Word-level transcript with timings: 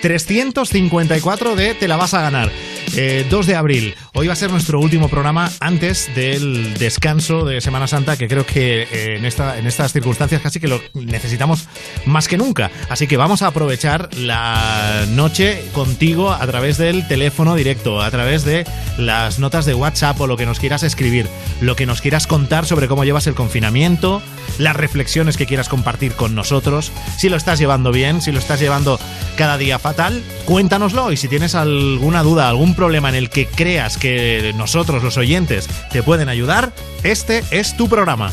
354 0.00 1.56
de 1.56 1.74
Te 1.74 1.88
la 1.88 1.96
vas 1.96 2.14
a 2.14 2.22
ganar. 2.22 2.50
2 2.90 2.96
eh, 2.96 3.24
de 3.46 3.54
abril. 3.54 3.94
Hoy 4.14 4.26
va 4.26 4.32
a 4.32 4.36
ser 4.36 4.50
nuestro 4.50 4.80
último 4.80 5.08
programa 5.08 5.50
antes 5.60 6.12
del 6.14 6.74
descanso 6.74 7.44
de 7.44 7.60
Semana 7.60 7.86
Santa, 7.86 8.16
que 8.16 8.26
creo 8.26 8.44
que 8.44 8.82
eh, 8.82 9.16
en, 9.16 9.24
esta, 9.24 9.58
en 9.58 9.66
estas 9.66 9.92
circunstancias 9.92 10.40
casi 10.40 10.58
que 10.58 10.66
lo 10.66 10.80
necesitamos 10.94 11.68
más 12.04 12.26
que 12.26 12.36
nunca. 12.36 12.70
Así 12.88 13.06
que 13.06 13.16
vamos 13.16 13.42
a 13.42 13.48
aprovechar 13.48 14.08
la 14.16 15.06
noche 15.10 15.62
contigo 15.72 16.32
a 16.32 16.44
través 16.46 16.78
del 16.78 17.06
teléfono 17.06 17.54
directo, 17.54 18.02
a 18.02 18.10
través 18.10 18.44
de 18.44 18.66
las 18.98 19.38
notas 19.38 19.66
de 19.66 19.74
WhatsApp 19.74 20.20
o 20.20 20.26
lo 20.26 20.36
que 20.36 20.46
nos 20.46 20.58
quieras 20.58 20.82
escribir, 20.82 21.28
lo 21.60 21.76
que 21.76 21.86
nos 21.86 22.00
quieras 22.00 22.26
contar 22.26 22.66
sobre 22.66 22.88
cómo 22.88 23.04
llevas 23.04 23.28
el 23.28 23.34
confinamiento, 23.34 24.20
las 24.58 24.74
reflexiones 24.74 25.36
que 25.36 25.46
quieras 25.46 25.68
compartir 25.68 26.14
con 26.14 26.34
nosotros, 26.34 26.90
si 27.18 27.28
lo 27.28 27.36
estás 27.36 27.60
llevando 27.60 27.92
bien, 27.92 28.20
si 28.20 28.32
lo 28.32 28.40
estás 28.40 28.58
llevando 28.58 28.98
cada 29.40 29.56
día 29.56 29.78
fatal, 29.78 30.22
cuéntanoslo 30.44 31.12
y 31.12 31.16
si 31.16 31.26
tienes 31.26 31.54
alguna 31.54 32.22
duda, 32.22 32.50
algún 32.50 32.74
problema 32.74 33.08
en 33.08 33.14
el 33.14 33.30
que 33.30 33.46
creas 33.46 33.96
que 33.96 34.52
nosotros, 34.54 35.02
los 35.02 35.16
oyentes, 35.16 35.66
te 35.90 36.02
pueden 36.02 36.28
ayudar, 36.28 36.74
este 37.04 37.42
es 37.50 37.74
tu 37.74 37.88
programa. 37.88 38.32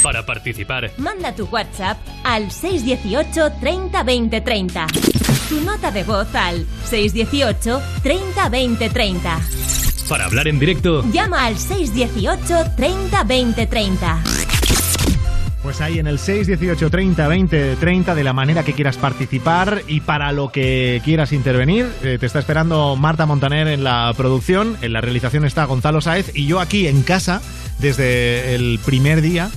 Para 0.00 0.24
participar, 0.24 0.92
manda 0.96 1.34
tu 1.34 1.46
WhatsApp 1.46 1.98
al 2.22 2.52
618 2.52 3.54
30 3.60 4.02
20 4.04 4.40
30. 4.40 4.86
Tu 5.48 5.60
nota 5.62 5.90
de 5.90 6.04
voz 6.04 6.32
al 6.36 6.64
618 6.88 7.82
30 8.04 8.48
20 8.48 8.90
30. 8.90 9.40
Para 10.08 10.26
hablar 10.26 10.46
en 10.46 10.60
directo, 10.60 11.02
llama 11.10 11.46
al 11.46 11.58
618 11.58 12.76
30 12.76 13.24
20 13.24 13.66
30. 13.66 14.22
Pues 15.62 15.80
ahí 15.80 15.98
en 15.98 16.06
el 16.06 16.18
618 16.18 16.88
30 16.88 17.26
20 17.26 17.76
30 17.76 18.14
de 18.14 18.24
la 18.24 18.32
manera 18.32 18.62
que 18.62 18.74
quieras 18.74 18.96
participar 18.96 19.82
y 19.88 20.00
para 20.00 20.30
lo 20.32 20.52
que 20.52 21.02
quieras 21.04 21.32
intervenir. 21.32 21.90
Eh, 22.02 22.16
te 22.20 22.26
está 22.26 22.38
esperando 22.38 22.94
Marta 22.96 23.26
Montaner 23.26 23.66
en 23.66 23.82
la 23.82 24.12
producción, 24.16 24.76
en 24.82 24.92
la 24.92 25.00
realización 25.00 25.44
está 25.44 25.64
Gonzalo 25.64 26.00
Saez 26.00 26.30
y 26.34 26.46
yo 26.46 26.60
aquí 26.60 26.86
en 26.86 27.02
casa 27.02 27.42
desde 27.80 28.54
el 28.54 28.78
primer 28.84 29.20
día. 29.20 29.50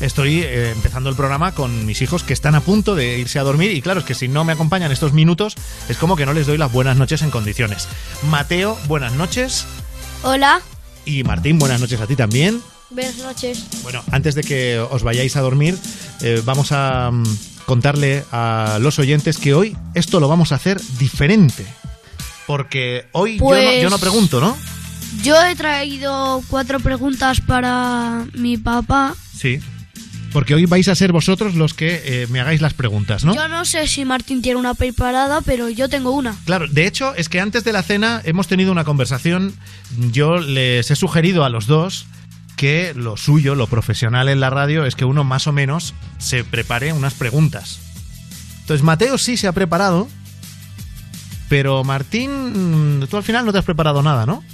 Estoy 0.00 0.40
eh, 0.40 0.72
empezando 0.72 1.10
el 1.10 1.16
programa 1.16 1.52
con 1.52 1.84
mis 1.84 2.00
hijos 2.00 2.24
que 2.24 2.32
están 2.32 2.54
a 2.54 2.60
punto 2.60 2.94
de 2.94 3.18
irse 3.18 3.38
a 3.38 3.42
dormir 3.42 3.72
y 3.72 3.82
claro, 3.82 4.00
es 4.00 4.06
que 4.06 4.14
si 4.14 4.28
no 4.28 4.44
me 4.44 4.54
acompañan 4.54 4.90
estos 4.90 5.12
minutos 5.12 5.54
es 5.88 5.98
como 5.98 6.16
que 6.16 6.26
no 6.26 6.32
les 6.32 6.46
doy 6.46 6.56
las 6.56 6.72
buenas 6.72 6.96
noches 6.96 7.20
en 7.22 7.30
condiciones. 7.30 7.88
Mateo, 8.30 8.78
buenas 8.88 9.12
noches. 9.12 9.66
Hola. 10.22 10.62
Y 11.04 11.24
Martín, 11.24 11.58
buenas 11.58 11.80
noches 11.80 12.00
a 12.00 12.06
ti 12.06 12.16
también. 12.16 12.62
Buenas 12.94 13.16
noches. 13.18 13.64
Bueno, 13.82 14.02
antes 14.10 14.34
de 14.34 14.42
que 14.42 14.78
os 14.78 15.02
vayáis 15.02 15.36
a 15.36 15.40
dormir, 15.40 15.76
eh, 16.20 16.42
vamos 16.44 16.72
a 16.72 17.10
mm, 17.10 17.24
contarle 17.66 18.24
a 18.32 18.78
los 18.80 18.98
oyentes 18.98 19.38
que 19.38 19.54
hoy 19.54 19.76
esto 19.94 20.20
lo 20.20 20.28
vamos 20.28 20.52
a 20.52 20.56
hacer 20.56 20.80
diferente. 20.98 21.64
Porque 22.46 23.06
hoy 23.12 23.38
yo, 23.38 23.44
no, 23.44 23.54
yo, 23.54 23.82
no, 23.84 23.90
Pues- 23.90 24.00
pregunto, 24.00 24.40
¿no? 24.40 24.56
Yo 25.22 25.42
he 25.44 25.54
traído 25.54 26.42
cuatro 26.48 26.80
preguntas 26.80 27.40
para 27.40 28.24
mi 28.34 28.56
papá. 28.56 29.14
Sí. 29.36 29.60
Porque 30.32 30.54
hoy 30.54 30.64
vais 30.64 30.88
a 30.88 30.94
ser 30.94 31.12
vosotros 31.12 31.54
los 31.54 31.74
que 31.74 32.00
eh, 32.04 32.26
me 32.30 32.40
hagáis 32.40 32.62
las 32.62 32.72
preguntas, 32.72 33.22
¿no? 33.22 33.34
Yo 33.34 33.48
no 33.48 33.66
sé 33.66 33.86
si 33.86 34.06
Martín 34.06 34.40
tiene 34.40 34.58
una 34.58 34.72
preparada, 34.72 35.42
pero 35.42 35.68
yo 35.68 35.90
tengo 35.90 36.12
una. 36.12 36.34
Claro, 36.46 36.66
de 36.66 36.86
hecho 36.86 37.14
es 37.14 37.28
que 37.28 37.40
antes 37.40 37.64
de 37.64 37.72
la 37.74 37.82
cena 37.82 38.22
hemos 38.24 38.48
tenido 38.48 38.72
una 38.72 38.84
conversación. 38.84 39.54
Yo 40.10 40.38
les 40.38 40.90
he 40.90 40.96
sugerido 40.96 41.44
a 41.44 41.50
los 41.50 41.66
dos 41.66 42.06
que 42.62 42.94
lo 42.94 43.16
suyo, 43.16 43.56
lo 43.56 43.66
profesional 43.66 44.28
en 44.28 44.38
la 44.38 44.48
radio, 44.48 44.84
es 44.84 44.94
que 44.94 45.04
uno 45.04 45.24
más 45.24 45.48
o 45.48 45.52
menos 45.52 45.94
se 46.18 46.44
prepare 46.44 46.92
unas 46.92 47.12
preguntas. 47.12 47.80
Entonces 48.60 48.84
Mateo 48.84 49.18
sí 49.18 49.36
se 49.36 49.48
ha 49.48 49.52
preparado, 49.52 50.06
pero 51.48 51.82
Martín, 51.82 53.00
mm, 53.00 53.08
tú 53.08 53.16
al 53.16 53.24
final 53.24 53.44
no 53.44 53.50
te 53.50 53.58
has 53.58 53.64
preparado 53.64 54.00
nada, 54.04 54.26
¿no? 54.26 54.44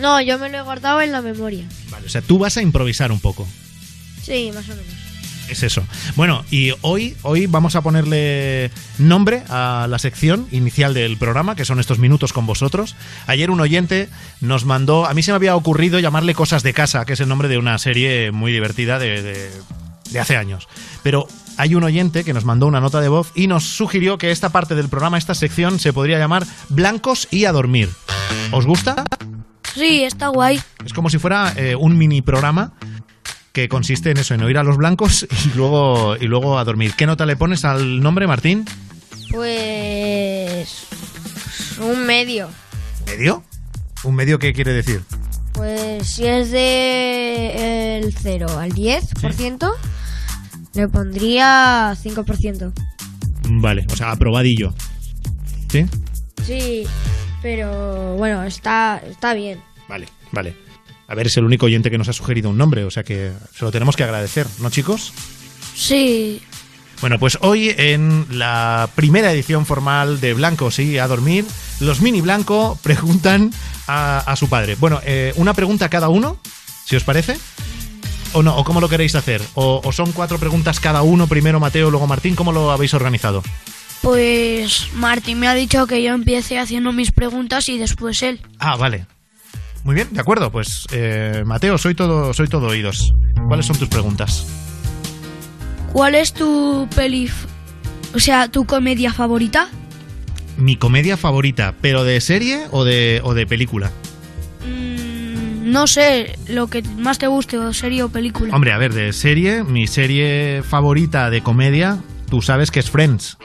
No, 0.00 0.20
yo 0.20 0.36
me 0.36 0.48
lo 0.48 0.58
he 0.58 0.62
guardado 0.62 1.00
en 1.00 1.12
la 1.12 1.22
memoria. 1.22 1.64
Vale, 1.90 2.06
o 2.06 2.10
sea, 2.10 2.22
tú 2.22 2.38
vas 2.38 2.56
a 2.56 2.62
improvisar 2.62 3.12
un 3.12 3.20
poco. 3.20 3.46
Sí, 4.20 4.50
más 4.52 4.64
o 4.68 4.74
menos. 4.74 4.93
Es 5.48 5.62
eso. 5.62 5.82
Bueno, 6.16 6.44
y 6.50 6.72
hoy, 6.80 7.16
hoy 7.22 7.46
vamos 7.46 7.76
a 7.76 7.82
ponerle 7.82 8.70
nombre 8.98 9.42
a 9.48 9.86
la 9.88 9.98
sección 9.98 10.46
inicial 10.50 10.94
del 10.94 11.16
programa, 11.16 11.54
que 11.54 11.64
son 11.64 11.80
estos 11.80 11.98
minutos 11.98 12.32
con 12.32 12.46
vosotros. 12.46 12.96
Ayer 13.26 13.50
un 13.50 13.60
oyente 13.60 14.08
nos 14.40 14.64
mandó, 14.64 15.06
a 15.06 15.14
mí 15.14 15.22
se 15.22 15.32
me 15.32 15.36
había 15.36 15.54
ocurrido 15.54 15.98
llamarle 15.98 16.34
Cosas 16.34 16.62
de 16.62 16.72
Casa, 16.72 17.04
que 17.04 17.12
es 17.12 17.20
el 17.20 17.28
nombre 17.28 17.48
de 17.48 17.58
una 17.58 17.78
serie 17.78 18.30
muy 18.32 18.52
divertida 18.52 18.98
de, 18.98 19.22
de- 19.22 19.50
de 20.10 20.20
hace 20.20 20.36
años. 20.36 20.68
Pero 21.02 21.26
hay 21.56 21.74
un 21.74 21.82
oyente 21.82 22.24
que 22.24 22.32
nos 22.34 22.44
mandó 22.44 22.66
una 22.66 22.80
nota 22.80 23.00
de 23.00 23.08
voz 23.08 23.32
y 23.34 23.46
nos 23.46 23.64
sugirió 23.64 24.16
que 24.16 24.30
esta 24.30 24.50
parte 24.50 24.74
del 24.74 24.88
programa, 24.88 25.18
esta 25.18 25.34
sección, 25.34 25.78
se 25.78 25.92
podría 25.92 26.18
llamar 26.18 26.46
Blancos 26.68 27.26
y 27.30 27.44
a 27.46 27.52
dormir. 27.52 27.90
¿Os 28.52 28.64
gusta? 28.66 29.04
Sí, 29.74 30.04
está 30.04 30.28
guay. 30.28 30.60
Es 30.84 30.92
como 30.92 31.10
si 31.10 31.18
fuera 31.18 31.52
eh, 31.56 31.74
un 31.74 31.98
mini 31.98 32.22
programa 32.22 32.72
que 33.54 33.68
consiste 33.68 34.10
en 34.10 34.18
eso, 34.18 34.34
en 34.34 34.42
oír 34.42 34.58
a 34.58 34.64
los 34.64 34.76
blancos 34.76 35.26
y 35.46 35.56
luego, 35.56 36.16
y 36.16 36.26
luego 36.26 36.58
a 36.58 36.64
dormir. 36.64 36.92
¿Qué 36.96 37.06
nota 37.06 37.24
le 37.24 37.36
pones 37.36 37.64
al 37.64 38.00
nombre, 38.00 38.26
Martín? 38.26 38.64
Pues. 39.30 40.86
Un 41.80 42.04
medio. 42.04 42.50
¿Medio? 43.06 43.44
¿Un 44.02 44.16
medio 44.16 44.38
qué 44.40 44.52
quiere 44.52 44.72
decir? 44.72 45.02
Pues 45.52 46.06
si 46.06 46.26
es 46.26 46.50
de 46.50 47.98
el 47.98 48.12
0 48.12 48.58
al 48.58 48.72
10%, 48.72 49.72
le 50.74 50.88
pondría 50.88 51.94
5%. 51.94 52.72
Vale, 53.50 53.86
o 53.88 53.96
sea, 53.96 54.10
aprobadillo. 54.10 54.74
¿Sí? 55.70 55.86
Sí, 56.42 56.84
pero 57.40 58.16
bueno, 58.16 58.42
está, 58.42 59.00
está 59.08 59.32
bien. 59.32 59.60
Vale, 59.88 60.08
vale. 60.32 60.56
A 61.06 61.14
ver, 61.14 61.26
es 61.26 61.36
el 61.36 61.44
único 61.44 61.66
oyente 61.66 61.90
que 61.90 61.98
nos 61.98 62.08
ha 62.08 62.12
sugerido 62.12 62.50
un 62.50 62.58
nombre, 62.58 62.84
o 62.84 62.90
sea 62.90 63.02
que 63.02 63.32
se 63.56 63.64
lo 63.64 63.70
tenemos 63.70 63.96
que 63.96 64.04
agradecer, 64.04 64.46
¿no, 64.60 64.70
chicos? 64.70 65.12
Sí. 65.74 66.40
Bueno, 67.00 67.18
pues 67.18 67.36
hoy 67.42 67.74
en 67.76 68.26
la 68.30 68.88
primera 68.94 69.32
edición 69.32 69.66
formal 69.66 70.20
de 70.20 70.32
Blancos 70.32 70.78
y 70.78 70.98
a 70.98 71.06
dormir, 71.06 71.44
los 71.80 72.00
mini 72.00 72.20
blanco 72.20 72.78
preguntan 72.82 73.52
a, 73.86 74.20
a 74.20 74.36
su 74.36 74.48
padre. 74.48 74.76
Bueno, 74.76 75.00
eh, 75.04 75.32
una 75.36 75.52
pregunta 75.54 75.88
cada 75.88 76.08
uno, 76.08 76.38
si 76.84 76.96
os 76.96 77.04
parece. 77.04 77.36
¿O 78.32 78.42
no? 78.42 78.56
¿O 78.56 78.64
cómo 78.64 78.80
lo 78.80 78.88
queréis 78.88 79.14
hacer? 79.14 79.40
¿O, 79.54 79.80
o 79.84 79.92
son 79.92 80.10
cuatro 80.10 80.38
preguntas 80.38 80.80
cada 80.80 81.02
uno, 81.02 81.28
primero 81.28 81.60
Mateo, 81.60 81.90
luego 81.90 82.08
Martín? 82.08 82.34
¿Cómo 82.34 82.50
lo 82.50 82.72
habéis 82.72 82.92
organizado? 82.94 83.44
Pues 84.02 84.88
Martín 84.94 85.38
me 85.38 85.46
ha 85.46 85.54
dicho 85.54 85.86
que 85.86 86.02
yo 86.02 86.12
empiece 86.12 86.58
haciendo 86.58 86.92
mis 86.92 87.12
preguntas 87.12 87.68
y 87.68 87.78
después 87.78 88.22
él. 88.22 88.40
Ah, 88.58 88.76
vale. 88.76 89.06
Muy 89.84 89.94
bien, 89.94 90.08
de 90.12 90.20
acuerdo. 90.20 90.50
Pues 90.50 90.86
eh, 90.92 91.44
Mateo, 91.46 91.78
soy 91.78 91.94
todo, 91.94 92.32
soy 92.32 92.48
todo 92.48 92.68
oídos. 92.68 93.14
¿Cuáles 93.46 93.66
son 93.66 93.78
tus 93.78 93.88
preguntas? 93.88 94.46
¿Cuál 95.92 96.14
es 96.14 96.32
tu 96.32 96.88
peli... 96.96 97.30
O 98.14 98.18
sea, 98.18 98.48
tu 98.48 98.64
comedia 98.64 99.12
favorita? 99.12 99.68
Mi 100.56 100.76
comedia 100.76 101.16
favorita, 101.16 101.74
pero 101.80 102.04
de 102.04 102.20
serie 102.20 102.66
o 102.70 102.84
de, 102.84 103.20
o 103.24 103.34
de 103.34 103.46
película. 103.46 103.90
Mm, 104.66 105.70
no 105.70 105.86
sé, 105.86 106.38
lo 106.48 106.68
que 106.68 106.82
más 106.96 107.18
te 107.18 107.26
guste, 107.26 107.58
o 107.58 107.72
serie 107.72 108.04
o 108.04 108.08
película. 108.08 108.54
Hombre, 108.54 108.72
a 108.72 108.78
ver, 108.78 108.94
de 108.94 109.12
serie, 109.12 109.64
mi 109.64 109.86
serie 109.86 110.62
favorita 110.62 111.28
de 111.28 111.42
comedia, 111.42 111.98
tú 112.30 112.40
sabes 112.40 112.70
que 112.70 112.80
es 112.80 112.90
Friends. 112.90 113.36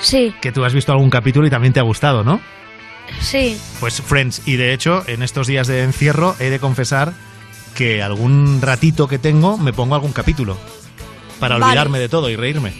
Sí, 0.00 0.34
Que 0.42 0.52
tú 0.52 0.64
has 0.64 0.74
visto 0.74 0.92
algún 0.92 1.08
capítulo 1.08 1.46
y 1.46 1.50
también 1.50 1.72
te 1.72 1.80
ha 1.80 1.84
gustado, 1.84 2.24
¿no? 2.24 2.40
Sí. 3.20 3.58
Pues 3.80 4.00
Friends. 4.02 4.42
Y 4.46 4.56
de 4.56 4.72
hecho, 4.72 5.04
en 5.06 5.22
estos 5.22 5.46
días 5.46 5.66
de 5.66 5.82
encierro 5.82 6.36
he 6.38 6.50
de 6.50 6.58
confesar 6.60 7.12
que 7.74 8.02
algún 8.02 8.60
ratito 8.62 9.08
que 9.08 9.18
tengo 9.18 9.58
me 9.58 9.72
pongo 9.72 9.94
algún 9.94 10.12
capítulo. 10.12 10.56
Para 11.40 11.54
Vale. 11.56 11.66
olvidarme 11.66 11.98
de 11.98 12.08
todo 12.08 12.30
y 12.30 12.36
reírme. 12.36 12.72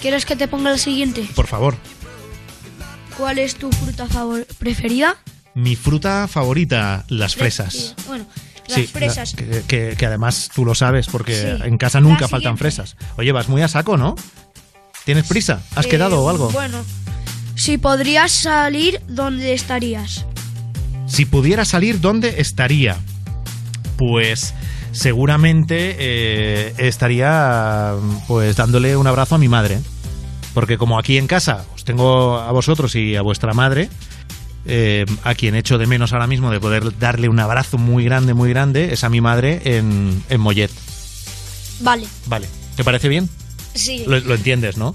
¿Quieres 0.00 0.26
que 0.26 0.36
te 0.36 0.48
ponga 0.48 0.70
el 0.72 0.78
siguiente? 0.78 1.26
Por 1.34 1.46
favor. 1.46 1.76
¿Cuál 3.16 3.38
es 3.38 3.54
tu 3.56 3.70
fruta 3.70 4.06
favor- 4.06 4.46
preferida? 4.58 5.16
Mi 5.54 5.76
fruta 5.76 6.26
favorita, 6.28 7.04
las 7.08 7.36
fresas. 7.36 7.72
Sí, 7.74 7.94
Bueno, 8.08 8.26
las 8.68 8.74
Sí, 8.76 8.86
fresas. 8.86 9.34
la- 9.34 9.44
que, 9.44 9.62
que- 9.66 9.96
que 9.96 10.06
además 10.06 10.50
tú 10.54 10.64
lo 10.64 10.74
sabes 10.74 11.06
porque 11.08 11.34
Sí. 11.34 11.62
en 11.66 11.78
casa 11.78 12.00
nunca 12.00 12.22
La 12.22 12.28
faltan 12.28 12.56
siguiente. 12.56 12.58
fresas. 12.82 12.96
Oye, 13.16 13.32
vas 13.32 13.48
muy 13.48 13.62
a 13.62 13.68
saco, 13.68 13.96
¿no? 13.96 14.14
¿Tienes 15.04 15.26
prisa? 15.26 15.60
¿Has 15.74 15.86
Eh, 15.86 15.88
quedado 15.90 16.22
o 16.22 16.30
algo? 16.30 16.50
Bueno, 16.50 16.82
si 17.56 17.78
podrías 17.78 18.32
salir, 18.32 19.00
¿dónde 19.08 19.52
estarías? 19.54 20.26
Si 21.06 21.24
pudiera 21.26 21.64
salir, 21.64 22.00
¿dónde 22.00 22.40
estaría? 22.40 22.98
Pues 23.96 24.54
seguramente 24.92 25.96
eh, 25.98 26.74
estaría 26.78 27.92
pues 28.26 28.56
dándole 28.56 28.96
un 28.96 29.06
abrazo 29.06 29.34
a 29.34 29.38
mi 29.38 29.48
madre. 29.48 29.78
Porque 30.54 30.76
como 30.76 30.98
aquí 30.98 31.16
en 31.18 31.26
casa 31.26 31.64
os 31.74 31.84
tengo 31.84 32.38
a 32.38 32.52
vosotros 32.52 32.94
y 32.94 33.16
a 33.16 33.22
vuestra 33.22 33.54
madre, 33.54 33.88
eh, 34.66 35.06
a 35.24 35.34
quien 35.34 35.54
echo 35.54 35.78
de 35.78 35.86
menos 35.86 36.12
ahora 36.12 36.26
mismo 36.26 36.50
de 36.50 36.60
poder 36.60 36.98
darle 36.98 37.28
un 37.28 37.40
abrazo 37.40 37.78
muy 37.78 38.04
grande, 38.04 38.34
muy 38.34 38.50
grande, 38.50 38.92
es 38.92 39.02
a 39.04 39.08
mi 39.08 39.20
madre 39.20 39.60
en, 39.64 40.22
en 40.28 40.40
Mollet. 40.40 40.70
Vale, 41.80 42.06
Vale, 42.26 42.46
¿te 42.76 42.84
parece 42.84 43.08
bien? 43.08 43.28
sí, 43.74 44.04
Lo, 44.06 44.20
lo 44.20 44.34
entiendes, 44.34 44.76
¿no? 44.76 44.92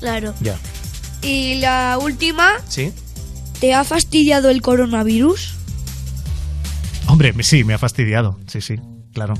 claro. 0.00 0.34
Ya. 0.40 0.56
Y 1.26 1.56
la 1.56 1.98
última, 2.00 2.52
Sí. 2.68 2.92
¿te 3.60 3.74
ha 3.74 3.82
fastidiado 3.84 4.48
el 4.48 4.62
coronavirus? 4.62 5.54
Hombre, 7.08 7.34
sí, 7.42 7.64
me 7.64 7.74
ha 7.74 7.78
fastidiado. 7.78 8.38
Sí, 8.46 8.60
sí, 8.60 8.76
claro. 9.12 9.34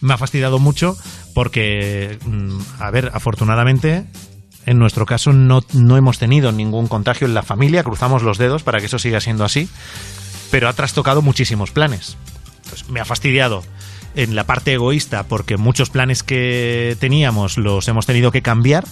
Me 0.00 0.14
ha 0.14 0.18
fastidiado 0.18 0.58
mucho 0.58 0.96
porque, 1.34 2.18
mm, 2.24 2.58
a 2.80 2.90
ver, 2.90 3.10
afortunadamente, 3.14 4.04
en 4.66 4.78
nuestro 4.78 5.06
caso 5.06 5.32
no, 5.32 5.62
no 5.72 5.96
hemos 5.96 6.18
tenido 6.18 6.52
ningún 6.52 6.86
contagio 6.88 7.26
en 7.26 7.34
la 7.34 7.42
familia. 7.42 7.82
Cruzamos 7.84 8.22
los 8.22 8.38
dedos 8.38 8.62
para 8.62 8.78
que 8.80 8.86
eso 8.86 8.98
siga 8.98 9.20
siendo 9.20 9.44
así. 9.44 9.68
Pero 10.50 10.68
ha 10.68 10.72
trastocado 10.72 11.22
muchísimos 11.22 11.70
planes. 11.70 12.16
Entonces, 12.64 12.88
me 12.90 13.00
ha 13.00 13.04
fastidiado 13.04 13.64
en 14.14 14.34
la 14.36 14.44
parte 14.44 14.72
egoísta 14.74 15.24
porque 15.24 15.56
muchos 15.56 15.90
planes 15.90 16.22
que 16.22 16.96
teníamos 17.00 17.56
los 17.58 17.88
hemos 17.88 18.06
tenido 18.06 18.30
que 18.32 18.42
cambiar. 18.42 18.84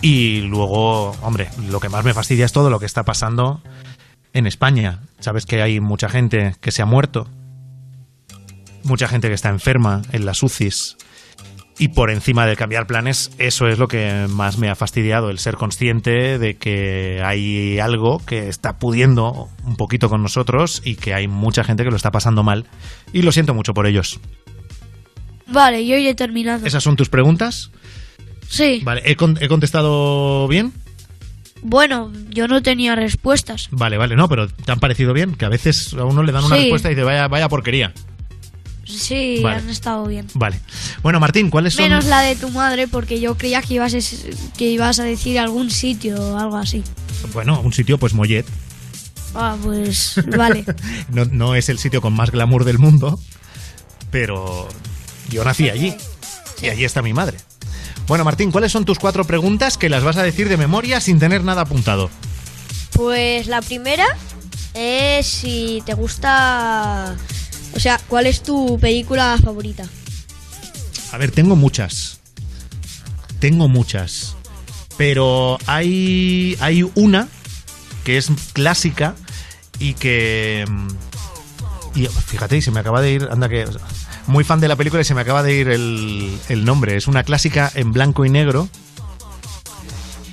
Y 0.00 0.42
luego, 0.42 1.10
hombre, 1.22 1.48
lo 1.68 1.80
que 1.80 1.88
más 1.88 2.04
me 2.04 2.14
fastidia 2.14 2.44
es 2.44 2.52
todo 2.52 2.70
lo 2.70 2.78
que 2.78 2.86
está 2.86 3.04
pasando 3.04 3.60
en 4.32 4.46
España. 4.46 5.00
Sabes 5.18 5.46
que 5.46 5.62
hay 5.62 5.80
mucha 5.80 6.08
gente 6.08 6.54
que 6.60 6.70
se 6.70 6.82
ha 6.82 6.86
muerto, 6.86 7.26
mucha 8.84 9.08
gente 9.08 9.28
que 9.28 9.34
está 9.34 9.48
enferma 9.48 10.02
en 10.12 10.24
las 10.24 10.42
UCIs. 10.42 10.96
Y 11.80 11.88
por 11.88 12.10
encima 12.10 12.44
de 12.46 12.56
cambiar 12.56 12.88
planes, 12.88 13.30
eso 13.38 13.68
es 13.68 13.78
lo 13.78 13.86
que 13.86 14.26
más 14.28 14.58
me 14.58 14.68
ha 14.68 14.74
fastidiado, 14.74 15.30
el 15.30 15.38
ser 15.38 15.54
consciente 15.56 16.38
de 16.38 16.56
que 16.56 17.22
hay 17.24 17.78
algo 17.78 18.18
que 18.18 18.48
está 18.48 18.80
pudiendo 18.80 19.48
un 19.64 19.76
poquito 19.76 20.08
con 20.08 20.20
nosotros 20.20 20.82
y 20.84 20.96
que 20.96 21.14
hay 21.14 21.28
mucha 21.28 21.62
gente 21.62 21.84
que 21.84 21.90
lo 21.90 21.96
está 21.96 22.10
pasando 22.10 22.42
mal. 22.42 22.66
Y 23.12 23.22
lo 23.22 23.30
siento 23.30 23.54
mucho 23.54 23.74
por 23.74 23.86
ellos. 23.86 24.18
Vale, 25.46 25.86
yo 25.86 25.96
ya 25.98 26.10
he 26.10 26.14
terminado. 26.14 26.66
¿Esas 26.66 26.82
son 26.82 26.96
tus 26.96 27.08
preguntas? 27.08 27.70
Sí. 28.48 28.80
Vale, 28.84 29.02
¿he, 29.04 29.16
con- 29.16 29.38
he 29.40 29.48
contestado 29.48 30.48
bien? 30.48 30.72
Bueno, 31.62 32.12
yo 32.30 32.46
no 32.48 32.62
tenía 32.62 32.94
respuestas. 32.94 33.68
Vale, 33.72 33.98
vale, 33.98 34.14
no, 34.16 34.28
pero 34.28 34.48
¿te 34.48 34.70
han 34.72 34.80
parecido 34.80 35.12
bien? 35.12 35.34
Que 35.34 35.44
a 35.44 35.48
veces 35.48 35.92
a 35.94 36.04
uno 36.04 36.22
le 36.22 36.32
dan 36.32 36.44
una 36.44 36.56
Sí. 36.56 36.62
respuesta 36.62 36.88
y 36.90 36.94
dice, 36.94 37.04
vaya, 37.04 37.28
vaya 37.28 37.48
porquería. 37.48 37.92
Sí, 38.84 39.40
Vale. 39.42 39.56
han 39.58 39.68
estado 39.68 40.06
bien. 40.06 40.26
Vale. 40.34 40.58
Bueno, 41.02 41.20
Martín, 41.20 41.50
¿cuáles 41.50 41.74
son...? 41.74 41.84
Menos 41.84 42.06
la 42.06 42.20
de 42.22 42.36
tu 42.36 42.48
madre, 42.50 42.88
porque 42.88 43.20
yo 43.20 43.36
creía 43.36 43.60
que 43.60 43.74
ibas 43.74 43.92
a, 43.94 43.98
que 44.56 44.64
ibas 44.70 44.98
a 44.98 45.04
decir 45.04 45.38
algún 45.38 45.70
sitio 45.70 46.16
o 46.16 46.38
algo 46.38 46.56
así. 46.56 46.82
Bueno, 47.34 47.60
un 47.60 47.72
sitio, 47.74 47.98
pues 47.98 48.14
Mollet. 48.14 48.46
Ah, 49.34 49.56
pues 49.62 50.14
vale. 50.36 50.64
No, 51.10 51.26
no 51.26 51.54
es 51.54 51.68
el 51.68 51.78
sitio 51.78 52.00
con 52.00 52.14
más 52.14 52.30
glamour 52.30 52.64
del 52.64 52.78
mundo, 52.78 53.20
pero 54.10 54.66
yo 55.28 55.44
nací 55.44 55.68
allí. 55.68 55.94
Y 56.62 56.68
allí 56.68 56.84
está 56.84 57.02
mi 57.02 57.12
madre. 57.12 57.36
Bueno, 58.08 58.24
Martín, 58.24 58.50
¿cuáles 58.50 58.72
son 58.72 58.84
tus 58.86 58.98
cuatro 58.98 59.24
preguntas 59.24 59.76
que 59.76 59.90
las 59.90 60.02
vas 60.02 60.16
a 60.16 60.22
decir 60.22 60.48
de 60.48 60.56
memoria 60.56 61.00
sin 61.00 61.18
tener 61.18 61.44
nada 61.44 61.62
apuntado? 61.62 62.08
Pues 62.94 63.46
la 63.46 63.60
primera 63.60 64.06
es 64.74 65.26
si 65.26 65.82
te 65.84 65.92
gusta... 65.94 67.14
O 67.76 67.80
sea, 67.80 68.00
¿cuál 68.08 68.26
es 68.26 68.42
tu 68.42 68.78
película 68.80 69.38
favorita? 69.42 69.84
A 71.12 71.18
ver, 71.18 71.30
tengo 71.32 71.54
muchas. 71.54 72.18
Tengo 73.40 73.68
muchas. 73.68 74.34
Pero 74.96 75.58
hay, 75.66 76.56
hay 76.60 76.90
una 76.94 77.28
que 78.04 78.16
es 78.16 78.30
clásica 78.54 79.14
y 79.78 79.92
que... 79.94 80.64
mm, 80.66 80.88
Y 81.94 82.06
fíjate, 82.06 82.56
y 82.56 82.62
se 82.62 82.70
me 82.70 82.80
acaba 82.80 83.02
de 83.02 83.12
ir... 83.12 83.28
Anda 83.30 83.48
que... 83.50 83.66
Muy 84.28 84.44
fan 84.44 84.60
de 84.60 84.68
la 84.68 84.76
película 84.76 85.00
y 85.02 85.04
se 85.04 85.14
me 85.14 85.22
acaba 85.22 85.42
de 85.42 85.54
ir 85.54 85.68
el, 85.68 86.38
el 86.48 86.64
nombre. 86.64 86.96
Es 86.96 87.08
una 87.08 87.24
clásica 87.24 87.72
en 87.74 87.92
blanco 87.92 88.24
y 88.24 88.30
negro. 88.30 88.68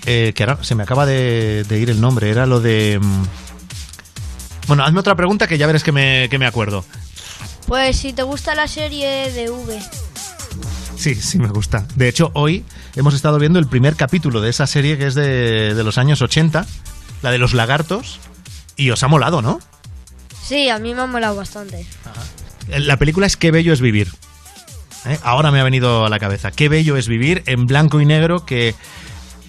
eh, 0.06 0.34
que 0.36 0.44
ahora 0.44 0.64
se 0.64 0.76
me 0.76 0.84
acaba 0.84 1.06
de, 1.08 1.64
de 1.68 1.80
ir 1.80 1.90
el 1.90 2.00
nombre. 2.00 2.30
Era 2.30 2.46
lo 2.46 2.60
de... 2.60 3.00
mm, 3.02 3.24
Bueno, 4.68 4.84
hazme 4.84 5.00
otra 5.00 5.16
pregunta 5.16 5.48
que 5.48 5.58
ya 5.58 5.66
verás 5.66 5.84
que 5.84 5.92
me, 5.92 6.28
que 6.30 6.38
me 6.38 6.46
acuerdo. 6.46 6.86
Pues 7.68 7.98
si 7.98 8.14
te 8.14 8.22
gusta 8.24 8.54
la 8.54 8.68
serie 8.68 9.32
de 9.32 9.50
V. 9.50 9.82
Sí, 10.98 11.16
sí 11.16 11.40
me 11.40 11.48
gusta. 11.48 11.88
De 11.96 12.08
hecho, 12.08 12.32
hoy 12.36 12.64
hemos 12.96 13.14
estado 13.16 13.40
viendo 13.40 13.60
el 13.60 13.68
primer 13.68 13.96
capítulo 13.96 14.42
de 14.42 14.50
esa 14.50 14.68
serie 14.68 14.98
que 14.98 15.08
es 15.08 15.16
de, 15.16 15.74
de 15.74 15.84
los 15.84 15.98
años 15.98 16.22
80, 16.22 16.66
la 17.24 17.32
de 17.32 17.38
los 17.38 17.54
lagartos, 17.54 18.20
y 18.76 18.92
os 18.92 19.02
ha 19.04 19.08
molado, 19.08 19.42
¿no? 19.42 19.60
Sí, 20.46 20.70
a 20.70 20.78
mí 20.80 20.94
me 20.94 21.02
ha 21.02 21.06
molado 21.08 21.36
bastante. 21.36 21.86
La 22.68 22.98
película 22.98 23.28
es 23.28 23.38
Qué 23.38 23.52
bello 23.52 23.74
es 23.74 23.82
vivir. 23.82 24.12
¿Eh? 25.06 25.20
Ahora 25.24 25.52
me 25.52 25.60
ha 25.60 25.64
venido 25.64 26.06
a 26.06 26.10
la 26.10 26.20
cabeza. 26.20 26.52
Qué 26.52 26.70
bello 26.70 26.98
es 26.98 27.08
vivir 27.08 27.44
en 27.46 27.66
blanco 27.66 28.02
y 28.02 28.06
negro 28.06 28.46
que 28.46 28.76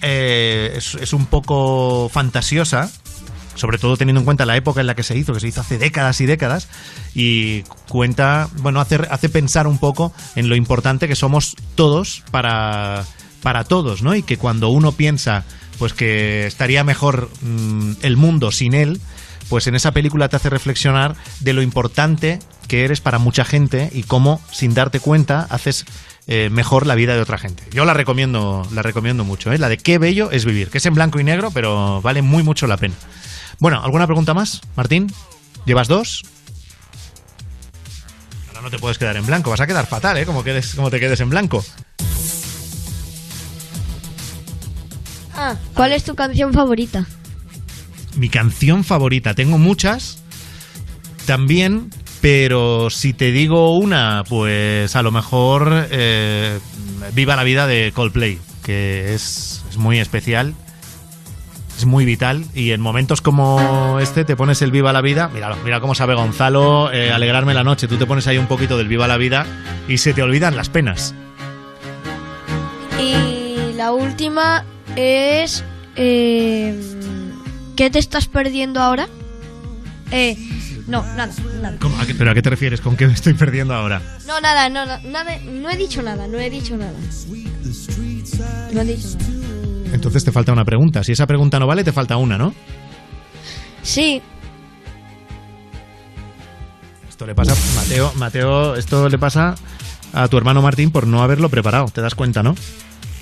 eh, 0.01 0.73
es, 0.77 1.13
un 1.13 1.25
poco 1.25 2.09
fantasiosa, 2.09 2.91
sobre 3.55 3.79
todo 3.79 3.97
teniendo 3.97 4.21
en 4.21 4.25
cuenta 4.25 4.45
la 4.45 4.55
época 4.55 4.81
en 4.81 4.87
la 4.87 4.95
que 4.95 5.03
se 5.03 5.17
hizo, 5.17 5.33
que 5.33 5.39
se 5.39 5.47
hizo 5.47 5.61
hace 5.61 5.79
décadas 5.79 6.21
y 6.21 6.27
décadas, 6.27 6.67
y 7.15 7.63
cuenta, 7.89 8.49
bueno, 8.57 8.79
hace, 8.79 8.99
hace 9.09 9.29
pensar 9.29 9.65
un 9.65 9.79
poco 9.79 10.13
en 10.35 10.49
lo 10.49 10.55
importante 10.55 11.07
que 11.07 11.15
somos 11.15 11.55
todos 11.73 12.23
para, 12.29 13.05
para 13.41 13.63
todos, 13.63 14.03
¿no? 14.03 14.13
Y 14.13 14.21
que 14.21 14.37
cuando 14.37 14.69
uno 14.69 14.91
piensa, 14.91 15.43
pues 15.79 15.93
que 15.93 16.45
estaría 16.45 16.83
mejor 16.83 17.31
mm, 17.41 17.93
el 18.03 18.17
mundo 18.17 18.51
sin 18.51 18.75
él, 18.75 19.01
pues 19.49 19.65
en 19.65 19.73
esa 19.73 19.91
película 19.91 20.29
te 20.29 20.35
hace 20.35 20.51
reflexionar 20.51 21.15
de 21.39 21.53
lo 21.53 21.63
importante 21.63 22.39
que 22.67 22.83
eres 22.83 23.01
para 23.01 23.19
mucha 23.19 23.45
gente 23.45 23.89
y 23.93 24.03
cómo, 24.03 24.41
sin 24.51 24.73
darte 24.73 24.99
cuenta, 24.99 25.47
haces 25.49 25.85
eh, 26.27 26.49
mejor 26.51 26.85
la 26.85 26.95
vida 26.95 27.15
de 27.15 27.21
otra 27.21 27.37
gente. 27.37 27.63
Yo 27.71 27.85
la 27.85 27.93
recomiendo, 27.93 28.67
la 28.73 28.81
recomiendo 28.81 29.23
mucho, 29.23 29.51
¿eh? 29.51 29.57
la 29.57 29.69
de 29.69 29.77
qué 29.77 29.97
bello 29.97 30.31
es 30.31 30.45
vivir, 30.45 30.69
que 30.69 30.79
es 30.79 30.85
en 30.85 30.93
blanco 30.93 31.19
y 31.19 31.23
negro, 31.23 31.51
pero 31.51 32.01
vale 32.01 32.21
muy 32.21 32.43
mucho 32.43 32.67
la 32.67 32.77
pena. 32.77 32.95
Bueno, 33.59 33.81
¿alguna 33.83 34.05
pregunta 34.05 34.33
más, 34.33 34.61
Martín? 34.75 35.11
¿Llevas 35.65 35.87
dos? 35.87 36.23
Ahora 38.49 38.61
no 38.61 38.69
te 38.69 38.79
puedes 38.79 38.97
quedar 38.97 39.15
en 39.17 39.25
blanco, 39.25 39.49
vas 39.49 39.61
a 39.61 39.67
quedar 39.67 39.87
fatal, 39.87 40.17
¿eh? 40.17 40.25
Como, 40.25 40.43
quedes, 40.43 40.75
como 40.75 40.91
te 40.91 40.99
quedes 40.99 41.19
en 41.21 41.29
blanco. 41.29 41.63
Ah, 45.33 45.55
¿cuál 45.73 45.93
es 45.93 46.03
tu 46.03 46.15
canción 46.15 46.53
favorita? 46.53 47.07
Mi 48.15 48.29
canción 48.29 48.83
favorita, 48.83 49.35
tengo 49.35 49.57
muchas 49.57 50.23
también, 51.27 51.91
pero 52.21 52.89
si 52.89 53.13
te 53.13 53.31
digo 53.31 53.77
una, 53.77 54.23
pues 54.27 54.95
a 54.95 55.01
lo 55.01 55.11
mejor 55.11 55.87
eh, 55.91 56.59
Viva 57.13 57.35
la 57.35 57.43
vida 57.43 57.67
de 57.67 57.91
Coldplay, 57.93 58.39
que 58.63 59.13
es, 59.13 59.63
muy 59.77 59.99
especial, 59.99 60.55
es 61.77 61.85
muy 61.85 62.05
vital 62.05 62.43
y 62.53 62.71
en 62.71 62.81
momentos 62.81 63.21
como 63.21 63.99
este 64.01 64.25
te 64.25 64.35
pones 64.35 64.61
el 64.61 64.71
Viva 64.71 64.91
la 64.93 65.01
vida, 65.01 65.29
mira, 65.33 65.55
mira 65.63 65.79
cómo 65.79 65.95
sabe 65.95 66.15
Gonzalo, 66.15 66.91
eh, 66.91 67.11
alegrarme 67.11 67.53
la 67.53 67.63
noche, 67.63 67.87
tú 67.87 67.97
te 67.97 68.05
pones 68.05 68.27
ahí 68.27 68.37
un 68.37 68.47
poquito 68.47 68.77
del 68.77 68.87
Viva 68.87 69.07
la 69.07 69.17
vida 69.17 69.45
y 69.87 69.99
se 69.99 70.13
te 70.13 70.21
olvidan 70.21 70.55
las 70.55 70.69
penas. 70.69 71.13
Y 72.99 73.73
la 73.75 73.91
última 73.91 74.65
es... 74.95 75.63
eh, 75.95 76.97
¿Qué 77.77 77.91
te 77.91 77.99
estás 77.99 78.27
perdiendo 78.27 78.81
ahora? 78.81 79.07
Eh, 80.09 80.35
no, 80.87 81.03
nada, 81.15 81.29
nada. 81.61 81.77
¿Cómo? 81.79 81.99
¿A 81.99 82.05
qué- 82.05 82.15
¿Pero 82.15 82.31
a 82.31 82.33
qué 82.33 82.41
te 82.41 82.49
refieres? 82.49 82.81
¿Con 82.81 82.95
qué 82.95 83.07
me 83.07 83.13
estoy 83.13 83.33
perdiendo 83.33 83.73
ahora? 83.73 84.01
No, 84.25 84.39
nada, 84.41 84.69
no, 84.69 84.85
no, 84.85 84.97
nada, 85.09 85.37
no 85.45 85.69
he 85.69 85.77
dicho 85.77 86.01
nada, 86.01 86.27
no 86.27 86.39
he 86.39 86.49
dicho 86.49 86.75
nada. 86.77 86.93
No 88.73 88.81
he 88.81 88.85
dicho 88.85 89.17
nada. 89.17 89.93
Entonces 89.93 90.23
te 90.23 90.31
falta 90.31 90.51
una 90.53 90.65
pregunta. 90.65 91.03
Si 91.03 91.11
esa 91.13 91.25
pregunta 91.27 91.59
no 91.59 91.67
vale, 91.67 91.83
te 91.83 91.91
falta 91.91 92.17
una, 92.17 92.37
¿no? 92.37 92.53
Sí, 93.83 94.21
Esto 97.09 97.25
le 97.25 97.33
pasa, 97.33 97.55
Mateo, 97.75 98.13
Mateo, 98.15 98.75
esto 98.75 99.09
le 99.09 99.17
pasa 99.17 99.55
a 100.13 100.27
tu 100.27 100.37
hermano 100.37 100.61
Martín 100.61 100.91
por 100.91 101.07
no 101.07 101.23
haberlo 101.23 101.49
preparado, 101.49 101.87
¿te 101.87 101.99
das 102.01 102.13
cuenta, 102.13 102.43
no? 102.43 102.53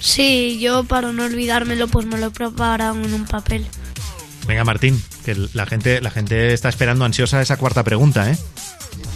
Sí, 0.02 0.60
yo 0.60 0.84
para 0.84 1.14
no 1.14 1.24
olvidármelo, 1.24 1.88
pues 1.88 2.06
me 2.06 2.18
lo 2.18 2.26
he 2.28 2.32
preparado 2.32 2.96
en 3.02 3.14
un 3.14 3.24
papel. 3.26 3.66
Venga, 4.48 4.66
Martín, 4.66 5.02
que 5.26 5.36
la 5.54 5.66
gente, 5.66 6.00
la 6.02 6.12
gente 6.12 6.54
está 6.54 6.70
esperando 6.70 7.04
ansiosa 7.04 7.42
esa 7.42 7.58
cuarta 7.58 7.84
pregunta, 7.84 8.32
¿eh? 8.32 8.38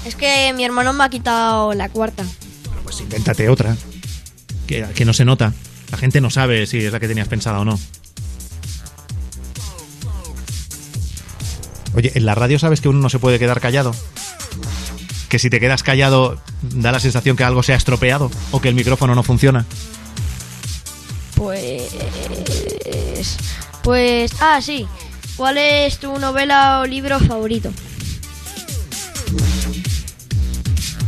es 0.06 0.16
que 0.16 0.52
mi 0.54 0.66
hermano 0.66 0.92
me 0.92 1.04
ha 1.04 1.10
quitado 1.10 1.74
la 1.74 1.88
cuarta. 1.90 2.24
Bueno, 2.66 2.82
pues 2.84 3.00
invéntate 3.00 3.48
otra. 3.48 3.78
Que, 4.68 4.86
que 4.96 5.06
no 5.06 5.14
se 5.14 5.24
nota. 5.26 5.54
La 5.92 5.98
gente 5.98 6.20
no 6.20 6.30
sabe 6.30 6.66
si 6.66 6.80
es 6.86 6.92
la 6.92 7.00
que 7.00 7.08
tenías 7.08 7.28
pensada 7.28 7.60
o 7.60 7.66
no. 7.66 7.80
Oye, 11.96 12.12
en 12.14 12.26
la 12.26 12.36
radio 12.36 12.60
sabes 12.60 12.82
que 12.82 12.90
uno 12.90 13.00
no 13.00 13.10
se 13.10 13.20
puede 13.20 13.40
quedar 13.40 13.60
callado. 13.62 13.96
Que 15.28 15.40
si 15.40 15.50
te 15.50 15.60
quedas 15.60 15.84
callado 15.84 16.42
da 16.62 16.92
la 16.92 17.00
sensación 17.00 17.36
que 17.36 17.44
algo 17.44 17.64
se 17.64 17.74
ha 17.74 17.76
estropeado 17.76 18.32
o 18.52 18.62
que 18.62 18.70
el 18.70 18.76
micrófono 18.76 19.16
no 19.16 19.24
funciona. 19.24 19.66
Pues... 21.36 21.90
Pues... 23.84 24.32
Ah, 24.40 24.60
sí. 24.62 24.88
¿Cuál 25.40 25.58
es 25.58 26.00
tu 26.00 26.20
novela 26.20 26.82
o 26.82 26.86
libro 26.86 27.18
favorito? 27.18 27.72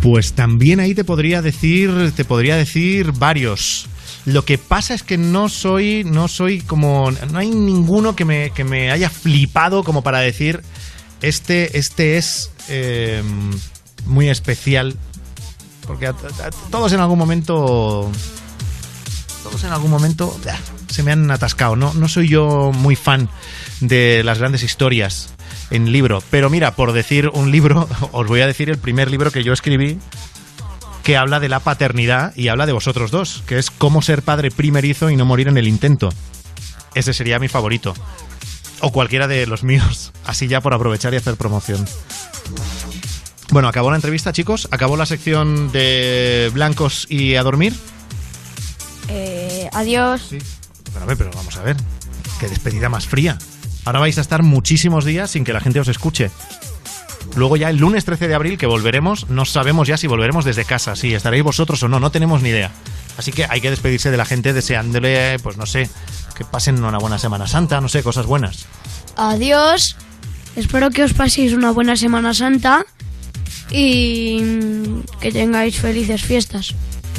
Pues 0.01 0.31
también 0.31 0.79
ahí 0.79 0.95
te 0.95 1.03
podría 1.03 1.41
decir, 1.41 2.13
te 2.15 2.23
podría 2.23 2.55
decir 2.55 3.11
varios. 3.11 3.87
Lo 4.23 4.45
que 4.45 4.57
pasa 4.57 4.93
es 4.93 5.03
que 5.03 5.17
no 5.17 5.49
soy, 5.49 6.05
no 6.05 6.29
soy 6.29 6.61
como, 6.61 7.11
no 7.11 7.39
hay 7.39 7.49
ninguno 7.49 8.15
que 8.15 8.23
me, 8.23 8.51
que 8.51 8.63
me 8.63 8.89
haya 8.89 9.09
flipado 9.09 9.83
como 9.83 10.01
para 10.01 10.19
decir, 10.19 10.61
este, 11.21 11.77
este 11.77 12.17
es 12.17 12.51
eh, 12.69 13.21
muy 14.05 14.29
especial. 14.29 14.95
Porque 15.85 16.09
todos 16.69 16.93
en 16.93 17.01
algún 17.01 17.19
momento, 17.19 18.09
todos 19.43 19.61
en 19.65 19.73
algún 19.73 19.91
momento 19.91 20.39
ah, 20.49 20.57
se 20.87 21.03
me 21.03 21.11
han 21.11 21.29
atascado. 21.31 21.75
No, 21.75 21.93
no 21.93 22.07
soy 22.07 22.29
yo 22.29 22.71
muy 22.73 22.95
fan 22.95 23.27
de 23.81 24.23
las 24.23 24.39
grandes 24.39 24.63
historias 24.63 25.33
en 25.69 25.91
libro. 25.91 26.23
Pero 26.29 26.49
mira, 26.49 26.75
por 26.75 26.93
decir 26.93 27.29
un 27.33 27.51
libro, 27.51 27.89
os 28.13 28.27
voy 28.27 28.41
a 28.41 28.47
decir 28.47 28.69
el 28.69 28.77
primer 28.77 29.11
libro 29.11 29.31
que 29.31 29.43
yo 29.43 29.51
escribí 29.51 29.99
que 31.03 31.17
habla 31.17 31.39
de 31.39 31.49
la 31.49 31.59
paternidad 31.59 32.35
y 32.35 32.47
habla 32.49 32.65
de 32.65 32.73
vosotros 32.73 33.11
dos, 33.11 33.43
que 33.47 33.57
es 33.57 33.71
cómo 33.71 34.01
ser 34.01 34.21
padre 34.21 34.51
primerizo 34.51 35.09
y 35.09 35.15
no 35.15 35.25
morir 35.25 35.47
en 35.47 35.57
el 35.57 35.67
intento. 35.67 36.09
Ese 36.93 37.13
sería 37.13 37.39
mi 37.39 37.47
favorito. 37.47 37.93
O 38.81 38.91
cualquiera 38.91 39.27
de 39.27 39.47
los 39.47 39.63
míos. 39.63 40.11
Así 40.25 40.47
ya 40.47 40.61
por 40.61 40.73
aprovechar 40.73 41.13
y 41.13 41.17
hacer 41.17 41.35
promoción. 41.35 41.85
Bueno, 43.51 43.67
acabó 43.67 43.89
la 43.89 43.97
entrevista, 43.97 44.31
chicos. 44.31 44.67
Acabó 44.71 44.95
la 44.95 45.05
sección 45.05 45.71
de 45.71 46.49
blancos 46.53 47.05
y 47.09 47.35
a 47.35 47.43
dormir. 47.43 47.73
Eh, 49.09 49.69
adiós. 49.73 50.29
A 51.01 51.05
ver, 51.05 51.17
pero 51.17 51.31
vamos 51.35 51.57
a 51.57 51.63
ver. 51.63 51.75
Qué 52.39 52.47
despedida 52.47 52.89
más 52.89 53.07
fría. 53.07 53.37
Ahora 53.85 53.99
vais 53.99 54.17
a 54.17 54.21
estar 54.21 54.43
muchísimos 54.43 55.05
días 55.05 55.31
sin 55.31 55.43
que 55.43 55.53
la 55.53 55.59
gente 55.59 55.79
os 55.79 55.87
escuche. 55.87 56.31
Luego 57.35 57.55
ya 57.55 57.69
el 57.69 57.77
lunes 57.77 58.05
13 58.05 58.27
de 58.27 58.35
abril 58.35 58.57
que 58.57 58.65
volveremos, 58.65 59.29
no 59.29 59.45
sabemos 59.45 59.87
ya 59.87 59.97
si 59.97 60.07
volveremos 60.07 60.45
desde 60.45 60.65
casa, 60.65 60.95
si 60.95 61.13
estaréis 61.13 61.43
vosotros 61.43 61.81
o 61.83 61.87
no, 61.87 61.99
no 61.99 62.11
tenemos 62.11 62.41
ni 62.41 62.49
idea. 62.49 62.71
Así 63.17 63.31
que 63.31 63.45
hay 63.49 63.61
que 63.61 63.69
despedirse 63.69 64.11
de 64.11 64.17
la 64.17 64.25
gente 64.25 64.53
deseándole, 64.53 65.37
pues 65.39 65.57
no 65.57 65.65
sé, 65.65 65.89
que 66.35 66.43
pasen 66.43 66.83
una 66.83 66.97
buena 66.97 67.17
Semana 67.17 67.47
Santa, 67.47 67.79
no 67.81 67.89
sé, 67.89 68.03
cosas 68.03 68.25
buenas. 68.25 68.65
Adiós. 69.15 69.95
Espero 70.55 70.89
que 70.89 71.03
os 71.03 71.13
paséis 71.13 71.53
una 71.53 71.71
buena 71.71 71.95
Semana 71.95 72.33
Santa 72.33 72.85
y 73.69 74.41
que 75.19 75.31
tengáis 75.31 75.79
felices 75.79 76.21
fiestas. 76.21 76.75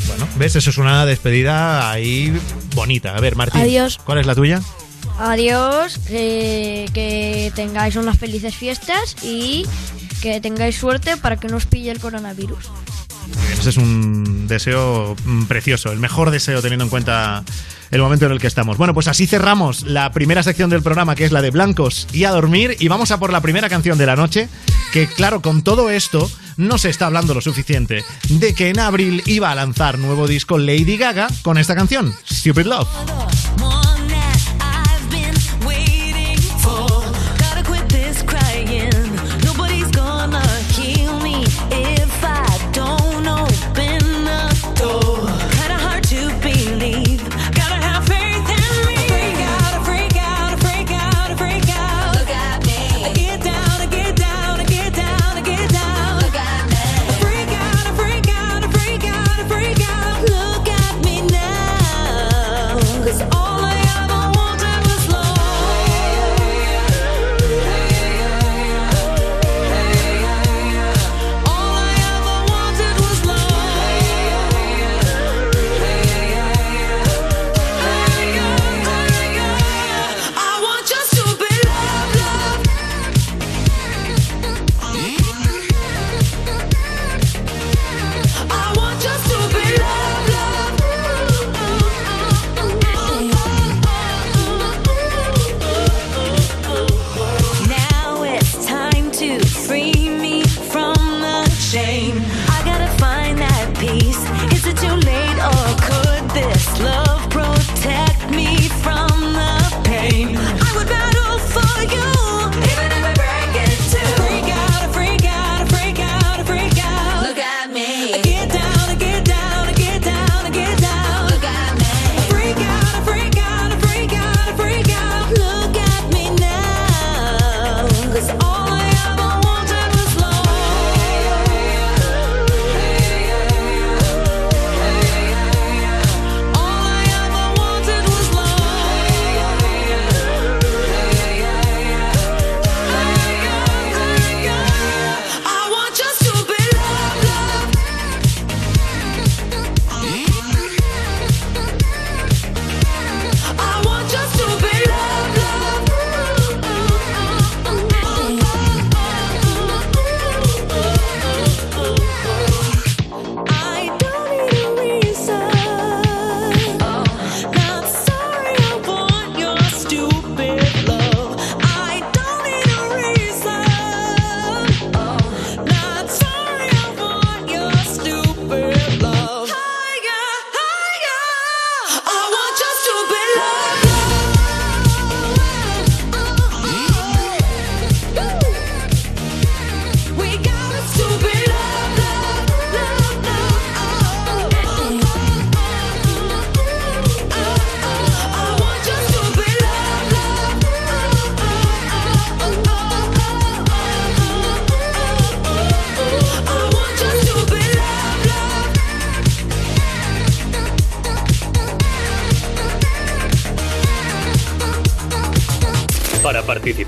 Bueno, 0.07 0.28
¿ves? 0.37 0.57
Eso 0.57 0.71
es 0.71 0.78
una 0.78 1.07
despedida 1.07 1.90
ahí 1.90 2.37
bonita. 2.75 3.16
A 3.16 3.21
ver, 3.21 3.37
Martín. 3.37 3.62
Adiós. 3.62 3.99
¿Cuál 4.04 4.19
es 4.19 4.26
la 4.26 4.35
tuya? 4.35 4.61
Adiós. 5.19 5.99
que 6.09 7.52
tengáis 7.54 7.97
unas 7.97 8.19
felices 8.19 8.54
fiestas 8.54 9.16
y 9.23 9.66
que 10.21 10.40
tengáis 10.40 10.76
suerte 10.76 11.16
para 11.16 11.37
que 11.37 11.49
no 11.49 11.57
os 11.57 11.66
pille 11.66 11.90
el 11.90 12.00
coronavirus. 12.00 12.71
Ese 13.59 13.71
es 13.71 13.76
un 13.76 14.47
deseo 14.49 15.16
mm, 15.25 15.45
precioso, 15.45 15.92
el 15.92 15.99
mejor 15.99 16.31
deseo 16.31 16.61
teniendo 16.61 16.85
en 16.85 16.90
cuenta 16.90 17.45
el 17.90 18.00
momento 18.00 18.26
en 18.26 18.33
el 18.33 18.40
que 18.40 18.47
estamos. 18.47 18.78
Bueno, 18.78 18.95
pues 18.95 19.07
así 19.07 19.26
cerramos 19.26 19.83
la 19.83 20.11
primera 20.12 20.42
sección 20.42 20.71
del 20.71 20.83
programa, 20.83 21.14
que 21.14 21.25
es 21.25 21.33
la 21.33 21.42
de 21.42 21.50
blancos 21.50 22.09
y 22.12 22.25
a 22.25 22.31
dormir, 22.31 22.76
y 22.81 22.88
vamos 22.88 23.11
a 23.11 23.19
por 23.19 23.31
la 23.31 23.40
primera 23.40 23.69
canción 23.69 23.99
de 23.99 24.07
la 24.07 24.16
noche, 24.16 24.49
que 24.92 25.07
claro, 25.07 25.42
con 25.42 25.62
todo 25.62 25.90
esto 25.90 26.31
no 26.57 26.78
se 26.78 26.90
está 26.90 27.07
hablando 27.07 27.35
lo 27.35 27.40
suficiente 27.40 28.04
de 28.28 28.54
que 28.54 28.71
en 28.71 28.81
abril 28.81 29.23
iba 29.26 29.50
a 29.50 29.54
lanzar 29.54 29.99
nuevo 29.99 30.26
disco 30.26 30.59
Lady 30.59 30.97
Gaga 30.97 31.28
con 31.42 31.59
esta 31.59 31.75
canción, 31.75 32.14
Stupid 32.31 32.66
Love. 32.66 32.88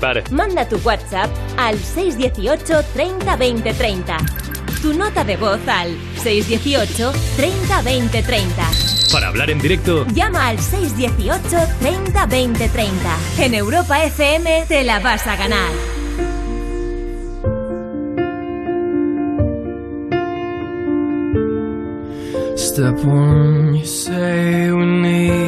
Participar, 0.05 0.31
Manda 0.31 0.67
tu 0.67 0.77
WhatsApp 0.83 1.29
al 1.57 1.77
618 1.79 2.83
30 2.93 3.35
20 3.35 3.73
30. 3.73 4.17
Tu 4.81 4.93
nota 4.93 5.23
de 5.23 5.37
voz 5.37 5.59
al 5.67 5.95
618 6.21 7.11
30 7.37 7.81
20 7.81 8.23
30. 8.23 8.69
Para 9.11 9.27
hablar 9.27 9.49
en 9.49 9.59
directo, 9.59 10.05
Llama 10.13 10.47
al 10.47 10.59
618 10.59 11.57
30 11.79 12.25
20 12.25 12.69
30. 12.69 13.17
En 13.39 13.53
Europa 13.53 14.03
FM 14.03 14.65
te 14.67 14.83
la 14.83 14.99
vas 14.99 15.25
a 15.27 15.35
ganar. 15.35 15.71
Step 22.57 22.95
one, 23.05 23.75
you 23.77 23.85
say 23.85 24.71
we 24.71 24.85
need 24.85 25.44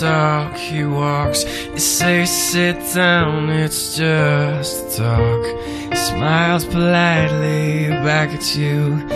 talk. 0.00 0.56
He 0.56 0.84
walks, 0.84 1.44
you 1.44 1.78
say 1.78 2.24
sit 2.24 2.76
down, 2.94 3.50
it's 3.50 3.96
just 3.96 4.96
talk. 4.96 5.44
He 5.90 5.96
smiles 5.96 6.64
politely 6.64 7.88
back 7.88 8.30
at 8.30 8.56
you. 8.56 9.08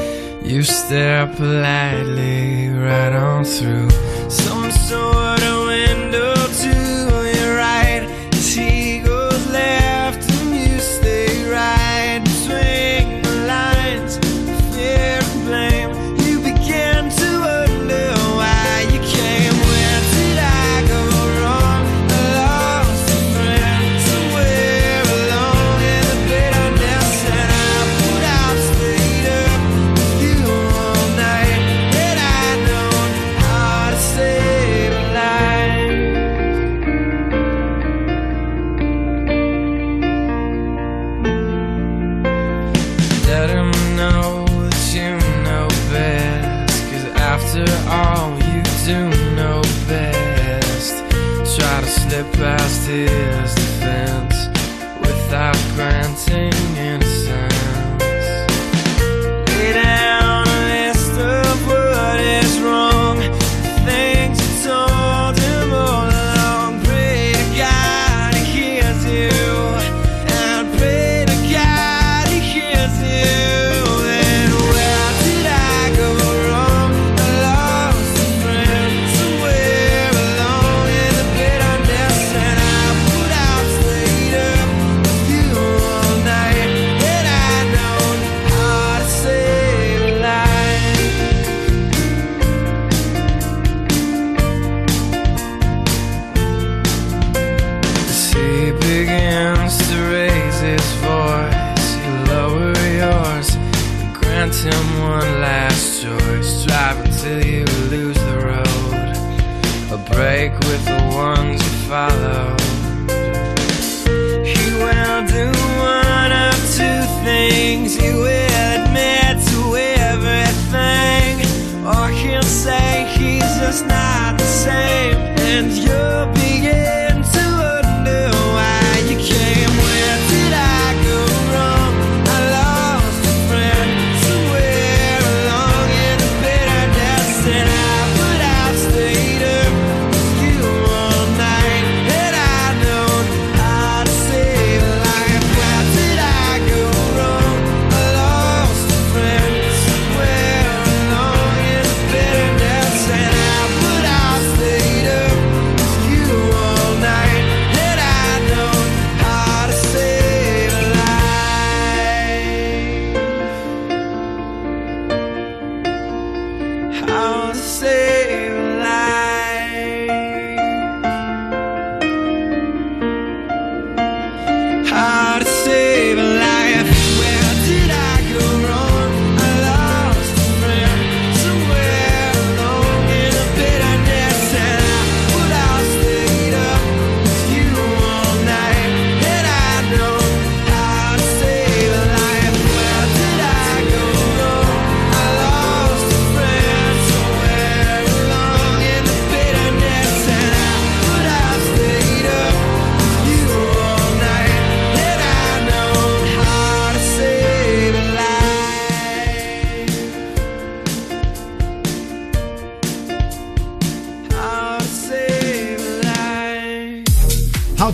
You 0.43 0.63
stare 0.63 1.27
politely 1.27 2.69
right 2.71 3.13
on 3.13 3.45
through 3.45 3.91
some 4.31 4.71
sort 4.71 5.43
of 5.43 5.67
window 5.67 6.35
to 6.35 6.88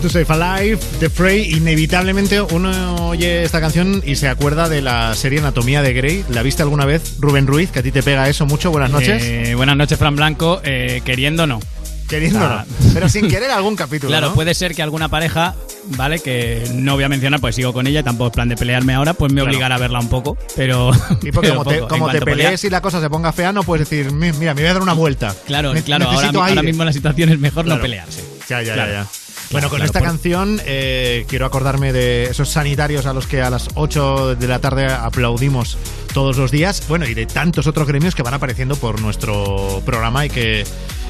to 0.05 0.09
Save 0.09 0.25
a 0.29 0.59
Life, 0.61 0.85
The 0.99 1.09
Fray. 1.09 1.55
Inevitablemente 1.55 2.39
uno 2.41 3.07
oye 3.09 3.43
esta 3.43 3.59
canción 3.59 4.03
y 4.05 4.15
se 4.15 4.27
acuerda 4.27 4.69
de 4.69 4.81
la 4.81 5.15
serie 5.15 5.39
Anatomía 5.39 5.81
de 5.81 5.93
Grey. 5.93 6.23
¿La 6.29 6.43
viste 6.43 6.61
alguna 6.61 6.85
vez, 6.85 7.15
Rubén 7.19 7.47
Ruiz? 7.47 7.71
Que 7.71 7.79
a 7.79 7.83
ti 7.83 7.91
te 7.91 8.03
pega 8.03 8.29
eso 8.29 8.45
mucho. 8.45 8.69
Buenas 8.71 8.91
noches. 8.91 9.23
Eh, 9.23 9.53
buenas 9.55 9.75
noches, 9.75 9.97
Fran 9.97 10.15
Blanco. 10.15 10.61
Eh, 10.63 11.01
queriendo 11.03 11.47
no. 11.47 11.59
Queriendo 12.07 12.37
no. 12.39 12.45
ah. 12.45 12.65
Pero 12.93 13.09
sin 13.09 13.27
querer 13.27 13.49
algún 13.49 13.75
capítulo. 13.75 14.09
Claro, 14.11 14.27
¿no? 14.29 14.33
puede 14.35 14.53
ser 14.53 14.75
que 14.75 14.83
alguna 14.83 15.09
pareja, 15.09 15.55
¿vale? 15.97 16.19
Que 16.19 16.63
no 16.75 16.93
voy 16.93 17.03
a 17.03 17.09
mencionar, 17.09 17.39
pues 17.41 17.55
sigo 17.55 17.73
con 17.73 17.87
ella, 17.87 18.03
tampoco 18.03 18.27
es 18.27 18.33
plan 18.33 18.47
de 18.47 18.55
pelearme 18.55 18.93
ahora, 18.93 19.15
pues 19.15 19.31
me 19.33 19.41
Claro. 19.41 19.49
obligará 19.49 19.75
a 19.75 19.79
verla 19.79 19.99
un 19.99 20.09
poco, 20.09 20.37
pero. 20.55 20.91
Y 21.23 21.31
porque 21.31 21.49
pero 21.49 21.63
como 21.63 21.63
te, 21.71 21.79
como 21.79 22.09
te 22.11 22.21
pelees 22.21 22.63
y 22.63 22.69
la 22.69 22.81
cosa 22.81 23.01
se 23.01 23.09
ponga 23.09 23.31
fea, 23.33 23.51
no 23.51 23.63
puedes 23.63 23.89
decir, 23.89 24.11
"Mi- 24.11 24.31
mira, 24.33 24.53
me 24.53 24.61
voy 24.61 24.69
a 24.69 24.73
dar 24.73 24.83
una 24.83 24.93
vuelta. 24.93 25.33
Claro, 25.47 25.73
Ne- 25.73 25.81
claro, 25.81 26.05
ahora, 26.09 26.27
ahora 26.27 26.45
aire". 26.45 26.61
mismo 26.63 26.83
la 26.85 26.93
situación 26.93 27.29
es 27.29 27.39
mejor 27.39 27.65
Claro. 27.65 27.77
no 27.77 27.81
pelearse. 27.81 28.34
Ya, 28.49 28.61
ya, 28.61 28.73
Claro. 28.73 28.91
ya, 28.91 29.01
ya. 29.03 29.07
Bueno, 29.51 29.69
con 29.69 29.77
claro, 29.77 29.85
esta 29.85 29.99
por- 29.99 30.07
canción 30.07 30.59
eh, 30.65 31.25
quiero 31.27 31.45
acordarme 31.45 31.93
de 31.93 32.25
esos 32.25 32.49
sanitarios 32.49 33.05
a 33.05 33.13
los 33.13 33.27
que 33.27 33.41
a 33.41 33.49
las 33.49 33.67
8 33.75 34.35
de 34.35 34.47
la 34.47 34.59
tarde 34.59 34.85
aplaudimos 34.87 35.77
todos 36.13 36.37
los 36.37 36.51
días, 36.51 36.83
bueno, 36.87 37.05
y 37.07 37.13
de 37.13 37.25
tantos 37.25 37.67
otros 37.67 37.87
gremios 37.87 38.15
que 38.15 38.23
van 38.23 38.33
apareciendo 38.33 38.75
por 38.75 39.01
nuestro 39.01 39.81
programa 39.85 40.25
y 40.25 40.29
que, 40.29 40.63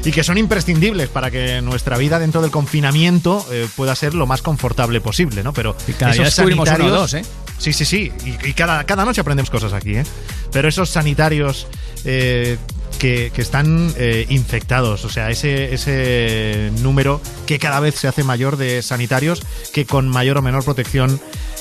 y 0.03 0.11
que 0.11 0.23
son 0.23 0.37
imprescindibles 0.37 1.09
para 1.09 1.31
que 1.31 1.61
nuestra 1.61 1.97
vida 1.97 2.19
dentro 2.19 2.41
del 2.41 2.51
confinamiento 2.51 3.45
eh, 3.51 3.67
pueda 3.75 3.95
ser 3.95 4.13
lo 4.15 4.25
más 4.27 4.41
confortable 4.41 4.99
posible, 5.01 5.43
¿no? 5.43 5.53
Pero 5.53 5.75
Y 5.87 5.93
cada 5.93 6.13
uno 6.13 6.63
o 6.63 6.89
dos, 6.89 7.13
¿eh? 7.13 7.23
Sí, 7.57 7.71
sí, 7.71 7.85
sí. 7.85 8.11
Y, 8.25 8.49
y 8.49 8.53
cada, 8.53 8.83
cada 8.85 9.05
noche 9.05 9.21
aprendemos 9.21 9.49
cosas 9.49 9.71
aquí, 9.71 9.95
¿eh? 9.95 10.03
Pero 10.51 10.67
esos 10.67 10.89
sanitarios 10.89 11.67
eh, 12.03 12.57
que, 12.95 13.31
están 13.37 13.93
eh, 13.97 14.25
infectados, 14.29 15.05
o 15.05 15.09
sea, 15.09 15.29
ese, 15.29 15.73
ese 15.73 16.71
número 16.81 17.21
que 17.45 17.59
cada 17.59 17.79
vez 17.79 17.95
se 17.95 18.07
hace 18.07 18.23
mayor 18.23 18.57
de 18.57 18.81
sanitarios 18.81 19.41
que 19.73 19.85
con 19.85 20.07
mayor 20.09 20.37
o 20.37 20.41
menor 20.41 20.63
protección 20.63 21.19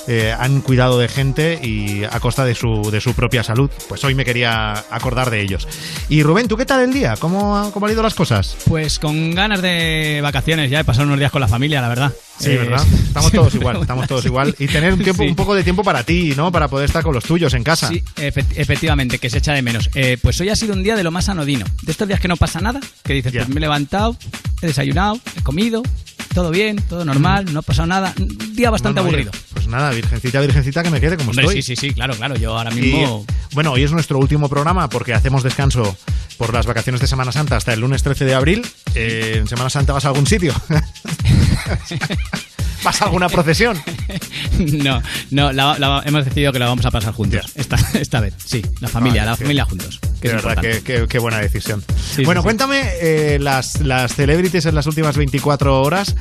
eh, 0.08 0.34
han 0.38 0.60
cuidado 0.60 0.98
de 0.98 1.08
gente 1.08 1.58
y 1.62 2.04
a 2.04 2.20
costa 2.20 2.44
de 2.44 2.54
su, 2.54 2.90
de 2.90 3.00
su 3.00 3.14
propia 3.14 3.42
salud. 3.42 3.70
Pues 3.88 4.04
hoy 4.04 4.14
me 4.14 4.24
quería 4.24 4.72
acordar 4.90 5.30
de 5.30 5.40
ellos. 5.40 5.66
Y 6.08 6.22
Rubén, 6.22 6.48
¿tú 6.48 6.56
qué 6.56 6.66
tal 6.66 6.80
el 6.82 6.92
día? 6.92 7.14
¿Cómo, 7.18 7.70
cómo 7.72 7.86
han 7.86 7.92
ido 7.92 8.02
las 8.02 8.14
cosas? 8.14 8.56
Pues 8.66 8.98
con 8.98 9.34
ganas 9.34 9.62
de 9.62 10.20
vacaciones 10.22 10.70
ya, 10.70 10.78
de 10.78 10.84
pasar 10.84 11.06
unos 11.06 11.18
días 11.18 11.30
con 11.32 11.40
la 11.40 11.48
familia, 11.48 11.80
la 11.80 11.88
verdad. 11.88 12.12
Sí, 12.38 12.50
Eh, 12.50 12.56
¿verdad? 12.58 12.84
Estamos 13.06 13.30
todos 13.32 13.54
igual, 13.54 13.78
estamos 13.80 14.08
todos 14.08 14.24
igual. 14.24 14.54
Y 14.58 14.66
tener 14.66 14.92
un 14.92 14.98
tiempo, 15.04 15.22
Sí. 15.22 15.28
un 15.28 15.36
poco 15.36 15.54
de 15.54 15.62
tiempo 15.62 15.84
para 15.84 16.02
ti, 16.02 16.34
¿no? 16.36 16.50
Para 16.50 16.66
poder 16.68 16.86
estar 16.86 17.02
con 17.02 17.14
los 17.14 17.24
tuyos 17.24 17.54
en 17.54 17.62
casa. 17.62 17.88
Sí, 17.88 18.02
efe- 18.16 18.44
efectivamente, 18.56 19.18
que 19.18 19.30
se 19.30 19.38
echa 19.38 19.52
de 19.52 19.62
menos. 19.62 19.88
Eh, 19.94 20.18
pues 20.20 20.40
hoy 20.40 20.48
ha 20.48 20.56
sido 20.56 20.72
un 20.74 20.82
día 20.82 20.96
de 20.96 21.04
lo 21.04 21.10
más 21.12 21.28
anodino. 21.28 21.64
De 21.82 21.92
estos 21.92 22.08
días 22.08 22.18
que 22.20 22.26
no 22.28 22.36
pasa 22.36 22.60
nada, 22.60 22.80
que 23.04 23.12
dices, 23.14 23.32
pues 23.32 23.48
me 23.48 23.56
he 23.56 23.60
levantado, 23.60 24.16
he 24.62 24.66
desayunado, 24.66 25.18
he 25.38 25.42
comido, 25.42 25.82
todo 26.34 26.50
bien, 26.50 26.76
todo 26.88 27.04
normal, 27.04 27.46
no 27.52 27.60
ha 27.60 27.62
pasado 27.62 27.86
nada. 27.86 28.12
Un 28.18 28.54
día 28.56 28.68
bastante 28.70 29.00
oye, 29.00 29.08
aburrido. 29.08 29.30
Pues 29.52 29.66
nada, 29.68 29.90
virgencita, 29.90 30.40
virgencita, 30.40 30.82
que 30.82 30.90
me 30.90 31.00
quede 31.00 31.16
como 31.16 31.30
Hombre, 31.30 31.44
estoy. 31.46 31.62
sí, 31.62 31.76
sí, 31.76 31.88
sí, 31.88 31.94
claro, 31.94 32.14
claro. 32.14 32.36
Yo 32.36 32.56
ahora 32.58 32.70
Y, 32.72 32.80
mismo. 32.80 33.24
bueno, 33.52 33.72
hoy 33.72 33.84
es 33.84 33.92
nuestro 33.92 34.18
último 34.18 34.48
programa 34.48 34.88
porque 34.88 35.14
hacemos 35.14 35.42
descanso 35.42 35.96
por 36.36 36.52
las 36.52 36.66
vacaciones 36.66 37.00
de 37.00 37.06
Semana 37.06 37.32
Santa 37.32 37.56
hasta 37.56 37.72
el 37.72 37.80
lunes 37.80 38.02
13 38.02 38.24
de 38.24 38.34
abril. 38.34 38.66
Eh, 38.94 39.36
¿En 39.38 39.46
Semana 39.48 39.70
Santa 39.70 39.92
vas 39.92 40.04
a 40.04 40.08
algún 40.08 40.26
sitio? 40.26 40.52
¿Vas 42.82 43.00
a 43.00 43.06
alguna 43.06 43.28
procesión? 43.28 43.80
no, 44.58 45.02
no, 45.30 45.52
la- 45.52 45.78
la- 45.78 46.02
hemos 46.04 46.24
decidido 46.24 46.52
que 46.52 46.58
la 46.58 46.66
vamos 46.66 46.84
a 46.84 46.90
pasar 46.90 47.12
juntos. 47.14 47.52
Esta, 47.54 47.76
esta 47.94 48.20
vez, 48.20 48.34
sí, 48.44 48.62
la 48.80 48.88
familia, 48.88 49.24
la 49.24 49.36
familia 49.36 49.64
juntos. 49.64 50.00
Que 50.20 50.28
De 50.30 50.36
es 50.36 50.42
verdad, 50.42 50.62
importante. 50.64 51.06
qué, 51.08 51.18
buena 51.18 51.38
decisión. 51.38 51.82
Sí, 52.14 52.24
bueno, 52.24 52.40
sí. 52.40 52.44
cuéntame 52.44 52.82
eh, 53.00 53.38
las, 53.40 53.80
las 53.80 54.14
celebrities 54.14 54.66
en 54.66 54.74
las 54.74 54.86
últimas 54.86 55.16
24 55.16 55.80
horas, 55.82 56.14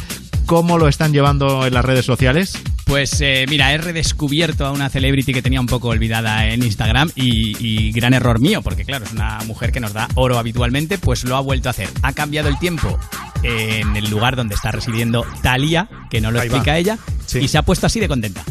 ¿cómo 0.46 0.78
lo 0.78 0.88
están 0.88 1.12
llevando 1.13 1.66
en 1.66 1.74
las 1.74 1.84
redes 1.86 2.06
sociales? 2.06 2.54
Pues 2.86 3.22
eh, 3.22 3.46
mira, 3.50 3.74
he 3.74 3.78
redescubierto 3.78 4.65
a 4.65 4.72
una 4.72 4.89
celebrity 4.89 5.34
que 5.34 5.41
tenía 5.41 5.60
un 5.62 5.67
poco 5.67 5.88
olvidada 5.88 6.48
en 6.48 6.63
Instagram 6.63 7.10
y, 7.15 7.56
y 7.88 7.91
gran 7.91 8.13
error 8.13 8.39
mío, 8.39 8.62
porque 8.62 8.84
claro, 8.86 9.06
es 9.06 9.13
una 9.13 9.39
mujer 9.46 9.72
que 9.72 9.80
nos 9.80 9.93
da 9.93 10.08
oro 10.15 10.38
habitualmente, 10.38 10.98
pues 10.98 11.24
lo 11.24 11.36
ha 11.38 11.39
vuelto 11.39 11.69
a 11.69 11.72
hacer. 11.72 11.89
Ha 12.04 12.13
cambiado 12.13 12.50
el 12.50 12.60
tiempo 12.60 13.00
en 13.41 13.96
el 13.96 14.10
lugar 14.10 14.36
donde 14.36 14.56
está 14.56 14.72
residiendo 14.72 15.26
Thalía, 15.41 15.89
que 16.10 16.22
no 16.22 16.30
lo 16.32 16.39
Ahí 16.41 16.50
va. 16.50 16.58
explica 16.58 16.78
ella, 16.78 16.98
Sí. 17.26 17.39
y 17.39 17.48
se 17.48 17.58
ha 17.58 17.62
puesto 17.63 17.88
así 17.88 18.00
de 18.00 18.08
contenta. 18.08 18.43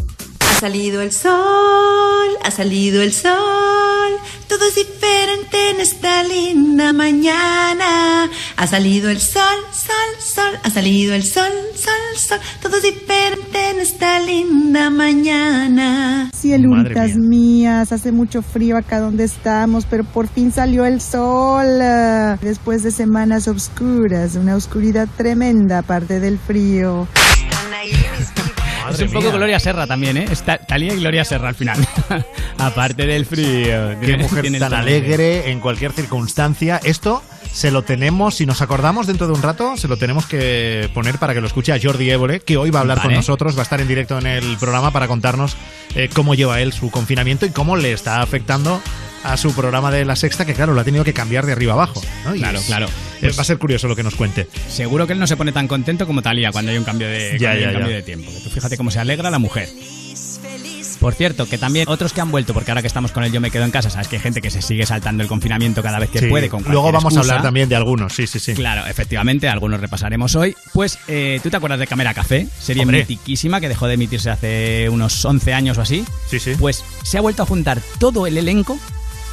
Ha 0.63 0.69
salido 0.69 1.01
el 1.01 1.11
sol, 1.11 2.29
ha 2.41 2.51
salido 2.53 3.03
el 3.03 3.13
sol, 3.13 4.13
todo 4.47 4.65
es 4.69 4.77
diferente 4.77 5.71
en 5.71 5.81
esta 5.81 6.23
linda 6.23 6.93
mañana. 6.93 8.31
Ha 8.57 8.67
salido 8.69 9.11
el 9.11 9.21
sol, 9.21 9.43
sol, 9.73 10.21
sol, 10.21 10.61
ha 10.63 10.71
salido 10.71 11.17
el 11.17 11.25
sol, 11.25 11.51
sol, 11.75 12.17
sol, 12.17 12.39
todo 12.63 12.77
es 12.77 12.85
diferente 12.85 13.71
en 13.71 13.81
esta 13.81 14.21
linda 14.21 14.89
mañana. 14.89 16.31
Cieluritas 16.33 17.17
mías, 17.17 17.91
hace 17.91 18.13
mucho 18.13 18.41
frío 18.41 18.77
acá 18.77 19.01
donde 19.01 19.25
estamos, 19.25 19.85
pero 19.85 20.05
por 20.05 20.29
fin 20.29 20.53
salió 20.53 20.87
el 20.87 21.01
sol. 21.01 21.81
Después 22.41 22.85
de 22.85 22.93
semanas 22.93 23.49
oscuras, 23.49 24.37
una 24.37 24.55
oscuridad 24.55 25.09
tremenda 25.17 25.79
aparte 25.79 26.21
del 26.21 26.39
frío. 26.39 27.09
Es 28.91 29.01
un 29.01 29.09
poco 29.09 29.29
mía. 29.29 29.37
Gloria 29.37 29.61
Serra 29.61 29.87
también, 29.87 30.17
¿eh? 30.17 30.27
Está 30.31 30.59
Thalía 30.59 30.95
y 30.95 30.99
Gloria 30.99 31.25
Serra 31.25 31.49
al 31.49 31.55
final. 31.55 31.79
Aparte 32.59 33.07
del 33.07 33.27
frío. 33.27 33.99
Qué 34.01 34.17
mujer 34.17 34.59
tan 34.59 34.75
alegre 34.75 35.51
en 35.51 35.61
cualquier 35.61 35.93
circunstancia. 35.93 36.81
Esto 36.83 37.23
se 37.53 37.71
lo 37.71 37.83
tenemos, 37.83 38.37
si 38.37 38.47
nos 38.47 38.63
acordamos 38.63 39.07
dentro 39.07 39.27
de 39.27 39.35
un 39.35 39.43
rato, 39.43 39.77
se 39.77 39.87
lo 39.87 39.99
tenemos 39.99 40.27
que 40.27 40.91
poner 40.95 41.19
para 41.19 41.35
que 41.35 41.41
lo 41.41 41.47
escuche 41.47 41.73
a 41.73 41.79
Jordi 41.81 42.11
Évole, 42.11 42.41
que 42.41 42.57
hoy 42.57 42.71
va 42.71 42.79
a 42.79 42.83
hablar 42.83 42.99
con 42.99 43.09
Vale. 43.09 43.17
nosotros, 43.17 43.55
va 43.57 43.61
a 43.61 43.63
estar 43.65 43.81
en 43.81 43.89
directo 43.89 44.19
en 44.19 44.27
el 44.27 44.57
programa 44.57 44.91
para 44.91 45.07
contarnos 45.07 45.57
eh, 45.95 46.09
cómo 46.15 46.35
lleva 46.35 46.61
él 46.61 46.73
su 46.73 46.91
confinamiento 46.91 47.45
y 47.45 47.51
cómo 47.51 47.77
le 47.77 47.93
está 47.93 48.23
afectando 48.23 48.81
a 49.25 49.37
su 49.37 49.55
programa 49.55 49.91
de 49.91 50.05
la 50.05 50.17
sexta, 50.17 50.45
que 50.45 50.55
claro, 50.55 50.73
lo 50.75 50.81
ha 50.81 50.85
tenido 50.85 51.05
que 51.05 51.13
cambiar 51.13 51.47
de 51.47 51.53
arriba 51.53 51.73
abajo. 51.75 52.03
¿no? 52.25 52.35
Y 52.35 52.39
Claro, 52.39 52.59
es- 52.59 52.65
claro. 52.67 52.87
Pues- 53.21 53.39
va 53.39 53.43
a 53.43 53.45
ser 53.45 53.59
curioso 53.59 53.87
lo 53.89 53.95
que 53.97 54.03
nos 54.03 54.15
cuente. 54.17 54.49
Seguro 54.69 55.07
que 55.07 55.13
él 55.13 55.19
no 55.21 55.27
se 55.27 55.37
pone 55.37 55.53
tan 55.53 55.69
contento 55.69 56.07
como 56.07 56.23
Talía 56.23 56.51
cuando 56.51 56.73
hay 56.73 56.79
un 56.79 56.85
cambio 56.85 57.07
de, 57.09 57.39
Ya, 57.39 57.49
cuando 57.51 57.51
hay 57.51 57.61
ya, 57.61 57.69
un 57.69 57.75
cambio 57.75 57.97
de 57.97 58.03
tiempo. 58.03 58.31
Tú 58.43 58.51
fíjate 58.51 58.77
cómo 58.77 58.91
se 58.91 58.99
alegra 58.99 59.31
la 59.31 59.39
mujer. 59.39 59.69
Por 61.01 61.15
cierto, 61.15 61.47
que 61.49 61.59
también 61.59 61.89
otros 61.89 62.13
que 62.13 62.21
han 62.21 62.31
vuelto, 62.31 62.55
porque 62.55 62.71
ahora 62.71 62.81
que 62.81 62.87
estamos 62.87 63.11
con 63.11 63.25
el 63.25 63.33
Yo 63.33 63.41
me 63.41 63.51
quedo 63.51 63.65
en 63.65 63.73
casa, 63.73 63.91
sabes 63.91 64.07
que 64.07 64.17
hay 64.17 64.23
gente 64.23 64.41
que 64.41 64.51
se 64.51 64.63
sigue 64.63 64.87
saltando 64.87 65.25
el 65.25 65.29
confinamiento 65.29 65.83
cada 65.83 65.99
vez 65.99 66.11
que 66.11 66.21
Sí. 66.21 66.27
puede. 66.27 66.49
Con 66.49 66.63
Luego 66.63 66.93
vamos 66.93 67.17
a 67.17 67.21
hablar 67.21 67.43
también 67.43 67.69
de 67.69 67.75
algunos, 67.75 68.13
sí, 68.13 68.29
sí, 68.29 68.39
sí. 68.39 68.55
Claro, 68.55 68.87
efectivamente, 68.87 69.49
algunos 69.49 69.81
repasaremos 69.81 70.37
hoy. 70.37 70.55
Pues, 70.73 71.01
eh, 71.09 71.41
¿tú 71.43 71.51
te 71.51 71.57
acuerdas 71.57 71.81
de 71.81 71.89
Cámara 71.89 72.15
Café? 72.15 72.47
Serie 72.61 72.83
Hombre. 72.83 72.99
mitiquísima 73.01 73.61
que 73.61 73.69
dejó 73.69 73.89
de 73.89 73.95
emitirse 73.95 74.31
hace 74.31 74.89
unos 74.91 75.25
11 75.25 75.53
años 75.53 75.77
o 75.79 75.81
así. 75.83 76.05
Sí, 76.31 76.39
sí. 76.39 76.53
Pues 76.57 76.85
se 77.03 77.19
ha 77.19 77.21
vuelto 77.21 77.43
a 77.43 77.47
juntar 77.47 77.81
todo 77.99 78.29
el 78.29 78.39
elenco, 78.39 78.79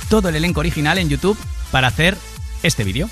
todo 0.09 0.29
el 0.29 0.35
elenco 0.35 0.59
original 0.59 0.97
en 0.97 1.09
YouTube 1.09 1.37
para 1.71 1.87
hacer 1.87 2.17
este 2.63 2.83
vídeo. 2.83 3.07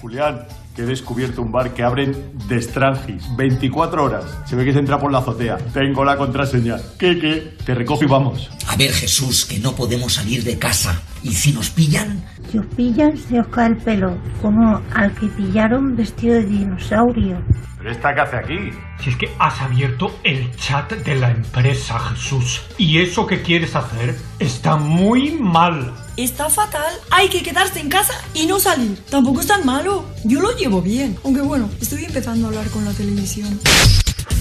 Julián, 0.00 0.46
que 0.74 0.82
he 0.82 0.86
descubierto 0.86 1.42
un 1.42 1.52
bar 1.52 1.74
que 1.74 1.82
abren 1.82 2.32
de 2.48 2.60
Strangis 2.60 3.24
24 3.36 4.02
horas. 4.02 4.24
Se 4.46 4.56
ve 4.56 4.64
que 4.64 4.72
se 4.72 4.78
entra 4.78 4.98
por 4.98 5.12
la 5.12 5.18
azotea. 5.18 5.58
Tengo 5.74 6.04
la 6.04 6.16
contraseña. 6.16 6.76
¿Qué, 6.98 7.18
qué? 7.18 7.54
Te 7.64 7.74
recojo 7.74 8.04
y 8.04 8.06
vamos. 8.06 8.50
A 8.66 8.76
ver, 8.76 8.92
Jesús, 8.92 9.44
que 9.44 9.58
no 9.58 9.74
podemos 9.74 10.14
salir 10.14 10.42
de 10.42 10.58
casa. 10.58 11.02
¿Y 11.22 11.32
si 11.32 11.52
nos 11.52 11.70
pillan? 11.70 12.24
Si 12.50 12.58
os 12.58 12.66
pillan, 12.66 13.16
se 13.16 13.40
os 13.40 13.46
cae 13.48 13.68
el 13.68 13.76
pelo, 13.76 14.16
como 14.40 14.80
al 14.94 15.14
que 15.14 15.26
pillaron 15.26 15.96
vestido 15.96 16.36
de 16.36 16.44
dinosaurio. 16.44 17.42
¿Pero 17.80 17.92
esta 17.92 18.14
qué 18.14 18.20
hace 18.20 18.36
aquí? 18.36 18.78
Si 19.02 19.08
es 19.08 19.16
que 19.16 19.30
has 19.38 19.58
abierto 19.62 20.14
el 20.22 20.54
chat 20.56 20.92
de 20.92 21.14
la 21.14 21.30
empresa, 21.30 21.98
Jesús. 21.98 22.60
Y 22.76 22.98
eso 22.98 23.26
que 23.26 23.40
quieres 23.40 23.74
hacer 23.74 24.14
está 24.38 24.76
muy 24.76 25.30
mal. 25.30 25.94
Está 26.18 26.50
fatal. 26.50 26.92
Hay 27.10 27.30
que 27.30 27.42
quedarse 27.42 27.80
en 27.80 27.88
casa 27.88 28.12
y 28.34 28.44
no 28.44 28.60
salir. 28.60 29.02
Tampoco 29.08 29.40
es 29.40 29.46
tan 29.46 29.64
malo. 29.64 30.04
Yo 30.24 30.42
lo 30.42 30.54
llevo 30.58 30.82
bien. 30.82 31.16
Aunque 31.24 31.40
bueno, 31.40 31.70
estoy 31.80 32.04
empezando 32.04 32.48
a 32.48 32.50
hablar 32.50 32.68
con 32.68 32.84
la 32.84 32.92
televisión. 32.92 33.58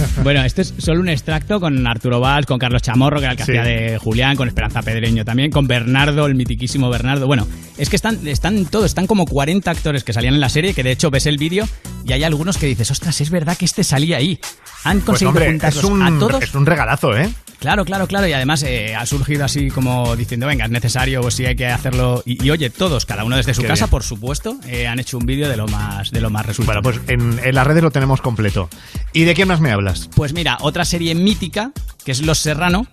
Bueno, 0.24 0.44
este 0.44 0.62
es 0.64 0.74
solo 0.78 1.00
un 1.02 1.10
extracto 1.10 1.60
con 1.60 1.86
Arturo 1.88 2.20
Valls, 2.20 2.46
con 2.46 2.60
Carlos 2.60 2.82
Chamorro, 2.82 3.18
que 3.20 3.24
era 3.26 3.32
el 3.32 3.38
que 3.38 3.46
Sí. 3.46 3.52
hacía 3.52 3.64
de 3.64 3.98
Julián, 3.98 4.36
con 4.36 4.48
Esperanza 4.48 4.82
Pedreño 4.82 5.24
también, 5.26 5.52
con 5.52 5.68
Bernardo, 5.68 6.26
el 6.26 6.36
mitiquísimo 6.36 6.90
Bernardo. 6.90 7.26
Bueno, 7.28 7.48
es 7.78 7.90
que 7.90 7.96
están, 7.96 8.28
están 8.28 8.66
todos, 8.66 8.86
están 8.86 9.08
como 9.08 9.26
40 9.26 9.70
actores 9.72 10.04
que 10.04 10.14
salían 10.14 10.34
en 10.36 10.42
la 10.42 10.50
serie, 10.50 10.74
que 10.74 10.84
de 10.84 10.92
hecho 10.92 11.10
ves 11.12 11.26
el 11.26 11.38
vídeo 11.38 11.68
y 12.06 12.14
hay 12.14 12.24
algunos 12.24 12.58
que 12.58 12.66
dices, 12.68 12.90
ostras, 12.92 13.20
es 13.22 13.30
verdad 13.30 13.58
que 13.58 13.66
este 13.66 13.84
salía 13.84 14.18
ahí. 14.18 14.40
Han 14.84 14.98
Pues 15.02 15.06
conseguido 15.24 15.30
hombre, 15.30 15.46
es 15.46 15.52
juntarlos 15.52 15.84
un, 15.86 16.02
a 16.04 16.20
todos. 16.20 16.44
es 16.44 16.56
un 16.56 16.66
regalazo, 16.66 17.18
¿eh? 17.18 17.30
Claro, 17.60 17.84
claro, 17.86 18.08
claro. 18.08 18.26
Y 18.28 18.34
además 18.34 18.64
eh, 18.64 18.96
ha 18.96 19.06
surgido 19.06 19.44
así 19.46 19.70
como 19.70 20.16
diciendo, 20.16 20.48
venga, 20.48 20.66
es 20.66 20.72
necesario 20.72 21.22
o 21.22 21.30
si 21.30 21.46
hay 21.46 21.56
que 21.56 21.68
hacerlo. 21.68 22.24
Y, 22.26 22.44
y, 22.46 22.50
oye, 22.52 22.70
todos, 22.70 23.06
cada 23.06 23.24
uno 23.26 23.36
desde 23.36 23.54
su 23.54 23.62
Qué 23.62 23.68
casa, 23.68 23.86
bien. 23.86 23.92
por 23.92 24.04
supuesto, 24.04 24.58
eh, 24.68 24.88
han 24.88 25.00
hecho 25.00 25.18
un 25.18 25.26
vídeo 25.26 25.50
de 25.50 25.58
lo 25.58 25.68
más, 25.68 26.12
de 26.12 26.22
lo 26.22 26.30
más 26.30 26.46
resultado. 26.46 26.82
Bueno, 26.82 27.00
pues 27.00 27.10
en, 27.10 27.40
en 27.44 27.56
las 27.56 27.68
redes 27.68 27.84
lo 27.84 27.92
tenemos 27.92 28.22
completo. 28.22 28.70
¿Y 29.14 29.24
de 29.26 29.34
quién 29.34 29.48
más 29.48 29.60
me 29.60 29.72
hablas? 29.72 30.10
Pues 30.16 30.34
mira, 30.34 30.58
otra 30.62 30.86
serie 30.86 31.14
mítica, 31.16 31.72
que 32.06 32.12
es 32.14 32.22
Los 32.22 32.40
Serrano, 32.40 32.88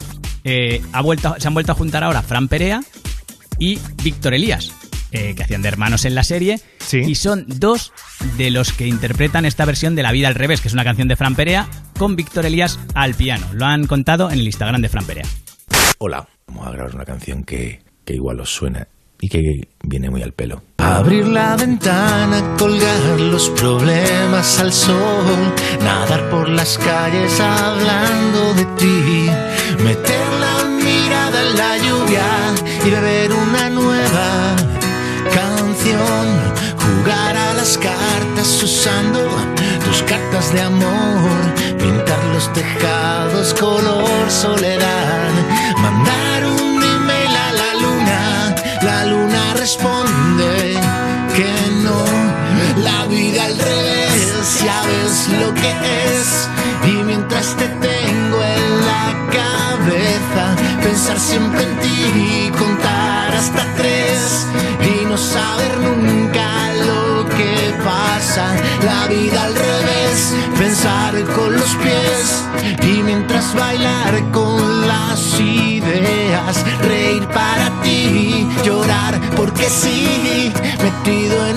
eh, 0.45 0.83
ha 0.93 1.01
vuelto, 1.01 1.37
se 1.39 1.47
han 1.47 1.55
vuelto 1.55 1.73
a 1.73 1.75
juntar 1.77 2.03
ahora 2.05 2.23
Fran 2.23 2.49
Perea 2.49 2.83
y 3.59 3.79
Víctor 4.03 4.35
Elías, 4.35 4.71
eh, 5.17 5.35
que 5.35 5.43
hacían 5.43 5.63
de 5.63 5.69
hermanos 5.69 6.05
en 6.05 6.15
la 6.15 6.25
serie. 6.25 6.61
Y 6.93 7.15
son 7.15 7.47
dos 7.49 7.93
de 8.37 8.51
los 8.51 8.73
que 8.73 8.87
interpretan 8.87 9.47
esta 9.47 9.65
versión 9.65 9.95
de 9.95 10.03
La 10.03 10.13
vida 10.13 10.29
al 10.29 10.35
revés, 10.35 10.61
que 10.61 10.69
es 10.69 10.75
una 10.75 10.85
canción 10.85 11.09
de 11.09 11.17
Fran 11.17 11.35
Perea, 11.35 11.69
con 11.99 12.17
Víctor 12.17 12.45
Elías 12.45 12.79
al 12.95 13.15
piano. 13.15 13.47
Lo 13.55 13.65
han 13.65 13.87
contado 13.87 14.31
en 14.31 14.41
el 14.41 14.47
Instagram 14.47 14.83
de 14.83 14.91
Fran 14.91 15.07
Perea. 15.07 15.25
Hola, 15.99 16.29
vamos 16.47 16.67
a 16.67 16.71
grabar 16.71 16.95
una 16.95 17.07
canción 17.07 17.45
que, 17.45 17.81
que 18.05 18.15
igual 18.15 18.41
os 18.41 18.51
suena 18.51 18.87
y 19.19 19.29
que 19.31 19.41
viene 19.83 20.11
muy 20.11 20.23
al 20.23 20.33
pelo. 20.33 20.63
Abrir 20.77 21.27
la 21.27 21.57
ventana, 21.57 22.55
colgar 22.59 23.19
los 23.19 23.49
problemas 23.51 24.59
al 24.61 24.73
sol, 24.73 25.55
nadar 25.83 26.29
por 26.29 26.49
las 26.51 26.77
calles 26.77 27.41
hablando 27.41 28.53
de 28.53 28.65
ti, 28.77 29.31
meter 29.83 30.33
la 30.41 30.65
mirada 30.85 31.43
en 31.43 31.57
la 31.57 31.79
lluvia 31.79 32.55
y 32.85 32.91
beber 32.91 33.33
una 33.33 33.71
nueva 33.71 33.96
usando 38.47 39.19
tus 39.85 40.03
cartas 40.05 40.53
de 40.53 40.63
amor, 40.63 41.31
pintar 41.79 42.25
los 42.33 42.53
tejados 42.53 43.53
color 43.55 44.31
soledad, 44.31 45.33
mandar 45.83 46.47
un 46.47 46.81
email 46.81 47.37
a 47.49 47.53
la 47.61 47.75
luna, 47.83 48.55
la 48.83 49.05
luna 49.07 49.55
responde 49.55 50.79
que 51.35 51.51
no, 51.83 52.05
la 52.85 53.07
vida 53.07 53.47
al 53.47 53.59
revés, 53.59 54.61
ya 54.65 54.81
ves 54.83 55.29
lo 55.41 55.53
que 55.53 55.71
es, 56.15 56.49
y 56.89 57.03
mientras 57.03 57.57
te 57.57 57.67
tengo 57.67 58.39
en 58.45 58.87
la 58.91 59.07
cabeza, 59.41 60.45
pensar 60.85 61.19
siempre 61.19 61.65
en 61.65 61.79
ti, 61.81 62.36
bailar 73.55 74.31
con 74.33 74.87
las 74.87 75.41
ideas, 75.41 76.65
reír 76.83 77.27
para 77.29 77.71
ti, 77.83 78.49
llorar 78.65 79.21
porque 79.37 79.69
sí, 79.69 80.53
metido 80.83 81.47
en 81.47 81.56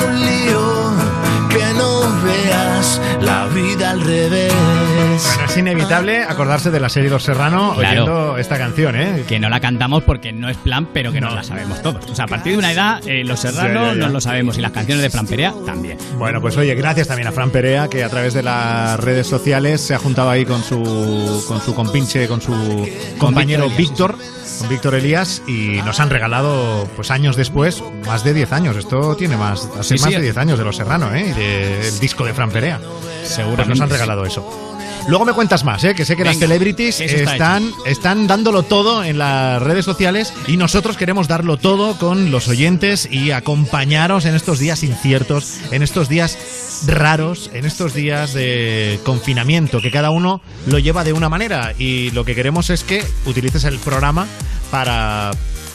Bueno, 5.23 5.45
es 5.45 5.57
inevitable 5.57 6.23
acordarse 6.23 6.71
de 6.71 6.79
la 6.79 6.89
serie 6.89 7.09
Los 7.09 7.23
Serrano 7.23 7.73
Claro. 7.75 8.03
oyendo 8.03 8.37
esta 8.37 8.57
canción, 8.57 8.95
¿eh? 8.95 9.23
Que 9.27 9.39
no 9.39 9.49
la 9.49 9.59
cantamos 9.59 10.03
porque 10.03 10.31
no 10.31 10.49
es 10.49 10.57
plan, 10.57 10.87
pero 10.93 11.11
que 11.11 11.19
nos 11.21 11.33
la 11.33 11.43
sabemos 11.43 11.81
todos. 11.81 12.05
O 12.09 12.15
sea, 12.15 12.25
a 12.25 12.27
partir 12.27 12.53
de 12.53 12.59
una 12.59 12.71
edad, 12.71 13.01
eh, 13.07 13.23
Los 13.23 13.41
Serrano 13.41 13.93
nos 13.95 14.11
lo 14.11 14.21
sabemos 14.21 14.57
y 14.57 14.61
las 14.61 14.71
canciones 14.71 15.03
de 15.03 15.09
Fran 15.09 15.27
Perea 15.27 15.53
también. 15.65 15.97
Bueno, 16.17 16.41
pues 16.41 16.55
oye, 16.57 16.73
gracias 16.75 17.07
también 17.07 17.27
a 17.27 17.31
Fran 17.31 17.49
Perea, 17.51 17.87
que 17.89 18.03
a 18.03 18.09
través 18.09 18.33
de 18.33 18.43
las 18.43 18.99
redes 18.99 19.27
sociales 19.27 19.81
se 19.81 19.93
ha 19.93 19.99
juntado 19.99 20.29
ahí 20.29 20.45
con 20.45 20.63
su, 20.63 21.43
con 21.47 21.61
su 21.61 21.73
compinche, 21.75 22.27
con 22.27 22.41
su 22.41 22.87
compañero 23.17 23.69
Víctor 23.69 23.79
Víctor, 23.89 24.15
con 24.59 24.69
Víctor 24.69 24.95
Elías, 24.95 25.41
y 25.47 25.79
nos 25.85 25.99
han 25.99 26.09
regalado, 26.09 26.87
pues 26.95 27.11
años 27.11 27.35
después, 27.35 27.83
más 28.05 28.23
de 28.23 28.33
10 28.33 28.51
años. 28.53 28.75
Esto 28.77 29.15
tiene 29.15 29.35
más, 29.37 29.67
hace 29.79 29.97
Sí, 29.97 30.03
más 30.03 30.11
sí. 30.11 30.15
de 30.17 30.21
10 30.23 30.37
años 30.37 30.57
de 30.59 30.65
Los 30.65 30.75
Serrano, 30.77 31.13
¿eh? 31.13 31.33
Y 31.35 31.39
del 31.39 31.99
disco 31.99 32.23
de 32.25 32.33
Fran 32.33 32.51
Perea. 32.51 32.79
Seguro. 33.23 33.57
Pues 33.57 33.67
nos 33.67 33.81
han 33.81 33.89
regalado 33.89 34.25
eso. 34.25 34.68
Luego 35.07 35.25
me 35.25 35.33
cuentas 35.33 35.63
más, 35.63 35.83
¿eh? 35.83 35.95
que 35.95 36.05
sé 36.05 36.15
que 36.15 36.23
las 36.23 36.37
celebrities 36.37 36.99
están, 36.99 37.71
están 37.85 38.27
dándolo 38.27 38.63
todo 38.63 39.03
en 39.03 39.17
las 39.17 39.61
redes 39.61 39.85
sociales 39.85 40.33
y 40.47 40.57
nosotros 40.57 40.97
queremos 40.97 41.27
darlo 41.27 41.57
todo 41.57 41.97
con 41.97 42.31
los 42.31 42.47
oyentes 42.47 43.07
y 43.11 43.31
acompañaros 43.31 44.25
en 44.25 44.35
estos 44.35 44.59
días 44.59 44.83
inciertos, 44.83 45.59
en 45.71 45.81
estos 45.81 46.09
días 46.09 46.83
raros, 46.87 47.49
en 47.53 47.65
estos 47.65 47.93
días 47.93 48.33
de 48.33 48.99
confinamiento, 49.03 49.81
que 49.81 49.91
cada 49.91 50.11
uno 50.11 50.41
lo 50.67 50.79
lleva 50.79 51.03
de 51.03 51.13
una 51.13 51.29
manera 51.29 51.73
y 51.77 52.11
lo 52.11 52.23
que 52.23 52.35
queremos 52.35 52.69
es 52.69 52.83
que 52.83 53.03
utilices 53.25 53.63
el 53.63 53.79
programa 53.79 54.27
para, 54.69 55.31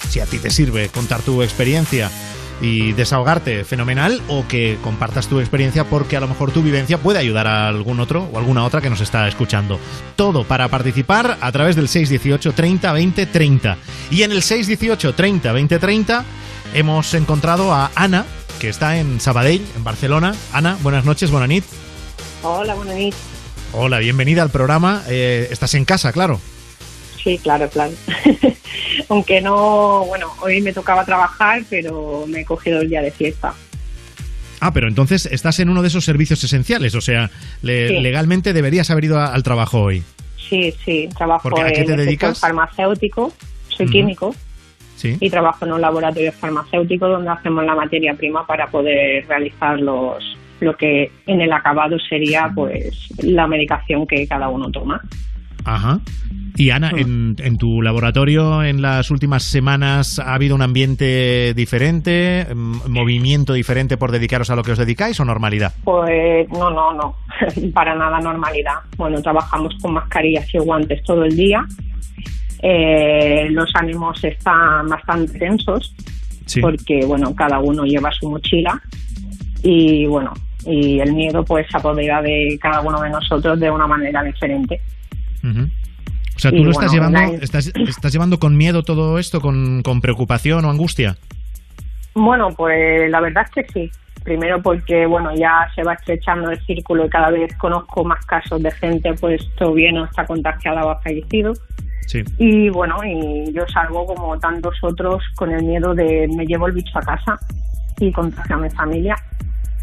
si 0.08 0.20
a 0.20 0.26
ti 0.26 0.38
te 0.38 0.50
sirve, 0.50 0.88
contar 0.90 1.22
tu 1.22 1.42
experiencia 1.42 2.10
y 2.60 2.92
desahogarte 2.92 3.64
fenomenal 3.64 4.20
o 4.28 4.46
que 4.46 4.78
compartas 4.82 5.26
tu 5.26 5.40
experiencia 5.40 5.84
porque 5.84 6.16
a 6.16 6.20
lo 6.20 6.28
mejor 6.28 6.50
tu 6.50 6.62
vivencia 6.62 6.98
puede 6.98 7.18
ayudar 7.18 7.46
a 7.46 7.68
algún 7.68 8.00
otro 8.00 8.28
o 8.32 8.38
alguna 8.38 8.64
otra 8.64 8.80
que 8.80 8.90
nos 8.90 9.00
está 9.00 9.26
escuchando. 9.28 9.78
Todo 10.16 10.44
para 10.44 10.68
participar 10.68 11.38
a 11.40 11.52
través 11.52 11.76
del 11.76 11.88
618 11.88 12.52
30 12.52 12.92
20 12.92 13.26
30. 13.26 13.76
Y 14.10 14.22
en 14.22 14.32
el 14.32 14.42
618 14.42 15.14
30 15.14 15.52
20 15.52 15.78
30 15.78 16.24
hemos 16.74 17.14
encontrado 17.14 17.72
a 17.72 17.90
Ana, 17.94 18.24
que 18.58 18.68
está 18.68 18.98
en 18.98 19.20
Sabadell, 19.20 19.62
en 19.76 19.84
Barcelona. 19.84 20.34
Ana, 20.52 20.78
buenas 20.82 21.04
noches, 21.04 21.30
buenas 21.30 21.48
nit. 21.48 21.64
Hola, 22.42 22.74
buenas 22.74 22.96
noches. 22.96 23.14
Hola, 23.72 23.98
bienvenida 23.98 24.42
al 24.42 24.50
programa. 24.50 25.02
Eh, 25.08 25.48
estás 25.50 25.74
en 25.74 25.84
casa, 25.84 26.12
claro. 26.12 26.40
Sí, 27.24 27.38
claro, 27.38 27.68
claro. 27.70 27.92
Aunque 29.08 29.40
no, 29.40 30.04
bueno, 30.06 30.26
hoy 30.42 30.60
me 30.60 30.72
tocaba 30.72 31.04
trabajar, 31.04 31.62
pero 31.70 32.24
me 32.28 32.40
he 32.40 32.44
cogido 32.44 32.80
el 32.82 32.90
día 32.90 33.00
de 33.02 33.10
fiesta. 33.10 33.54
Ah, 34.60 34.72
pero 34.72 34.88
entonces 34.88 35.26
estás 35.26 35.58
en 35.60 35.68
uno 35.70 35.82
de 35.82 35.88
esos 35.88 36.04
servicios 36.04 36.42
esenciales, 36.44 36.94
o 36.94 37.00
sea, 37.00 37.30
le- 37.62 37.88
Sí. 37.88 37.98
legalmente 38.00 38.52
deberías 38.52 38.90
haber 38.90 39.04
ido 39.06 39.18
a- 39.18 39.32
al 39.34 39.42
trabajo 39.42 39.80
hoy. 39.80 40.02
Sí, 40.48 40.74
sí, 40.84 41.08
trabajo 41.16 41.48
Porque, 41.48 41.62
¿a 41.62 41.72
qué 41.72 41.80
en 41.80 41.87
te 41.87 41.96
dedicas? 41.96 42.38
farmacéutico, 42.40 43.32
soy 43.68 43.87
químico 43.87 44.34
Sí. 44.96 45.16
y 45.18 45.30
trabajo 45.30 45.64
en 45.64 45.72
un 45.72 45.80
laboratorio 45.80 46.30
farmacéutico 46.32 47.08
donde 47.08 47.30
hacemos 47.30 47.64
la 47.64 47.74
materia 47.74 48.14
prima 48.14 48.46
para 48.46 48.66
poder 48.68 49.26
realizar 49.26 49.80
los 49.80 50.22
lo 50.60 50.76
que 50.76 51.10
en 51.26 51.40
el 51.40 51.52
acabado 51.52 51.96
sería 52.08 52.50
pues 52.54 53.08
la 53.18 53.46
medicación 53.46 54.06
que 54.06 54.26
cada 54.26 54.48
uno 54.48 54.70
toma. 54.70 55.00
Ajá. 55.64 56.00
Y 56.57 56.70
Ana, 56.70 56.90
Mm. 56.92 56.98
en, 56.98 57.37
en 57.38 57.57
tu 57.57 57.83
laboratorio 57.83 58.62
en 58.62 58.81
las 58.81 59.11
últimas 59.11 59.42
semanas 59.42 60.18
ha 60.20 60.35
habido 60.35 60.55
un 60.55 60.62
ambiente 60.62 61.53
diferente, 61.55 62.46
mm, 62.55 62.88
movimiento 62.90 63.55
diferente 63.55 63.96
por 63.96 64.12
dedicaros 64.12 64.50
a 64.50 64.57
lo 64.57 64.62
que 64.62 64.70
os 64.72 64.79
dedicáis 64.79 65.18
o 65.18 65.24
normalidad? 65.24 65.72
Pues 65.83 66.48
no, 66.50 66.70
no, 66.70 66.92
no, 66.94 67.16
para 67.74 67.94
nada 67.96 68.20
normalidad. 68.20 68.74
Bueno, 68.96 69.20
trabajamos 69.20 69.74
con 69.83 69.94
mascarillas 69.94 70.46
y 70.55 70.59
guantes 70.59 71.03
todo 71.03 71.24
el 71.24 71.35
día. 71.37 71.64
Eh, 72.62 73.48
los 73.50 73.70
ánimos 73.74 74.22
están 74.24 74.88
bastante 74.88 75.38
tensos 75.38 75.94
Sí. 76.46 76.61
porque, 76.61 77.00
bueno, 77.07 77.35
cada 77.35 77.59
uno 77.59 77.85
lleva 77.85 78.11
su 78.12 78.31
mochila 78.31 78.81
y, 79.62 80.07
bueno, 80.07 80.33
y 80.66 81.00
el 81.00 81.12
miedo 81.14 81.42
pues 81.44 81.66
se 81.70 81.77
apodera 81.79 82.20
de 82.22 82.59
cada 82.61 82.81
uno 82.83 83.00
de 83.00 83.11
nosotros 83.11 83.59
de 83.59 83.70
una 83.70 83.87
manera 83.87 84.22
diferente. 84.22 84.81
Ujú. 85.44 85.68
O 86.37 86.38
sea, 86.38 86.50
tú 86.50 86.57
Y 86.59 86.64
lo 86.64 86.70
estás 86.72 86.90
bueno, 86.90 87.09
llevando, 87.11 87.33
la- 87.38 87.44
estás, 87.44 87.66
estás 87.76 88.12
llevando 88.12 88.38
con 88.40 88.57
miedo 88.57 88.83
todo 88.83 89.18
esto, 89.18 89.40
con, 89.40 89.83
con 89.83 90.00
preocupación 90.00 90.64
o 90.64 90.70
angustia. 90.70 91.16
Bueno, 92.14 92.48
pues 92.57 93.11
la 93.11 93.20
verdad 93.20 93.44
es 93.44 93.50
que 93.66 93.72
sí. 93.72 93.90
Primero 94.24 94.62
porque, 94.62 95.04
bueno, 95.07 95.35
ya 95.37 95.68
se 95.74 95.83
va 95.83 95.92
estrechando 95.94 96.50
el 96.50 96.59
círculo 96.64 97.04
y 97.04 97.11
cada 97.11 97.30
vez 97.30 97.54
conozco 97.59 98.04
más 98.04 98.24
casos 98.24 98.62
de 98.62 98.70
gente, 98.70 99.12
pues 99.20 99.42
todavía 99.57 99.92
no 99.92 100.07
está 100.07 100.24
contagiada 100.24 100.83
o 100.85 100.90
ha 100.90 101.00
fallecido. 101.02 101.52
Sí. 102.07 102.22
Y 102.38 102.68
bueno, 102.70 102.96
y 103.04 103.52
yo 103.52 103.62
salgo 103.72 104.07
como 104.07 104.38
tantos 104.38 104.74
otros 104.83 105.22
con 105.37 105.52
el 105.52 105.62
miedo 105.64 105.94
de 105.94 106.26
me 106.35 106.46
llevo 106.46 106.66
el 106.68 106.72
bicho 106.72 106.98
a 106.98 107.02
casa 107.02 107.37
y 108.00 108.11
contagio 108.12 108.57
a 108.57 108.61
mi 108.61 108.70
familia. 108.70 109.14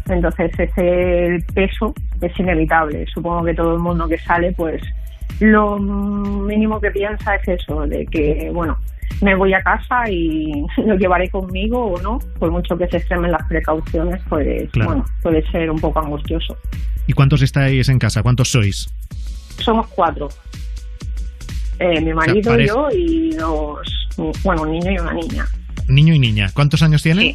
Entonces 0.08 0.50
ese 0.58 1.38
peso 1.54 1.94
es 2.20 2.36
inevitable. 2.38 3.06
Supongo 3.14 3.44
que 3.44 3.54
todo 3.54 3.74
el 3.74 3.80
mundo 3.80 4.08
que 4.08 4.18
sale, 4.18 4.52
pues 4.52 4.82
lo 5.40 5.78
mínimo 5.78 6.80
que 6.80 6.90
piensa 6.90 7.34
es 7.36 7.48
eso, 7.60 7.86
de 7.86 8.06
que, 8.06 8.50
bueno, 8.52 8.78
me 9.20 9.34
voy 9.34 9.54
a 9.54 9.62
casa 9.62 10.08
y 10.10 10.64
lo 10.86 10.94
llevaré 10.96 11.28
conmigo 11.30 11.78
o 11.92 12.00
no, 12.02 12.18
por 12.38 12.50
mucho 12.50 12.76
que 12.76 12.86
se 12.88 12.98
extremen 12.98 13.30
las 13.32 13.46
precauciones, 13.48 14.20
pues 14.28 14.70
Claro. 14.70 14.90
bueno, 14.90 15.04
puede 15.22 15.48
ser 15.50 15.70
un 15.70 15.80
poco 15.80 16.00
angustioso. 16.00 16.56
¿Y 17.06 17.12
cuántos 17.12 17.42
estáis 17.42 17.88
en 17.88 17.98
casa? 17.98 18.22
¿Cuántos 18.22 18.50
sois? 18.50 18.88
Somos 19.58 19.86
cuatro. 19.88 20.28
Eh, 21.78 22.00
mi 22.00 22.14
marido, 22.14 22.56
yo 22.60 22.88
y 22.92 23.30
dos, 23.32 23.80
bueno, 24.44 24.62
un 24.62 24.70
niño 24.72 24.92
y 24.92 24.98
una 24.98 25.12
niña. 25.14 25.44
Niño 25.88 26.14
y 26.14 26.18
niña. 26.18 26.48
¿Cuántos 26.54 26.82
años 26.82 27.02
tienen? 27.02 27.34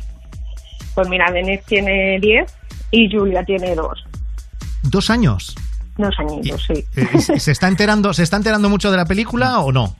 Pues 0.96 1.10
mira, 1.10 1.30
Denis 1.32 1.62
tiene 1.66 2.18
10 2.22 2.54
y 2.92 3.12
Julia 3.12 3.44
tiene 3.44 3.76
dos. 3.76 4.04
Dos 4.84 5.10
años. 5.10 5.54
Añitos, 6.20 6.66
sí. 6.68 6.84
Eh, 6.96 7.40
¿Se 7.40 7.52
está 7.52 7.68
enterando, 7.68 8.14
se 8.14 8.24
está 8.24 8.38
enterando 8.38 8.70
mucho 8.70 8.92
de 8.92 8.98
la 8.98 9.06
película 9.06 9.60
o 9.60 9.72
no? 9.72 9.96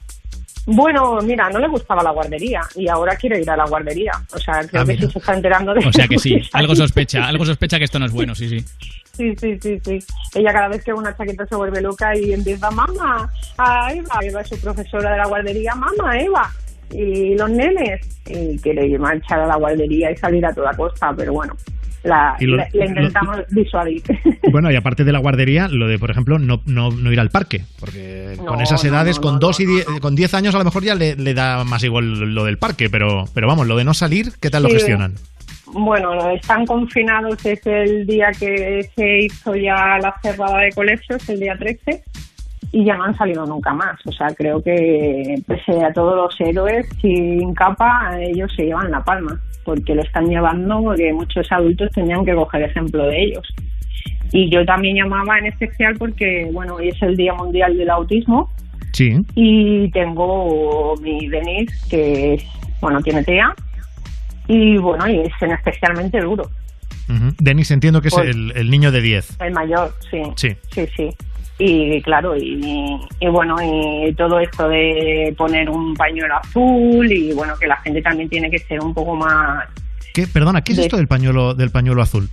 Bueno, 0.70 1.20
mira, 1.22 1.50
no 1.50 1.60
le 1.60 1.68
gustaba 1.70 2.04
la 2.04 2.12
guardería 2.12 2.60
y 2.76 2.90
ahora 2.90 3.16
quiere 3.16 3.40
ir 3.42 3.50
a 3.50 3.56
la 3.56 3.66
guardería. 3.66 4.12
O 4.34 4.38
sea, 4.38 4.60
creo 4.68 4.82
Ah, 4.82 4.86
que 4.86 4.98
sí 4.98 5.08
se 5.12 5.20
está 5.20 5.34
enterando 5.34 5.74
de 5.74 5.88
O 5.88 5.94
sea 5.94 6.08
que 6.10 6.20
sí, 6.20 6.42
algo 6.52 6.76
sospecha, 6.76 7.26
algo 7.26 7.46
sospecha 7.46 7.78
que 7.78 7.86
esto 7.86 8.00
no 8.00 8.06
es 8.06 8.12
bueno, 8.12 8.36
sí, 8.36 8.50
sí. 8.50 8.66
Sí, 9.14 9.34
sí, 9.40 9.58
sí, 9.62 9.80
sí. 9.84 10.00
Ella 10.36 10.52
cada 10.54 10.68
vez 10.68 10.84
que 10.84 10.92
ve 10.92 11.00
una 11.00 11.16
chaqueta 11.16 11.46
se 11.48 11.56
vuelve 11.56 11.82
loca 11.82 12.16
y 12.16 12.34
empieza, 12.34 12.70
mamá, 12.70 13.30
a 13.58 13.94
Eva. 13.94 14.20
Eva 14.22 14.42
es 14.42 14.50
su 14.50 14.60
profesora 14.60 15.12
de 15.12 15.18
la 15.18 15.26
guardería, 15.28 15.74
mamá, 15.74 16.20
Eva. 16.20 16.52
Y 16.92 17.36
los 17.36 17.50
nenes. 17.50 18.02
Y 18.28 18.60
quiere 18.60 19.00
marchar 19.00 19.40
a 19.40 19.48
la 19.48 19.56
guardería 19.56 20.12
y 20.12 20.18
salir 20.18 20.46
a 20.46 20.54
toda 20.54 20.74
costa, 20.76 21.14
pero 21.18 21.34
bueno, 21.34 21.56
la, 22.08 22.36
lo- 22.40 22.58
la- 22.58 22.68
la 22.74 22.86
intentamos 22.86 23.38
disuadir. 23.50 24.02
Bueno, 24.52 24.72
y 24.72 24.76
aparte 24.78 25.04
de 25.04 25.12
la 25.12 25.20
guardería, 25.20 25.68
lo 25.68 25.88
de, 25.88 26.00
por 26.00 26.10
ejemplo, 26.10 26.40
no, 26.40 26.62
no, 26.66 26.90
no 26.90 27.12
ir 27.12 27.20
al 27.20 27.30
parque. 27.30 27.64
Porque 27.80 28.38
con 28.48 28.62
esas 28.62 28.84
edades, 28.86 29.18
no, 29.18 29.22
con 29.24 29.34
no, 29.34 29.40
dos 29.40 29.60
y 29.60 29.66
die- 29.66 29.84
con 30.02 30.16
10 30.16 30.34
años, 30.36 30.56
a 30.56 30.60
lo 30.60 30.64
mejor 30.64 30.84
ya 30.84 30.96
le, 30.96 31.16
le 31.18 31.34
da 31.34 31.64
más 31.66 31.84
igual 31.84 32.34
lo 32.34 32.46
del 32.46 32.58
parque. 32.58 32.90
Pero, 32.90 33.26
pero 33.34 33.48
vamos, 33.48 33.68
lo 33.68 33.76
de 33.76 33.84
no 33.84 33.94
salir, 33.94 34.32
¿qué 34.40 34.50
tal 34.50 34.64
lo 34.64 34.70
gestionan? 34.70 35.14
Bueno, 35.74 36.30
están 36.32 36.66
confinados 36.66 37.44
desde 37.44 37.84
el 37.84 38.08
día 38.08 38.28
que 38.40 38.90
se 38.96 39.20
hizo 39.26 39.54
ya 39.56 39.98
la 40.02 40.16
cerrada 40.24 40.60
de 40.60 40.72
colegios, 40.72 41.28
el 41.28 41.42
día 41.42 41.58
13, 41.58 42.04
y 42.72 42.84
ya 42.86 42.98
no 42.98 43.04
han 43.06 43.16
salido 43.18 43.46
nunca 43.46 43.74
más. 43.74 44.00
O 44.06 44.12
sea, 44.12 44.28
creo 44.36 44.62
que 44.62 45.36
pese 45.48 45.84
a 45.84 45.94
todos 45.94 46.16
los 46.16 46.42
héroes 46.48 46.88
sin 47.02 47.54
capa, 47.54 48.12
ellos 48.20 48.52
se 48.56 48.66
llevan 48.66 48.92
la 48.92 49.04
palma, 49.04 49.40
porque 49.64 49.96
lo 49.96 50.02
están 50.02 50.28
llevando 50.28 50.82
porque 50.82 51.14
muchos 51.14 51.52
adultos 51.52 51.90
tenían 51.94 52.26
que 52.26 52.34
coger 52.36 52.64
ejemplo 52.64 53.06
de 53.08 53.24
ellos. 53.24 53.48
Y 54.32 54.50
yo 54.50 54.66
también 54.66 54.98
llamaba 54.98 55.38
en 55.40 55.46
especial 55.48 55.96
porque, 55.98 56.50
bueno, 56.52 56.76
hoy 56.76 56.90
es 56.90 57.02
el 57.02 57.16
Día 57.16 57.34
Mundial 57.34 57.78
del 57.78 57.90
Autismo 57.90 58.52
Sí. 58.94 59.14
y 59.36 59.90
tengo 59.92 60.96
mi 61.02 61.28
Denise 61.28 61.74
que, 61.90 62.44
bueno, 62.82 63.00
tiene 63.02 63.24
TEA 63.24 63.54
y, 64.48 64.78
bueno, 64.78 65.08
y 65.08 65.20
es 65.20 65.32
en 65.42 65.52
especialmente 65.52 66.20
duro. 66.20 66.44
Ujú. 67.10 67.32
Denis, 67.40 67.72
entiendo 67.72 68.02
que 68.02 68.10
es 68.10 68.14
Pues- 68.14 68.30
el, 68.36 68.52
el 68.56 68.70
niño 68.70 68.92
de 68.92 69.02
10. 69.02 69.38
El 69.40 69.54
mayor, 69.54 69.94
sí. 70.12 70.22
Sí. 70.36 70.50
Sí, 70.72 70.86
sí. 70.96 71.10
Y 71.60 72.02
claro, 72.04 72.38
y, 72.38 73.00
y 73.20 73.28
bueno, 73.30 73.56
y 73.64 74.14
todo 74.14 74.40
esto 74.40 74.70
de 74.70 75.34
poner 75.38 75.70
un 75.70 75.96
pañuelo 75.96 76.36
azul 76.38 77.12
y 77.12 77.34
bueno, 77.34 77.54
que 77.60 77.66
la 77.68 77.78
gente 77.78 78.02
también 78.02 78.30
tiene 78.30 78.50
que 78.52 78.60
ser 78.60 78.80
un 78.80 78.94
poco 78.94 79.16
más... 79.16 79.66
¿Qué, 80.14 80.28
perdona, 80.28 80.64
¿qué 80.64 80.74
es 80.74 80.78
De- 80.78 80.84
esto 80.84 80.98
del 80.98 81.08
pañuelo, 81.08 81.56
del 81.56 81.72
pañuelo 81.72 82.02
azul? 82.04 82.30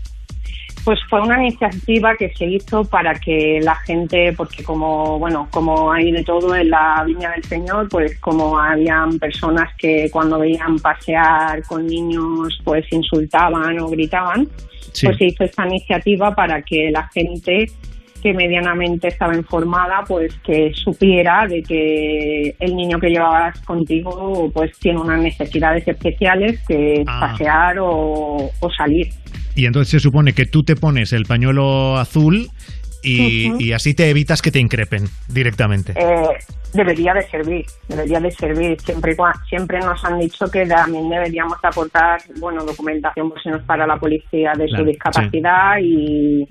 Pues 0.85 1.01
fue 1.09 1.23
una 1.23 1.41
iniciativa 1.43 2.15
que 2.15 2.29
se 2.35 2.45
hizo 2.45 2.85
para 2.85 3.15
que 3.15 3.59
la 3.63 3.75
gente, 3.75 4.35
porque 4.37 4.63
como, 4.63 5.19
bueno, 5.19 5.49
como 5.51 5.91
hay 5.91 6.13
de 6.13 6.23
todo 6.23 6.55
en 6.55 6.69
la 6.69 7.03
Viña 7.07 7.31
del 7.31 7.45
Señor, 7.45 7.89
pues 7.89 8.19
como 8.21 8.59
habían 8.59 9.19
personas 9.19 9.71
que 9.79 10.11
cuando 10.13 10.39
veían 10.41 10.79
pasear 10.81 11.63
con 11.63 11.87
niños, 11.87 12.61
pues 12.65 12.85
insultaban 12.93 13.79
o 13.81 13.89
gritaban, 13.89 14.47
Sí. 14.93 15.07
pues 15.07 15.17
se 15.17 15.25
hizo 15.25 15.45
esta 15.45 15.67
iniciativa 15.67 16.35
para 16.35 16.61
que 16.61 16.91
la 16.93 17.09
gente 17.09 17.67
que 18.25 18.33
medianamente 18.33 19.09
estaba 19.09 19.37
informada, 19.37 20.03
pues 20.09 20.35
que 20.43 20.73
supiera 20.75 21.47
de 21.47 21.63
que 21.63 22.57
el 22.59 22.75
niño 22.75 22.99
que 22.99 23.11
llevabas 23.11 23.61
contigo, 23.61 24.51
pues 24.53 24.73
tiene 24.79 24.99
unas 24.99 25.21
necesidades 25.21 25.87
especiales 25.87 26.59
que 26.67 27.05
Ah. 27.07 27.21
pasear 27.21 27.79
o, 27.81 28.51
o 28.59 28.71
salir. 28.77 29.09
Y 29.55 29.67
entonces 29.67 29.91
se 29.91 30.01
supone 30.01 30.33
que 30.33 30.47
tú 30.47 30.63
te 30.65 30.75
pones 30.75 31.13
el 31.13 31.27
pañuelo 31.27 31.99
azul 31.99 32.49
y, 33.03 33.73
así 33.73 33.93
te 33.95 34.09
evitas 34.09 34.41
que 34.41 34.51
te 34.51 34.59
increpen 34.59 35.05
directamente. 35.29 35.93
Eh, 35.93 36.29
debería 36.73 37.13
de 37.13 37.23
servir, 37.25 37.67
debería 37.89 38.21
de 38.21 38.31
servir. 38.31 38.81
Siempre, 38.81 39.15
siempre 39.47 39.79
nos 39.81 40.03
han 40.07 40.19
dicho 40.19 40.47
que 40.51 40.65
también 40.65 41.11
deberíamos 41.11 41.61
de 41.61 41.69
aportar, 41.69 42.21
bueno, 42.41 42.65
documentación 42.65 43.29
por 43.29 43.43
si 43.43 43.51
nos 43.51 43.63
para 43.65 43.87
la 43.87 43.99
policía 43.99 44.53
de 44.57 44.65
Claro, 44.67 44.85
su 44.85 44.91
discapacidad 44.91 45.77
y 45.83 46.49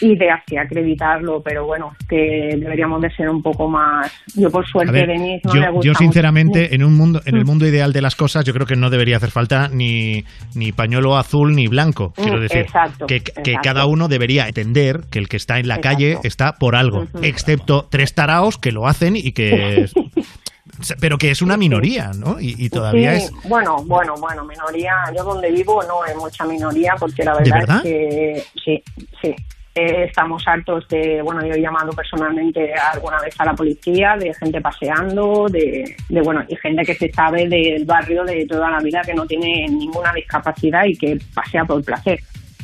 de 0.00 0.30
así 0.30 0.56
acreditarlo, 0.56 1.42
pero 1.42 1.64
bueno, 1.66 1.94
que 2.08 2.56
deberíamos 2.58 3.00
de 3.02 3.10
ser 3.10 3.28
un 3.28 3.42
poco 3.42 3.68
más. 3.68 4.10
Yo 4.34 4.50
por 4.50 4.66
suerte, 4.66 4.92
ver, 4.92 5.06
Denis, 5.08 5.40
no 5.44 5.54
yo, 5.54 5.60
le 5.60 5.70
gusta 5.70 5.84
yo 5.84 5.90
mucho- 5.92 5.98
sinceramente, 5.98 6.74
en 6.74 6.82
un 6.82 6.94
mundo, 6.96 7.20
en 7.24 7.36
el 7.36 7.44
Mm. 7.44 7.46
mundo 7.46 7.66
ideal 7.66 7.92
de 7.92 8.02
las 8.02 8.16
cosas, 8.16 8.44
yo 8.44 8.52
creo 8.52 8.66
que 8.66 8.74
no 8.76 8.90
debería 8.90 9.18
hacer 9.18 9.30
falta 9.30 9.68
ni, 9.68 10.24
ni 10.54 10.72
pañuelo 10.72 11.16
azul 11.16 11.54
ni 11.54 11.66
blanco. 11.68 12.12
Quiero 12.16 12.38
Mm, 12.38 12.40
decir, 12.42 12.58
exacto, 12.62 13.06
que, 13.06 13.20
que 13.22 13.56
cada 13.62 13.86
uno 13.86 14.08
debería 14.08 14.48
entender 14.48 15.02
que 15.10 15.18
el 15.18 15.28
que 15.28 15.36
está 15.36 15.58
en 15.58 15.68
la 15.68 15.76
Exacto. 15.76 15.96
calle 15.96 16.18
está 16.24 16.54
por 16.54 16.74
algo, 16.74 17.06
excepto 17.22 17.86
tres 17.90 18.14
taraos 18.14 18.58
que 18.58 18.72
lo 18.72 18.86
hacen 18.88 19.14
y 19.16 19.32
que, 19.32 19.86
pero 21.00 21.18
que 21.18 21.30
es 21.30 21.42
una 21.42 21.56
minoría, 21.56 22.12
¿no? 22.16 22.40
Y, 22.40 22.54
y 22.58 22.70
todavía 22.70 23.18
Sí, 23.18 23.24
es 23.24 23.32
Bueno, 23.44 23.76
bueno, 23.84 24.14
bueno, 24.18 24.44
minoría. 24.44 24.94
Yo 25.16 25.22
donde 25.24 25.50
vivo 25.50 25.82
no 25.84 26.02
hay 26.02 26.14
mucha 26.16 26.44
minoría 26.44 26.94
porque 26.98 27.24
la 27.24 27.36
¿De 27.36 27.50
verdad, 27.50 27.58
verdad? 27.60 27.76
es 27.76 27.82
que 27.82 28.44
sí, 28.64 28.82
sí. 29.20 29.34
Eh, 29.74 30.04
estamos 30.04 30.42
hartos 30.46 30.86
de, 30.88 31.22
bueno, 31.24 31.40
yo 31.46 31.54
he 31.54 31.60
llamado 31.62 31.92
personalmente 31.92 32.74
alguna 32.92 33.18
vez 33.22 33.34
a 33.38 33.46
la 33.46 33.54
policía, 33.54 34.16
de 34.18 34.30
gente 34.34 34.60
paseando, 34.60 35.46
de, 35.50 35.96
de 36.10 36.20
bueno, 36.20 36.42
y 36.46 36.54
gente 36.56 36.82
que 36.84 36.94
se 36.94 37.10
sabe 37.10 37.48
del 37.48 37.84
barrio 37.86 38.22
de 38.24 38.44
toda 38.46 38.70
la 38.70 38.80
vida 38.82 39.00
que 39.02 39.14
no 39.14 39.24
tiene 39.24 39.66
ninguna 39.70 40.12
discapacidad 40.12 40.82
y 40.86 40.92
que 40.94 41.16
pasea 41.34 41.64
por 41.64 41.82
placer. 41.82 42.18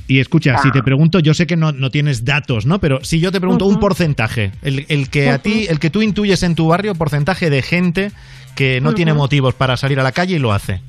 Y 0.06 0.20
escucha, 0.20 0.52
Ah. 0.56 0.58
si 0.62 0.70
te 0.70 0.82
pregunto, 0.82 1.18
yo 1.20 1.32
sé 1.32 1.46
que 1.46 1.56
no, 1.56 1.72
no 1.72 1.88
tienes 1.88 2.26
datos, 2.26 2.66
¿no? 2.66 2.78
Pero 2.78 3.02
si 3.02 3.20
yo 3.20 3.32
te 3.32 3.40
pregunto 3.40 3.64
un 3.64 3.78
porcentaje, 3.80 4.52
el, 4.62 4.84
el 4.90 5.08
que 5.08 5.30
a 5.30 5.38
ti, 5.38 5.66
el 5.68 5.78
que 5.78 5.88
tú 5.90 6.02
intuyes 6.02 6.42
en 6.42 6.54
tu 6.54 6.68
barrio, 6.68 6.94
porcentaje 6.94 7.48
de 7.48 7.62
gente 7.62 8.10
que 8.54 8.80
no 8.82 8.92
tiene 8.92 9.14
motivos 9.14 9.54
para 9.54 9.76
salir 9.78 9.98
a 10.00 10.02
la 10.02 10.12
calle 10.12 10.36
y 10.36 10.38
lo 10.38 10.52
hace. 10.52 10.80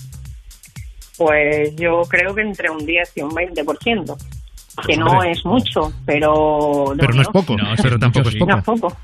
Pues 1.18 1.76
yo 1.76 2.02
creo 2.10 2.34
que 2.34 2.42
entre 2.42 2.70
un 2.70 2.86
10 2.86 3.18
y 3.18 3.22
un 3.22 3.32
20%, 3.32 4.16
que 4.86 4.98
no 4.98 5.06
Hombre. 5.08 5.32
es 5.32 5.46
mucho, 5.46 5.92
pero... 6.06 6.94
Pero 6.98 7.13
no 7.13 7.22
es 7.22 7.28
poco, 7.30 7.56
pero 7.82 8.00
tampoco 8.00 8.30
es 8.30 8.36
poco. 8.36 8.52
No 8.52 8.58
es 8.58 8.63
poco. 8.63 8.98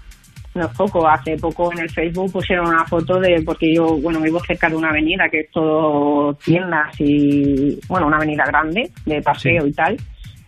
No 0.56 0.62
es 0.66 0.72
poco. 0.78 1.08
Hace 1.08 1.36
poco 1.38 1.72
en 1.74 1.80
el 1.80 1.90
Facebook 1.90 2.32
pusieron 2.32 2.68
una 2.68 2.86
foto 2.86 3.20
de, 3.20 3.42
porque 3.46 3.74
yo, 3.76 3.98
bueno, 4.02 4.22
vivo 4.22 4.40
cerca 4.40 4.70
de 4.70 4.76
una 4.76 4.90
avenida 4.90 5.28
que 5.30 5.42
es 5.42 5.52
todo 5.52 6.34
tiendas 6.36 6.96
y, 7.00 7.78
bueno, 7.90 8.08
una 8.08 8.18
avenida 8.18 8.46
grande 8.46 8.90
de 9.06 9.22
paseo 9.22 9.64
Sí. 9.64 9.70
y 9.70 9.74
tal. 9.74 9.98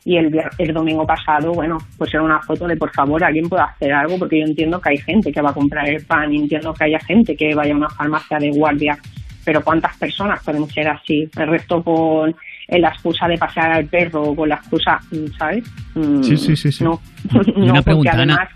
Y 0.06 0.16
el, 0.16 0.32
el 0.58 0.74
domingo 0.74 1.06
pasado, 1.06 1.52
bueno, 1.52 1.78
pusieron 1.98 2.28
una 2.28 2.42
foto 2.42 2.66
de, 2.66 2.78
por 2.78 2.90
favor, 2.94 3.22
alguien 3.22 3.50
puede 3.50 3.64
hacer 3.64 3.92
algo, 3.92 4.18
porque 4.18 4.40
yo 4.40 4.46
entiendo 4.46 4.80
que 4.80 4.92
hay 4.92 4.98
gente 5.00 5.34
que 5.34 5.42
va 5.42 5.50
a 5.50 5.54
comprar 5.54 5.90
el 5.90 6.06
pan, 6.06 6.34
y 6.34 6.38
entiendo 6.38 6.74
que 6.74 6.86
haya 6.86 7.00
gente 7.00 7.36
que 7.36 7.54
vaya 7.54 7.74
a 7.74 7.78
una 7.78 7.90
farmacia 7.90 8.38
de 8.40 8.50
guardia, 8.52 8.98
pero 9.44 9.62
¿cuántas 9.62 9.98
personas 9.98 10.42
pueden 10.46 10.66
ser 10.70 10.88
así? 10.88 11.30
El 11.38 11.48
resto 11.50 11.84
con 11.84 12.34
eh, 12.68 12.80
la 12.80 12.90
excusa 12.90 13.28
de 13.28 13.38
pasear 13.38 13.72
al 13.72 13.86
perro 13.88 14.24
o 14.24 14.36
con 14.36 14.50
la 14.50 14.56
excusa, 14.56 15.00
mm, 15.12 15.38
¿sabes? 15.38 15.64
Mm, 15.96 16.24
Sí, 16.24 16.38
sí, 16.38 16.56
sí, 16.56 16.72
sí. 16.72 16.84
No, 16.84 17.02
no 17.34 17.42
una 17.56 17.74
porque 17.74 17.84
pregunta, 17.84 18.12
Ana. 18.14 18.34
además... 18.36 18.50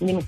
Dime. 0.00 0.20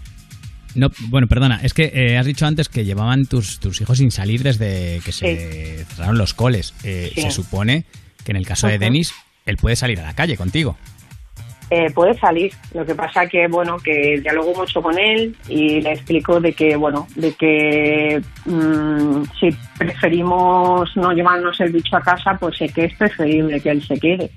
No, 0.75 0.91
bueno, 1.09 1.27
perdona, 1.27 1.61
es 1.63 1.73
que 1.73 1.91
eh, 1.95 2.19
has 2.19 2.27
dicho 2.27 2.45
antes 2.47 2.69
que 2.69 2.85
llevaban 2.85 3.25
tus, 3.27 3.59
tus 3.61 3.81
hijos 3.81 3.97
sin 3.99 4.11
salir 4.11 4.43
desde 4.43 5.01
que 5.05 5.11
se 5.13 5.85
cerraron 5.89 6.19
los 6.19 6.35
coles. 6.35 6.75
Eh, 6.85 7.11
Sí. 7.15 7.23
Se 7.23 7.31
supone 7.31 7.85
que 8.25 8.33
en 8.33 8.37
el 8.37 8.47
caso 8.47 8.67
de. 8.69 8.79
Denis, 8.79 9.15
él 9.47 9.57
puede 9.57 9.75
salir 9.77 9.99
a 10.01 10.03
la 10.03 10.15
calle 10.15 10.37
contigo. 10.37 10.77
Eh, 11.69 11.91
puede 11.93 12.15
salir. 12.15 12.53
Lo 12.75 12.87
que 12.87 12.95
pasa 12.95 13.27
que, 13.27 13.49
bueno, 13.49 13.77
que 13.79 14.21
dialogo 14.21 14.55
mucho 14.55 14.81
con 14.81 14.97
él 14.99 15.35
y 15.49 15.81
le 15.81 15.93
explico 15.95 16.41
de 16.41 16.53
que, 16.53 16.77
bueno, 16.77 17.09
de 17.17 17.33
que 17.35 18.23
mm, 18.45 19.23
si 19.41 19.49
preferimos 19.77 20.97
no 20.97 21.13
llevarnos 21.13 21.61
el 21.61 21.73
bicho 21.73 21.97
a 21.97 22.01
casa, 22.01 22.37
pues 22.39 22.57
sé 22.57 22.69
que 22.69 22.85
es 22.85 22.95
preferible 22.97 23.61
que 23.61 23.71
él 23.71 23.83
se 23.83 23.99
quede. 23.99 24.31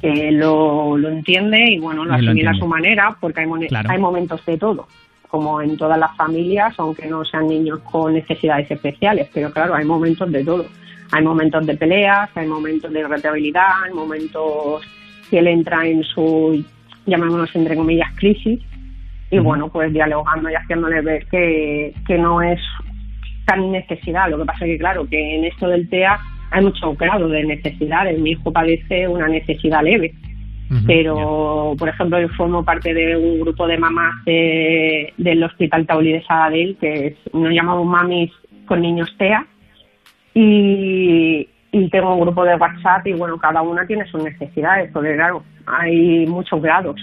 Que 0.00 0.32
lo, 0.32 0.96
lo 0.96 1.08
entiende 1.10 1.62
y, 1.70 1.78
bueno, 1.78 2.04
lo 2.04 2.14
asimila 2.14 2.50
a 2.52 2.54
su 2.54 2.66
manera 2.66 3.16
porque 3.20 3.40
hay, 3.40 3.46
mone- 3.46 3.68
Claro. 3.68 3.90
hay 3.90 3.98
momentos 3.98 4.44
de 4.46 4.56
todo 4.58 4.86
como 5.28 5.62
en 5.62 5.78
todas 5.78 5.98
las 5.98 6.14
familias, 6.14 6.74
aunque 6.76 7.06
no 7.06 7.24
sean 7.24 7.46
niños 7.48 7.78
con 7.90 8.12
necesidades 8.12 8.70
especiales, 8.70 9.30
pero 9.32 9.50
claro, 9.50 9.74
hay 9.74 9.84
momentos 9.86 10.30
de 10.30 10.44
todo. 10.44 10.66
Hay 11.10 11.22
momentos 11.24 11.64
de 11.66 11.74
peleas, 11.74 12.28
hay 12.34 12.46
momentos 12.46 12.92
de 12.92 13.00
irritabilidad, 13.00 13.82
hay 13.84 13.92
momentos 13.94 14.82
que 15.32 15.38
él 15.38 15.46
entra 15.48 15.86
en 15.86 16.04
su, 16.04 16.62
llamémoslo 17.06 17.46
entre 17.54 17.74
comillas, 17.74 18.12
crisis, 18.16 18.60
y 19.30 19.38
bueno, 19.38 19.70
pues 19.72 19.90
dialogando 19.90 20.50
y 20.50 20.54
haciéndole 20.54 21.00
ver 21.00 21.26
que, 21.30 21.94
que 22.06 22.18
no 22.18 22.42
es 22.42 22.60
tan 23.46 23.72
necesidad. 23.72 24.28
Lo 24.28 24.36
que 24.38 24.44
pasa 24.44 24.66
es 24.66 24.72
que, 24.72 24.78
claro, 24.78 25.08
que 25.08 25.36
en 25.36 25.44
esto 25.46 25.68
del 25.68 25.88
TEA 25.88 26.18
hay 26.50 26.62
mucho 26.62 26.92
grado 26.94 27.28
de 27.28 27.42
necesidades. 27.44 28.20
Mi 28.20 28.32
hijo 28.32 28.52
padece 28.52 29.08
una 29.08 29.26
necesidad 29.28 29.82
leve, 29.82 30.12
pero, 30.86 31.74
por 31.78 31.88
ejemplo, 31.88 32.20
yo 32.20 32.28
formo 32.30 32.62
parte 32.62 32.92
de 32.92 33.16
un 33.16 33.40
grupo 33.40 33.66
de 33.66 33.78
mamás 33.78 34.22
de- 34.26 35.12
del 35.16 35.42
Hospital 35.44 35.86
Taulí 35.86 36.12
de 36.12 36.22
Sabadell, 36.24 36.76
que 36.78 37.06
es- 37.08 37.34
nos 37.34 37.52
llamamos 37.54 37.86
mamis 37.86 38.30
con 38.66 38.82
niños 38.82 39.10
TEA, 39.18 39.46
y, 40.34 41.48
y 41.72 41.88
tengo 41.90 42.14
un 42.14 42.20
grupo 42.20 42.44
de 42.44 42.54
WhatsApp 42.54 43.06
y, 43.06 43.14
bueno, 43.14 43.36
cada 43.38 43.62
una 43.62 43.84
tiene 43.86 44.04
sus 44.06 44.22
necesidades, 44.22 44.90
porque, 44.92 45.14
claro, 45.16 45.42
hay 45.66 46.26
muchos 46.26 46.62
grados. 46.62 46.96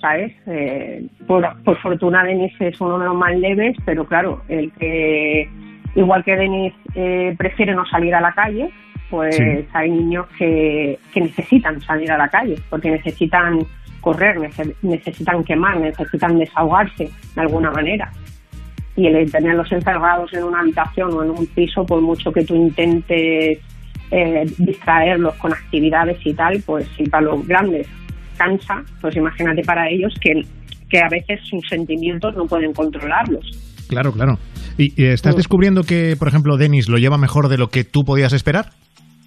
¿Sabes? 0.00 0.32
Eh, 0.46 1.06
por, 1.26 1.44
por 1.64 1.76
fortuna, 1.78 2.22
Denis 2.22 2.52
es 2.60 2.80
uno 2.80 2.98
de 2.98 3.06
los 3.06 3.16
más 3.16 3.34
leves, 3.36 3.76
pero 3.84 4.04
claro, 4.06 4.42
el 4.46 4.70
que, 4.72 5.48
igual 5.96 6.22
que 6.22 6.36
Denis 6.36 6.72
eh, 6.94 7.34
prefiere 7.36 7.74
no 7.74 7.84
salir 7.86 8.14
a 8.14 8.20
la 8.20 8.32
calle, 8.32 8.70
pues 9.10 9.34
Sí. 9.36 9.66
hay 9.72 9.90
niños 9.90 10.26
que, 10.38 10.98
que 11.12 11.20
necesitan 11.22 11.80
salir 11.80 12.12
a 12.12 12.18
la 12.18 12.28
calle, 12.28 12.56
porque 12.68 12.90
necesitan 12.90 13.60
correr, 14.02 14.36
nece- 14.36 14.74
necesitan 14.82 15.42
quemar, 15.42 15.78
necesitan 15.78 16.38
desahogarse 16.38 17.08
de 17.34 17.40
alguna 17.40 17.70
manera. 17.70 18.10
Y 18.96 19.06
el 19.06 19.32
tenerlos 19.32 19.72
encerrados 19.72 20.32
en 20.34 20.44
una 20.44 20.60
habitación 20.60 21.12
o 21.14 21.24
en 21.24 21.30
un 21.30 21.46
piso, 21.46 21.84
por 21.86 22.00
mucho 22.02 22.30
que 22.32 22.44
tú 22.44 22.54
intentes 22.54 23.58
eh, 24.10 24.44
distraerlos 24.58 25.34
con 25.36 25.52
actividades 25.52 26.18
y 26.24 26.34
tal, 26.34 26.62
pues 26.64 26.86
si 26.96 27.04
para 27.04 27.24
los 27.26 27.46
grandes 27.46 27.86
cansa, 28.36 28.82
pues 29.00 29.16
imagínate 29.16 29.62
para 29.62 29.88
ellos 29.88 30.12
que, 30.20 30.32
que 30.90 30.98
a 30.98 31.08
veces 31.10 31.40
sus 31.48 31.66
sentimientos 31.68 32.34
no 32.36 32.44
pueden 32.44 32.72
controlarlos. 32.72 33.44
Claro, 33.88 34.12
claro. 34.12 34.38
¿Y, 34.78 34.92
y 35.00 35.06
estás 35.06 35.34
Mm. 35.34 35.38
descubriendo 35.38 35.82
que, 35.84 36.16
por 36.18 36.28
ejemplo, 36.28 36.56
Denis 36.56 36.88
lo 36.88 36.98
lleva 36.98 37.16
mejor 37.18 37.48
de 37.48 37.56
lo 37.56 37.68
que 37.68 37.84
tú 37.84 38.02
podías 38.04 38.32
esperar? 38.32 38.66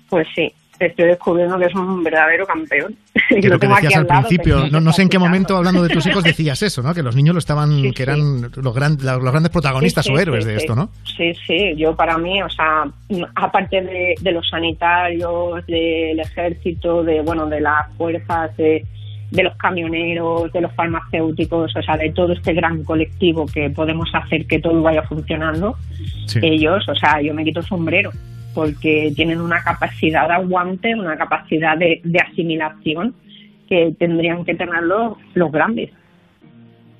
Pues 0.09 0.27
sí, 0.35 0.51
estoy 0.87 1.07
descubriendo 1.07 1.57
que 1.59 1.65
es 1.65 1.75
un 1.75 2.03
verdadero 2.03 2.45
campeón. 2.47 2.95
Que 3.29 3.37
Y 3.39 3.41
lo 3.43 3.59
que 3.59 3.67
decías 3.67 3.95
al 3.95 4.07
lado, 4.07 4.21
principio, 4.27 4.67
no, 4.71 4.79
no 4.79 4.91
sé 4.91 5.03
en 5.03 5.09
qué 5.09 5.19
momento 5.19 5.55
hablando 5.55 5.83
de 5.83 5.89
tus 5.89 6.05
hijos 6.07 6.23
decías 6.23 6.61
eso, 6.63 6.81
¿no? 6.81 6.93
Que 6.95 7.03
los 7.03 7.15
niños 7.15 7.35
lo 7.35 7.39
estaban, 7.39 7.91
que 7.93 8.01
eran 8.03 8.49
los, 8.55 8.73
gran- 8.73 8.97
los 9.03 9.31
grandes 9.31 9.51
protagonistas 9.51 10.05
Sí, 10.05 10.11
o 10.11 10.17
héroes 10.19 10.45
de 10.45 10.55
esto, 10.55 10.73
¿no? 10.75 10.89
Sí, 11.15 11.33
sí, 11.45 11.75
yo 11.77 11.95
para 11.95 12.17
mí, 12.17 12.41
o 12.41 12.49
sea, 12.49 12.85
aparte 13.35 13.81
de, 13.81 14.15
de 14.19 14.31
los 14.31 14.49
sanitarios, 14.49 15.65
del 15.67 16.19
ejército, 16.19 17.03
de, 17.03 17.21
bueno, 17.21 17.45
de 17.45 17.61
las 17.61 17.93
fuerzas, 17.97 18.55
de, 18.57 18.83
de 19.29 19.43
los 19.43 19.55
camioneros, 19.57 20.51
de 20.51 20.61
los 20.61 20.73
farmacéuticos, 20.73 21.75
o 21.75 21.81
sea, 21.83 21.97
de 21.97 22.11
todo 22.11 22.33
este 22.33 22.53
gran 22.53 22.83
colectivo 22.83 23.45
que 23.45 23.69
podemos 23.69 24.09
hacer 24.13 24.47
que 24.47 24.57
todo 24.59 24.81
vaya 24.81 25.03
funcionando, 25.03 25.75
ellos, 26.41 26.83
o 26.89 26.95
sea, 26.95 27.21
yo 27.21 27.33
me 27.35 27.43
quito 27.43 27.59
el 27.59 27.65
sombrero 27.67 28.11
porque 28.59 29.13
tienen 29.15 29.39
una 29.39 29.63
capacidad 29.63 30.27
de 30.27 30.33
aguante, 30.33 30.93
una 30.93 31.15
capacidad 31.15 31.77
de, 31.77 32.01
asimilación 32.29 33.15
que 33.69 33.95
tendrían 33.97 34.43
que 34.43 34.53
tener 34.53 34.83
los, 34.83 35.17
los 35.33 35.49
grandes. 35.49 35.91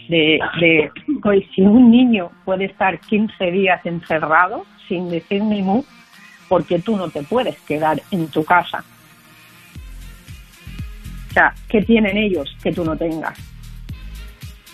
De, 0.08 0.40
de 0.62 0.90
pues, 1.22 1.44
si 1.54 1.62
un 1.62 1.92
niño 1.92 2.32
puede 2.46 2.64
estar 2.64 2.98
15 2.98 3.52
días 3.52 3.86
encerrado 3.86 4.66
sin 4.88 5.10
decir 5.10 5.44
ni 5.44 5.62
mu, 5.62 5.84
porque 6.48 6.80
tú 6.80 6.96
no 6.96 7.10
te 7.10 7.24
puedes 7.24 7.60
quedar 7.64 8.02
en 8.10 8.28
tu 8.28 8.46
casa. 8.46 8.82
O 11.30 11.34
sea, 11.34 11.54
¿qué 11.68 11.82
tienen 11.82 12.16
ellos 12.16 12.56
que 12.64 12.72
tú 12.72 12.86
no 12.86 12.96
tengas? 12.96 13.38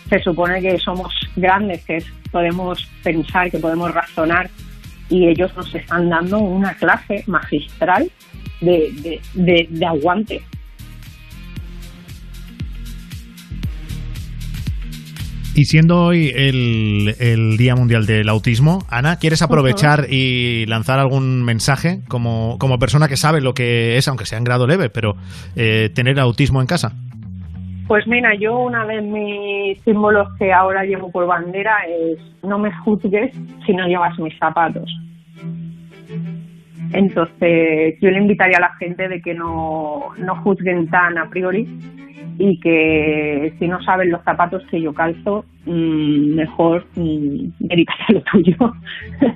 Se 0.08 0.20
supone 0.20 0.62
que 0.62 0.78
somos 0.78 1.12
grandes, 1.36 1.84
que 1.84 2.04
podemos 2.32 2.86
pensar, 3.02 3.50
que 3.50 3.58
podemos 3.58 3.92
razonar, 3.92 4.52
y 5.10 5.28
ellos 5.28 5.56
nos 5.56 5.74
están 5.74 6.10
dando 6.10 6.40
una 6.40 6.74
clase 6.74 7.24
magistral 7.28 8.10
de, 8.62 8.92
de, 9.02 9.22
de, 9.34 9.68
de 9.70 9.86
aguante. 9.86 10.42
Y 15.56 15.66
siendo 15.66 16.04
hoy 16.04 16.34
el, 16.36 17.16
el, 17.18 17.56
Día 17.56 17.76
Mundial 17.76 18.06
del 18.06 18.28
Autismo, 18.28 18.86
Ana, 18.90 19.20
¿quieres 19.20 19.42
aprovechar 19.42 20.08
y 20.12 20.66
lanzar 20.66 21.00
algún 21.00 21.46
mensaje 21.46 22.02
como, 22.10 22.58
como 22.60 22.78
persona 22.78 23.08
que 23.08 23.16
sabe 23.16 23.40
lo 23.40 23.54
que 23.54 23.96
es, 23.96 24.10
aunque 24.10 24.26
sea 24.26 24.38
en 24.38 24.44
grado 24.44 24.68
leve, 24.68 24.90
pero 24.90 25.16
eh, 25.56 25.90
tener 25.96 26.20
autismo 26.20 26.60
en 26.60 26.68
casa? 26.68 26.98
Pues 27.88 28.08
mira, 28.08 28.34
yo 28.36 28.58
una 28.58 28.86
de 28.86 29.02
mis 29.02 29.80
símbolos 29.82 30.28
que 30.40 30.52
ahora 30.52 30.84
llevo 30.84 31.12
por 31.12 31.28
bandera 31.28 31.78
es 31.88 32.18
no 32.42 32.58
me 32.58 32.72
juzgues 32.72 33.32
si 33.66 33.74
no 33.74 33.88
llevas 33.88 34.18
mis 34.18 34.36
zapatos. 34.40 34.90
Entonces 36.94 37.96
yo 38.02 38.10
le 38.10 38.18
invitaría 38.18 38.58
a 38.58 38.62
la 38.62 38.76
gente 38.76 39.08
de 39.08 39.22
que 39.22 39.34
no, 39.34 40.14
no 40.18 40.36
juzguen 40.38 40.88
tan 40.90 41.18
a 41.18 41.30
priori 41.30 41.68
y 42.40 42.60
que 42.60 43.54
si 43.60 43.68
no 43.68 43.82
saben 43.84 44.12
los 44.12 44.24
zapatos 44.24 44.64
que 44.70 44.82
yo 44.82 44.94
calzo, 44.94 45.46
mmm, 45.66 46.36
mejor 46.36 46.86
mmm, 46.96 47.50
dedícate 47.60 48.04
a 48.08 48.14
lo 48.14 48.22
tuyo. 48.32 48.74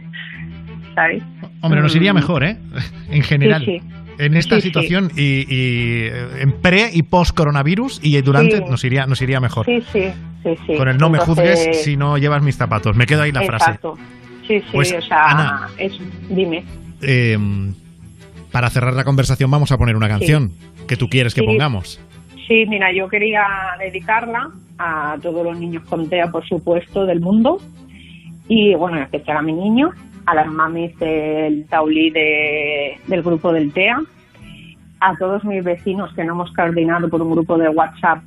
¿Sabes? 0.96 1.24
Hombre, 1.62 1.82
nos 1.82 1.96
iría 1.96 2.14
mejor, 2.14 2.44
¿eh? 2.44 2.58
En 3.12 3.22
general. 3.22 3.64
Sí, 3.64 3.80
sí. 3.80 3.99
En 4.20 4.36
esta 4.36 4.56
Sí, 4.58 4.62
situación 4.64 5.10
Y, 5.16 5.22
y, 5.48 6.04
eh, 6.08 6.42
en 6.42 6.52
pre 6.62 6.90
y 6.94 7.02
post 7.04 7.36
coronavirus 7.36 8.00
y 8.04 8.22
durante 8.22 8.58
Sí. 8.58 8.64
nos 8.70 8.84
iría 8.84 9.06
nos 9.08 9.22
iría 9.22 9.40
mejor. 9.40 9.66
Sí, 9.66 9.82
sí, 9.92 10.04
sí. 10.68 10.76
Con 10.78 10.90
el 10.90 10.98
no 10.98 11.10
me 11.10 11.20
juzgues 11.20 11.84
si 11.84 11.98
no 11.98 12.18
llevas 12.18 12.44
mis 12.44 12.58
zapatos. 12.58 12.96
Me 12.96 13.06
quedo 13.06 13.22
ahí 13.24 13.32
la 13.32 13.42
frase. 13.44 13.66
Exacto. 13.72 13.96
Sí, 14.48 14.60
sí, 14.60 14.66
Pues, 14.74 14.94
o 14.94 15.02
sea, 15.02 15.26
Ana. 15.28 15.68
es, 15.78 15.94
dime. 16.30 16.64
Eh, 17.02 17.38
para 18.52 18.70
cerrar 18.70 18.94
la 18.94 19.04
conversación 19.04 19.50
vamos 19.52 19.72
a 19.72 19.78
poner 19.78 19.96
una 19.96 20.08
canción 20.08 20.52
que 20.88 20.98
tú 20.98 21.08
quieres 21.08 21.34
que 21.34 21.44
pongamos. 21.44 22.00
Sí, 22.48 22.66
mira, 22.68 22.88
yo 22.92 23.08
quería 23.08 23.44
dedicarla 23.80 24.50
a 24.80 25.16
todos 25.22 25.46
los 25.46 25.60
niños 25.60 25.84
con 25.88 26.10
TEA, 26.10 26.28
por 26.32 26.46
supuesto, 26.48 27.06
del 27.06 27.20
mundo. 27.22 27.58
Y 28.48 28.74
bueno, 28.74 28.98
en 28.98 29.04
especial 29.04 29.38
a 29.38 29.42
mi 29.44 29.54
niño, 29.54 29.92
a 30.30 30.36
las 30.36 30.48
mamis 30.48 30.98
del 31.00 31.66
Taulí 31.68 32.10
de- 32.12 32.98
del 33.08 33.22
grupo 33.24 33.52
del 33.52 33.72
TEA, 33.74 34.00
a 35.00 35.16
todos 35.18 35.44
mis 35.44 35.64
vecinos 35.64 36.14
que 36.14 36.24
no 36.24 36.34
hemos 36.34 36.52
coordinado 36.54 37.10
por 37.10 37.22
un 37.22 37.32
grupo 37.32 37.58
de 37.58 37.70
WhatsApp 37.70 38.22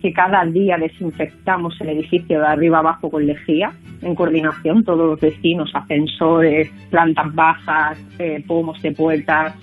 que 0.00 0.12
cada 0.12 0.44
día 0.46 0.76
desinfectamos 0.78 1.80
el 1.80 1.90
edificio 1.90 2.40
de 2.40 2.46
arriba 2.46 2.78
abajo 2.78 3.10
con 3.10 3.24
lejía, 3.24 3.70
en 4.02 4.14
coordinación, 4.16 4.82
todos 4.82 5.06
los 5.10 5.20
vecinos, 5.20 5.70
ascensores, 5.74 6.70
plantas 6.90 7.32
bajas, 7.34 7.98
eh, 8.18 8.42
pomos 8.46 8.80
de 8.82 8.92
puertas, 8.92 9.54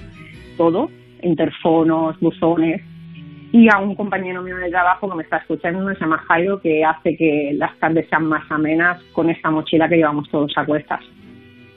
todo, 0.57 0.89
interfonos, 1.23 2.17
buzones, 2.19 2.81
y 3.51 3.67
a 3.67 3.79
un 3.79 3.95
compañero 3.95 4.41
mío 4.43 4.55
de 4.57 4.69
trabajo 4.69 5.09
que 5.09 5.15
me 5.17 5.23
está 5.23 5.37
escuchando, 5.37 5.91
se 5.93 5.99
llama 5.99 6.19
Jairo, 6.19 6.61
que 6.61 6.85
hace 6.85 7.17
que 7.17 7.51
las 7.55 7.75
tardes 7.79 8.07
sean 8.09 8.25
más 8.25 8.43
amenas 8.51 9.01
con 9.11 9.29
esta 9.29 9.49
mochila 9.49 9.89
que 9.89 9.97
llevamos 9.97 10.29
todos 10.29 10.53
a 10.55 10.65
cuestas. 10.65 11.01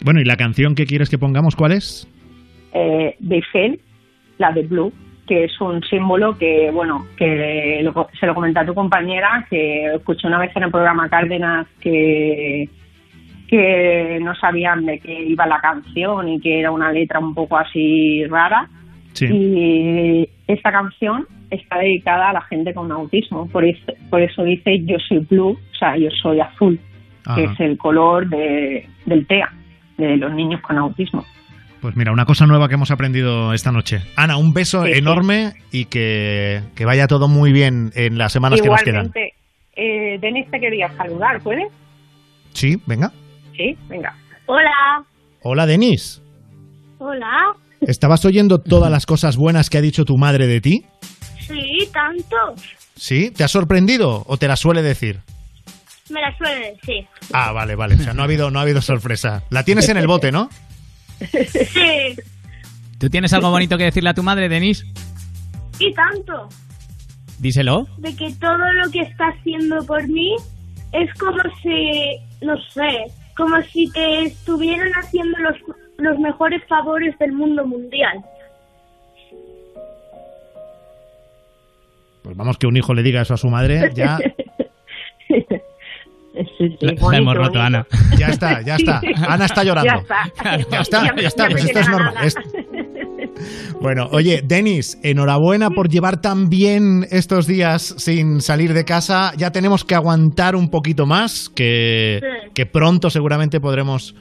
Bueno, 0.04 0.20
¿y 0.20 0.24
la 0.24 0.36
canción 0.36 0.74
que 0.74 0.86
quieres 0.86 1.08
que 1.10 1.18
pongamos 1.18 1.54
cuál 1.56 1.72
es? 1.72 2.08
Eh, 2.74 3.14
de 3.18 3.36
Eiffel, 3.36 3.80
la 4.38 4.50
de 4.52 4.62
Blue, 4.62 4.92
que 5.26 5.44
es 5.44 5.60
un 5.60 5.82
símbolo 5.84 6.36
que, 6.38 6.70
bueno, 6.72 7.06
que 7.16 7.80
lo- 7.82 8.08
se 8.18 8.26
lo 8.26 8.34
comenté 8.34 8.60
a 8.60 8.66
tu 8.66 8.74
compañera, 8.74 9.46
que 9.48 9.86
escuché 9.94 10.26
una 10.26 10.38
vez 10.38 10.50
en 10.56 10.64
el 10.64 10.70
programa 10.70 11.08
Cárdenas 11.08 11.66
que 11.80 12.68
que 13.48 14.18
no 14.22 14.34
sabían 14.34 14.86
de 14.86 14.98
qué 14.98 15.24
iba 15.24 15.46
la 15.46 15.60
canción 15.60 16.26
y 16.26 16.40
que 16.40 16.60
era 16.60 16.70
una 16.70 16.90
letra 16.90 17.18
un 17.18 17.34
poco 17.34 17.58
así 17.58 18.24
rara. 18.24 18.66
Sí. 19.12 19.26
Y 19.26 20.28
esta 20.48 20.72
canción 20.72 21.26
está 21.50 21.76
dedicada 21.78 22.30
a 22.30 22.32
la 22.32 22.40
gente 22.40 22.72
con 22.72 22.90
autismo, 22.90 23.46
por 23.50 23.66
eso, 23.66 23.92
por 24.08 24.22
eso 24.22 24.42
dice 24.42 24.80
yo 24.86 24.96
soy 25.06 25.18
blue, 25.18 25.50
o 25.50 25.74
sea, 25.78 25.98
yo 25.98 26.08
soy 26.22 26.40
azul, 26.40 26.80
que 27.34 27.44
es 27.44 27.60
el 27.60 27.76
color 27.76 28.26
de, 28.30 28.86
del 29.04 29.26
TEA, 29.26 29.52
de 29.98 30.16
los 30.16 30.32
niños 30.34 30.60
con 30.62 30.78
autismo. 30.78 31.24
Pues 31.80 31.96
mira, 31.96 32.12
una 32.12 32.24
cosa 32.26 32.46
nueva 32.46 32.68
que 32.68 32.74
hemos 32.74 32.90
aprendido 32.92 33.52
esta 33.52 33.72
noche. 33.72 33.98
Ana, 34.16 34.36
un 34.36 34.52
beso 34.52 34.84
Sí, 34.84 34.92
sí. 34.92 34.98
enorme 34.98 35.54
y 35.72 35.86
que, 35.86 36.60
que 36.76 36.84
vaya 36.84 37.08
todo 37.08 37.26
muy 37.28 37.52
bien 37.52 37.90
en 37.94 38.18
las 38.18 38.32
semanas 38.32 38.60
que 38.62 38.68
nos 38.68 38.82
quedan. 38.82 39.10
Eh, 39.74 40.18
Denis 40.20 40.48
te 40.50 40.60
quería 40.60 40.88
saludar, 40.96 41.40
¿puedes? 41.42 41.66
Sí, 42.52 42.76
venga. 42.86 43.10
Sí, 43.56 43.76
venga. 43.88 44.14
Hola. 44.46 45.04
Hola, 45.42 45.66
Denis. 45.66 46.22
Hola. 46.98 47.52
¿Estabas 47.80 48.24
oyendo 48.24 48.58
todas 48.58 48.90
las 48.92 49.06
cosas 49.06 49.36
buenas 49.36 49.68
que 49.68 49.78
ha 49.78 49.80
dicho 49.80 50.04
tu 50.04 50.16
madre 50.16 50.46
de 50.46 50.60
ti? 50.60 50.84
Sí, 51.40 51.88
tanto. 51.92 52.36
¿Sí? 52.94 53.32
¿Te 53.32 53.42
ha 53.42 53.48
sorprendido 53.48 54.22
o 54.26 54.36
te 54.36 54.46
la 54.46 54.54
suele 54.54 54.82
decir? 54.82 55.18
Me 56.10 56.20
la 56.20 56.36
suele 56.36 56.72
decir. 56.72 57.06
Ah, 57.32 57.52
vale, 57.52 57.74
vale. 57.74 57.94
O 57.94 57.98
sea, 57.98 58.12
no 58.12 58.22
ha 58.22 58.24
habido, 58.24 58.50
no 58.50 58.58
ha 58.58 58.62
habido 58.62 58.82
sorpresa. 58.82 59.44
La 59.50 59.64
tienes 59.64 59.88
en 59.88 59.96
el 59.96 60.06
bote, 60.06 60.32
¿no? 60.32 60.48
Sí, 61.30 62.16
¿Tú 62.98 63.08
tienes 63.10 63.32
algo 63.32 63.50
bonito 63.50 63.78
que 63.78 63.84
decirle 63.84 64.10
a 64.10 64.14
tu 64.14 64.22
madre, 64.22 64.48
Denis? 64.48 64.84
y 65.78 65.92
tanto. 65.94 66.48
Díselo. 67.38 67.86
De 67.98 68.14
que 68.14 68.32
todo 68.34 68.72
lo 68.72 68.90
que 68.90 69.00
está 69.00 69.28
haciendo 69.28 69.84
por 69.84 70.06
mí 70.06 70.36
es 70.92 71.12
como 71.14 71.42
si, 71.62 72.18
no 72.44 72.56
sé, 72.70 73.06
como 73.36 73.60
si 73.62 73.90
te 73.90 74.22
estuvieran 74.24 74.92
haciendo 74.92 75.36
los, 75.38 75.56
los 75.98 76.18
mejores 76.20 76.62
favores 76.68 77.18
del 77.18 77.32
mundo 77.32 77.66
mundial. 77.66 78.22
Pues 82.22 82.36
vamos, 82.36 82.58
que 82.58 82.66
un 82.68 82.76
hijo 82.76 82.94
le 82.94 83.02
diga 83.02 83.22
eso 83.22 83.34
a 83.34 83.38
su 83.38 83.48
madre, 83.48 83.90
ya, 83.94 84.18
La 86.80 87.18
hemos 87.18 87.34
roto, 87.36 87.60
Ana. 87.60 87.86
ya 88.18 88.28
está, 88.28 88.62
ya 88.62 88.76
está. 88.76 89.00
Ana 89.28 89.44
está 89.44 89.64
llorando. 89.64 90.02
Ya 90.08 90.20
está. 90.40 90.56
Ya 90.70 90.80
está, 90.80 91.16
ya 91.20 91.28
está, 91.28 91.42
Ya 91.44 91.48
me 91.48 91.52
pues 91.54 91.64
esto 91.66 91.80
es 91.80 91.88
normal. 91.88 92.14
Bueno, 93.80 94.08
oye, 94.12 94.42
Denis, 94.44 94.98
enhorabuena 95.02 95.70
por 95.70 95.88
llevar 95.88 96.20
tan 96.20 96.48
bien 96.48 97.06
estos 97.10 97.46
días 97.46 97.94
sin 97.98 98.40
salir 98.40 98.72
de 98.74 98.84
casa. 98.84 99.32
Ya 99.36 99.50
tenemos 99.50 99.84
que 99.84 99.94
aguantar 99.94 100.54
un 100.56 100.68
poquito 100.70 101.06
más, 101.06 101.48
que, 101.48 102.20
Sí. 102.22 102.50
que 102.54 102.66
pronto 102.66 103.10
seguramente 103.10 103.60
podremos 103.60 104.14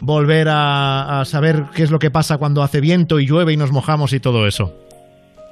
volver 0.00 0.48
a, 0.48 1.20
a 1.20 1.24
saber 1.24 1.64
qué 1.74 1.82
es 1.82 1.90
lo 1.90 1.98
que 1.98 2.10
pasa 2.10 2.36
cuando 2.38 2.62
hace 2.62 2.80
viento 2.80 3.18
y 3.20 3.26
llueve 3.26 3.52
y 3.52 3.56
nos 3.56 3.72
mojamos 3.72 4.12
y 4.12 4.20
todo 4.20 4.46
eso. 4.46 4.74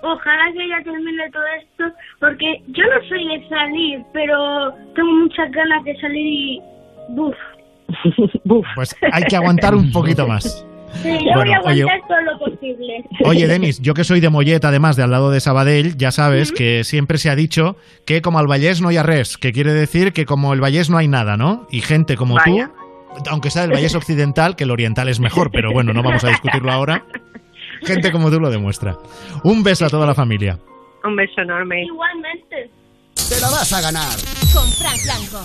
Ojalá 0.08 0.52
que 0.52 0.68
ya 0.68 0.82
termine 0.84 1.30
todo 1.32 1.42
esto, 1.60 1.84
porque 2.20 2.62
yo 2.68 2.84
no 2.84 3.08
soy 3.08 3.26
de 3.26 3.48
salir, 3.48 4.02
pero 4.12 4.72
tengo 4.94 5.10
muchas 5.12 5.50
ganas 5.50 5.82
de 5.84 5.96
salir 6.00 6.26
y... 6.26 6.60
Buf. 7.10 7.34
Pues 8.74 8.94
hay 9.12 9.22
que 9.24 9.36
aguantar 9.36 9.74
un 9.74 9.90
poquito 9.92 10.26
más. 10.26 10.64
Sí, 11.02 11.10
yo 11.24 11.40
voy 11.40 11.52
a 11.52 11.60
oye- 11.60 11.82
aguantar 11.82 12.08
todo 12.08 12.20
lo 12.22 12.38
posible. 12.38 13.04
Oye, 13.24 13.46
Denis, 13.46 13.80
yo 13.80 13.94
que 13.94 14.04
soy 14.04 14.20
de 14.20 14.30
Mollet, 14.30 14.64
además 14.64 14.96
de 14.96 15.02
al 15.02 15.10
lado 15.10 15.30
de 15.30 15.40
Sabadell, 15.40 15.96
ya 15.96 16.10
sabes 16.10 16.52
que 16.52 16.84
siempre 16.84 17.18
se 17.18 17.28
ha 17.30 17.36
dicho 17.36 17.76
que 18.06 18.22
como 18.22 18.38
al 18.38 18.46
Vallés 18.46 18.80
no 18.80 18.88
hay 18.88 18.98
res, 18.98 19.36
que 19.36 19.52
quiere 19.52 19.72
decir 19.72 20.12
que 20.12 20.24
como 20.24 20.52
el 20.54 20.60
Vallés 20.60 20.88
no 20.88 20.98
hay 20.98 21.08
nada, 21.08 21.36
¿no? 21.36 21.66
Y 21.70 21.80
gente 21.80 22.16
como 22.16 22.36
Vaya. 22.36 22.70
tú, 23.24 23.30
aunque 23.30 23.50
sea 23.50 23.62
del 23.62 23.72
Vallés 23.72 23.94
Occidental, 23.94 24.56
que 24.56 24.64
el 24.64 24.70
Oriental 24.70 25.08
es 25.08 25.20
mejor, 25.20 25.50
pero 25.50 25.72
bueno, 25.72 25.92
no 25.92 26.02
vamos 26.02 26.24
a 26.24 26.28
discutirlo 26.28 26.70
ahora. 26.72 27.04
gente 27.86 28.12
como 28.12 28.30
tú 28.30 28.40
lo 28.40 28.50
demuestra. 28.50 28.96
Un 29.44 29.62
beso 29.62 29.86
a 29.86 29.88
toda 29.88 30.06
la 30.06 30.14
familia. 30.14 30.58
Un 31.04 31.16
beso 31.16 31.40
enorme. 31.40 31.84
Igualmente. 31.84 32.70
Te 33.28 33.40
la 33.40 33.50
vas 33.50 33.72
a 33.72 33.80
ganar. 33.80 34.16
Con 34.52 34.68
Frank 34.72 34.98
Blanco. 35.04 35.44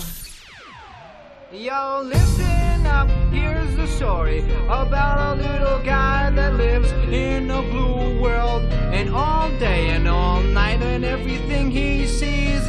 Yo, 1.52 2.02
listen 2.02 2.86
up, 2.86 3.08
here's 3.30 3.76
the 3.76 3.86
story 3.86 4.40
about 4.68 5.18
a 5.18 5.42
little 5.42 5.78
guy 5.84 6.30
that 6.30 6.54
lives 6.54 6.90
in 7.10 7.50
a 7.50 7.60
blue 7.62 8.20
world. 8.20 8.62
And 8.92 9.14
all 9.14 9.50
day 9.58 9.90
and 9.90 10.08
all 10.08 10.40
night, 10.40 10.82
and 10.82 11.04
everything 11.04 11.70
he 11.70 12.06
sees. 12.06 12.41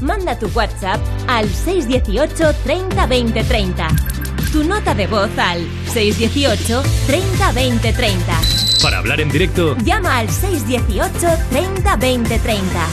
Manda 0.00 0.38
tu 0.38 0.48
WhatsApp 0.54 1.00
al 1.26 1.48
618 1.48 2.54
30 2.64 3.06
20 3.06 3.44
30. 3.44 3.88
Tu 4.52 4.64
nota 4.64 4.94
de 4.94 5.06
voz 5.06 5.30
al 5.38 5.66
618 5.92 6.82
30 7.06 7.52
20 7.52 7.92
30. 7.92 8.40
Para 8.82 8.98
hablar 8.98 9.20
en 9.20 9.30
directo, 9.30 9.76
llama 9.84 10.18
al 10.18 10.28
618 10.28 11.28
30 11.50 11.96
20 11.96 12.38
30. 12.38 12.86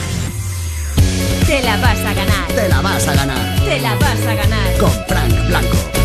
Te 1.45 1.61
la 1.63 1.77
vas 1.77 1.99
a 1.99 2.13
ganar. 2.13 2.47
Te 2.55 2.69
la 2.69 2.81
vas 2.81 3.07
a 3.07 3.13
ganar. 3.13 3.59
Te 3.63 3.79
la 3.79 3.95
vas 3.95 4.27
a 4.27 4.35
ganar. 4.35 4.77
Con 4.79 4.91
Frank 5.07 5.47
Blanco. 5.47 5.99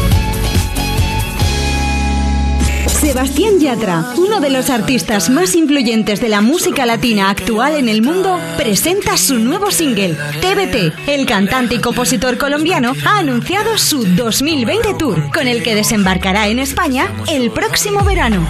Sebastián 3.04 3.60
Yatra, 3.60 4.14
uno 4.16 4.40
de 4.40 4.48
los 4.48 4.70
artistas 4.70 5.28
más 5.28 5.54
influyentes 5.54 6.22
de 6.22 6.30
la 6.30 6.40
música 6.40 6.86
latina 6.86 7.28
actual 7.28 7.76
en 7.76 7.90
el 7.90 8.00
mundo, 8.00 8.40
presenta 8.56 9.18
su 9.18 9.38
nuevo 9.38 9.70
single, 9.70 10.16
TBT. 10.40 11.06
El 11.06 11.26
cantante 11.26 11.74
y 11.74 11.80
compositor 11.80 12.38
colombiano 12.38 12.94
ha 13.04 13.18
anunciado 13.18 13.76
su 13.76 14.06
2020 14.06 14.94
tour, 14.94 15.30
con 15.34 15.48
el 15.48 15.62
que 15.62 15.74
desembarcará 15.74 16.48
en 16.48 16.58
España 16.58 17.12
el 17.28 17.50
próximo 17.50 18.02
verano. 18.04 18.48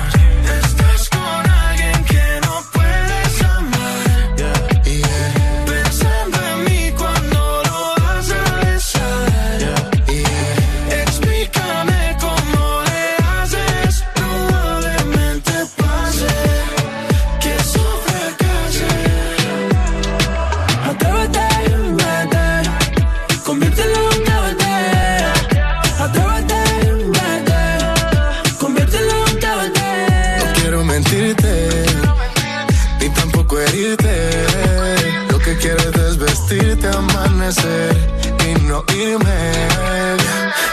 Irme. 38.93 39.65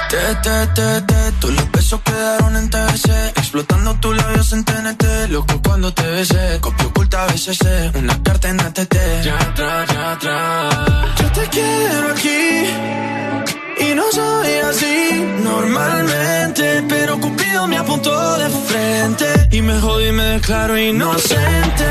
Te, 0.10 0.36
te, 0.44 0.68
te, 0.68 1.02
te, 1.02 1.48
los 1.48 1.72
besos 1.72 2.02
quedaron 2.02 2.58
en 2.58 2.70
TBC 2.70 3.38
Explotando 3.38 3.96
tus 4.02 4.14
labios 4.14 4.52
en 4.52 4.66
TNT 4.66 5.30
Loco 5.30 5.62
cuando 5.64 5.94
te 5.94 6.06
besé. 6.06 6.60
Copio 6.60 6.88
oculta 6.90 7.28
BCC 7.28 7.96
Una 7.96 8.22
carta 8.22 8.50
en 8.50 8.60
ATT 8.60 8.96
Ya 9.24 9.40
atrás, 9.40 9.90
ya 9.94 10.12
atrás. 10.12 10.76
Yo 11.18 11.32
te 11.32 11.48
quiero 11.48 12.12
aquí 12.12 13.61
Y 13.82 13.96
no 13.96 14.04
soy 14.12 14.54
así 14.70 15.26
Normalmente 15.44 16.84
Pero 16.88 17.20
Cupido 17.20 17.68
me 17.68 17.78
apuntó 17.78 18.38
de 18.38 18.50
frente 18.50 19.26
Y 19.52 19.62
me 19.62 19.80
jodí 19.80 20.08
y 20.08 20.12
me 20.12 20.24
declaro 20.24 20.78
inocente 20.78 21.86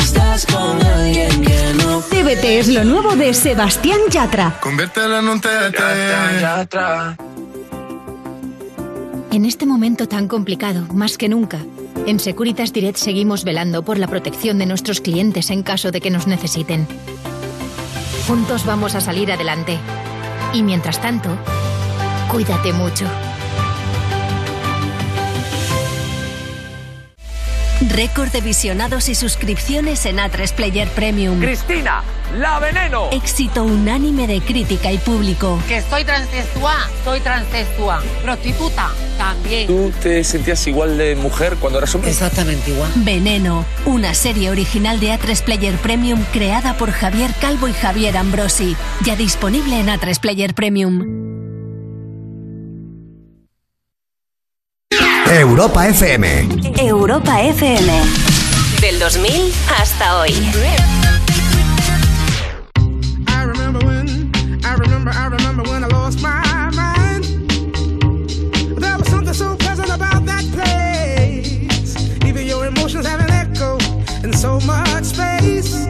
Estás 0.00 0.46
con 0.46 0.82
alguien 0.82 1.42
que 1.42 1.74
no 1.74 2.00
TBT 2.00 2.44
es 2.44 2.68
lo 2.68 2.84
nuevo 2.84 3.14
de 3.14 3.32
Sebastián 3.32 3.98
Yatra. 4.10 4.58
Conviértelo 4.60 5.18
en 5.18 5.28
un 5.28 5.40
TBT. 5.40 5.78
Ya 6.40 6.60
atrás 6.60 7.16
En 9.30 9.44
este 9.44 9.64
momento 9.64 10.08
tan 10.08 10.26
complicado, 10.26 10.86
más 10.92 11.18
que 11.18 11.28
nunca, 11.28 11.58
en 12.06 12.18
Securitas 12.18 12.72
Direct 12.72 12.98
seguimos 12.98 13.44
velando 13.44 13.84
por 13.84 13.98
la 13.98 14.06
protección 14.06 14.58
de 14.58 14.66
nuestros 14.66 15.00
clientes 15.00 15.50
en 15.50 15.62
caso 15.62 15.90
de 15.90 16.00
que 16.00 16.10
nos 16.10 16.26
necesiten. 16.26 16.86
Juntos 18.26 18.64
vamos 18.66 18.94
a 18.94 19.00
salir 19.00 19.30
adelante. 19.30 19.78
Y 20.52 20.62
mientras 20.62 21.00
tanto, 21.00 21.36
cuídate 22.30 22.72
mucho. 22.72 23.06
Récord 27.80 28.30
de 28.30 28.40
visionados 28.40 29.10
y 29.10 29.14
suscripciones 29.14 30.06
en 30.06 30.16
A3 30.16 30.52
Player 30.54 30.88
Premium. 30.88 31.38
Cristina, 31.40 32.02
la 32.38 32.58
veneno. 32.58 33.10
Éxito 33.12 33.64
unánime 33.64 34.26
de 34.26 34.40
crítica 34.40 34.90
y 34.90 34.98
público. 34.98 35.60
Que 35.68 35.82
soy 35.82 36.04
transexual, 36.04 36.90
soy 37.04 37.20
transexual. 37.20 38.02
Prostituta, 38.22 38.90
también. 39.18 39.66
¿Tú 39.66 39.92
te 40.02 40.24
sentías 40.24 40.66
igual 40.66 40.96
de 40.96 41.16
mujer 41.16 41.56
cuando 41.60 41.78
eras 41.78 41.94
hombre? 41.94 42.10
Exactamente 42.10 42.70
igual. 42.70 42.90
Veneno, 42.96 43.66
una 43.84 44.14
serie 44.14 44.50
original 44.50 44.98
de 44.98 45.12
A3 45.12 45.42
Player 45.42 45.74
Premium 45.76 46.24
creada 46.32 46.78
por 46.78 46.90
Javier 46.90 47.30
Calvo 47.42 47.68
y 47.68 47.74
Javier 47.74 48.16
Ambrosi. 48.16 48.74
Ya 49.04 49.16
disponible 49.16 49.78
en 49.78 49.88
A3 49.88 50.18
Player 50.18 50.54
Premium. 50.54 51.35
Europa 55.38 55.86
FM. 55.86 56.24
Europa 56.80 57.42
FM. 57.42 57.88
Del 58.80 58.98
2000 58.98 59.52
hasta 59.68 60.18
hoy. 60.18 60.32
I 63.28 63.44
remember 63.44 63.84
when, 63.84 64.32
I 64.64 64.74
remember, 64.76 65.10
I 65.10 65.26
remember 65.28 65.62
when 65.64 65.84
I 65.84 65.88
lost 65.88 66.22
my 66.22 66.70
mind. 66.74 67.24
There 68.80 68.96
was 68.96 69.08
something 69.08 69.34
so 69.34 69.56
pleasant 69.56 69.90
about 69.90 70.24
that 70.24 70.44
place. 70.54 71.94
Even 72.24 72.46
your 72.46 72.64
emotions 72.64 73.06
have 73.06 73.20
an 73.20 73.30
echo 73.30 73.76
in 74.24 74.32
so 74.32 74.58
much 74.60 75.04
space. 75.04 75.86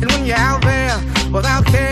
And 0.00 0.10
when 0.12 0.26
you're 0.26 0.38
out 0.38 0.62
there 0.62 0.96
without 1.32 1.66
care, 1.66 1.83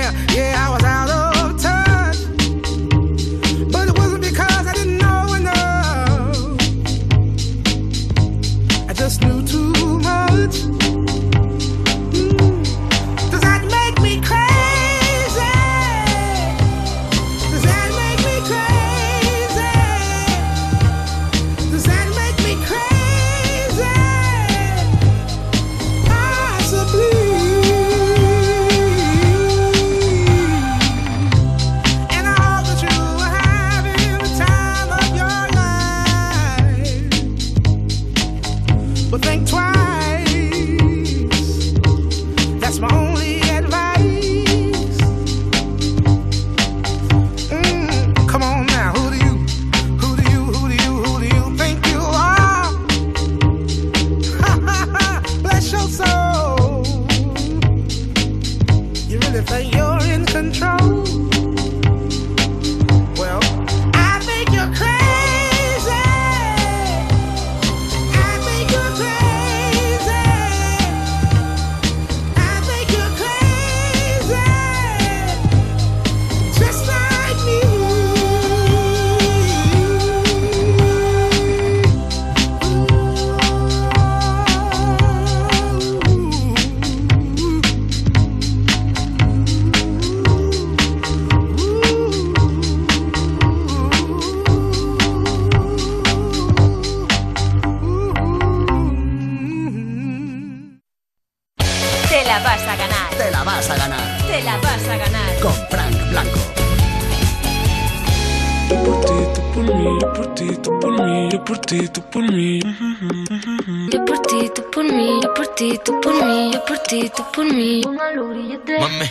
por 116.67 116.79
ti, 116.79 117.11
tú 117.17 117.25
por 117.35 117.45
mí. 117.45 117.83
Mami. 117.87 119.09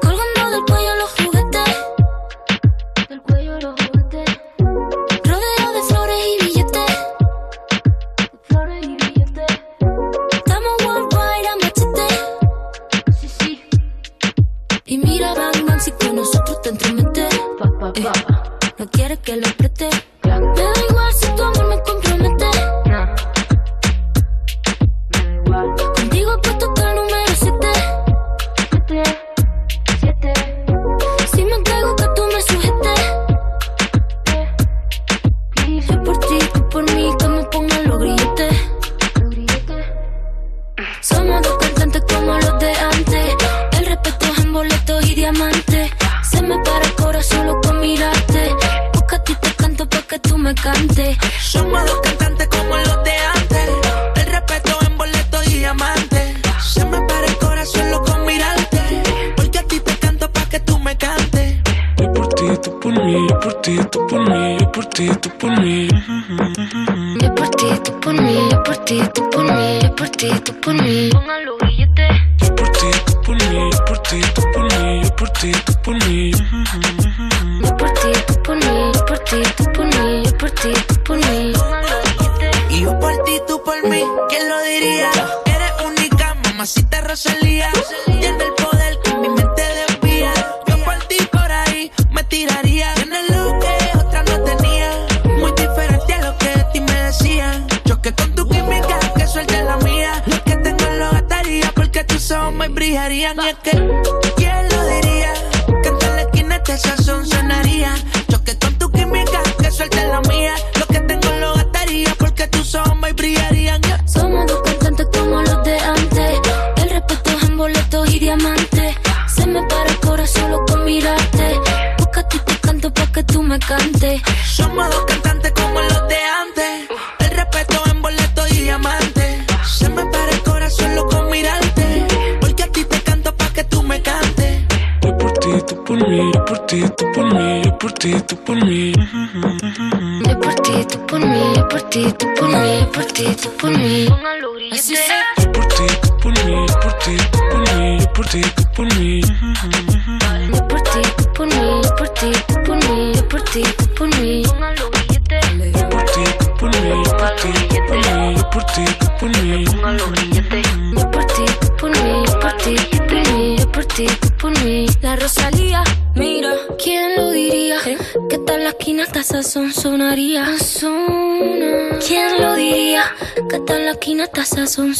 Colgando 0.00 0.50
del 0.50 0.64
cuello 0.66 0.96
los 0.96 1.10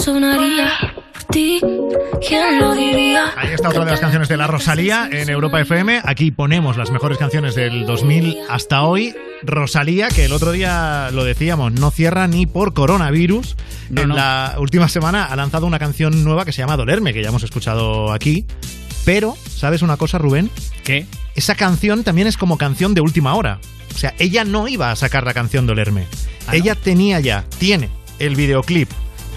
sonaría. 0.07 0.71
Por 0.95 1.25
ti, 1.25 1.61
¿quién 2.27 2.61
lo 2.61 2.75
diría? 2.77 3.33
Ahí 3.37 3.53
está 3.53 3.71
otra 3.71 3.85
de 3.85 3.91
las 3.91 3.99
canciones 3.99 4.29
de 4.29 4.37
la 4.37 4.47
Rosalía 4.47 5.09
en 5.11 5.29
Europa 5.29 5.61
FM. 5.61 6.01
Aquí 6.05 6.31
ponemos 6.31 6.77
las 6.77 6.93
mejores 6.93 7.19
canciones 7.19 7.57
del 7.57 7.87
2000 7.87 8.39
hasta 8.49 8.83
hoy. 8.83 9.17
Rosalía, 9.43 10.09
que 10.09 10.27
el 10.27 10.33
otro 10.33 10.53
día 10.53 11.11
lo 11.13 11.25
decíamos, 11.25 11.73
no 11.73 11.91
cierra 11.91 12.29
ni 12.29 12.47
por 12.47 12.73
coronavirus. 12.73 13.57
No, 13.91 14.03
en 14.03 14.09
no. 14.11 14.15
la 14.15 14.55
última 14.59 14.89
semana 14.89 15.25
ha 15.25 15.35
lanzado 15.35 15.67
una 15.67 15.81
canción 15.81 16.23
nueva 16.23 16.45
que 16.45 16.53
se 16.53 16.63
llama 16.63 16.77
Dolerme, 16.77 17.13
que 17.13 17.23
ya 17.23 17.31
hemos 17.31 17.43
escuchado 17.43 18.13
aquí. 18.13 18.47
Pero, 19.05 19.37
¿sabes 19.49 19.83
una 19.83 19.97
cosa, 19.97 20.19
Rubén? 20.19 20.51
¿Qué? 20.85 21.07
Esa 21.35 21.57
canción 21.57 22.05
también 22.05 22.29
es 22.29 22.37
como 22.37 22.59
canción 22.59 22.95
de 22.95 23.01
última 23.01 23.35
hora. 23.35 23.59
O 23.93 23.99
sea, 23.99 24.15
ella 24.21 24.45
no 24.45 24.69
iba 24.69 24.93
a 24.93 24.97
sacar 24.97 25.25
la 25.25 25.35
canción 25.35 25.67
Dolerme. 25.67 26.07
Ella 26.53 26.77
tenía 26.77 27.19
ya, 27.19 27.45
tiene 27.59 27.91
el 28.21 28.37
videoclip 28.37 28.89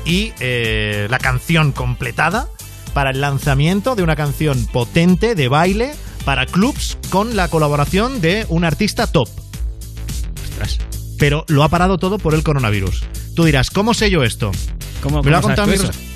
y 0.06 0.34
eh, 0.40 1.08
la 1.10 1.20
canción 1.20 1.72
completada 1.72 2.48
para 2.94 3.12
el 3.12 3.22
lanzamiento 3.22 3.96
de 3.96 4.04
una 4.04 4.16
canción 4.16 4.66
potente 4.68 5.36
de 5.36 5.48
baile 5.48 5.94
para 6.26 6.46
clubs 6.46 6.98
con 7.10 7.36
la 7.36 7.48
colaboración 7.48 8.22
de 8.22 8.46
un 8.50 8.66
artista 8.66 9.08
top. 9.08 9.30
Ostras. 10.44 10.80
Pero 11.18 11.46
lo 11.48 11.64
ha 11.64 11.70
parado 11.70 11.98
todo 11.98 12.18
por 12.18 12.34
el 12.34 12.44
coronavirus. 12.44 13.04
Tú 13.36 13.46
dirás, 13.46 13.70
¿cómo 13.70 13.94
sé 13.94 14.10
yo 14.10 14.24
esto? 14.24 14.52
¿Cómo. 15.02 15.22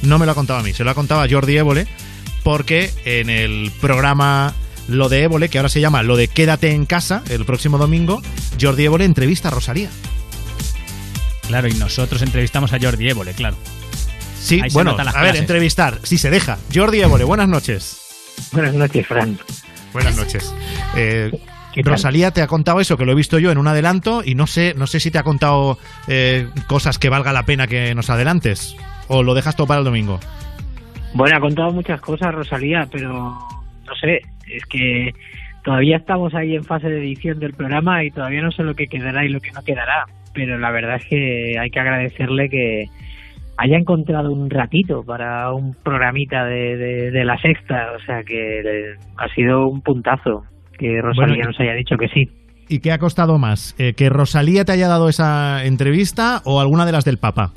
No 0.02 0.20
me 0.20 0.26
lo 0.26 0.32
ha 0.32 0.36
contado 0.36 0.60
a 0.60 0.64
mí, 0.64 0.74
se 0.74 0.84
lo 0.84 0.92
ha 0.92 0.94
contado 0.94 1.22
a 1.22 1.30
Jordi 1.30 1.58
Évole, 1.58 1.88
porque 2.44 2.92
en 3.06 3.30
el 3.30 3.72
programa 3.80 4.54
Lo 4.88 5.10
de 5.10 5.24
Évole, 5.24 5.50
que 5.50 5.58
ahora 5.58 5.70
se 5.70 5.80
llama 5.82 6.04
Lo 6.04 6.18
de 6.18 6.28
Quédate 6.28 6.72
en 6.72 6.86
casa, 6.86 7.24
el 7.30 7.46
próximo 7.46 7.78
domingo, 7.78 8.22
Jordi 8.60 8.86
Évole 8.86 9.06
entrevista 9.06 9.48
a 9.48 9.52
Rosalía. 9.52 9.90
Claro, 11.48 11.68
y 11.68 11.74
nosotros 11.74 12.22
entrevistamos 12.22 12.74
a 12.74 12.80
Jordi 12.80 13.10
Évole, 13.10 13.34
claro. 13.34 13.58
Sí, 14.36 14.60
Ahí 14.62 14.70
bueno, 14.74 14.92
a 14.92 14.96
ver, 14.96 15.12
clases. 15.12 15.40
entrevistar, 15.40 16.00
si 16.04 16.18
se 16.18 16.30
deja. 16.30 16.58
Jordi 16.74 17.02
Évole, 17.02 17.24
buenas 17.24 17.48
noches. 17.48 18.00
Buenas 18.52 18.74
noches, 18.74 19.08
Fran. 19.08 19.38
Buenas 19.94 20.18
noches. 20.18 20.54
Eh. 20.96 21.32
Rosalía 21.78 22.32
te 22.32 22.42
ha 22.42 22.48
contado 22.48 22.80
eso, 22.80 22.98
que 22.98 23.06
lo 23.06 23.14
he 23.14 23.16
visto 23.16 23.40
yo 23.40 23.52
en 23.52 23.58
un 23.58 23.68
adelanto, 23.68 24.22
y 24.24 24.36
no 24.36 24.46
sé, 24.46 24.74
no 24.76 24.86
sé 24.86 25.00
si 25.00 25.10
te 25.10 25.18
ha 25.18 25.24
contado 25.24 25.80
eh, 26.08 26.48
cosas 26.68 27.00
que 27.00 27.10
valga 27.10 27.34
la 27.34 27.44
pena 27.44 27.68
que 27.68 27.96
nos 27.96 28.10
adelantes. 28.10 28.76
¿O 29.08 29.24
lo 29.24 29.34
dejas 29.34 29.56
todo 29.56 29.68
para 29.68 29.80
el 29.80 29.86
domingo? 29.86 30.20
Bueno, 31.14 31.38
ha 31.38 31.40
contado 31.40 31.72
muchas 31.72 32.00
cosas 32.02 32.34
Rosalía, 32.34 32.88
pero 32.92 33.10
no 33.12 33.96
sé, 34.00 34.22
es 34.48 34.66
que 34.66 35.14
todavía 35.64 35.98
estamos 35.98 36.34
ahí 36.36 36.56
en 36.56 36.64
fase 36.64 36.90
de 36.90 37.00
edición 37.00 37.40
del 37.40 37.54
programa 37.54 38.04
y 38.04 38.12
todavía 38.12 38.42
no 38.42 38.52
sé 38.52 38.64
lo 38.64 38.76
que 38.76 38.88
quedará 38.88 39.26
y 39.26 39.30
lo 39.30 39.40
que 39.40 39.52
no 39.52 39.62
quedará. 39.62 40.06
Pero 40.34 40.58
la 40.58 40.72
verdad 40.72 40.96
es 40.96 41.06
que 41.06 41.54
hay 41.60 41.70
que 41.70 41.80
agradecerle 41.80 42.50
que 42.50 42.86
haya 43.58 43.78
encontrado 43.78 44.32
un 44.32 44.50
ratito 44.50 45.04
para 45.04 45.52
un 45.54 45.76
programita 45.84 46.46
de, 46.46 46.76
de, 46.78 47.12
de 47.12 47.26
la 47.26 47.38
sexta. 47.38 47.92
O 47.96 48.00
sea 48.06 48.24
que 48.24 48.62
ha 49.18 49.28
sido 49.36 49.68
un 49.68 49.82
puntazo 49.82 50.44
que 50.78 51.00
Rosalía 51.02 51.36
Bueno, 51.36 51.52
nos 51.52 51.60
haya 51.60 51.74
dicho 51.74 51.96
que 51.98 52.08
sí. 52.08 52.30
¿Y 52.70 52.80
qué 52.80 52.92
ha 52.92 52.98
costado 52.98 53.38
más? 53.38 53.76
Eh, 53.78 53.94
¿Que 53.94 54.10
Rosalía 54.10 54.66
te 54.66 54.72
haya 54.72 54.88
dado 54.88 55.10
esa 55.10 55.66
entrevista 55.66 56.42
o 56.46 56.60
alguna 56.60 56.86
de 56.86 56.94
las 56.94 57.06
del 57.06 57.18
Papa? 57.18 57.52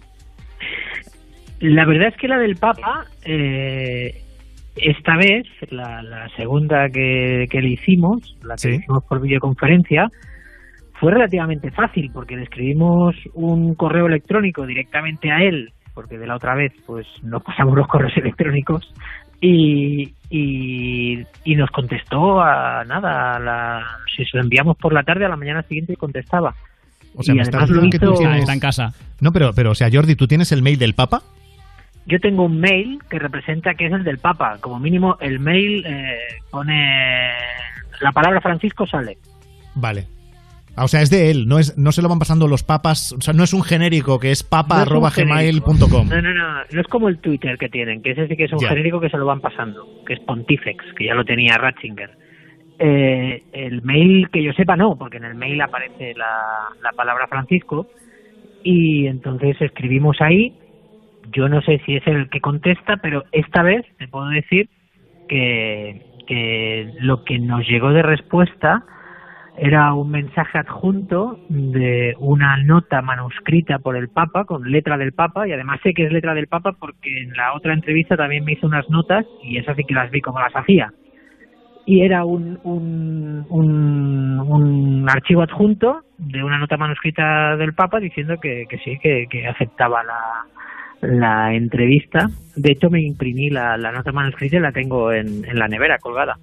La 1.61 1.87
verdad 1.87 2.09
es 2.09 2.17
que 2.17 2.29
la 2.29 2.39
del 2.39 2.57
Papa, 2.57 3.05
eh, 3.25 4.11
esta 4.77 5.17
vez, 5.17 5.47
la, 5.71 6.03
la 6.03 6.29
segunda 6.37 6.91
que, 6.91 7.47
que 7.49 7.63
le 7.63 7.71
hicimos, 7.71 8.37
la 8.43 8.57
que 8.57 8.69
le 8.69 8.77
hicimos 8.77 9.05
por 9.09 9.23
videoconferencia, 9.23 10.09
fue 11.01 11.13
relativamente 11.13 11.71
fácil 11.71 12.11
porque 12.13 12.37
le 12.37 12.45
escribimos 12.45 13.15
un 13.35 13.75
correo 13.75 14.07
electrónico 14.07 14.67
directamente 14.67 15.31
a 15.31 15.43
él, 15.43 15.73
porque 15.95 16.19
de 16.19 16.27
la 16.27 16.37
otra 16.37 16.55
vez 16.55 16.73
pues 16.87 17.07
nos 17.23 17.43
pasamos 17.43 17.77
los 17.77 17.87
correos 17.87 18.13
electrónicos 18.17 18.93
y, 19.41 20.15
y, 20.31 21.23
y 21.45 21.55
nos 21.57 21.71
contestó 21.71 22.41
a 22.41 22.85
nada, 22.85 23.37
a 23.37 23.39
la, 23.39 23.87
si 24.15 24.25
se 24.25 24.39
lo 24.39 24.43
enviamos 24.43 24.77
por 24.77 24.93
la 24.93 25.03
tarde 25.03 25.27
a 25.27 25.29
la 25.29 25.37
mañana 25.37 25.63
siguiente 25.63 25.97
contestaba. 25.97 26.55
O 27.15 27.23
sea, 27.23 27.35
Y 27.35 27.37
me 27.37 27.43
estás 27.43 27.69
diciendo 27.69 27.91
que 27.91 27.99
tú 27.99 28.15
tienes... 28.15 28.41
Está 28.41 28.53
en 28.53 28.61
casa. 28.61 28.93
No, 29.21 29.33
pero, 29.33 29.53
pero, 29.55 29.71
o 29.71 29.75
sea, 29.75 29.89
Jordi, 29.91 30.17
¿tú 30.17 30.27
tienes 30.27 30.53
el 30.53 30.63
mail 30.63 30.79
del 30.79 30.95
Papa? 30.95 31.23
Yo 32.07 32.19
tengo 32.21 32.45
un 32.45 32.61
mail 32.61 32.99
que 33.11 33.19
representa 33.19 33.75
que 33.75 33.87
es 33.87 33.93
el 33.93 34.05
del 34.05 34.19
Papa. 34.19 34.59
Como 34.61 34.79
mínimo, 34.79 35.17
el 35.21 35.41
mail 35.41 35.85
eh, 35.87 36.19
pone 36.51 37.33
la 38.01 38.13
palabra 38.13 38.41
Francisco 38.41 38.87
sale. 38.87 39.17
Vale. 39.75 40.16
Ah, 40.77 40.85
O 40.85 40.89
sea, 40.89 41.01
es 41.01 41.11
de 41.11 41.31
él, 41.31 41.47
no, 41.49 41.59
es, 41.59 41.77
no 41.79 41.91
se 41.93 42.03
lo 42.03 42.09
van 42.09 42.19
pasando 42.19 42.47
los 42.49 42.63
papas, 42.63 43.13
o 43.13 43.21
sea, 43.21 43.33
no 43.35 43.45
es 43.45 43.53
un 43.55 43.63
genérico 43.63 44.19
que 44.19 44.31
es 44.31 44.43
papa.gmail.com. 44.43 46.09
No, 46.09 46.23
no, 46.23 46.35
no, 46.35 46.55
no 46.71 46.81
es 46.81 46.87
como 46.89 47.09
el 47.09 47.19
Twitter 47.19 47.57
que 47.59 47.69
tienen, 47.69 48.03
que 48.03 48.11
ese 48.13 48.29
sí 48.29 48.37
que 48.37 48.45
es 48.45 48.53
un 48.53 48.59
Ya. 48.61 48.69
genérico 48.69 49.01
que 49.01 49.09
se 49.09 49.17
lo 49.17 49.27
van 49.27 49.41
pasando, 49.41 49.87
que 50.07 50.15
es 50.15 50.21
Pontifex, 50.21 50.85
que 50.97 51.07
ya 51.07 51.15
lo 51.15 51.25
tenía 51.25 51.57
Ratzinger. 51.59 52.11
Eh, 52.79 53.43
el 53.53 53.81
mail 53.83 54.29
que 54.31 54.43
yo 54.43 54.53
sepa 54.53 54.77
no, 54.77 54.97
porque 54.97 55.17
en 55.17 55.25
el 55.25 55.35
mail 55.35 55.61
aparece 55.63 56.13
la, 56.15 56.69
la 56.83 56.93
palabra 56.93 57.27
Francisco 57.27 57.89
y 58.63 59.07
entonces 59.07 59.57
escribimos 59.61 60.21
ahí. 60.21 60.59
Yo 61.33 61.49
no 61.49 61.63
sé 61.63 61.81
si 61.87 61.97
es 61.97 62.07
el 62.07 62.29
que 62.29 62.41
contesta, 62.41 62.99
pero 62.99 63.25
esta 63.33 63.63
vez 63.63 63.85
te 63.99 64.09
puedo 64.09 64.29
decir 64.29 64.69
que, 65.29 66.03
que 66.29 66.93
lo 67.01 67.25
que 67.25 67.39
nos 67.39 67.67
llegó 67.67 67.91
de 67.93 68.03
respuesta 68.03 68.85
era 69.59 69.95
un 69.95 70.11
mensaje 70.11 70.59
adjunto 70.59 71.39
de 71.49 72.15
una 72.19 72.57
nota 72.59 73.01
manuscrita 73.03 73.79
por 73.79 73.97
el 73.97 74.09
Papa, 74.09 74.45
con 74.45 74.71
letra 74.71 74.99
del 74.99 75.13
Papa, 75.13 75.49
y 75.49 75.53
además 75.53 75.81
sé 75.83 75.95
que 75.95 76.05
es 76.05 76.13
letra 76.13 76.35
del 76.35 76.47
Papa 76.47 76.73
porque 76.79 77.23
en 77.23 77.33
la 77.33 77.55
otra 77.55 77.73
entrevista 77.73 78.17
también 78.17 78.45
me 78.45 78.53
hizo 78.53 78.67
unas 78.67 78.89
notas 78.91 79.25
y 79.43 79.59
esas 79.59 79.77
sí 79.77 79.85
que 79.85 79.95
las 79.95 80.11
vi 80.11 80.21
como 80.21 80.41
las 80.41 80.55
hacía. 80.55 80.93
Y 81.87 82.03
era 82.03 82.25
un, 82.25 82.59
un, 82.65 83.47
un, 83.49 84.41
un 84.41 85.09
archivo 85.09 85.43
adjunto 85.43 86.01
de 86.19 86.43
una 86.43 86.59
nota 86.59 86.77
manuscrita 86.77 87.57
del 87.57 87.75
Papa 87.75 88.01
diciendo 88.01 88.37
que, 88.43 88.65
que 88.69 88.79
sí, 88.79 88.99
que, 89.01 89.27
que 89.31 89.47
aceptaba 89.47 90.03
la, 90.03 91.09
la 91.09 91.55
entrevista. 91.55 92.27
De 92.57 92.73
hecho, 92.73 92.91
me 92.91 93.01
imprimí 93.01 93.51
la, 93.51 93.77
la 93.77 93.93
nota 93.93 94.13
manuscrita 94.13 94.57
y 94.57 94.61
la 94.61 94.73
tengo 94.73 95.13
en, 95.13 95.45
en 95.45 95.59
la 95.59 95.69
nevera 95.69 95.99
colgada. 95.99 96.37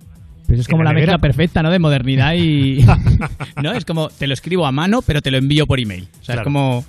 Pues 0.47 0.59
es 0.59 0.67
como 0.67 0.83
la 0.83 0.93
mezcla 0.93 1.17
perfecta, 1.17 1.63
¿no? 1.63 1.71
De 1.71 1.79
modernidad 1.79 2.33
y... 2.35 2.85
¿No? 3.61 3.71
Es 3.71 3.85
como, 3.85 4.09
te 4.09 4.27
lo 4.27 4.33
escribo 4.33 4.65
a 4.65 4.71
mano, 4.71 5.01
pero 5.01 5.21
te 5.21 5.31
lo 5.31 5.37
envío 5.37 5.65
por 5.65 5.79
email. 5.79 6.07
O 6.21 6.23
sea, 6.23 6.35
es 6.35 6.41
como... 6.41 6.85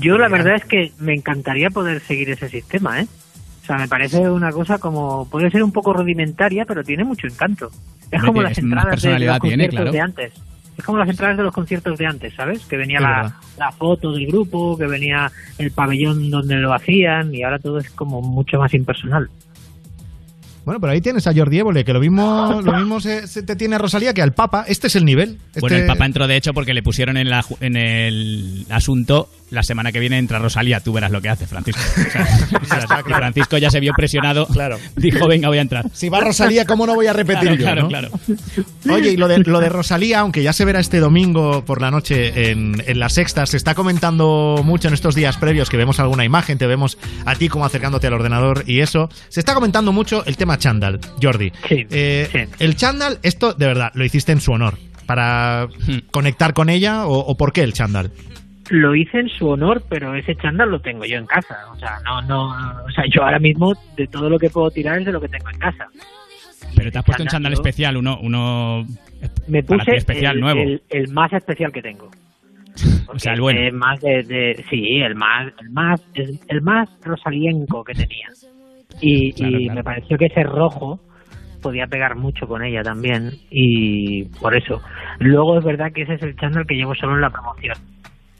Yo 0.00 0.16
la 0.16 0.28
verdad 0.28 0.54
es 0.56 0.64
que 0.64 0.92
me 0.98 1.12
encantaría 1.12 1.68
poder 1.68 2.00
seguir 2.00 2.30
ese 2.30 2.48
sistema, 2.48 3.00
¿eh? 3.00 3.06
O 3.62 3.66
sea, 3.66 3.76
me 3.76 3.88
parece 3.88 4.30
una 4.30 4.50
cosa 4.50 4.78
como... 4.78 5.28
Puede 5.30 5.50
ser 5.50 5.62
un 5.62 5.72
poco 5.72 5.92
rudimentaria, 5.92 6.64
pero 6.64 6.82
tiene 6.82 7.04
mucho 7.04 7.26
encanto. 7.26 7.70
Es 8.10 8.22
como 8.22 8.42
las 8.42 8.58
entradas 8.58 9.02
de 9.02 9.18
los 9.18 9.40
tiene, 9.40 9.68
conciertos 9.68 9.76
claro. 9.76 9.92
de 9.92 10.00
antes. 10.00 10.32
Es 10.76 10.84
como 10.84 10.98
las 10.98 11.08
entradas 11.08 11.36
de 11.36 11.42
los 11.44 11.54
conciertos 11.54 11.98
de 11.98 12.06
antes, 12.06 12.34
¿sabes? 12.34 12.64
Que 12.66 12.76
venía 12.76 13.00
la, 13.00 13.38
la 13.58 13.72
foto 13.72 14.12
del 14.12 14.26
grupo, 14.26 14.76
que 14.76 14.86
venía 14.86 15.30
el 15.58 15.70
pabellón 15.70 16.30
donde 16.30 16.56
lo 16.56 16.72
hacían 16.74 17.34
y 17.34 17.42
ahora 17.42 17.58
todo 17.58 17.78
es 17.78 17.90
como 17.90 18.20
mucho 18.20 18.58
más 18.58 18.74
impersonal. 18.74 19.30
Bueno, 20.64 20.80
pero 20.80 20.92
ahí 20.92 21.00
tienes 21.00 21.26
a 21.26 21.34
Jordi 21.34 21.58
Évole, 21.58 21.84
que 21.84 21.92
lo 21.92 22.00
mismo, 22.00 22.60
lo 22.64 22.72
mismo 22.78 23.00
se, 23.00 23.26
se 23.26 23.42
te 23.42 23.56
tiene 23.56 23.76
a 23.76 23.78
Rosalía 23.78 24.14
que 24.14 24.22
al 24.22 24.32
Papa. 24.32 24.64
Este 24.68 24.86
es 24.86 24.96
el 24.96 25.04
nivel. 25.04 25.38
Este- 25.48 25.60
Bueno, 25.60 25.76
el 25.76 25.86
Papa 25.86 26.06
entró 26.06 26.26
de 26.26 26.36
hecho 26.36 26.54
porque 26.54 26.74
le 26.74 26.82
pusieron 26.82 27.16
en, 27.16 27.28
la, 27.30 27.44
en 27.60 27.76
el 27.76 28.66
asunto 28.70 29.28
la 29.54 29.62
semana 29.62 29.92
que 29.92 30.00
viene 30.00 30.18
entra 30.18 30.38
Rosalía, 30.38 30.80
tú 30.80 30.92
verás 30.92 31.10
lo 31.10 31.20
que 31.22 31.28
hace 31.28 31.46
Francisco. 31.46 31.80
O 31.80 32.10
sea, 32.10 32.26
o 32.84 32.86
sea, 32.86 33.02
que 33.02 33.14
Francisco 33.14 33.58
ya 33.58 33.70
se 33.70 33.80
vio 33.80 33.92
presionado, 33.96 34.46
dijo, 34.96 35.26
venga, 35.28 35.48
voy 35.48 35.58
a 35.58 35.62
entrar. 35.62 35.86
Si 35.92 36.08
va 36.08 36.20
Rosalía, 36.20 36.64
¿cómo 36.64 36.86
no 36.86 36.94
voy 36.94 37.06
a 37.06 37.12
repetir 37.12 37.56
Claro, 37.56 37.82
yo? 37.82 37.88
claro, 37.88 38.08
no? 38.08 38.18
claro. 38.88 38.94
Oye, 38.94 39.12
y 39.12 39.16
lo 39.16 39.28
de, 39.28 39.38
lo 39.38 39.60
de 39.60 39.68
Rosalía, 39.68 40.20
aunque 40.20 40.42
ya 40.42 40.52
se 40.52 40.64
verá 40.64 40.80
este 40.80 41.00
domingo 41.00 41.64
por 41.64 41.80
la 41.80 41.90
noche 41.90 42.50
en, 42.50 42.82
en 42.86 42.98
la 42.98 43.08
sexta, 43.08 43.46
se 43.46 43.56
está 43.56 43.74
comentando 43.74 44.60
mucho 44.64 44.88
en 44.88 44.94
estos 44.94 45.14
días 45.14 45.36
previos 45.36 45.70
que 45.70 45.76
vemos 45.76 46.00
alguna 46.00 46.24
imagen, 46.24 46.58
te 46.58 46.66
vemos 46.66 46.98
a 47.24 47.34
ti 47.34 47.48
como 47.48 47.64
acercándote 47.64 48.06
al 48.08 48.14
ordenador 48.14 48.64
y 48.66 48.80
eso. 48.80 49.08
Se 49.28 49.40
está 49.40 49.54
comentando 49.54 49.92
mucho 49.92 50.24
el 50.26 50.36
tema 50.36 50.58
chándal, 50.58 51.00
Jordi. 51.22 51.52
Eh, 51.70 52.48
El 52.58 52.76
chándal, 52.76 53.18
esto 53.22 53.52
de 53.54 53.66
verdad, 53.66 53.90
lo 53.94 54.04
hiciste 54.04 54.32
en 54.32 54.40
su 54.40 54.52
honor. 54.52 54.78
¿Para 55.06 55.68
conectar 56.10 56.54
con 56.54 56.70
ella 56.70 57.06
o, 57.06 57.18
o 57.18 57.36
por 57.36 57.52
qué 57.52 57.62
el 57.62 57.74
chándal? 57.74 58.10
Lo 58.70 58.94
hice 58.94 59.18
en 59.20 59.28
su 59.28 59.48
honor, 59.48 59.82
pero 59.88 60.14
ese 60.14 60.34
chándal 60.36 60.70
lo 60.70 60.80
tengo 60.80 61.04
yo 61.04 61.18
en 61.18 61.26
casa. 61.26 61.56
O 61.72 61.76
sea, 61.76 61.98
no, 62.04 62.22
no, 62.22 62.48
o 62.84 62.90
sea, 62.90 63.04
yo 63.14 63.22
ahora 63.22 63.38
mismo 63.38 63.72
de 63.96 64.06
todo 64.06 64.30
lo 64.30 64.38
que 64.38 64.48
puedo 64.50 64.70
tirar 64.70 64.98
es 65.00 65.04
de 65.06 65.12
lo 65.12 65.20
que 65.20 65.28
tengo 65.28 65.50
en 65.50 65.58
casa. 65.58 65.86
Pero 66.76 66.90
te 66.90 66.98
has 66.98 67.04
puesto 67.04 67.22
un 67.22 67.28
chándal, 67.28 67.52
yo- 67.52 67.60
especial, 67.60 67.96
uno, 67.96 68.18
uno 68.22 68.84
Me 69.48 69.62
puse 69.62 69.96
especial 69.96 70.36
el, 70.36 70.40
nuevo. 70.40 70.60
el- 70.60 70.82
el 70.88 71.12
más 71.12 71.32
especial 71.32 71.70
que 71.72 71.82
tengo. 71.82 72.08
o 73.08 73.18
sea, 73.18 73.34
el 73.34 73.40
bueno. 73.40 73.60
Más 73.76 74.00
de, 74.00 74.22
de- 74.22 74.64
sí, 74.70 75.00
el 75.02 75.14
más, 75.14 75.52
el 75.60 75.70
más, 75.70 76.02
el, 76.14 76.38
el 76.48 76.62
más 76.62 76.88
rosalienco 77.04 77.84
que 77.84 77.92
tenía. 77.92 78.28
Y, 79.00 79.32
Claro, 79.32 79.56
y 79.58 79.64
claro. 79.64 79.74
me 79.76 79.84
pareció 79.84 80.16
que 80.16 80.26
ese 80.26 80.42
rojo 80.42 81.00
podía 81.60 81.86
pegar 81.86 82.16
mucho 82.16 82.46
con 82.46 82.62
ella 82.64 82.82
también 82.82 83.30
y 83.50 84.24
por 84.40 84.56
eso. 84.56 84.80
Luego 85.18 85.58
es 85.58 85.64
verdad 85.64 85.92
que 85.94 86.02
ese 86.02 86.14
es 86.14 86.22
el 86.22 86.36
chándal 86.36 86.66
que 86.66 86.74
llevo 86.76 86.94
solo 86.94 87.14
en 87.14 87.20
la 87.22 87.30
promoción. 87.30 87.76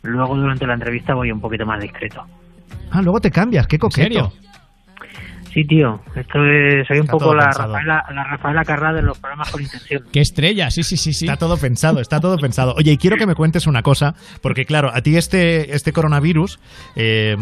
Luego 0.04 0.36
durante 0.36 0.66
la 0.66 0.74
entrevista 0.74 1.14
voy 1.14 1.32
un 1.32 1.40
poquito 1.40 1.66
más 1.66 1.80
discreto. 1.80 2.22
Ah, 2.90 3.02
luego 3.02 3.20
te 3.20 3.30
cambias, 3.30 3.66
qué 3.66 3.78
coqueto. 3.78 4.02
serio? 4.02 4.32
Sí, 5.52 5.64
tío, 5.64 6.00
esto 6.16 6.44
es, 6.44 6.84
soy 6.88 6.96
un 6.98 7.04
Está 7.04 7.12
poco 7.12 7.32
la. 7.32 7.46
Rafaela, 7.46 8.04
la 8.12 8.24
Rafaela 8.24 8.64
Carrá 8.64 8.92
de 8.92 9.02
los 9.02 9.16
programas 9.18 9.50
con 9.52 9.62
intención. 9.62 10.02
Qué 10.12 10.20
estrella, 10.20 10.68
sí, 10.72 10.82
sí, 10.82 10.96
sí, 10.96 11.12
sí. 11.12 11.26
Está 11.26 11.36
todo 11.36 11.56
pensado, 11.56 12.00
está 12.00 12.20
todo 12.20 12.36
pensado. 12.38 12.74
Oye, 12.76 12.90
y 12.92 12.96
quiero 12.96 13.16
que 13.16 13.24
me 13.26 13.36
cuentes 13.36 13.68
una 13.68 13.82
cosa, 13.82 14.16
porque 14.42 14.64
claro, 14.64 14.90
a 14.92 15.00
ti 15.02 15.16
este, 15.16 15.72
este 15.76 15.92
coronavirus 15.92 16.58
eh, 16.96 17.36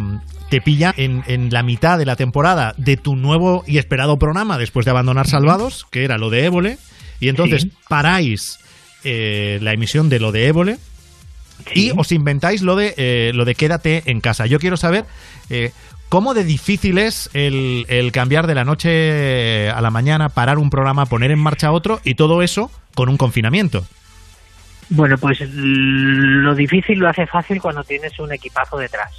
te 0.51 0.61
pilla 0.61 0.93
en, 0.99 1.23
en 1.27 1.49
la 1.51 1.63
mitad 1.63 1.97
de 1.97 2.05
la 2.05 2.17
temporada 2.17 2.75
de 2.77 2.99
tu 2.99 3.17
nuevo 3.17 3.65
y 3.67 3.79
esperado 3.79 4.19
programa 4.19 4.59
después 4.59 4.85
de 4.85 4.91
abandonar 4.91 5.27
Salvados, 5.27 5.87
que 5.91 6.05
era 6.05 6.19
lo 6.19 6.29
de 6.29 6.45
Évole, 6.45 6.77
y 7.19 7.29
entonces 7.31 7.63
Sí. 7.63 7.73
paráis 7.89 8.59
eh, 9.05 9.59
la 9.63 9.73
emisión 9.73 10.11
de 10.11 10.21
lo 10.21 10.33
de 10.33 10.49
Évole 10.49 10.77
y 11.75 11.93
os 11.97 12.13
inventáis 12.13 12.63
lo 12.63 12.77
de, 12.77 12.95
eh, 12.97 13.33
lo 13.35 13.45
de 13.45 13.55
quédate 13.55 14.03
en 14.07 14.21
casa. 14.21 14.47
Yo 14.47 14.59
quiero 14.59 14.77
saber 14.77 15.05
eh, 15.51 15.73
cómo 16.09 16.35
de 16.35 16.45
difícil 16.45 16.99
es 16.99 17.31
el, 17.35 17.87
el 17.89 18.13
cambiar 18.13 18.47
de 18.47 18.55
la 18.55 18.65
noche 18.65 19.71
a 19.71 19.81
la 19.81 19.91
mañana, 19.91 20.29
parar 20.29 20.59
un 20.59 20.71
programa, 20.71 21.07
poner 21.07 21.31
en 21.31 21.39
marcha 21.39 21.73
otro 21.73 22.01
y 22.05 22.15
todo 22.15 22.43
eso 22.43 22.71
con 22.95 23.09
un 23.09 23.17
confinamiento. 23.17 23.85
Bueno, 24.91 25.17
pues 25.17 25.41
lo 25.41 26.55
difícil 26.55 26.99
lo 26.99 27.09
hace 27.09 27.27
fácil 27.27 27.61
cuando 27.63 27.83
tienes 27.83 28.19
un 28.19 28.33
equipazo 28.33 28.77
detrás. 28.77 29.11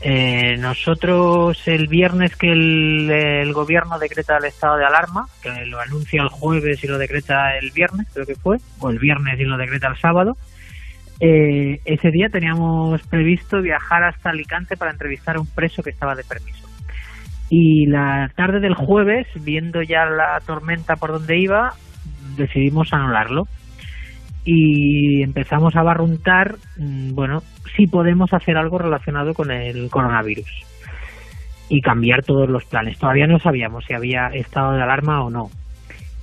Eh, 0.00 0.56
nosotros 0.58 1.58
el 1.66 1.88
viernes 1.88 2.36
que 2.36 2.52
el, 2.52 3.10
el 3.10 3.52
gobierno 3.52 3.98
decreta 3.98 4.38
el 4.38 4.44
estado 4.44 4.76
de 4.76 4.86
alarma, 4.86 5.26
que 5.42 5.50
lo 5.66 5.80
anuncia 5.80 6.22
el 6.22 6.28
jueves 6.28 6.82
y 6.84 6.86
lo 6.86 6.98
decreta 6.98 7.58
el 7.58 7.72
viernes, 7.72 8.06
creo 8.14 8.24
que 8.24 8.36
fue, 8.36 8.58
o 8.78 8.90
el 8.90 8.98
viernes 8.98 9.40
y 9.40 9.44
lo 9.44 9.56
decreta 9.56 9.88
el 9.88 9.98
sábado, 9.98 10.36
eh, 11.20 11.80
ese 11.84 12.10
día 12.10 12.28
teníamos 12.28 13.02
previsto 13.08 13.60
viajar 13.60 14.04
hasta 14.04 14.30
Alicante 14.30 14.76
para 14.76 14.92
entrevistar 14.92 15.36
a 15.36 15.40
un 15.40 15.46
preso 15.46 15.82
que 15.82 15.90
estaba 15.90 16.14
de 16.14 16.24
permiso. 16.24 16.68
Y 17.50 17.86
la 17.86 18.30
tarde 18.36 18.60
del 18.60 18.74
jueves, 18.74 19.26
viendo 19.42 19.82
ya 19.82 20.04
la 20.04 20.38
tormenta 20.46 20.96
por 20.96 21.12
donde 21.12 21.38
iba, 21.38 21.72
decidimos 22.36 22.92
anularlo 22.92 23.44
y 24.44 25.22
empezamos 25.22 25.74
a 25.76 25.82
barruntar, 25.82 26.56
mm, 26.78 27.14
bueno, 27.14 27.40
si 27.76 27.86
podemos 27.86 28.32
hacer 28.32 28.56
algo 28.56 28.78
relacionado 28.78 29.34
con 29.34 29.50
el 29.50 29.90
coronavirus 29.90 30.50
y 31.68 31.80
cambiar 31.80 32.22
todos 32.22 32.48
los 32.48 32.64
planes. 32.64 32.98
Todavía 32.98 33.26
no 33.26 33.38
sabíamos 33.38 33.84
si 33.84 33.94
había 33.94 34.28
estado 34.28 34.72
de 34.72 34.82
alarma 34.82 35.22
o 35.22 35.30
no. 35.30 35.50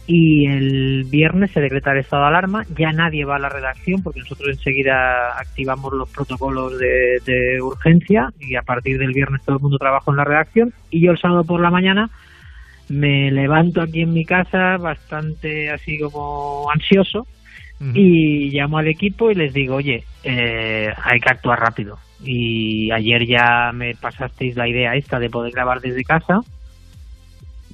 Y 0.07 0.47
el 0.47 1.05
viernes 1.05 1.51
se 1.51 1.61
decreta 1.61 1.91
el 1.91 1.99
estado 1.99 2.23
de 2.23 2.27
alarma, 2.29 2.63
ya 2.77 2.91
nadie 2.91 3.25
va 3.25 3.37
a 3.37 3.39
la 3.39 3.49
redacción 3.49 4.03
porque 4.03 4.19
nosotros 4.19 4.49
enseguida 4.49 5.39
activamos 5.39 5.93
los 5.93 6.09
protocolos 6.11 6.77
de, 6.77 7.19
de 7.25 7.59
urgencia 7.61 8.29
y 8.39 8.55
a 8.55 8.61
partir 8.61 8.99
del 8.99 9.13
viernes 9.13 9.41
todo 9.43 9.55
el 9.55 9.61
mundo 9.63 9.79
trabaja 9.79 10.11
en 10.11 10.17
la 10.17 10.23
redacción 10.23 10.73
y 10.91 11.03
yo 11.03 11.11
el 11.11 11.17
sábado 11.17 11.43
por 11.43 11.59
la 11.59 11.71
mañana 11.71 12.11
me 12.87 13.31
levanto 13.31 13.81
aquí 13.81 14.01
en 14.01 14.13
mi 14.13 14.25
casa 14.25 14.77
bastante 14.77 15.71
así 15.71 15.97
como 15.97 16.69
ansioso 16.71 17.25
y 17.93 18.51
llamo 18.51 18.77
al 18.77 18.87
equipo 18.87 19.29
y 19.29 19.35
les 19.35 19.53
digo, 19.53 19.75
oye, 19.75 20.03
eh, 20.23 20.93
hay 21.03 21.19
que 21.19 21.29
actuar 21.29 21.59
rápido. 21.59 21.97
Y 22.23 22.89
ayer 22.91 23.27
ya 23.27 23.71
me 23.73 23.93
pasasteis 23.95 24.55
la 24.55 24.67
idea 24.67 24.95
esta 24.95 25.19
de 25.19 25.29
poder 25.29 25.51
grabar 25.51 25.81
desde 25.81 26.03
casa. 26.03 26.39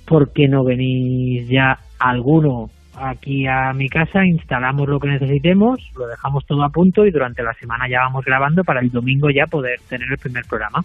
¿Por 0.05 0.33
qué 0.33 0.47
no 0.47 0.63
venís 0.63 1.47
ya 1.47 1.77
alguno 2.01 2.69
aquí 2.95 3.47
a 3.47 3.73
mi 3.73 3.89
casa? 3.89 4.25
Instalamos 4.25 4.87
lo 4.87 4.99
que 4.99 5.07
necesitemos, 5.07 5.79
lo 5.97 6.07
dejamos 6.07 6.45
todo 6.45 6.63
a 6.63 6.69
punto 6.69 7.05
y 7.05 7.11
durante 7.11 7.43
la 7.43 7.53
semana 7.53 7.87
ya 7.87 8.01
vamos 8.01 8.25
grabando 8.25 8.63
para 8.63 8.81
el 8.81 8.91
domingo 8.91 9.29
ya 9.29 9.47
poder 9.47 9.79
tener 9.87 10.11
el 10.11 10.17
primer 10.17 10.45
programa. 10.45 10.83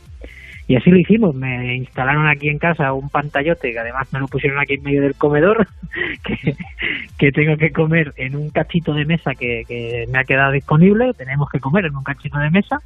Y 0.69 0.75
así 0.75 0.91
lo 0.91 0.99
hicimos, 0.99 1.33
me 1.35 1.77
instalaron 1.77 2.27
aquí 2.27 2.49
en 2.49 2.59
casa 2.59 2.93
un 2.93 3.09
pantallote 3.09 3.71
que 3.71 3.79
además 3.79 4.13
me 4.13 4.19
lo 4.19 4.27
pusieron 4.27 4.59
aquí 4.59 4.75
en 4.75 4.83
medio 4.83 5.03
del 5.03 5.15
comedor, 5.15 5.69
que, 6.25 6.57
que 7.17 7.31
tengo 7.31 7.57
que 7.57 7.71
comer 7.71 8.13
en 8.17 8.35
un 8.35 8.51
cachito 8.51 8.93
de 8.93 9.05
mesa 9.05 9.35
que, 9.35 9.63
que 9.69 10.07
me 10.11 10.19
ha 10.19 10.25
quedado 10.25 10.51
disponible, 10.51 11.13
tenemos 11.15 11.49
que 11.51 11.61
comer 11.61 11.87
en 11.87 11.95
un 11.95 12.03
cachito 12.03 12.39
de 12.39 12.51
mesa 12.51 12.81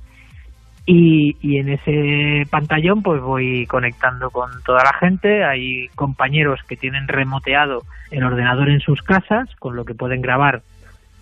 y, 0.93 1.57
en 1.57 1.69
ese 1.69 2.51
pantallón 2.51 3.03
pues 3.03 3.23
voy 3.23 3.65
conectando 3.67 4.29
con 4.31 4.51
toda 4.65 4.83
la 4.83 4.93
gente, 4.99 5.45
hay 5.45 5.87
compañeros 5.95 6.59
que 6.69 6.77
tienen 6.77 7.07
remoteado 7.07 7.83
el 8.11 8.25
ordenador 8.25 8.71
en 8.71 8.81
sus 8.81 9.01
casas, 9.03 9.49
con 9.61 9.77
lo 9.77 9.85
que 9.85 9.95
pueden 9.95 10.21
grabar 10.21 10.63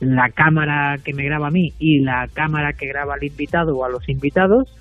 la 0.01 0.31
cámara 0.31 0.97
que 1.05 1.12
me 1.12 1.25
graba 1.25 1.49
a 1.49 1.51
mí 1.51 1.75
y 1.79 2.01
la 2.01 2.29
cámara 2.33 2.73
que 2.73 2.87
graba 2.87 3.14
al 3.14 3.25
invitado 3.25 3.77
o 3.77 3.85
a 3.85 3.91
los 3.91 4.09
invitados. 4.09 4.75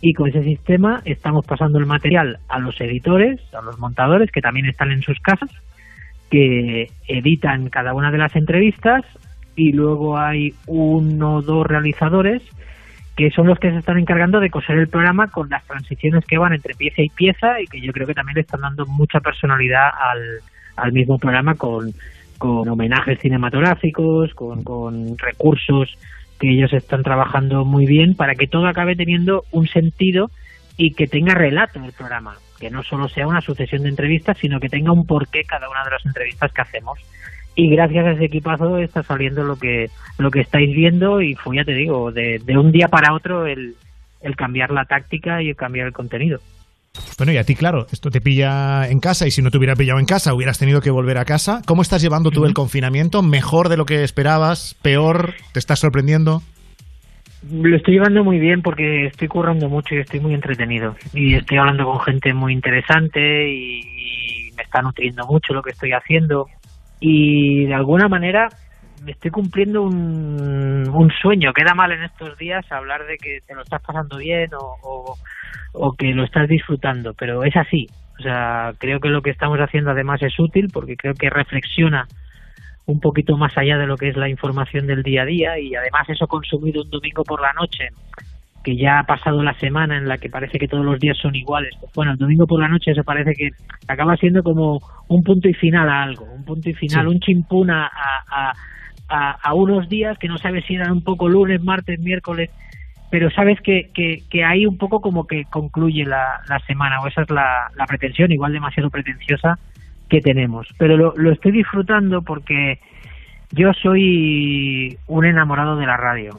Y 0.00 0.12
con 0.14 0.28
ese 0.28 0.42
sistema 0.42 1.02
estamos 1.04 1.46
pasando 1.46 1.78
el 1.78 1.86
material 1.86 2.38
a 2.48 2.58
los 2.58 2.80
editores, 2.80 3.38
a 3.54 3.62
los 3.62 3.78
montadores 3.78 4.32
que 4.32 4.40
también 4.40 4.66
están 4.66 4.90
en 4.90 5.02
sus 5.02 5.20
casas, 5.20 5.50
que 6.30 6.88
editan 7.06 7.68
cada 7.68 7.94
una 7.94 8.10
de 8.10 8.18
las 8.18 8.34
entrevistas. 8.34 9.02
Y 9.54 9.70
luego 9.72 10.18
hay 10.18 10.48
uno 10.66 11.36
o 11.36 11.42
dos 11.42 11.64
realizadores 11.64 12.42
que 13.16 13.30
son 13.30 13.46
los 13.46 13.58
que 13.58 13.70
se 13.70 13.78
están 13.78 13.98
encargando 13.98 14.40
de 14.40 14.50
coser 14.50 14.78
el 14.78 14.88
programa 14.88 15.28
con 15.28 15.48
las 15.50 15.64
transiciones 15.66 16.24
que 16.24 16.38
van 16.38 16.54
entre 16.54 16.74
pieza 16.74 17.02
y 17.02 17.08
pieza 17.10 17.60
y 17.60 17.66
que 17.66 17.80
yo 17.80 17.92
creo 17.92 18.06
que 18.06 18.14
también 18.14 18.36
le 18.36 18.40
están 18.40 18.62
dando 18.62 18.86
mucha 18.86 19.20
personalidad 19.20 19.88
al, 19.88 20.40
al 20.76 20.92
mismo 20.92 21.18
programa 21.18 21.54
con, 21.54 21.92
con 22.38 22.68
homenajes 22.68 23.20
cinematográficos, 23.20 24.32
con, 24.34 24.64
con 24.64 25.18
recursos 25.18 25.96
que 26.40 26.50
ellos 26.50 26.72
están 26.72 27.02
trabajando 27.02 27.64
muy 27.64 27.86
bien 27.86 28.14
para 28.16 28.34
que 28.34 28.48
todo 28.48 28.66
acabe 28.66 28.96
teniendo 28.96 29.44
un 29.52 29.68
sentido 29.68 30.30
y 30.76 30.92
que 30.94 31.06
tenga 31.06 31.34
relato 31.34 31.78
el 31.84 31.92
programa, 31.92 32.34
que 32.58 32.70
no 32.70 32.82
solo 32.82 33.08
sea 33.08 33.28
una 33.28 33.40
sucesión 33.40 33.82
de 33.82 33.90
entrevistas, 33.90 34.38
sino 34.38 34.58
que 34.58 34.68
tenga 34.68 34.90
un 34.90 35.06
porqué 35.06 35.44
cada 35.44 35.68
una 35.68 35.84
de 35.84 35.90
las 35.90 36.04
entrevistas 36.06 36.52
que 36.52 36.62
hacemos. 36.62 36.98
Y 37.54 37.68
gracias 37.70 38.06
a 38.06 38.12
ese 38.12 38.24
equipazo 38.24 38.78
está 38.78 39.02
saliendo 39.02 39.44
lo 39.44 39.56
que 39.56 39.90
lo 40.18 40.30
que 40.30 40.40
estáis 40.40 40.74
viendo 40.74 41.20
y 41.20 41.34
fue, 41.34 41.56
ya 41.56 41.64
te 41.64 41.74
digo, 41.74 42.10
de, 42.10 42.40
de 42.44 42.58
un 42.58 42.72
día 42.72 42.88
para 42.88 43.14
otro 43.14 43.46
el, 43.46 43.74
el 44.22 44.36
cambiar 44.36 44.70
la 44.70 44.84
táctica 44.84 45.42
y 45.42 45.50
el 45.50 45.56
cambiar 45.56 45.88
el 45.88 45.92
contenido. 45.92 46.40
Bueno, 47.16 47.32
y 47.32 47.38
a 47.38 47.44
ti, 47.44 47.54
claro, 47.54 47.86
esto 47.90 48.10
te 48.10 48.20
pilla 48.20 48.88
en 48.88 49.00
casa 49.00 49.26
y 49.26 49.30
si 49.30 49.42
no 49.42 49.50
te 49.50 49.58
hubiera 49.58 49.76
pillado 49.76 49.98
en 49.98 50.06
casa, 50.06 50.34
hubieras 50.34 50.58
tenido 50.58 50.80
que 50.80 50.90
volver 50.90 51.18
a 51.18 51.24
casa. 51.24 51.62
¿Cómo 51.66 51.82
estás 51.82 52.02
llevando 52.02 52.30
tú 52.30 52.44
el 52.44 52.54
confinamiento? 52.54 53.22
¿Mejor 53.22 53.68
de 53.68 53.76
lo 53.76 53.86
que 53.86 54.02
esperabas? 54.02 54.76
¿Peor? 54.82 55.34
¿Te 55.52 55.58
estás 55.58 55.78
sorprendiendo? 55.78 56.42
Lo 57.50 57.76
estoy 57.76 57.94
llevando 57.94 58.22
muy 58.22 58.38
bien 58.38 58.62
porque 58.62 59.06
estoy 59.06 59.28
currando 59.28 59.68
mucho 59.68 59.94
y 59.94 59.98
estoy 59.98 60.20
muy 60.20 60.34
entretenido. 60.34 60.94
Y 61.14 61.34
estoy 61.34 61.58
hablando 61.58 61.84
con 61.84 62.00
gente 62.00 62.34
muy 62.34 62.52
interesante 62.52 63.50
y, 63.50 63.80
y 63.80 64.52
me 64.56 64.62
está 64.62 64.82
nutriendo 64.82 65.26
mucho 65.26 65.54
lo 65.54 65.62
que 65.62 65.70
estoy 65.70 65.92
haciendo. 65.92 66.46
Y 67.04 67.66
de 67.66 67.74
alguna 67.74 68.08
manera 68.08 68.48
me 69.04 69.10
estoy 69.10 69.32
cumpliendo 69.32 69.82
un, 69.82 71.10
sueño. 71.20 71.52
Queda 71.52 71.74
mal 71.74 71.90
en 71.90 72.04
estos 72.04 72.38
días 72.38 72.64
hablar 72.70 73.04
de 73.06 73.16
que 73.16 73.40
te 73.46 73.54
lo 73.54 73.62
estás 73.62 73.82
pasando 73.82 74.18
bien 74.18 74.54
o, 74.54 74.76
o, 74.82 75.16
o 75.72 75.92
que 75.94 76.14
lo 76.14 76.24
estás 76.24 76.48
disfrutando, 76.48 77.12
pero 77.14 77.42
es 77.42 77.56
así. 77.56 77.88
O 78.18 78.22
sea, 78.22 78.72
creo 78.78 79.00
que 79.00 79.08
lo 79.08 79.20
que 79.20 79.30
estamos 79.30 79.58
haciendo 79.58 79.90
además 79.90 80.22
es 80.22 80.38
útil 80.38 80.68
porque 80.72 80.96
creo 80.96 81.14
que 81.14 81.28
reflexiona 81.28 82.06
un 82.86 83.00
poquito 83.00 83.36
más 83.36 83.56
allá 83.58 83.78
de 83.78 83.86
lo 83.86 83.96
que 83.96 84.08
es 84.08 84.16
la 84.16 84.28
información 84.28 84.86
del 84.86 85.02
día 85.02 85.22
a 85.22 85.26
día 85.26 85.58
y 85.58 85.74
además 85.74 86.08
eso 86.08 86.28
consumido 86.28 86.82
un 86.82 86.90
domingo 86.90 87.24
por 87.24 87.40
la 87.40 87.52
noche 87.52 87.88
que 88.62 88.76
ya 88.76 89.00
ha 89.00 89.04
pasado 89.04 89.42
la 89.42 89.54
semana 89.54 89.96
en 89.96 90.08
la 90.08 90.18
que 90.18 90.28
parece 90.28 90.58
que 90.58 90.68
todos 90.68 90.84
los 90.84 90.98
días 91.00 91.16
son 91.18 91.34
iguales. 91.34 91.74
Pues 91.80 91.92
bueno, 91.94 92.12
el 92.12 92.18
domingo 92.18 92.46
por 92.46 92.60
la 92.60 92.68
noche 92.68 92.92
eso 92.92 93.02
parece 93.04 93.32
que 93.34 93.50
acaba 93.88 94.16
siendo 94.16 94.42
como 94.42 94.78
un 95.08 95.22
punto 95.22 95.48
y 95.48 95.54
final 95.54 95.88
a 95.88 96.02
algo, 96.02 96.24
un 96.32 96.44
punto 96.44 96.68
y 96.70 96.74
final, 96.74 97.06
Sí. 97.06 97.12
un 97.14 97.20
chimpún 97.20 97.70
a, 97.70 97.86
a, 97.86 98.52
a, 99.08 99.30
a 99.42 99.54
unos 99.54 99.88
días 99.88 100.16
que 100.18 100.28
no 100.28 100.38
sabes 100.38 100.64
si 100.66 100.74
eran 100.74 100.92
un 100.92 101.02
poco 101.02 101.28
lunes, 101.28 101.62
martes, 101.62 101.98
miércoles, 102.00 102.50
pero 103.10 103.30
sabes 103.30 103.60
que, 103.60 103.90
que, 103.92 104.22
que 104.30 104.44
ahí 104.44 104.64
un 104.64 104.78
poco 104.78 105.00
como 105.00 105.26
que 105.26 105.44
concluye 105.50 106.04
la, 106.04 106.40
la 106.48 106.58
semana, 106.60 107.00
o 107.02 107.06
esa 107.08 107.22
es 107.22 107.30
la, 107.30 107.70
la 107.76 107.86
pretensión, 107.86 108.32
igual 108.32 108.52
demasiado 108.52 108.88
pretenciosa 108.90 109.58
que 110.08 110.20
tenemos. 110.20 110.66
Pero 110.78 110.96
lo, 110.96 111.12
lo 111.16 111.32
estoy 111.32 111.52
disfrutando 111.52 112.22
porque 112.22 112.78
yo 113.50 113.72
soy 113.74 114.96
un 115.08 115.24
enamorado 115.26 115.76
de 115.76 115.86
la 115.86 115.96
radio 115.98 116.38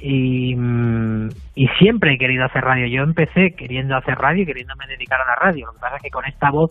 y, 0.00 0.54
mm, 0.54 1.28
y 1.54 1.66
siempre 1.78 2.14
he 2.14 2.18
querido 2.18 2.44
hacer 2.44 2.62
radio. 2.62 2.86
Yo 2.86 3.02
empecé 3.02 3.54
queriendo 3.56 3.96
hacer 3.96 4.14
radio 4.16 4.42
y 4.42 4.46
queriéndome 4.46 4.86
dedicar 4.86 5.20
a 5.20 5.26
la 5.26 5.34
radio. 5.36 5.66
Lo 5.66 5.72
que 5.72 5.80
pasa 5.80 5.96
es 5.96 6.02
que 6.02 6.10
con 6.10 6.24
esta 6.26 6.50
voz, 6.50 6.70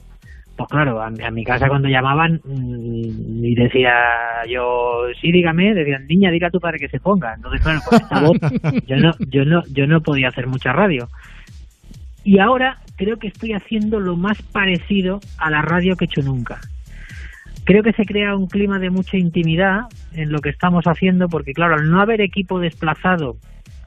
pues 0.55 0.69
claro, 0.69 1.01
a, 1.01 1.09
mi- 1.09 1.23
a 1.23 1.31
mi 1.31 1.43
casa 1.43 1.67
cuando 1.67 1.87
llamaban 1.89 2.39
mm, 2.43 3.43
y 3.45 3.55
decía 3.55 3.91
yo, 4.47 5.05
sí, 5.19 5.31
dígame, 5.31 5.73
decían, 5.73 6.05
niña, 6.07 6.29
diga 6.31 6.47
a 6.47 6.51
tu 6.51 6.59
padre 6.59 6.77
que 6.79 6.89
se 6.89 6.99
ponga. 6.99 7.33
Entonces, 7.35 7.61
claro, 7.61 7.79
con 7.87 7.99
esta 7.99 8.19
voz 8.21 8.37
yo 8.87 8.95
no, 8.97 9.11
yo 9.29 9.45
no, 9.45 9.61
yo 9.73 9.87
no 9.87 10.01
podía 10.01 10.27
hacer 10.27 10.47
mucha 10.47 10.71
radio. 10.73 11.07
Y 12.23 12.39
ahora 12.39 12.77
creo 12.97 13.17
que 13.17 13.27
estoy 13.27 13.53
haciendo 13.53 13.99
lo 13.99 14.15
más 14.15 14.41
parecido 14.43 15.19
a 15.39 15.49
la 15.49 15.61
radio 15.61 15.95
que 15.95 16.05
he 16.05 16.07
hecho 16.07 16.21
nunca. 16.21 16.59
Creo 17.65 17.81
que 17.81 17.93
se 17.93 18.05
crea 18.05 18.35
un 18.35 18.47
clima 18.47 18.77
de 18.79 18.89
mucha 18.89 19.17
intimidad 19.17 19.81
en 20.15 20.31
lo 20.31 20.39
que 20.39 20.49
estamos 20.49 20.85
haciendo, 20.85 21.27
porque 21.27 21.53
claro, 21.53 21.75
al 21.75 21.89
no 21.89 22.01
haber 22.01 22.21
equipo 22.21 22.59
desplazado 22.59 23.35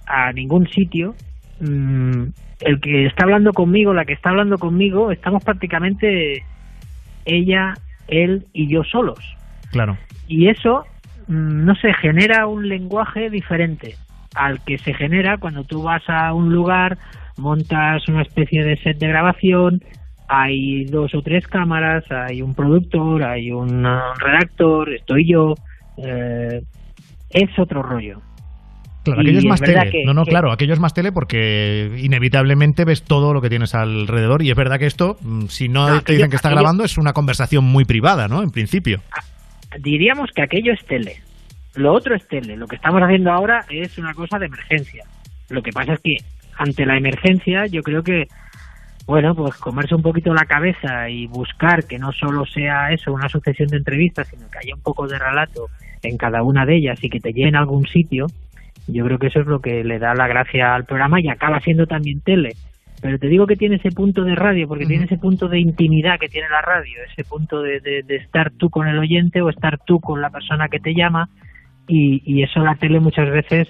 a 0.07 0.33
ningún 0.33 0.69
sitio, 0.69 1.15
mm, 1.61 2.25
el 2.61 2.81
que 2.81 3.07
está 3.07 3.25
hablando 3.25 3.53
conmigo, 3.53 3.93
la 3.93 4.05
que 4.05 4.15
está 4.15 4.31
hablando 4.31 4.57
conmigo, 4.59 5.11
estamos 5.11 5.45
prácticamente 5.45 6.45
ella, 7.25 7.75
él 8.09 8.47
y 8.53 8.69
yo 8.69 8.83
solos. 8.85 9.19
Claro. 9.71 9.97
Y 10.29 10.49
eso, 10.49 10.85
mm, 11.29 11.65
no 11.65 11.75
sé, 11.75 11.93
genera 11.95 12.47
un 12.47 12.69
lenguaje 12.69 13.31
diferente 13.31 13.95
al 14.35 14.63
que 14.65 14.79
se 14.79 14.95
genera 14.95 15.39
cuando 15.39 15.65
tú 15.65 15.83
vas 15.83 16.03
a 16.09 16.33
un 16.35 16.53
lugar, 16.53 16.99
montas 17.39 18.07
una 18.09 18.23
especie 18.23 18.65
de 18.65 18.77
set 18.77 18.99
de 18.99 19.09
grabación, 19.09 19.81
hay 20.29 20.85
dos 20.87 21.15
o 21.15 21.23
tres 21.23 21.47
cámaras, 21.47 22.05
hay 22.11 22.43
un 22.43 22.55
productor, 22.55 23.23
hay 23.25 23.51
un 23.53 23.87
redactor, 24.19 24.93
estoy 24.93 25.31
yo, 25.31 25.55
eh, 25.99 26.63
es 27.31 27.59
otro 27.59 27.83
rollo. 27.83 28.21
Claro, 29.05 29.21
aquello 29.21 29.39
es 29.39 29.45
más 29.45 29.61
tele. 29.61 29.91
que- 29.93 30.05
no, 30.05 30.15
no, 30.15 30.25
que- 30.25 30.31
claro, 30.31 30.51
aquello 30.51 30.73
es 30.75 30.81
más 30.81 30.93
tele 30.93 31.13
porque 31.13 31.97
inevitablemente 32.03 32.85
ves 32.85 33.05
todo 33.05 33.33
lo 33.33 33.41
que 33.41 33.49
tienes 33.49 33.73
alrededor 33.75 34.43
y 34.43 34.51
es 34.51 34.57
verdad 34.57 34.81
que 34.81 34.87
esto, 34.87 35.17
mm, 35.21 35.47
si 35.47 35.69
no, 35.69 35.83
No, 35.83 35.87
te 35.87 35.93
dicen 36.13 36.25
aquello- 36.25 36.31
que 36.31 36.37
está 36.37 36.49
aquello- 36.49 36.61
grabando, 36.63 36.83
es 36.85 36.99
una 36.99 37.13
conversación 37.13 37.65
muy 37.65 37.85
privada, 37.85 38.27
¿no? 38.29 38.43
En 38.43 38.51
principio. 38.51 39.01
diríamos 39.81 40.31
que 40.35 40.43
aquello 40.43 40.73
es 40.73 40.85
tele. 40.87 41.17
Lo 41.75 41.93
otro 41.93 42.15
es 42.17 42.27
tele. 42.29 42.57
Lo 42.57 42.67
que 42.67 42.77
estamos 42.77 43.03
haciendo 43.03 43.31
ahora 43.31 43.65
es 43.69 43.99
una 43.99 44.15
cosa 44.15 44.39
de 44.39 44.47
emergencia. 44.47 45.05
Lo 45.51 45.63
que 45.63 45.71
pasa 45.71 45.93
es 45.93 46.01
que 46.01 46.17
ante 46.57 46.87
la 46.87 46.97
emergencia 46.97 47.67
yo 47.67 47.83
creo 47.83 48.03
que, 48.03 48.25
bueno, 49.07 49.35
pues 49.35 49.55
comerse 49.57 49.95
un 49.95 50.03
poquito 50.03 50.35
la 50.35 50.45
cabeza 50.47 51.09
y 51.09 51.27
buscar 51.27 51.85
que 51.87 51.99
no 51.99 52.11
solo 52.13 52.45
sea 52.45 52.93
eso, 52.93 53.13
una 53.13 53.29
sucesión 53.29 53.69
de 53.69 53.77
entrevistas, 53.79 54.27
sino 54.29 54.49
que 54.51 54.59
haya 54.59 54.75
un 54.75 54.83
poco 54.83 55.07
de 55.07 55.19
relato 55.19 55.67
en 56.03 56.17
cada 56.17 56.43
una 56.43 56.67
de 56.67 56.77
ellas 56.77 56.99
y 57.03 57.09
que 57.09 57.21
te 57.21 57.33
lleven 57.33 57.55
a 57.57 57.61
algún 57.61 57.87
sitio, 57.87 58.27
yo 58.89 59.05
creo 59.05 59.19
que 59.19 59.29
eso 59.29 59.41
es 59.41 59.47
lo 59.47 59.61
que 59.61 59.83
le 59.85 59.99
da 59.99 60.15
la 60.15 60.27
gracia 60.29 60.75
al 60.75 60.85
programa 60.85 61.21
y 61.21 61.29
acaba 61.29 61.61
siendo 61.61 61.87
también 61.87 62.21
tele. 62.21 62.55
Pero 63.01 63.19
te 63.19 63.29
digo 63.29 63.47
que 63.47 63.57
tiene 63.57 63.77
ese 63.77 63.91
punto 63.91 64.25
de 64.25 64.35
radio, 64.35 64.67
porque 64.67 64.87
tiene 64.87 65.05
ese 65.05 65.19
punto 65.19 65.49
de 65.49 65.61
intimidad 65.61 66.19
que 66.19 66.29
tiene 66.29 66.49
la 66.49 66.63
radio, 66.63 66.99
ese 67.13 67.25
punto 67.25 67.61
de, 67.63 67.79
de- 67.81 68.03
de 68.03 68.17
estar 68.17 68.51
tú 68.53 68.71
con 68.71 68.89
el 68.89 68.99
oyente 68.99 69.43
o 69.43 69.51
estar 69.51 69.79
tú 69.87 70.01
con 70.01 70.21
la 70.23 70.31
persona 70.31 70.69
que 70.69 70.79
te 70.81 70.95
llama, 70.95 71.29
y, 71.87 72.23
y 72.25 72.43
eso 72.43 72.61
la 72.61 72.75
tele 72.75 72.99
muchas 72.99 73.31
veces, 73.31 73.69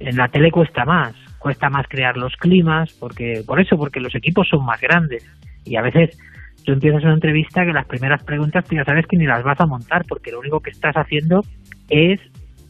en 0.00 0.16
la 0.16 0.28
tele 0.28 0.50
cuesta 0.50 0.84
más, 0.84 1.14
cuesta 1.46 1.70
más 1.70 1.86
crear 1.86 2.16
los 2.16 2.34
climas, 2.34 2.92
porque 2.94 3.44
por 3.46 3.60
eso, 3.60 3.76
porque 3.78 4.00
los 4.00 4.12
equipos 4.16 4.48
son 4.48 4.66
más 4.66 4.80
grandes, 4.80 5.24
y 5.64 5.76
a 5.76 5.80
veces 5.80 6.18
tú 6.64 6.72
empiezas 6.72 7.04
una 7.04 7.14
entrevista 7.14 7.64
que 7.64 7.72
las 7.72 7.86
primeras 7.86 8.20
preguntas 8.24 8.64
tú 8.64 8.74
ya 8.74 8.84
sabes 8.84 9.06
que 9.06 9.16
ni 9.16 9.26
las 9.26 9.44
vas 9.44 9.60
a 9.60 9.66
montar, 9.66 10.04
porque 10.08 10.32
lo 10.32 10.40
único 10.40 10.58
que 10.58 10.70
estás 10.70 10.96
haciendo 10.96 11.44
es 11.88 12.18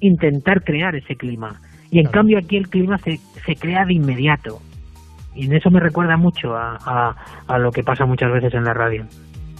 intentar 0.00 0.62
crear 0.62 0.94
ese 0.94 1.16
clima. 1.16 1.58
Y 1.90 2.00
en 2.00 2.08
cambio 2.08 2.36
aquí 2.36 2.58
el 2.58 2.68
clima 2.68 2.98
se, 2.98 3.16
se 3.46 3.56
crea 3.56 3.86
de 3.86 3.94
inmediato. 3.94 4.60
Y 5.34 5.46
en 5.46 5.54
eso 5.54 5.70
me 5.70 5.80
recuerda 5.80 6.18
mucho 6.18 6.54
a, 6.54 6.76
a, 6.84 7.16
a 7.46 7.58
lo 7.58 7.72
que 7.72 7.82
pasa 7.82 8.04
muchas 8.04 8.30
veces 8.30 8.52
en 8.52 8.64
la 8.64 8.74
radio. 8.74 9.06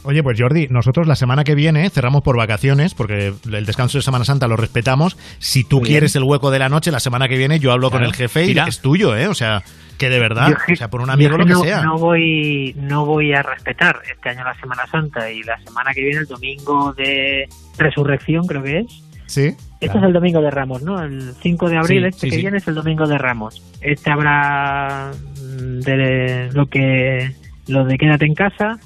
Oye, 0.07 0.23
pues 0.23 0.41
Jordi, 0.41 0.69
nosotros 0.71 1.09
la 1.09 1.17
semana 1.17 1.43
que 1.43 1.57
viene 1.57 1.91
cerramos 1.91 2.23
por 2.23 2.37
vacaciones, 2.37 2.95
porque 2.95 3.35
el 3.53 3.67
descanso 3.67 3.99
de 3.99 4.03
Semana 4.03 4.25
Santa 4.25 4.47
lo 4.47 4.57
respetamos. 4.57 5.17
Si 5.41 5.65
tú 5.65 5.81
quieres 5.81 6.15
el 6.15 6.23
hueco 6.23 6.53
de 6.53 6.61
la 6.61 6.69
noche, 6.69 6.93
la 6.93 7.01
semana 7.01 7.27
que 7.27 7.37
viene 7.37 7.59
yo 7.59 7.73
hablo 7.73 7.91
con 7.91 8.05
el 8.05 8.15
jefe 8.15 8.47
y 8.47 8.57
es 8.57 8.81
tuyo, 8.81 9.17
¿eh? 9.17 9.27
O 9.27 9.35
sea, 9.35 9.65
que 9.99 10.09
de 10.09 10.21
verdad, 10.21 10.51
Yo 10.51 10.75
o 10.75 10.77
sea, 10.77 10.89
por 10.89 11.01
un 11.01 11.11
amigo 11.11 11.37
lo 11.37 11.45
que 11.45 11.55
no, 11.55 11.61
sea. 11.61 11.83
No 11.83 11.99
voy, 11.99 12.73
no 12.77 13.05
voy 13.05 13.33
a 13.33 13.43
respetar 13.43 13.97
este 14.09 14.29
año 14.29 14.45
la 14.45 14.55
Semana 14.61 14.87
Santa 14.87 15.29
y 15.29 15.43
la 15.43 15.59
semana 15.65 15.93
que 15.93 16.03
viene, 16.03 16.21
el 16.21 16.27
domingo 16.27 16.93
de 16.93 17.49
Resurrección, 17.77 18.47
creo 18.47 18.63
que 18.63 18.79
es. 18.79 19.03
Sí. 19.27 19.57
Este 19.81 19.99
es 19.99 20.05
el 20.05 20.13
domingo 20.13 20.41
de 20.41 20.53
Ramos, 20.53 20.83
¿no? 20.83 21.03
El 21.03 21.33
5 21.43 21.69
de 21.69 21.79
abril, 21.79 22.03
Sí, 22.03 22.07
este 22.07 22.21
sí, 22.21 22.31
que 22.31 22.37
sí. 22.37 22.43
viene 22.43 22.59
es 22.59 22.69
el 22.69 22.77
domingo 22.77 23.09
de 23.09 23.19
Ramos. 23.19 23.61
Este 23.81 24.09
habrá 24.09 25.11
de 25.35 26.49
lo 26.53 26.67
que 26.67 27.33
lo 27.67 27.85
de 27.85 27.99
quédate 27.99 28.27
en 28.27 28.35
casa 28.35 28.79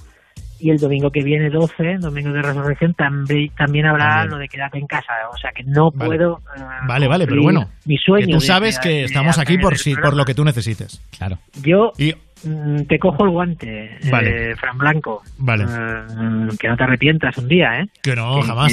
y 0.60 0.70
el 0.70 0.78
domingo 0.78 1.10
que 1.10 1.22
viene 1.22 1.50
12, 1.50 1.98
domingo 2.00 2.32
de 2.32 2.42
Resurrección, 2.42 2.94
también 2.94 3.50
también 3.56 3.86
habrá 3.86 4.24
lo 4.26 4.36
de 4.38 4.48
quédate 4.48 4.78
en 4.78 4.86
casa, 4.86 5.12
o 5.32 5.36
sea 5.36 5.50
que 5.52 5.62
no 5.64 5.90
Vale. 5.90 6.16
puedo 6.16 6.38
eh, 6.56 6.60
Vale, 6.86 7.08
vale, 7.08 7.26
pero 7.26 7.42
bueno. 7.42 7.68
mi 7.84 7.96
sueño 7.96 8.26
que 8.26 8.32
tú 8.32 8.40
sabes 8.40 8.76
de- 8.76 8.80
que 8.82 8.88
de 8.90 9.04
estamos 9.04 9.38
aquí 9.38 9.58
por 9.58 9.76
si, 9.78 9.94
por 9.96 10.14
lo 10.14 10.24
que 10.24 10.34
tú 10.34 10.44
necesites. 10.44 11.02
Claro. 11.16 11.38
Yo 11.62 11.92
Y- 11.98 12.14
mm, 12.46 12.82
te 12.88 12.98
cojo 12.98 13.24
el 13.24 13.30
guante, 13.30 13.98
Vale. 14.10 14.50
eh, 14.52 14.56
Fran 14.56 14.78
Blanco. 14.78 15.22
Vale. 15.38 15.64
Eh, 15.64 16.48
que 16.58 16.68
no 16.68 16.76
te 16.76 16.84
arrepientas 16.84 17.36
un 17.38 17.48
día, 17.48 17.80
¿eh? 17.80 17.86
Que 18.02 18.14
no, 18.16 18.40
jamás. 18.42 18.72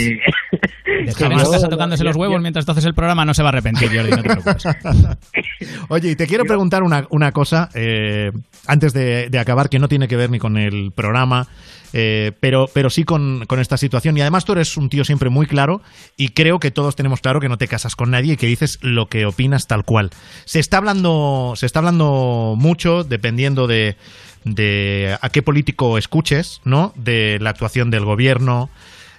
Está 1.05 1.69
tocándose 1.69 2.03
los 2.03 2.15
huevos 2.15 2.41
mientras 2.41 2.65
tú 2.65 2.71
haces 2.71 2.85
el 2.85 2.93
programa, 2.93 3.25
no 3.25 3.33
se 3.33 3.43
va 3.43 3.49
a 3.49 3.51
arrepentir, 3.51 3.89
Jordi, 3.93 4.11
no 4.11 4.17
te 4.17 4.23
preocupes. 4.23 4.63
Oye, 5.89 6.11
y 6.11 6.15
te 6.15 6.27
quiero 6.27 6.45
preguntar 6.45 6.83
una, 6.83 7.05
una 7.09 7.31
cosa 7.31 7.69
eh, 7.73 8.31
antes 8.65 8.93
de, 8.93 9.29
de 9.29 9.39
acabar, 9.39 9.69
que 9.69 9.79
no 9.79 9.87
tiene 9.87 10.07
que 10.07 10.15
ver 10.15 10.29
ni 10.29 10.39
con 10.39 10.57
el 10.57 10.91
programa, 10.91 11.47
eh, 11.93 12.31
pero, 12.39 12.69
pero 12.73 12.89
sí 12.89 13.03
con, 13.03 13.45
con 13.47 13.59
esta 13.59 13.77
situación. 13.77 14.17
Y 14.17 14.21
además 14.21 14.45
tú 14.45 14.53
eres 14.53 14.77
un 14.77 14.89
tío 14.89 15.03
siempre 15.03 15.29
muy 15.29 15.45
claro 15.45 15.81
y 16.15 16.29
creo 16.29 16.59
que 16.59 16.71
todos 16.71 16.95
tenemos 16.95 17.21
claro 17.21 17.39
que 17.39 17.49
no 17.49 17.57
te 17.57 17.67
casas 17.67 17.95
con 17.95 18.11
nadie 18.11 18.33
y 18.33 18.37
que 18.37 18.47
dices 18.47 18.79
lo 18.81 19.07
que 19.07 19.25
opinas 19.25 19.67
tal 19.67 19.83
cual. 19.83 20.11
Se 20.45 20.59
está 20.59 20.77
hablando, 20.77 21.53
se 21.55 21.65
está 21.65 21.79
hablando 21.79 22.55
mucho, 22.57 23.03
dependiendo 23.03 23.67
de, 23.67 23.95
de 24.43 25.17
a 25.21 25.29
qué 25.29 25.41
político 25.41 25.97
escuches, 25.97 26.61
¿no? 26.63 26.93
De 26.95 27.37
la 27.39 27.51
actuación 27.51 27.91
del 27.91 28.05
gobierno. 28.05 28.69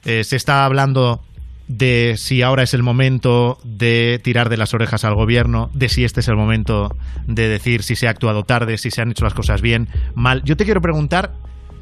Eh, 0.05 0.25
se 0.25 0.37
está 0.37 0.65
hablando 0.65 1.21
de 1.69 2.15
si 2.17 2.43
ahora 2.43 2.63
es 2.63 2.73
el 2.73 2.83
momento 2.83 3.59
de 3.63 4.21
tirar 4.25 4.49
de 4.49 4.57
las 4.57 4.73
orejas 4.75 5.05
al 5.05 5.15
gobierno, 5.15 5.71
de 5.75 5.89
si 5.89 6.05
este 6.05 6.21
es 6.21 6.29
el 6.29 6.37
momento 6.37 6.97
de 7.27 7.49
decir 7.49 7.83
si 7.83 7.95
se 7.95 8.09
ha 8.09 8.11
actuado 8.11 8.43
tarde, 8.43 8.79
si 8.79 8.91
se 8.91 9.03
han 9.03 9.11
hecho 9.11 9.25
las 9.25 9.35
cosas 9.35 9.61
bien, 9.61 9.89
mal. 10.15 10.43
Yo 10.45 10.57
te 10.57 10.65
quiero 10.65 10.81
preguntar, 10.81 11.33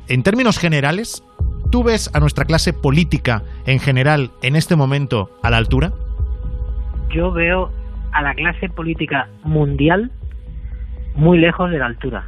en 0.09 0.23
términos 0.23 0.59
generales, 0.59 1.23
¿tú 1.71 1.85
ves 1.85 2.11
a 2.15 2.21
nuestra 2.21 2.45
clase 2.45 2.73
política 2.73 3.43
en 3.65 3.79
general 3.79 4.33
en 4.43 4.57
este 4.57 4.75
momento 4.75 5.31
a 5.43 5.51
la 5.51 5.57
altura? 5.57 5.93
Yo 7.15 7.31
veo 7.31 7.71
a 8.13 8.23
la 8.23 8.35
clase 8.35 8.69
política 8.69 9.29
mundial 9.45 10.11
muy 11.15 11.39
lejos 11.39 11.71
de 11.71 11.79
la 11.79 11.87
altura, 11.87 12.25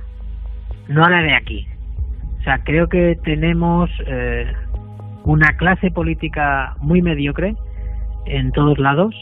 no 0.89 1.05
a 1.05 1.11
la 1.11 1.23
de 1.23 1.35
aquí. 1.35 1.67
O 2.41 2.43
sea, 2.45 2.63
creo 2.63 2.89
que 2.89 3.19
tenemos 3.25 3.91
eh, 4.07 4.53
una 5.29 5.59
clase 5.59 5.91
política 5.91 6.75
muy 6.81 7.03
mediocre 7.03 7.55
en 8.25 8.51
todos 8.53 8.79
lados 8.79 9.15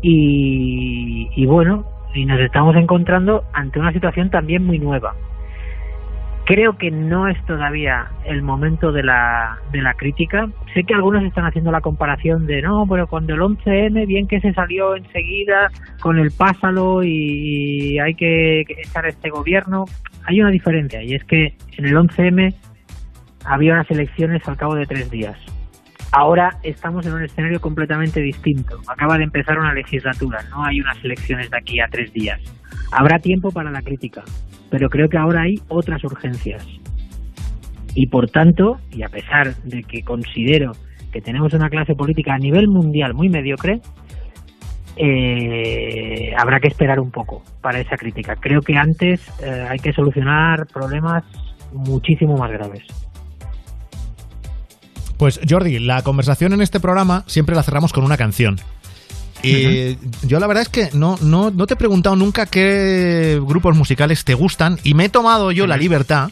y, 0.00 1.28
y 1.34 1.44
bueno, 1.44 1.84
y 2.14 2.24
nos 2.24 2.38
estamos 2.38 2.76
encontrando 2.76 3.42
ante 3.52 3.80
una 3.80 3.92
situación 3.92 4.30
también 4.30 4.64
muy 4.64 4.78
nueva. 4.78 5.16
Creo 6.44 6.78
que 6.78 6.92
no 6.92 7.26
es 7.26 7.44
todavía 7.46 8.12
el 8.24 8.42
momento 8.42 8.92
de 8.92 9.02
la, 9.02 9.58
de 9.72 9.82
la 9.82 9.94
crítica. 9.94 10.48
Sé 10.72 10.84
que 10.84 10.94
algunos 10.94 11.24
están 11.24 11.46
haciendo 11.46 11.72
la 11.72 11.80
comparación 11.80 12.46
de 12.46 12.62
no, 12.62 12.86
pero 12.88 13.08
cuando 13.08 13.34
el 13.34 13.40
11M, 13.40 14.06
bien 14.06 14.28
que 14.28 14.40
se 14.40 14.52
salió 14.52 14.94
enseguida 14.94 15.68
con 16.00 16.18
el 16.18 16.30
pásalo 16.30 17.02
y 17.02 17.98
hay 17.98 18.14
que 18.14 18.60
echar 18.60 19.06
este 19.06 19.30
gobierno. 19.30 19.84
Hay 20.26 20.40
una 20.40 20.50
diferencia 20.50 21.02
y 21.02 21.14
es 21.14 21.24
que 21.24 21.54
en 21.76 21.86
el 21.86 21.96
11M 21.96 22.54
había 23.44 23.72
unas 23.74 23.90
elecciones 23.90 24.46
al 24.46 24.56
cabo 24.56 24.74
de 24.74 24.86
tres 24.86 25.10
días. 25.10 25.36
Ahora 26.12 26.50
estamos 26.62 27.06
en 27.06 27.14
un 27.14 27.24
escenario 27.24 27.58
completamente 27.60 28.20
distinto. 28.20 28.78
Acaba 28.86 29.16
de 29.16 29.24
empezar 29.24 29.58
una 29.58 29.72
legislatura, 29.72 30.40
no 30.50 30.64
hay 30.64 30.80
unas 30.80 31.02
elecciones 31.02 31.50
de 31.50 31.56
aquí 31.56 31.80
a 31.80 31.86
tres 31.90 32.12
días. 32.12 32.38
Habrá 32.92 33.18
tiempo 33.18 33.50
para 33.50 33.70
la 33.70 33.80
crítica, 33.80 34.22
pero 34.70 34.88
creo 34.88 35.08
que 35.08 35.16
ahora 35.16 35.42
hay 35.42 35.54
otras 35.68 36.04
urgencias. 36.04 36.66
Y 37.94 38.08
por 38.08 38.28
tanto, 38.30 38.76
y 38.90 39.02
a 39.02 39.08
pesar 39.08 39.54
de 39.64 39.82
que 39.82 40.02
considero 40.02 40.72
que 41.12 41.20
tenemos 41.20 41.54
una 41.54 41.68
clase 41.68 41.94
política 41.94 42.34
a 42.34 42.38
nivel 42.38 42.68
mundial 42.68 43.14
muy 43.14 43.28
mediocre, 43.28 43.80
eh, 44.96 46.34
habrá 46.38 46.60
que 46.60 46.68
esperar 46.68 47.00
un 47.00 47.10
poco 47.10 47.42
para 47.62 47.80
esa 47.80 47.96
crítica. 47.96 48.36
Creo 48.36 48.60
que 48.60 48.76
antes 48.76 49.26
eh, 49.42 49.66
hay 49.68 49.78
que 49.78 49.92
solucionar 49.92 50.66
problemas 50.66 51.24
muchísimo 51.72 52.36
más 52.36 52.50
graves. 52.50 52.82
Pues 55.16 55.40
Jordi, 55.48 55.78
la 55.78 56.02
conversación 56.02 56.52
en 56.52 56.62
este 56.62 56.80
programa 56.80 57.24
siempre 57.26 57.54
la 57.54 57.62
cerramos 57.62 57.92
con 57.92 58.04
una 58.04 58.16
canción. 58.16 58.60
Y 59.42 59.98
yo 60.22 60.38
la 60.38 60.46
verdad 60.46 60.62
es 60.62 60.68
que 60.68 60.90
no, 60.92 61.18
no, 61.20 61.50
no 61.50 61.66
te 61.66 61.74
he 61.74 61.76
preguntado 61.76 62.14
nunca 62.14 62.46
qué 62.46 63.40
grupos 63.44 63.76
musicales 63.76 64.24
te 64.24 64.34
gustan 64.34 64.78
y 64.84 64.94
me 64.94 65.06
he 65.06 65.08
tomado 65.08 65.50
yo 65.50 65.66
la 65.66 65.76
libertad 65.76 66.30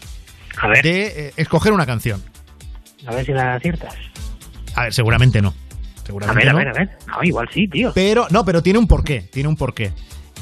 de 0.83 1.07
eh, 1.07 1.33
escoger 1.37 1.73
una 1.73 1.87
canción. 1.87 2.23
A 3.07 3.15
ver 3.15 3.27
si 3.27 3.33
la 3.33 3.55
aciertas. 3.55 3.95
A 4.77 4.85
ver, 4.85 4.95
seguramente 4.95 5.43
no. 5.43 5.55
A 6.27 6.33
ver, 6.33 6.49
a 6.49 6.55
ver, 6.55 6.69
a 6.69 6.73
ver. 6.73 6.91
No, 7.07 7.23
igual 7.23 7.49
sí, 7.53 7.69
tío. 7.69 7.93
Pero, 7.95 8.27
no, 8.31 8.45
pero 8.45 8.63
tiene 8.63 8.79
un 8.79 8.87
porqué, 8.87 9.23
tiene 9.33 9.49
un 9.49 9.57
porqué. 9.57 9.93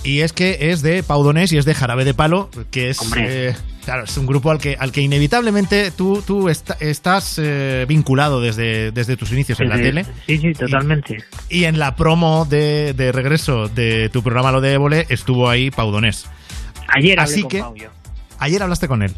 Y 0.04 0.20
es 0.20 0.32
que 0.32 0.70
es 0.70 0.80
de 0.82 1.02
Pau 1.02 1.22
Donés 1.22 1.52
y 1.52 1.58
es 1.58 1.64
de 1.64 1.74
Jarabe 1.74 2.04
de 2.04 2.14
Palo, 2.14 2.50
que 2.70 2.88
es, 2.90 2.98
eh, 3.16 3.54
claro, 3.84 4.04
es 4.04 4.16
un 4.16 4.26
grupo 4.26 4.50
al 4.50 4.58
que, 4.58 4.76
al 4.78 4.92
que 4.92 5.02
inevitablemente 5.02 5.90
tú, 5.90 6.22
tú 6.26 6.48
estás 6.48 7.38
eh, 7.38 7.84
vinculado 7.88 8.40
desde, 8.40 8.90
desde 8.92 9.16
tus 9.16 9.32
inicios 9.32 9.60
en 9.60 9.68
la 9.68 9.76
Sí, 9.76 9.82
tele. 9.82 10.06
Sí, 10.26 10.38
sí, 10.38 10.52
totalmente. 10.52 11.18
Y 11.50 11.64
en 11.64 11.78
la 11.78 11.94
promo 11.96 12.46
de, 12.48 12.94
de 12.94 13.12
regreso 13.12 13.68
de 13.68 14.08
tu 14.10 14.22
programa 14.22 14.52
Lo 14.52 14.60
de 14.60 14.72
Évole 14.74 15.06
estuvo 15.08 15.50
ahí 15.50 15.70
Pau 15.70 15.90
Donés. 15.90 16.26
Ayer 16.96 17.18
hablé 17.20 17.32
Así 17.32 17.42
con 17.42 17.50
que, 17.50 17.58
Pau 17.60 17.74
yo. 17.76 17.88
ayer 18.38 18.62
hablaste 18.62 18.88
con 18.88 19.02
él. 19.02 19.12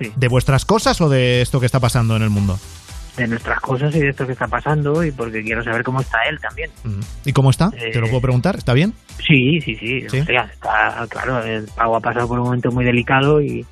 Sí. 0.00 0.10
¿De 0.16 0.28
vuestras 0.28 0.64
cosas 0.64 1.00
o 1.00 1.08
de 1.08 1.40
esto 1.40 1.60
que 1.60 1.66
está 1.66 1.78
pasando 1.78 2.16
en 2.16 2.22
el 2.22 2.30
mundo? 2.30 2.58
De 3.16 3.26
nuestras 3.26 3.60
cosas 3.60 3.94
y 3.96 4.00
de 4.00 4.10
esto 4.10 4.26
que 4.26 4.32
está 4.32 4.46
pasando 4.46 5.02
y 5.02 5.10
porque 5.10 5.42
quiero 5.42 5.62
saber 5.62 5.82
cómo 5.82 6.00
está 6.00 6.18
él 6.28 6.38
también. 6.40 6.70
¿Y 7.24 7.32
cómo 7.32 7.50
está? 7.50 7.70
Eh, 7.76 7.90
¿Te 7.92 8.00
lo 8.00 8.08
puedo 8.08 8.20
preguntar? 8.20 8.56
¿Está 8.56 8.74
bien? 8.74 8.92
Sí, 9.26 9.60
sí, 9.60 9.74
sí. 9.76 10.06
¿Sí? 10.08 10.20
O 10.20 10.24
sea, 10.24 10.42
está, 10.52 11.06
claro, 11.08 11.42
el 11.42 11.66
Pau 11.74 11.94
ha 11.96 12.00
pasado 12.00 12.28
por 12.28 12.38
un 12.38 12.44
momento 12.46 12.70
muy 12.70 12.84
delicado 12.84 13.40
y, 13.40 13.64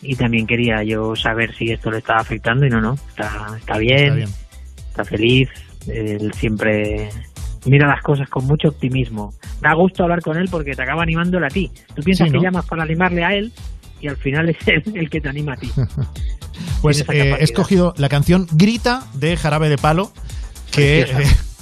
y 0.00 0.14
también 0.14 0.46
quería 0.46 0.82
yo 0.84 1.16
saber 1.16 1.54
si 1.54 1.72
esto 1.72 1.90
le 1.90 1.98
estaba 1.98 2.20
afectando 2.20 2.64
y 2.66 2.70
no, 2.70 2.80
no. 2.80 2.94
Está, 2.94 3.56
está 3.58 3.78
bien, 3.78 4.18
Está 4.20 4.32
está, 4.90 5.04
feliz, 5.04 5.48
él 5.88 6.32
siempre 6.34 7.08
mira 7.66 7.88
las 7.88 8.02
cosas 8.02 8.28
con 8.28 8.46
mucho 8.46 8.68
optimismo. 8.68 9.32
Da 9.60 9.74
gusto 9.74 10.04
hablar 10.04 10.20
con 10.20 10.36
él 10.36 10.48
porque 10.50 10.72
te 10.72 10.82
acaba 10.82 11.02
animándole 11.02 11.46
a 11.46 11.50
ti. 11.50 11.70
Tú 11.94 12.02
piensas 12.02 12.28
Sí, 12.28 12.34
que 12.34 12.40
llamas 12.40 12.66
para 12.66 12.82
animarle 12.84 13.24
a 13.24 13.34
él 13.34 13.52
y 14.00 14.08
al 14.08 14.16
final 14.16 14.48
es 14.48 14.56
él 14.68 14.82
el 14.94 15.10
que 15.10 15.20
te 15.20 15.28
anima 15.28 15.54
a 15.54 15.56
ti. 15.56 15.70
Pues 16.80 17.04
eh, 17.08 17.36
he 17.38 17.44
escogido 17.44 17.94
la 17.96 18.08
canción 18.08 18.46
Grita 18.52 19.04
de 19.14 19.36
Jarabe 19.36 19.68
de 19.68 19.78
Palo, 19.78 20.12
que, 20.70 21.02
eh, 21.02 21.06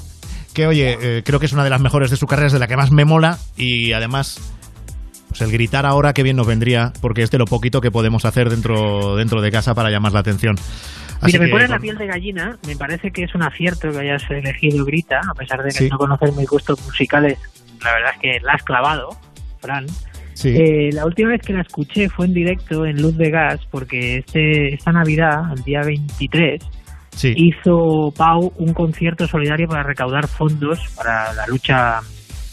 que 0.54 0.66
oye, 0.66 0.96
eh, 1.00 1.22
creo 1.24 1.40
que 1.40 1.46
es 1.46 1.52
una 1.52 1.64
de 1.64 1.70
las 1.70 1.80
mejores 1.80 2.10
de 2.10 2.16
su 2.16 2.26
carrera, 2.26 2.46
es 2.48 2.52
de 2.52 2.58
la 2.58 2.66
que 2.68 2.76
más 2.76 2.90
me 2.90 3.04
mola 3.04 3.38
y 3.56 3.92
además 3.92 4.40
pues 5.28 5.42
el 5.42 5.52
gritar 5.52 5.86
ahora 5.86 6.12
que 6.12 6.24
bien 6.24 6.36
nos 6.36 6.46
vendría, 6.46 6.92
porque 7.00 7.22
es 7.22 7.30
de 7.30 7.38
lo 7.38 7.44
poquito 7.44 7.80
que 7.80 7.92
podemos 7.92 8.24
hacer 8.24 8.50
dentro, 8.50 9.14
dentro 9.14 9.40
de 9.40 9.52
casa 9.52 9.74
para 9.74 9.88
llamar 9.90 10.12
la 10.12 10.20
atención. 10.20 10.56
Así 11.20 11.32
Mira, 11.34 11.38
me 11.40 11.46
que, 11.46 11.52
pones 11.52 11.70
la 11.70 11.78
piel 11.78 11.96
de 11.98 12.06
gallina. 12.06 12.58
Me 12.66 12.74
parece 12.74 13.12
que 13.12 13.22
es 13.24 13.34
un 13.34 13.42
acierto 13.42 13.92
que 13.92 13.98
hayas 13.98 14.22
elegido 14.28 14.84
Grita, 14.84 15.20
a 15.30 15.34
pesar 15.34 15.62
de 15.62 15.68
que 15.68 15.78
Sí. 15.78 15.88
no 15.88 15.98
conocer 15.98 16.32
mis 16.32 16.48
gustos 16.48 16.82
musicales. 16.84 17.38
La 17.84 17.92
verdad 17.92 18.10
es 18.14 18.20
que 18.20 18.40
la 18.44 18.54
has 18.54 18.62
clavado, 18.64 19.10
Fran. 19.60 19.86
Sí. 20.40 20.56
Eh, 20.56 20.88
la 20.94 21.04
última 21.04 21.28
vez 21.32 21.42
que 21.42 21.52
la 21.52 21.60
escuché 21.60 22.08
fue 22.08 22.24
en 22.24 22.32
directo 22.32 22.86
en 22.86 23.02
Luz 23.02 23.14
de 23.18 23.28
Gas, 23.30 23.60
porque 23.70 24.16
este 24.16 24.72
esta 24.72 24.90
Navidad, 24.90 25.52
el 25.54 25.62
día 25.64 25.80
23, 25.84 26.62
Sí. 27.14 27.34
hizo 27.36 28.10
Pau 28.16 28.50
un 28.56 28.72
concierto 28.72 29.26
solidario 29.26 29.68
para 29.68 29.82
recaudar 29.82 30.26
fondos 30.28 30.78
para 30.96 31.34
la 31.34 31.46
lucha, 31.46 32.00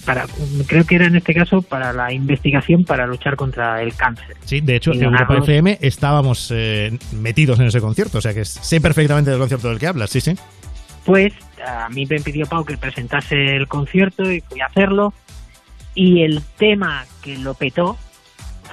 para 0.05 0.25
creo 0.67 0.83
que 0.83 0.95
era 0.95 1.05
en 1.07 1.15
este 1.15 1.33
caso 1.33 1.61
para 1.61 1.93
la 1.93 2.11
investigación 2.11 2.83
para 2.83 3.07
luchar 3.07 3.37
contra 3.37 3.81
el 3.81 3.93
cáncer. 3.95 4.35
Sí, 4.43 4.59
de 4.59 4.75
hecho, 4.75 4.91
en 4.91 5.05
Europa 5.05 5.37
FM 5.37 5.77
estábamos 5.79 6.51
eh, 6.53 6.91
metidos 7.13 7.57
en 7.61 7.67
ese 7.67 7.79
concierto, 7.79 8.17
o 8.17 8.21
sea 8.21 8.33
que 8.33 8.43
sé 8.43 8.81
perfectamente 8.81 9.29
del 9.29 9.39
concierto 9.39 9.69
del 9.69 9.79
que 9.79 9.87
hablas, 9.87 10.09
sí, 10.09 10.19
sí. 10.19 10.33
Pues 11.05 11.31
a 11.65 11.87
mí 11.87 12.05
me 12.09 12.17
pidió 12.17 12.45
Pau 12.47 12.65
que 12.65 12.75
presentase 12.75 13.55
el 13.55 13.65
concierto 13.67 14.29
y 14.29 14.41
fui 14.41 14.59
a 14.59 14.65
hacerlo. 14.65 15.13
Y 15.97 16.21
el 16.21 16.43
tema 16.59 17.05
que 17.23 17.39
lo 17.39 17.55
petó 17.55 17.97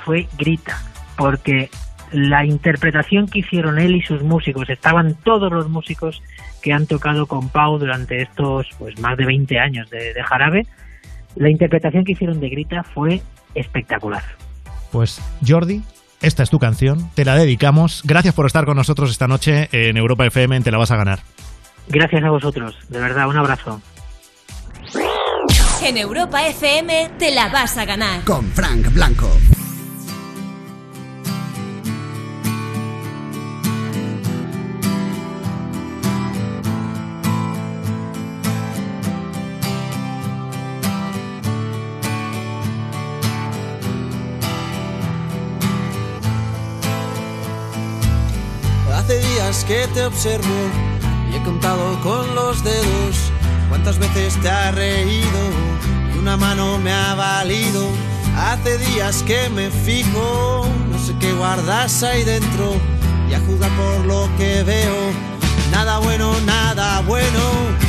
fue 0.05 0.29
Grita, 0.37 0.77
porque 1.17 1.71
la 2.13 2.45
interpretación 2.45 3.29
que 3.29 3.39
hicieron 3.39 3.79
él 3.79 3.97
y 3.97 4.03
sus 4.03 4.23
músicos, 4.23 4.69
estaban 4.69 5.15
todos 5.25 5.51
los 5.51 5.71
músicos 5.71 6.23
que 6.61 6.75
han 6.75 6.87
tocado 6.87 7.25
con 7.25 7.49
Pau 7.49 7.79
durante 7.79 8.21
estos 8.21 8.67
pues 8.79 9.01
más 9.01 9.17
de 9.17 9.25
20 9.25 9.59
años 9.59 9.89
de, 9.89 10.13
de 10.13 10.23
Jarabe, 10.23 10.67
la 11.35 11.49
interpretación 11.49 12.05
que 12.05 12.13
hicieron 12.13 12.41
de 12.41 12.51
Grita 12.51 12.83
fue 12.83 13.23
espectacular. 13.55 14.23
Pues 14.93 15.19
Jordi, 15.49 15.83
esta 16.21 16.43
es 16.43 16.51
tu 16.51 16.59
canción, 16.59 17.09
te 17.15 17.25
la 17.25 17.37
dedicamos. 17.37 18.03
Gracias 18.05 18.35
por 18.35 18.45
estar 18.45 18.67
con 18.67 18.77
nosotros 18.77 19.11
esta 19.11 19.29
noche 19.29 19.71
en 19.73 19.97
Europa 19.97 20.27
FM, 20.27 20.57
en 20.57 20.63
Te 20.63 20.71
la 20.71 20.77
vas 20.77 20.91
a 20.91 20.97
ganar. 20.97 21.21
Gracias 21.89 22.23
a 22.23 22.29
vosotros, 22.29 22.77
de 22.91 23.01
verdad, 23.01 23.29
un 23.29 23.39
abrazo. 23.39 23.81
En 25.85 25.99
Europa 25.99 26.47
FM 26.47 27.11
te 27.19 27.31
la 27.31 27.51
vas 27.51 27.77
a 27.77 27.85
ganar. 27.85 28.25
Con 28.25 28.51
Frank 28.53 28.91
Blanco. 28.95 29.29
Hace 48.91 49.19
días 49.19 49.65
que 49.67 49.87
te 49.89 50.07
observo 50.07 50.47
y 51.31 51.37
he 51.37 51.43
contado 51.43 52.01
con 52.01 52.35
los 52.35 52.65
dedos 52.65 53.34
cuántas 53.75 53.99
veces 53.99 54.41
te 54.41 54.49
has 54.49 54.73
reído 54.73 55.41
y 56.15 56.19
una 56.19 56.37
mano 56.37 56.79
me 56.79 56.93
ha 56.93 57.17
valido. 57.17 57.89
Hace 58.37 58.79
días 58.79 59.25
que 59.25 59.51
me 59.51 59.69
fijo, 59.69 60.65
no 60.93 60.97
sé 60.97 61.13
qué 61.19 61.33
guardas 61.33 62.05
ahí 62.05 62.23
dentro 62.23 62.77
y 63.29 63.35
a 63.35 63.41
juzgar 63.41 63.73
por 63.73 64.07
lo 64.07 64.29
que 64.39 64.63
veo, 64.63 65.11
nada 65.73 65.99
bueno, 65.99 66.37
nada 66.47 67.01
bueno. 67.01 67.84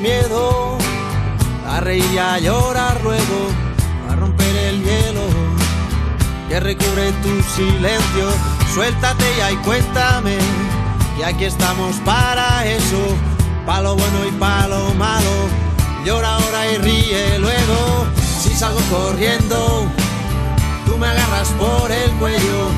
Miedo. 0.00 0.78
A 1.68 1.80
reír 1.80 2.04
y 2.12 2.18
a 2.18 2.38
llorar 2.38 3.00
luego, 3.02 3.48
a 4.10 4.16
romper 4.16 4.56
el 4.56 4.82
hielo 4.82 5.22
que 6.48 6.60
recubre 6.60 7.12
tu 7.22 7.42
silencio. 7.54 8.28
Suéltate 8.74 9.24
ya 9.38 9.52
y 9.52 9.56
cuéntame, 9.56 10.36
que 11.16 11.24
aquí 11.24 11.44
estamos 11.44 11.96
para 12.04 12.66
eso, 12.66 13.16
palo 13.64 13.96
bueno 13.96 14.26
y 14.28 14.32
palo 14.32 14.92
malo. 14.94 15.30
Llora 16.04 16.34
ahora 16.34 16.72
y 16.72 16.78
ríe 16.78 17.38
luego, 17.38 18.06
si 18.40 18.50
salgo 18.50 18.80
corriendo, 18.90 19.86
tú 20.84 20.98
me 20.98 21.06
agarras 21.06 21.48
por 21.58 21.90
el 21.90 22.10
cuello. 22.12 22.68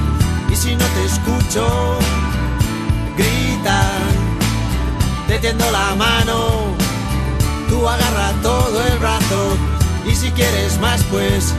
Y 0.52 0.56
si 0.56 0.76
no 0.76 0.84
te 0.84 1.04
escucho, 1.04 1.98
grita, 3.16 3.90
te 5.34 5.40
tiendo 5.40 5.68
la 5.70 5.94
mano, 5.96 6.76
tú 7.68 7.88
agarra 7.88 8.32
todo 8.42 8.80
el 8.86 8.98
brazo 8.98 9.56
y 10.06 10.14
si 10.14 10.30
quieres 10.30 10.78
más 10.80 11.02
pues 11.04 11.52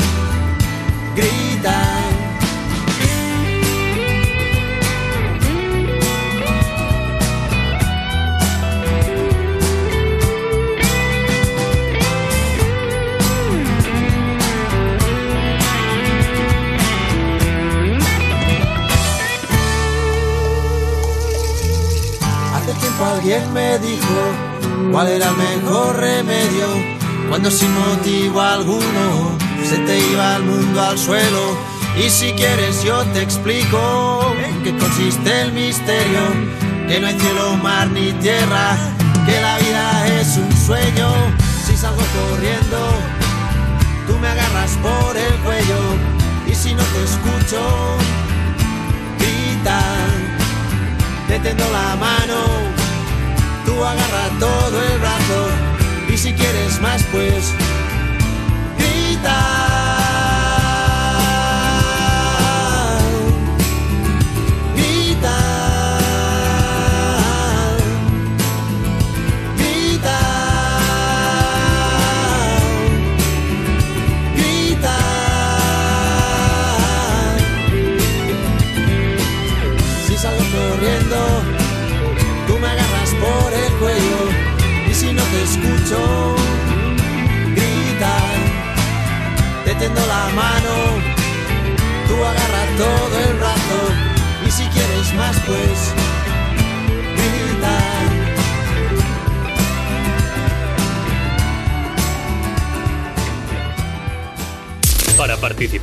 grita. 1.15 2.14
Alguien 23.15 23.53
me 23.53 23.79
dijo 23.79 24.19
cuál 24.91 25.07
era 25.07 25.29
el 25.29 25.37
mejor 25.37 25.95
remedio 25.95 26.67
cuando 27.29 27.49
sin 27.49 27.73
motivo 27.73 28.41
alguno 28.41 29.37
se 29.63 29.77
te 29.77 29.99
iba 30.11 30.35
el 30.35 30.43
mundo 30.43 30.81
al 30.81 30.97
suelo. 30.97 31.57
Y 31.97 32.09
si 32.09 32.33
quieres 32.33 32.83
yo 32.83 33.03
te 33.13 33.21
explico 33.21 34.35
en 34.45 34.63
qué 34.63 34.77
consiste 34.77 35.41
el 35.41 35.53
misterio, 35.53 36.23
que 36.87 36.99
no 36.99 37.07
hay 37.07 37.17
cielo, 37.17 37.55
mar 37.63 37.87
ni 37.87 38.11
tierra, 38.13 38.77
que 39.25 39.39
la 39.39 39.57
vida 39.59 40.07
es 40.19 40.37
un 40.37 40.51
sueño. 40.57 41.09
Si 41.65 41.77
salgo 41.77 42.03
corriendo, 42.17 42.79
tú 44.07 44.17
me 44.19 44.27
agarras 44.27 44.71
por 44.83 45.15
el 45.15 45.33
cuello 45.45 45.79
y 46.47 46.53
si 46.53 46.73
no 46.73 46.83
te 46.83 47.03
escucho, 47.03 47.61
grita, 49.19 49.79
te 51.29 51.39
tendo 51.39 51.63
la 51.71 51.95
mano, 51.95 52.74
agarra 53.83 54.29
todo 54.39 54.81
el 54.81 54.99
brazo. 54.99 55.47
Y 56.13 56.17
si 56.17 56.33
quieres 56.33 56.79
más 56.81 57.03
pues 57.11 57.53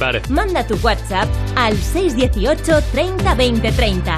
participar, 0.03 0.31
Manda 0.31 0.67
tu 0.67 0.77
WhatsApp 0.83 1.29
al 1.57 1.77
618 1.77 2.83
30 2.93 3.35
20 3.35 3.73
30. 3.73 4.17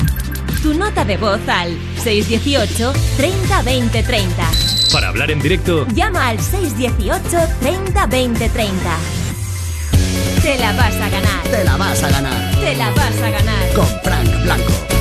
Tu 0.62 0.74
nota 0.74 1.04
de 1.04 1.16
voz 1.16 1.40
al 1.48 1.76
618 2.02 2.92
30 3.16 3.62
20 3.62 4.02
30. 4.02 4.50
para 4.92 5.08
hablar 5.08 5.30
en 5.30 5.40
directo, 5.40 5.86
Llama 5.94 6.28
al 6.28 6.40
618 6.40 7.38
30 7.60 8.06
20 8.06 8.48
30. 8.48 8.74
Te 10.42 10.58
la 10.58 10.72
vas 10.72 10.94
a 10.94 11.08
ganar. 11.08 11.42
Te 11.50 11.64
la 11.64 11.76
vas 11.76 12.02
a 12.02 12.10
ganar. 12.10 12.60
Te 12.60 12.76
la 12.76 12.90
vas 12.90 13.22
a 13.22 13.30
ganar. 13.30 13.72
Con 13.74 13.86
Frank 14.02 14.42
Blanco. 14.42 14.93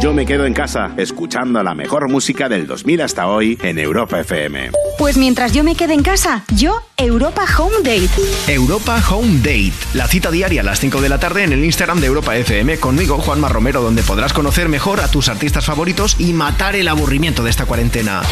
Yo 0.00 0.14
me 0.14 0.26
quedo 0.26 0.46
en 0.46 0.54
casa 0.54 0.92
escuchando 0.96 1.60
la 1.62 1.74
mejor 1.74 2.08
música 2.08 2.48
del 2.48 2.68
2000 2.68 3.00
hasta 3.02 3.26
hoy 3.26 3.58
en 3.62 3.78
Europa 3.78 4.20
FM. 4.20 4.70
Pues 4.96 5.16
mientras 5.16 5.52
yo 5.52 5.64
me 5.64 5.74
quede 5.74 5.94
en 5.94 6.02
casa, 6.02 6.44
yo 6.54 6.82
Europa 6.96 7.44
Home 7.58 7.78
Date. 7.78 8.08
Europa 8.46 9.02
Home 9.10 9.38
Date, 9.38 9.72
la 9.94 10.06
cita 10.06 10.30
diaria 10.30 10.60
a 10.60 10.64
las 10.64 10.78
5 10.78 11.00
de 11.00 11.08
la 11.08 11.18
tarde 11.18 11.42
en 11.42 11.52
el 11.52 11.64
Instagram 11.64 12.00
de 12.00 12.06
Europa 12.06 12.36
FM 12.36 12.78
conmigo, 12.78 13.18
Juanma 13.18 13.48
Romero, 13.48 13.82
donde 13.82 14.04
podrás 14.04 14.32
conocer 14.32 14.68
mejor 14.68 15.00
a 15.00 15.08
tus 15.08 15.28
artistas 15.28 15.64
favoritos 15.64 16.14
y 16.20 16.32
matar 16.32 16.76
el 16.76 16.86
aburrimiento 16.86 17.42
de 17.42 17.50
esta 17.50 17.66
cuarentena. 17.66 18.22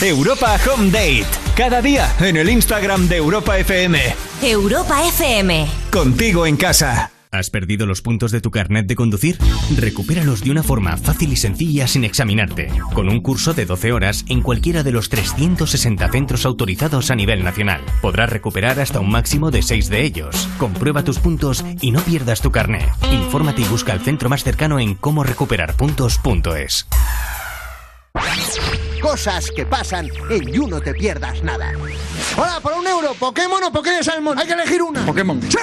Europa 0.00 0.58
Home 0.70 0.90
Date. 0.90 1.26
Cada 1.56 1.82
día 1.82 2.14
en 2.20 2.36
el 2.36 2.48
Instagram 2.48 3.06
de 3.08 3.16
Europa 3.16 3.58
FM. 3.58 4.14
Europa 4.42 5.02
FM. 5.08 5.66
Contigo 5.90 6.46
en 6.46 6.56
casa. 6.56 7.10
¿Has 7.30 7.50
perdido 7.50 7.86
los 7.86 8.02
puntos 8.02 8.30
de 8.30 8.40
tu 8.40 8.50
carnet 8.50 8.86
de 8.86 8.96
conducir? 8.96 9.38
Recupéralos 9.76 10.42
de 10.42 10.50
una 10.50 10.62
forma 10.62 10.96
fácil 10.96 11.32
y 11.32 11.36
sencilla 11.36 11.86
sin 11.86 12.04
examinarte, 12.04 12.68
con 12.94 13.08
un 13.08 13.20
curso 13.20 13.54
de 13.54 13.66
12 13.66 13.92
horas 13.92 14.24
en 14.28 14.42
cualquiera 14.42 14.82
de 14.82 14.92
los 14.92 15.08
360 15.08 16.10
centros 16.10 16.46
autorizados 16.46 17.10
a 17.10 17.14
nivel 17.14 17.44
nacional. 17.44 17.82
Podrás 18.00 18.30
recuperar 18.30 18.80
hasta 18.80 19.00
un 19.00 19.10
máximo 19.10 19.50
de 19.50 19.62
6 19.62 19.88
de 19.88 20.02
ellos. 20.02 20.48
Comprueba 20.58 21.04
tus 21.04 21.18
puntos 21.18 21.64
y 21.80 21.90
no 21.90 22.00
pierdas 22.00 22.40
tu 22.40 22.50
carnet. 22.50 22.88
Infórmate 23.12 23.62
y 23.62 23.64
busca 23.66 23.92
el 23.92 24.00
centro 24.00 24.28
más 24.28 24.44
cercano 24.44 24.78
en 24.78 24.94
cómo 24.94 25.24
puntos.es. 25.76 26.86
Cosas 29.00 29.50
que 29.54 29.66
pasan 29.66 30.08
en 30.30 30.52
You 30.52 30.66
No 30.66 30.80
Te 30.80 30.94
Pierdas 30.94 31.42
Nada. 31.42 31.72
Hola, 32.36 32.60
por 32.60 32.72
un 32.72 32.86
euro, 32.86 33.14
¿Pokémon 33.14 33.62
o 33.62 33.72
Poké 33.72 33.90
de 33.90 34.04
Salmón? 34.04 34.38
Hay 34.38 34.46
que 34.46 34.54
elegir 34.54 34.82
una. 34.82 35.04
Pokémon. 35.06 35.40
¡Sí! 35.42 35.58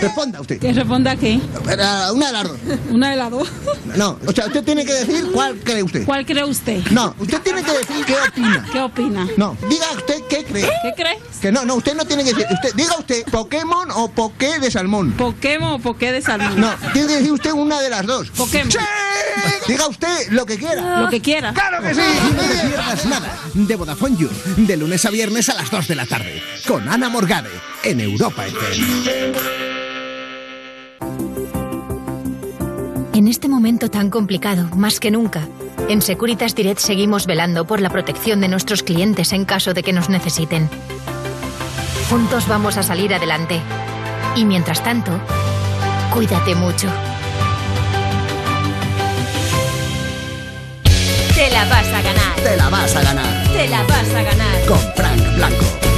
Responda 0.00 0.40
usted. 0.40 0.58
¿Que 0.58 0.72
responda 0.72 1.16
qué? 1.16 1.40
Era 1.70 2.12
Una 2.12 2.26
de 2.26 2.32
las 2.32 2.44
dos. 2.44 2.58
¿Una 2.90 3.10
de 3.10 3.16
las 3.16 3.30
dos? 3.30 3.48
No, 3.96 4.18
o 4.26 4.32
sea, 4.32 4.46
usted 4.46 4.64
tiene 4.64 4.84
que 4.84 4.92
decir 4.92 5.30
cuál 5.32 5.56
cree 5.58 5.82
usted. 5.82 6.04
¿Cuál 6.04 6.24
cree 6.24 6.44
usted? 6.44 6.82
No, 6.90 7.14
usted 7.18 7.40
tiene 7.42 7.62
que 7.62 7.72
decir 7.72 8.04
qué 8.06 8.14
opina. 8.14 8.66
¿Qué 8.72 8.80
opina? 8.80 9.28
No, 9.36 9.56
diga 9.68 9.86
usted 9.96 10.22
qué 10.28 10.44
cree. 10.44 10.62
¿Qué 10.62 10.92
cree? 10.96 11.18
Que 11.40 11.52
no, 11.52 11.64
no, 11.64 11.74
usted 11.74 11.94
no 11.94 12.04
tiene 12.04 12.24
que 12.24 12.32
decir. 12.32 12.46
Usted, 12.50 12.74
diga 12.74 12.96
usted 12.98 13.24
Pokémon 13.24 13.90
o 13.92 14.08
Poké 14.10 14.58
de 14.58 14.70
Salmón. 14.70 15.12
¿Pokémon 15.12 15.72
o 15.72 15.78
Poké 15.78 16.12
de 16.12 16.22
salmón? 16.22 16.60
No, 16.60 16.72
tiene 16.92 17.08
que 17.08 17.16
decir 17.16 17.32
usted 17.32 17.52
una 17.52 17.80
de 17.80 17.90
las 17.90 18.06
dos. 18.06 18.30
Pokémon. 18.30 18.70
¡Sí! 18.70 18.78
Diga 19.68 19.86
usted 19.88 20.30
lo 20.30 20.46
que 20.46 20.58
quiera. 20.58 21.00
Lo 21.00 21.08
que 21.08 21.20
quiera. 21.20 21.52
¡Claro 21.52 21.82
que 21.82 21.94
sí! 21.94 22.00
No 22.00 22.42
te 22.42 22.66
pierdas 22.68 23.06
nada 23.06 23.38
de 23.54 23.76
Vodafone 23.76 24.16
You, 24.16 24.30
de 24.56 24.76
lunes 24.76 25.04
a 25.04 25.10
viernes 25.10 25.48
a 25.48 25.54
las 25.54 25.70
2 25.70 25.88
de 25.88 25.94
la 25.94 26.06
tarde, 26.06 26.42
con 26.66 26.88
Ana 26.88 27.08
Morgade, 27.08 27.50
en 27.84 28.00
Europa 28.00 28.46
FM. 28.46 29.89
En 33.20 33.28
este 33.28 33.50
momento 33.50 33.90
tan 33.90 34.08
complicado, 34.08 34.74
más 34.76 34.98
que 34.98 35.10
nunca, 35.10 35.46
en 35.90 36.00
Securitas 36.00 36.54
Direct 36.54 36.80
seguimos 36.80 37.26
velando 37.26 37.66
por 37.66 37.82
la 37.82 37.90
protección 37.90 38.40
de 38.40 38.48
nuestros 38.48 38.82
clientes 38.82 39.34
en 39.34 39.44
caso 39.44 39.74
de 39.74 39.82
que 39.82 39.92
nos 39.92 40.08
necesiten. 40.08 40.70
Juntos 42.08 42.48
vamos 42.48 42.78
a 42.78 42.82
salir 42.82 43.12
adelante. 43.12 43.60
Y 44.36 44.46
mientras 44.46 44.82
tanto, 44.82 45.20
cuídate 46.14 46.54
mucho. 46.54 46.88
Te 51.34 51.50
la 51.50 51.66
vas 51.66 51.88
a 51.88 52.00
ganar. 52.00 52.36
Te 52.42 52.56
la 52.56 52.70
vas 52.70 52.96
a 52.96 53.02
ganar 53.02 53.52
Te 53.52 53.68
la 53.68 53.82
vas 53.82 54.14
a 54.14 54.22
ganar. 54.22 54.66
con 54.66 54.78
Frank 54.96 55.36
Blanco. 55.36 55.89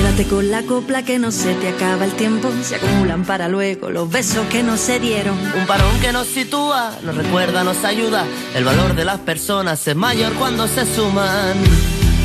Quédate 0.00 0.24
con 0.28 0.50
la 0.50 0.62
copla 0.62 1.02
que 1.02 1.18
no 1.18 1.30
se 1.30 1.52
te 1.56 1.68
acaba 1.68 2.06
el 2.06 2.12
tiempo. 2.12 2.50
Se 2.62 2.76
acumulan 2.76 3.26
para 3.26 3.48
luego 3.48 3.90
los 3.90 4.10
besos 4.10 4.46
que 4.46 4.62
no 4.62 4.78
se 4.78 4.98
dieron. 4.98 5.38
Un 5.54 5.66
parón 5.66 6.00
que 6.00 6.10
nos 6.10 6.26
sitúa, 6.26 6.96
nos 7.02 7.14
recuerda, 7.14 7.64
nos 7.64 7.84
ayuda. 7.84 8.24
El 8.54 8.64
valor 8.64 8.94
de 8.94 9.04
las 9.04 9.18
personas 9.18 9.86
es 9.86 9.94
mayor 9.94 10.32
cuando 10.36 10.66
se 10.68 10.86
suman. 10.86 11.54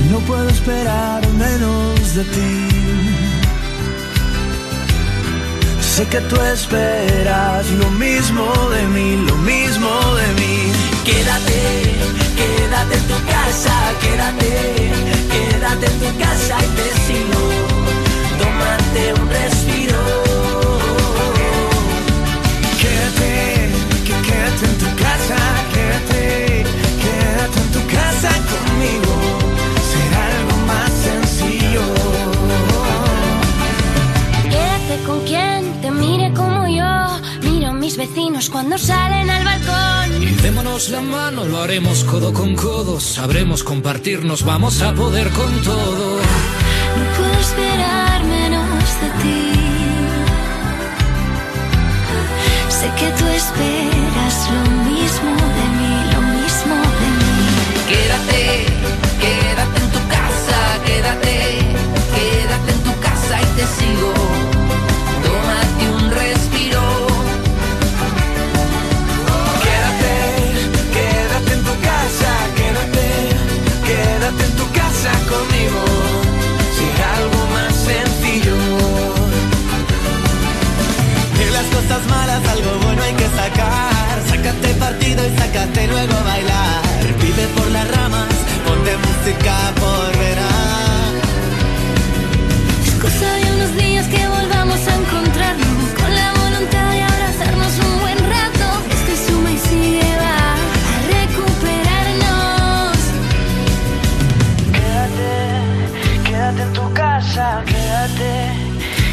No 0.10 0.20
puedo 0.20 0.48
esperar 0.48 1.28
menos 1.34 2.16
de 2.16 2.24
ti. 2.24 2.68
Sé 5.82 6.08
que 6.08 6.22
tú 6.22 6.40
esperas 6.44 7.70
lo 7.72 7.90
mismo 7.90 8.54
de 8.70 8.84
mí, 8.88 9.18
lo 9.28 9.36
mismo 9.36 9.90
de 10.16 10.28
mí. 10.40 10.75
Quédate, 11.06 11.62
quédate 12.40 12.96
en 12.96 13.06
tu 13.12 13.18
casa, 13.34 13.76
quédate, 14.02 14.54
quédate 15.34 15.86
en 15.92 16.00
tu 16.00 16.10
casa 16.24 16.56
y 16.66 16.70
te 16.78 16.88
sigo. 17.06 17.44
Tómate 18.40 19.04
un 19.22 19.28
respiro. 19.30 20.02
Quédate, 22.82 23.34
que- 24.06 24.22
quédate 24.28 24.66
en 24.72 24.78
tu 24.84 24.90
casa, 25.04 25.38
quédate, 25.74 26.64
quédate 27.04 27.58
en 27.64 27.70
tu 27.76 27.82
casa 27.98 28.32
conmigo. 28.52 29.14
Será 29.92 30.22
algo 30.38 30.56
más 30.72 30.92
sencillo. 31.08 31.84
Quédate 34.54 34.96
con 35.08 35.20
quien 35.30 35.82
te 35.82 35.92
mire 35.92 36.34
como 36.34 36.68
yo. 36.68 36.94
Miro 37.48 37.70
a 37.70 37.74
mis 37.74 37.96
vecinos 37.98 38.50
cuando 38.50 38.78
salen 38.78 39.30
al 39.30 39.44
balcón. 39.44 39.65
Y 40.20 40.26
démonos 40.42 40.90
la 40.90 41.02
mano, 41.02 41.46
lo 41.46 41.62
haremos 41.62 42.04
codo 42.04 42.34
con 42.34 42.56
codo, 42.56 43.00
sabremos 43.00 43.64
compartirnos, 43.64 44.44
vamos 44.44 44.82
a 44.82 44.94
poder 44.94 45.30
con 45.30 45.62
todo. 45.62 46.20
No 46.98 47.04
puedo 47.18 47.40
esperar 47.40 48.24
menos 48.24 48.86
de 49.02 49.10
ti. 49.22 49.52
Sé 52.70 52.88
que 53.00 53.10
tú 53.18 53.28
esperas 53.28 54.50
lo 54.52 54.62
mismo 54.90 55.32
de 55.58 55.66
mí, 55.78 55.96
lo 56.14 56.22
mismo 56.38 56.76
de 57.02 57.08
mí. 57.20 57.36
Quédate, 57.90 58.66
quédate 59.22 59.78
en 59.84 59.92
tu 59.92 60.02
casa, 60.16 60.60
quédate, 60.86 61.38
quédate 62.16 62.72
en 62.72 62.82
tu 62.84 63.00
casa 63.02 63.42
y 63.42 63.46
te 63.58 63.66
sigo. 63.78 64.15
Cosas 81.96 82.10
malas 82.10 82.48
algo 82.50 82.72
bueno 82.84 83.02
hay 83.04 83.14
que 83.14 83.28
sacar. 83.28 84.22
Sácate 84.30 84.74
partido 84.76 85.26
y 85.26 85.38
sácate 85.38 85.88
luego 85.88 86.14
a 86.14 86.24
bailar. 86.24 86.82
Vive 87.22 87.48
por 87.56 87.68
las 87.72 87.88
ramas, 87.96 88.28
ponte 88.66 88.98
música 88.98 89.56
por 89.80 90.18
verás. 90.18 91.14
Es 92.86 92.94
cosa 93.02 93.34
de 93.36 93.52
unos 93.56 93.76
días 93.76 94.08
que 94.08 94.28
volvamos 94.28 94.80
a 94.88 94.96
encontrarnos 94.96 95.90
con 96.00 96.16
la 96.16 96.34
voluntad 96.34 96.92
de 96.92 97.04
abrazarnos 97.04 97.74
un 97.88 98.00
buen 98.02 98.18
rato. 98.18 98.68
Este 98.98 99.16
suma 99.26 99.52
y 99.52 99.58
sigue 99.58 100.12
va 100.22 100.54
a 100.54 100.58
recuperarnos. 101.16 102.98
Quédate, 104.76 105.32
quédate 106.26 106.62
en 106.62 106.74
tu 106.74 106.94
casa, 106.94 107.64
quédate, 107.66 108.32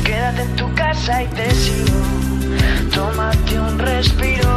quédate 0.04 0.42
en 0.42 0.56
tu 0.56 0.74
casa 0.74 1.22
y 1.22 1.26
te 1.28 1.54
sigo. 1.54 2.31
Tómate 3.02 3.58
un 3.58 3.78
respiro. 3.80 4.48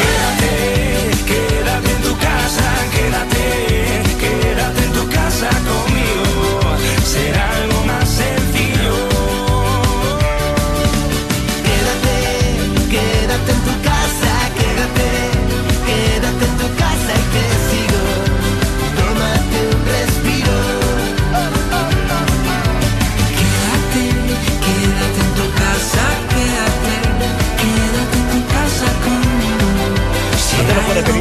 Quédate, 0.00 0.52
quédate 1.30 1.90
en 1.92 2.02
tu 2.02 2.12
casa, 2.18 2.68
quédate, 2.94 3.46
quédate 4.18 4.84
en 4.84 4.92
tu 4.92 5.08
casa 5.08 5.48
conmigo. 5.68 6.60
Será 7.04 7.59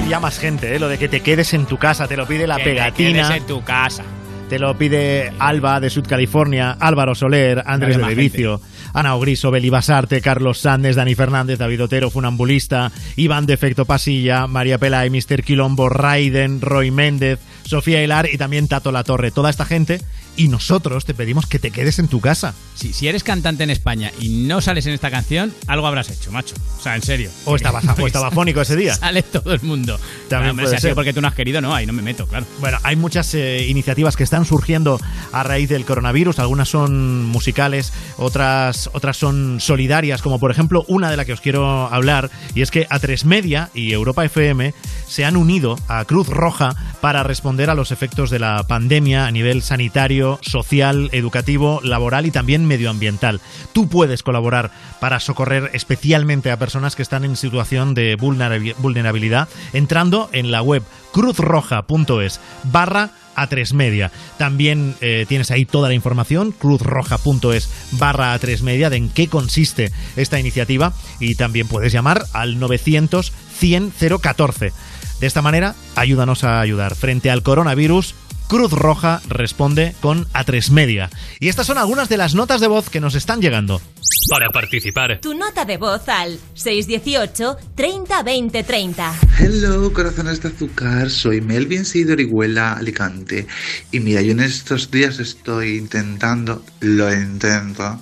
ya 0.10 0.20
más 0.20 0.40
gente, 0.40 0.76
¿eh? 0.76 0.80
lo 0.80 0.90
de 0.90 0.98
que 0.98 1.08
te 1.08 1.22
quedes 1.22 1.54
en 1.54 1.66
tu 1.66 1.78
casa, 1.78 2.08
te 2.08 2.18
lo 2.18 2.26
pide 2.28 2.48
la 2.48 2.58
Que 2.58 2.64
te 2.64 2.70
pegatina. 2.72 3.28
quedes 3.28 3.42
en 3.42 3.48
tu 3.48 3.64
casa. 3.64 4.04
Te 4.50 4.58
lo 4.58 4.76
pide 4.76 5.32
Alba 5.38 5.80
de 5.80 5.92
Sud 5.92 6.08
California, 6.08 6.76
Álvaro 6.80 7.14
Soler, 7.14 7.62
Andrés 7.68 7.98
de 7.98 8.16
Vicio, 8.16 8.60
Ana 8.96 9.14
Ogriso, 9.14 9.52
Beli 9.52 9.70
Basarte, 9.70 10.22
Carlos 10.22 10.58
Sandes, 10.58 10.96
Dani 10.96 11.14
Fernández, 11.14 11.60
David 11.60 11.84
Otero, 11.84 12.10
Funambulista, 12.10 12.92
Iván 13.16 13.46
de 13.46 13.54
Efecto 13.54 13.86
Pasilla, 13.86 14.48
María 14.48 14.80
Pelay, 14.80 15.12
Mr. 15.12 15.44
Quilombo, 15.44 15.88
Raiden, 15.90 16.62
Roy 16.62 16.90
Méndez, 16.90 17.40
Sofía 17.64 18.04
Hilar 18.04 18.28
y 18.34 18.40
también 18.40 18.68
Tato 18.68 18.92
La 18.92 19.04
Torre. 19.04 19.30
Toda 19.30 19.52
esta 19.52 19.66
gente 19.66 20.02
y 20.36 20.48
nosotros 20.48 21.06
te 21.06 21.14
pedimos 21.14 21.46
que 21.46 21.60
te 21.60 21.72
quedes 21.72 22.00
en 22.00 22.08
tu 22.08 22.22
casa. 22.22 22.54
Si, 22.76 22.94
si 22.94 23.08
eres 23.08 23.24
cantante 23.24 23.64
en 23.64 23.70
España 23.70 24.12
y 24.20 24.30
no 24.48 24.62
sales 24.62 24.86
en 24.86 24.94
esta 24.94 25.12
canción, 25.12 25.54
algo 25.68 25.88
habrás 25.88 26.10
hecho, 26.10 26.32
macho. 26.32 26.56
O 26.78 26.82
sea, 26.82 26.96
en 26.96 27.02
serio. 27.02 27.30
O 27.46 27.56
estaba, 27.56 27.82
o 27.98 28.08
estaba 28.08 28.32
fónico 28.40 28.62
ese 28.62 28.76
día. 28.76 28.96
Sale 28.96 29.22
todo 29.24 29.54
el 29.54 29.62
mundo. 29.62 30.00
También 30.30 30.52
Hombre, 30.52 30.64
puede 30.64 30.76
si 30.76 30.78
ha 30.78 30.80
sido 30.82 30.90
ser. 30.92 30.96
porque 30.96 31.14
tú 31.14 31.22
no 31.22 31.28
has 31.28 31.34
querido, 31.34 31.60
no, 31.62 31.76
ahí 31.76 31.86
no 31.86 31.94
me 31.94 32.02
meto, 32.02 32.26
claro. 32.28 32.46
Bueno, 32.60 32.78
hay 32.84 32.96
muchas 32.96 33.34
eh, 33.34 33.66
iniciativas 33.68 34.16
que 34.16 34.24
están 34.24 34.46
surgiendo 34.46 35.00
a 35.32 35.44
raíz 35.44 35.70
del 35.70 35.86
coronavirus. 35.86 36.40
Algunas 36.40 36.70
son 36.70 37.26
musicales, 37.26 37.92
otras, 38.18 38.90
otras 38.94 39.18
son 39.18 39.60
solidarias, 39.60 40.22
como 40.22 40.40
por 40.40 40.52
ejemplo 40.52 40.86
una 40.88 41.12
de 41.12 41.18
la 41.18 41.26
que 41.26 41.34
os 41.34 41.42
quiero 41.42 41.88
hablar, 41.94 42.30
y 42.56 42.62
es 42.62 42.72
que 42.72 42.88
A3 42.88 43.26
Media 43.26 43.70
y 43.74 43.92
Europa 43.92 44.24
FM 44.26 44.74
se 45.08 45.26
han 45.26 45.36
unido 45.36 45.78
a 45.88 46.06
Cruz 46.06 46.28
Roja 46.28 46.76
para 47.02 47.24
responder 47.24 47.70
a 47.70 47.76
los 47.76 47.92
efectos 47.92 48.30
de 48.30 48.40
la 48.40 48.64
pandemia 48.64 49.26
a 49.26 49.32
nivel 49.32 49.62
sanitario, 49.62 50.19
social, 50.42 51.10
educativo, 51.12 51.80
laboral 51.84 52.26
y 52.26 52.32
también 52.32 52.66
medioambiental. 52.66 53.42
Tú 53.74 53.88
puedes 53.88 54.24
colaborar 54.24 54.72
para 55.00 55.20
socorrer 55.20 55.72
especialmente 55.74 56.52
a 56.52 56.60
personas 56.60 56.96
que 56.96 57.02
están 57.02 57.24
en 57.24 57.36
situación 57.36 57.94
de 57.94 58.18
vulnerabi- 58.18 58.76
vulnerabilidad 58.78 59.48
entrando 59.74 60.30
en 60.34 60.52
la 60.52 60.62
web 60.62 60.84
cruzroja.es 61.12 62.40
barra 62.64 63.12
a3 63.36 63.74
media. 63.74 64.12
También 64.38 64.96
eh, 65.02 65.26
tienes 65.28 65.50
ahí 65.52 65.66
toda 65.66 65.88
la 65.88 65.94
información, 65.96 66.52
cruzroja.es 66.52 67.70
barra 67.94 68.38
a3 68.38 68.62
media, 68.62 68.90
de 68.90 68.98
en 68.98 69.10
qué 69.10 69.28
consiste 69.28 69.92
esta 70.18 70.40
iniciativa 70.40 70.94
y 71.20 71.36
también 71.36 71.68
puedes 71.68 71.94
llamar 71.94 72.26
al 72.34 72.60
900 72.60 73.32
100 73.60 73.94
014. 74.22 74.74
De 75.20 75.28
esta 75.28 75.42
manera, 75.42 75.76
ayúdanos 75.96 76.44
a 76.44 76.60
ayudar. 76.62 76.96
Frente 76.96 77.30
al 77.30 77.44
coronavirus, 77.44 78.16
Cruz 78.50 78.72
Roja 78.72 79.22
responde 79.28 79.94
con 80.02 80.26
A3 80.30 80.72
Media. 80.72 81.12
Y 81.40 81.50
estas 81.50 81.68
son 81.68 81.78
algunas 81.78 82.10
de 82.10 82.18
las 82.18 82.34
notas 82.34 82.60
de 82.60 82.68
voz 82.68 82.90
que 82.90 83.00
nos 83.00 83.14
están 83.14 83.42
llegando. 83.42 83.80
Para 84.28 84.50
participar, 84.50 85.20
Tu 85.22 85.36
nota 85.36 85.66
de 85.66 85.78
voz 85.78 86.10
al 86.10 86.40
618 86.56 87.58
30 87.76 88.24
20 88.24 88.64
30. 88.64 89.14
Hello, 89.40 89.94
corazones 89.94 90.42
de 90.42 90.50
azúcar, 90.50 91.12
soy 91.12 91.42
Melvin 91.42 91.86
Sid 91.86 92.08
de 92.08 92.14
Orihuela, 92.14 92.74
Alicante. 92.74 93.46
Y 93.92 94.00
mira, 94.00 94.24
yo 94.24 94.32
en 94.32 94.40
estos 94.40 94.90
días 94.90 95.20
estoy 95.20 95.78
intentando, 95.78 96.64
lo 96.80 97.14
intento, 97.14 98.02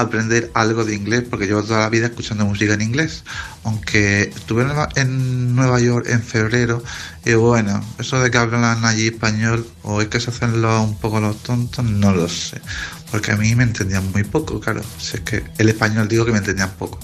aprender 0.00 0.50
algo 0.54 0.84
de 0.84 0.94
inglés 0.94 1.24
porque 1.28 1.46
llevo 1.46 1.62
toda 1.62 1.80
la 1.80 1.88
vida 1.88 2.06
escuchando 2.06 2.44
música 2.44 2.74
en 2.74 2.82
inglés. 2.82 3.24
Aunque 3.64 4.22
estuve 4.34 4.64
en 4.96 5.54
Nueva, 5.54 5.80
York 5.80 6.06
en 6.08 6.22
febrero 6.22 6.82
y 7.24 7.34
bueno, 7.34 7.82
eso 7.98 8.20
de 8.20 8.30
que 8.30 8.38
hablan 8.38 8.84
allí 8.84 9.08
español 9.08 9.66
o 9.82 10.00
es 10.00 10.08
que 10.08 10.20
se 10.20 10.30
hacen 10.30 10.60
los- 10.62 10.80
un 10.84 10.96
poco 10.98 11.20
los 11.20 11.42
tontos, 11.42 11.84
no 11.84 12.12
lo 12.12 12.28
sé. 12.28 12.60
Porque 13.10 13.32
a 13.32 13.36
mí 13.36 13.54
me 13.54 13.62
entendían 13.64 14.10
muy 14.12 14.24
poco, 14.24 14.60
claro. 14.60 14.82
Si 14.98 15.16
es 15.16 15.22
que 15.22 15.44
el 15.58 15.68
español 15.68 16.08
digo 16.08 16.24
que 16.24 16.32
me 16.32 16.38
entendían 16.38 16.70
poco. 16.78 16.98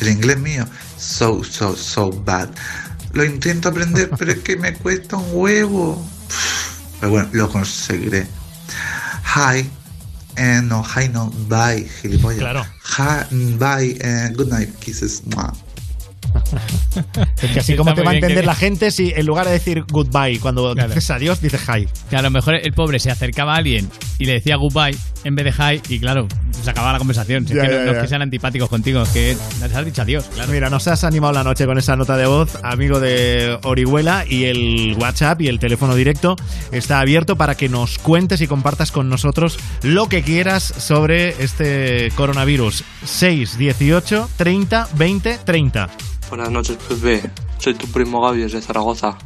El 0.00 0.08
inglés 0.08 0.38
mío, 0.38 0.66
so, 0.98 1.42
so, 1.44 1.76
so 1.76 2.10
bad. 2.10 2.48
Lo 3.12 3.24
intento 3.24 3.68
aprender, 3.68 4.10
pero 4.18 4.32
es 4.32 4.38
que 4.40 4.56
me 4.56 4.74
cuesta 4.74 5.16
un 5.16 5.26
huevo. 5.32 6.04
Pero 7.00 7.12
bueno, 7.12 7.28
lo 7.32 7.48
conseguiré. 7.50 8.26
Hi. 9.36 9.70
Eh, 10.36 10.60
no, 10.62 10.82
hi 10.82 11.08
no, 11.08 11.30
bye, 11.48 11.86
gilipollas. 12.02 12.40
Claro. 12.40 12.66
Hi, 12.82 13.24
bye, 13.58 13.96
eh, 14.00 14.30
good 14.34 14.48
night, 14.48 14.70
kisses. 14.80 15.22
Mua. 15.26 15.52
Es 17.42 17.50
que 17.50 17.60
así 17.60 17.76
como 17.76 17.94
te 17.94 18.02
va 18.02 18.12
a 18.12 18.14
entender 18.14 18.44
la 18.46 18.54
gente 18.54 18.90
si 18.90 19.12
en 19.14 19.26
lugar 19.26 19.46
de 19.46 19.52
decir 19.52 19.84
goodbye 19.90 20.38
cuando 20.40 20.74
dices 20.74 21.10
adiós, 21.10 21.40
dices 21.40 21.60
hi. 21.68 21.86
Que 22.08 22.16
a 22.16 22.22
lo 22.22 22.30
mejor 22.30 22.54
el 22.54 22.72
pobre 22.72 22.98
se 22.98 23.10
acercaba 23.10 23.54
a 23.54 23.56
alguien 23.58 23.88
y 24.18 24.24
le 24.26 24.34
decía 24.34 24.56
goodbye 24.56 24.96
en 25.24 25.34
vez 25.34 25.44
de 25.44 25.50
hi 25.74 25.80
y 25.88 25.98
claro, 25.98 26.28
se 26.62 26.70
acababa 26.70 26.92
la 26.92 26.98
conversación. 26.98 27.46
Si 27.46 27.52
es 27.54 27.56
Ya, 27.56 27.62
que 27.62 27.68
no, 27.68 27.74
ya, 27.74 27.84
no 27.84 27.90
es 27.90 27.96
ya. 27.96 28.02
que 28.02 28.08
sean 28.08 28.22
antipáticos 28.22 28.68
contigo, 28.68 29.02
es 29.02 29.08
que 29.10 29.36
les 29.60 29.74
has 29.74 29.84
dicho 29.84 30.02
adiós, 30.02 30.24
claro. 30.34 30.52
Mira, 30.52 30.70
nos 30.70 30.86
has 30.88 31.02
animado 31.04 31.32
la 31.34 31.44
noche 31.44 31.66
con 31.66 31.78
esa 31.78 31.96
nota 31.96 32.16
de 32.16 32.26
voz, 32.26 32.58
amigo 32.62 33.00
de 33.00 33.58
Orihuela, 33.64 34.24
y 34.28 34.44
el 34.44 34.96
WhatsApp 34.98 35.40
y 35.42 35.48
el 35.48 35.58
teléfono 35.58 35.94
directo 35.94 36.36
está 36.72 37.00
abierto 37.00 37.36
para 37.36 37.56
que 37.56 37.68
nos 37.68 37.98
cuentes 37.98 38.40
y 38.40 38.46
compartas 38.46 38.92
con 38.92 39.08
nosotros 39.08 39.58
lo 39.82 40.08
que 40.08 40.22
quieras 40.22 40.62
sobre 40.62 41.42
este 41.42 42.10
coronavirus. 42.14 42.84
6, 43.04 43.58
18, 43.58 44.30
30, 44.36 44.88
20, 44.96 45.38
30. 45.44 45.88
Buenas 46.34 46.50
noches, 46.50 46.76
Pepe. 46.88 47.30
Soy 47.58 47.74
tu 47.74 47.86
primo 47.86 48.20
Gaby 48.20 48.40
desde 48.40 48.60
Zaragoza. 48.60 49.16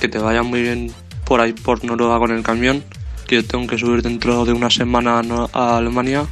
Que 0.00 0.08
te 0.08 0.18
vaya 0.18 0.42
muy 0.42 0.60
bien 0.60 0.92
por 1.24 1.40
ahí 1.40 1.52
por 1.52 1.84
Noruega 1.84 2.18
con 2.18 2.32
el 2.32 2.42
camión. 2.42 2.82
Que 3.28 3.36
yo 3.36 3.46
tengo 3.46 3.68
que 3.68 3.78
subir 3.78 4.02
dentro 4.02 4.44
de 4.44 4.52
una 4.52 4.68
semana 4.68 5.22
a 5.52 5.76
Alemania 5.76 6.26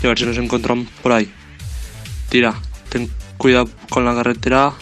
y 0.00 0.06
a 0.06 0.10
ver 0.10 0.18
si 0.20 0.26
nos 0.26 0.38
encontramos 0.38 0.86
por 1.02 1.10
ahí. 1.10 1.28
Tira, 2.28 2.54
ten 2.88 3.10
cuidado 3.36 3.68
con 3.90 4.04
la 4.04 4.14
carretera. 4.14 4.74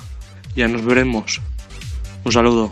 Ya 0.54 0.68
nos 0.68 0.84
veremos. 0.84 1.40
Un 2.24 2.32
saludo. 2.32 2.70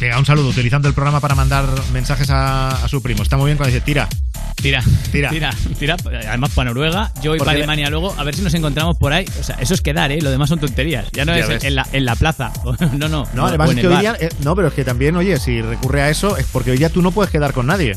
Venga, 0.00 0.18
un 0.18 0.24
saludo, 0.24 0.48
utilizando 0.48 0.88
el 0.88 0.94
programa 0.94 1.20
para 1.20 1.34
mandar 1.34 1.66
mensajes 1.92 2.30
a, 2.30 2.68
a 2.68 2.88
su 2.88 3.02
primo. 3.02 3.22
Está 3.22 3.36
muy 3.36 3.46
bien 3.46 3.58
cuando 3.58 3.72
dice 3.74 3.84
tira. 3.84 4.08
Tira, 4.56 4.82
Tira. 5.10 5.30
tira, 5.30 5.50
tira. 5.78 5.96
Además 6.28 6.50
para 6.54 6.70
Noruega, 6.70 7.12
yo 7.22 7.30
voy 7.30 7.38
para 7.38 7.52
Alemania 7.52 7.88
luego, 7.88 8.14
a 8.18 8.24
ver 8.24 8.34
si 8.34 8.42
nos 8.42 8.52
encontramos 8.54 8.96
por 8.98 9.12
ahí. 9.12 9.24
O 9.38 9.42
sea, 9.42 9.56
eso 9.56 9.74
es 9.74 9.80
quedar, 9.80 10.12
¿eh? 10.12 10.20
Lo 10.20 10.30
demás 10.30 10.48
son 10.48 10.58
tonterías. 10.58 11.06
Ya 11.12 11.24
no 11.24 11.36
Ya 11.36 11.46
es 11.54 11.64
en 11.64 11.74
la, 11.74 11.86
en 11.92 12.04
la 12.04 12.14
plaza. 12.14 12.52
no, 12.92 13.08
no. 13.08 13.26
No, 13.34 13.46
además 13.46 13.70
es 13.70 13.76
que 13.76 13.88
hoy 13.88 14.00
día, 14.00 14.16
eh, 14.20 14.28
no, 14.42 14.54
pero 14.56 14.68
es 14.68 14.74
que 14.74 14.84
también, 14.84 15.16
oye, 15.16 15.38
si 15.38 15.62
recurre 15.62 16.02
a 16.02 16.10
eso, 16.10 16.36
es 16.36 16.46
porque 16.46 16.70
hoy 16.70 16.78
día 16.78 16.88
tú 16.90 17.02
no 17.02 17.10
puedes 17.10 17.30
quedar 17.30 17.52
con 17.52 17.66
nadie. 17.66 17.96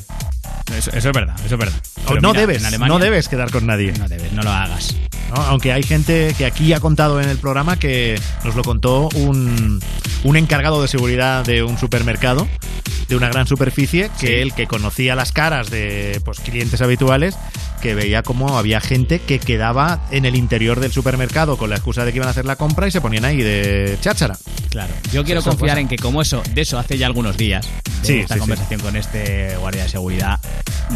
Eso, 0.76 0.91
eso 0.91 1.10
es 1.10 1.14
verdad, 1.15 1.35
eso 1.45 1.56
es 1.56 1.60
verdad. 1.60 1.76
Pero 2.07 2.22
no 2.22 2.30
mira, 2.30 2.41
debes, 2.41 2.64
Alemania- 2.65 2.88
no 2.88 2.99
debes 2.99 3.27
quedar 3.27 3.52
con 3.52 3.65
nadie. 3.65 3.91
No 3.94 4.07
debes, 4.07 4.31
no 4.34 4.41
lo 4.44 4.52
hagas. 4.52 4.95
¿no? 5.30 5.41
Aunque 5.44 5.72
hay 5.73 5.84
gente 5.84 6.34
que 6.38 6.45
aquí 6.45 6.73
ha 6.73 6.80
contado 6.80 7.19
en 7.22 7.30
el 7.30 7.38
programa 7.38 7.77
que 7.77 8.19
nos 8.44 8.56
lo 8.56 8.64
contó 8.64 9.10
un, 9.15 9.81
un 10.23 10.35
encargado 10.38 10.81
de 10.81 10.88
seguridad 10.88 11.44
de 11.45 11.64
un 11.64 11.77
supermercado, 11.77 12.48
de 13.10 13.15
una 13.15 13.30
gran 13.30 13.45
superficie, 13.48 14.10
que 14.19 14.41
él 14.41 14.53
que 14.53 14.65
conocía 14.68 15.15
las 15.15 15.31
caras 15.31 15.69
de 15.69 16.22
pues, 16.23 16.40
clientes 16.40 16.81
habituales, 16.81 17.35
que 17.84 17.93
veía 17.95 18.23
como 18.23 18.57
había 18.57 18.80
gente 18.80 19.19
que 19.19 19.39
quedaba 19.39 20.07
en 20.10 20.23
el 20.23 20.35
interior 20.38 20.80
del 20.80 20.93
supermercado 20.93 21.57
con 21.57 21.69
la 21.69 21.76
excusa 21.76 22.05
de 22.05 22.11
que 22.14 22.18
iban 22.18 22.30
a 22.30 22.31
hacer 22.31 22.45
la 22.45 22.55
compra 22.55 22.88
y 22.88 22.91
se 22.91 23.01
ponían 23.01 23.26
ahí 23.26 23.41
de 23.41 23.97
cháchara. 23.99 24.38
Claro, 24.69 24.93
yo 25.11 25.23
quiero 25.26 25.41
Eso 25.41 25.49
confiar 25.49 25.72
pasa. 25.72 25.81
en 25.81 25.88
que 25.89 25.97
como 25.97 26.22
eso, 26.22 26.41
de 26.53 26.61
eso 26.61 26.80
hace 26.80 26.97
ya 26.97 27.07
algunos 27.07 27.35
días, 27.38 27.68
de 28.01 28.07
Sí, 28.07 28.19
esta 28.19 28.34
sí, 28.34 28.34
sí. 28.35 28.39
conversación 28.39 28.80
con 28.80 28.95
este 28.95 29.57
guardia 29.57 29.84
de 29.84 29.89
seguridad, 29.89 30.39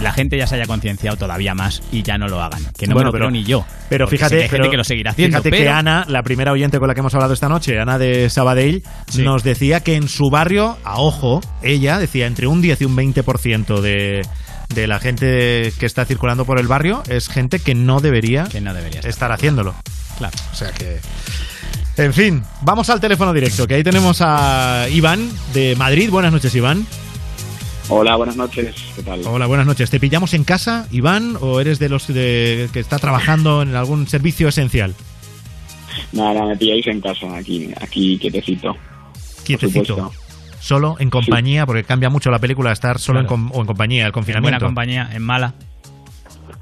la 0.02 0.14
gente 0.14 0.38
ya 0.38 0.48
se 0.48 0.56
haya 0.56 0.66
concienciado 0.66 1.18
todavía 1.18 1.54
más 1.54 1.84
y 1.92 2.04
ya 2.04 2.18
no 2.18 2.28
lo 2.30 2.42
hagan. 2.42 2.64
Que 2.78 2.88
no 2.88 2.94
Bueno, 2.94 3.08
me 3.12 3.12
lo 3.12 3.12
pero- 3.12 3.26
creo 3.28 3.32
ni 3.32 3.44
yo. 3.44 3.66
Pero 3.90 4.08
sé 4.08 4.12
fíjate, 4.12 4.38
que 4.38 4.44
hay 4.44 4.50
gente 4.50 4.70
que 4.70 4.78
lo 4.78 4.84
seguirá 4.86 5.12
haciendo. 5.12 5.38
fíjate 5.44 5.52
que 5.58 5.70
Ana, 5.70 6.06
la 6.08 6.24
primera 6.24 6.54
oyente 6.54 6.80
con 6.80 6.88
la 6.88 6.94
que 6.94 7.02
hemos 7.02 7.14
hablado 7.14 7.34
esta 7.34 7.50
noche, 7.50 7.78
Ana 7.80 7.98
de 7.98 8.30
Sabadell, 8.30 8.82
nos 9.18 9.44
decía 9.44 9.82
que 9.82 9.96
en 9.96 10.08
su 10.08 10.30
barrio, 10.32 10.78
a 10.86 11.00
ojo, 11.02 11.42
ella 11.62 12.00
decía 12.00 12.28
entre 12.28 12.48
un 12.48 12.62
10 12.62 12.82
y 12.82 12.86
un 12.86 12.96
20% 12.96 13.82
de, 13.82 14.22
de 14.74 14.88
la 14.88 15.00
gente 15.00 15.74
que 15.80 15.86
está 15.86 16.06
circulando 16.06 16.46
por 16.46 16.60
el 16.60 16.68
barrio 16.68 17.04
es 17.10 17.28
gente 17.30 17.60
que 17.60 17.76
no 17.76 18.00
debería, 18.00 18.46
Que 18.46 18.62
no 18.62 18.74
debería 18.74 19.00
estar. 19.00 19.10
estar 19.10 19.32
haciéndolo. 19.32 19.76
Claro. 20.18 20.38
O 20.52 20.56
sea 20.56 20.72
que. 20.72 21.00
En 21.98 22.14
fin, 22.14 22.44
vamos 22.62 22.90
al 22.92 23.00
teléfono 23.00 23.34
directo, 23.34 23.66
que 23.66 23.74
ahí 23.74 23.84
tenemos 23.84 24.20
a 24.22 24.88
Iván 24.92 25.32
de 25.54 25.76
Madrid. 25.76 26.10
Buenas 26.12 26.32
noches, 26.32 26.54
Iván. 26.54 26.86
Hola, 27.90 28.16
buenas 28.18 28.36
noches. 28.36 28.76
¿Qué 28.96 29.02
tal? 29.02 29.22
Hola, 29.26 29.48
buenas 29.48 29.66
noches. 29.66 29.90
¿Te 29.90 30.00
pillamos 30.00 30.34
en 30.34 30.44
casa, 30.44 30.88
Iván, 30.92 31.38
o 31.42 31.60
eres 31.60 31.80
de 31.80 31.90
los 31.90 32.06
de, 32.08 32.70
que 32.74 32.80
está 32.82 33.00
trabajando 33.00 33.62
en 33.64 33.76
algún 33.76 34.08
servicio 34.08 34.48
esencial? 34.50 34.94
Nada, 36.12 36.46
me 36.46 36.56
pilláis 36.58 36.86
en 36.88 37.02
casa, 37.02 37.36
aquí, 37.36 37.70
aquí 37.82 38.18
quietecito. 38.20 38.76
Quietecito. 39.44 40.12
Solo 40.68 40.98
en 41.00 41.10
compañía, 41.10 41.66
porque 41.66 41.86
cambia 41.86 42.10
mucho 42.10 42.30
la 42.30 42.40
película 42.40 42.74
estar 42.74 43.00
solo 43.00 43.22
en 43.22 43.26
com- 43.26 43.50
o 43.54 43.62
en 43.62 43.66
compañía, 43.68 44.02
el 44.02 44.08
En 44.08 44.12
buena 44.12 44.14
confinamiento. 44.14 44.66
compañía, 44.66 45.10
en 45.14 45.22
mala. 45.24 45.54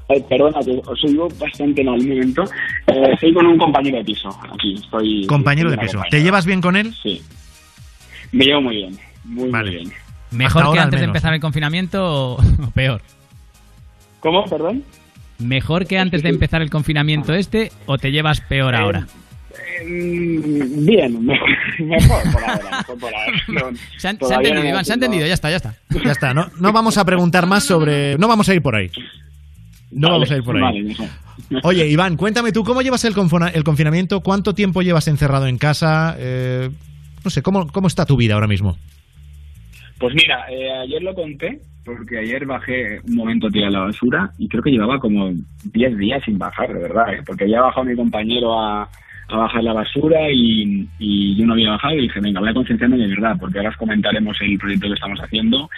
Eh, 0.08 0.22
perdona, 0.28 0.60
que 0.64 0.80
os 0.86 1.02
oigo 1.04 1.26
bastante 1.40 1.82
mal 1.82 1.98
un 1.98 2.08
momento. 2.10 2.44
Eh, 2.86 3.10
estoy 3.14 3.34
con 3.34 3.46
un 3.46 3.58
compañero 3.58 3.98
de 3.98 4.04
piso 4.04 4.28
aquí. 4.54 4.74
Estoy, 4.74 5.26
Compañero 5.26 5.72
de 5.72 5.78
piso. 5.78 6.00
¿Te 6.08 6.22
llevas 6.22 6.46
bien 6.46 6.60
con 6.60 6.76
él? 6.76 6.94
Sí. 7.02 7.20
Me 8.30 8.44
llevo 8.44 8.60
muy 8.62 8.76
bien. 8.76 8.96
Muy, 9.24 9.50
muy 9.50 9.70
bien. 9.70 9.92
¿Mejor 10.30 10.62
Hasta 10.62 10.74
que 10.74 10.80
antes 10.80 11.00
de 11.00 11.06
empezar 11.06 11.34
el 11.34 11.40
confinamiento 11.40 12.04
o, 12.04 12.34
o 12.40 12.70
peor? 12.72 13.02
¿Cómo, 14.20 14.44
perdón? 14.44 14.84
¿Mejor 15.40 15.86
que 15.86 15.98
antes 15.98 16.22
de 16.22 16.28
empezar 16.28 16.62
el 16.62 16.70
confinamiento 16.70 17.34
este 17.34 17.72
o 17.86 17.98
te 17.98 18.12
llevas 18.12 18.40
peor 18.40 18.74
Eh, 18.74 18.78
ahora? 18.78 19.06
Bien, 19.84 21.24
mejor, 21.26 21.48
mejor 21.80 22.32
por 22.32 22.42
ahora. 22.44 22.70
Mejor 22.78 22.98
por 22.98 23.14
ahora. 23.14 23.32
No, 23.48 23.60
Se 23.98 24.08
ha, 24.08 24.14
se 24.14 24.34
ha 24.34 24.36
entendido, 24.36 24.62
no 24.62 24.68
Iván, 24.68 24.84
se 24.84 24.92
ha 24.92 24.94
tengo- 24.94 25.04
entendido, 25.06 25.26
ya 25.26 25.34
está, 25.34 25.50
ya 25.50 25.56
está. 25.56 25.74
Ya 26.04 26.12
está, 26.12 26.34
no, 26.34 26.46
no 26.60 26.72
vamos 26.72 26.98
a 26.98 27.04
preguntar 27.04 27.46
más 27.46 27.64
sobre... 27.64 28.16
No 28.18 28.28
vamos 28.28 28.48
a 28.48 28.54
ir 28.54 28.62
por 28.62 28.74
ahí. 28.76 28.90
No 29.90 30.08
Vale, 30.08 30.12
vamos 30.14 30.30
a 30.30 30.36
ir 30.36 30.42
por 30.42 30.56
ahí. 30.56 30.62
vale, 30.62 30.82
mejor. 30.82 31.06
Oye, 31.62 31.86
Iván, 31.88 32.16
cuéntame 32.16 32.50
tú, 32.52 32.64
¿cómo 32.64 32.82
llevas 32.82 33.04
el, 33.04 33.14
el 33.54 33.64
confinamiento? 33.64 34.20
¿Cuánto 34.20 34.54
tiempo 34.54 34.82
llevas 34.82 35.06
encerrado 35.08 35.46
en 35.46 35.58
casa? 35.58 36.16
Eh, 36.18 36.70
no 37.24 37.30
sé, 37.30 37.42
¿cómo, 37.42 37.66
¿cómo 37.68 37.86
está 37.88 38.04
tu 38.06 38.16
vida 38.16 38.34
ahora 38.34 38.46
mismo? 38.48 38.76
Pues 39.98 40.14
mira, 40.14 40.44
eh, 40.50 40.70
ayer 40.82 41.02
lo 41.02 41.14
conté, 41.14 41.60
porque 41.84 42.18
ayer 42.18 42.44
bajé 42.46 43.00
un 43.06 43.14
momento 43.16 43.48
tiré 43.48 43.70
la 43.70 43.80
basura 43.80 44.30
y 44.38 44.48
creo 44.48 44.62
que 44.62 44.70
llevaba 44.70 44.98
como 44.98 45.32
10 45.64 45.96
días 45.98 46.22
sin 46.24 46.36
bajar, 46.38 46.68
de 46.72 46.80
verdad, 46.80 47.14
¿eh? 47.14 47.22
porque 47.24 47.44
había 47.44 47.60
bajado 47.62 47.84
mi 47.86 47.96
compañero 47.96 48.58
a, 48.60 48.88
a 49.28 49.36
bajar 49.36 49.64
la 49.64 49.72
basura 49.72 50.30
y, 50.30 50.86
y 50.98 51.36
yo 51.36 51.46
no 51.46 51.54
había 51.54 51.70
bajado 51.70 51.94
y 51.96 52.02
dije, 52.02 52.20
venga, 52.20 52.40
voy 52.40 52.50
a 52.50 52.54
concentrarme 52.54 52.96
de 52.96 53.08
verdad, 53.08 53.36
porque 53.38 53.58
ahora 53.58 53.70
os 53.70 53.76
comentaremos 53.76 54.36
el 54.40 54.58
proyecto 54.58 54.86
que 54.88 54.94
estamos 54.94 55.20
haciendo. 55.20 55.68